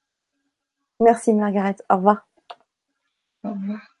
Merci 1.00 1.32
Margaret. 1.32 1.76
Au 1.88 1.96
revoir. 1.96 2.26
Au 3.44 3.50
revoir. 3.50 3.97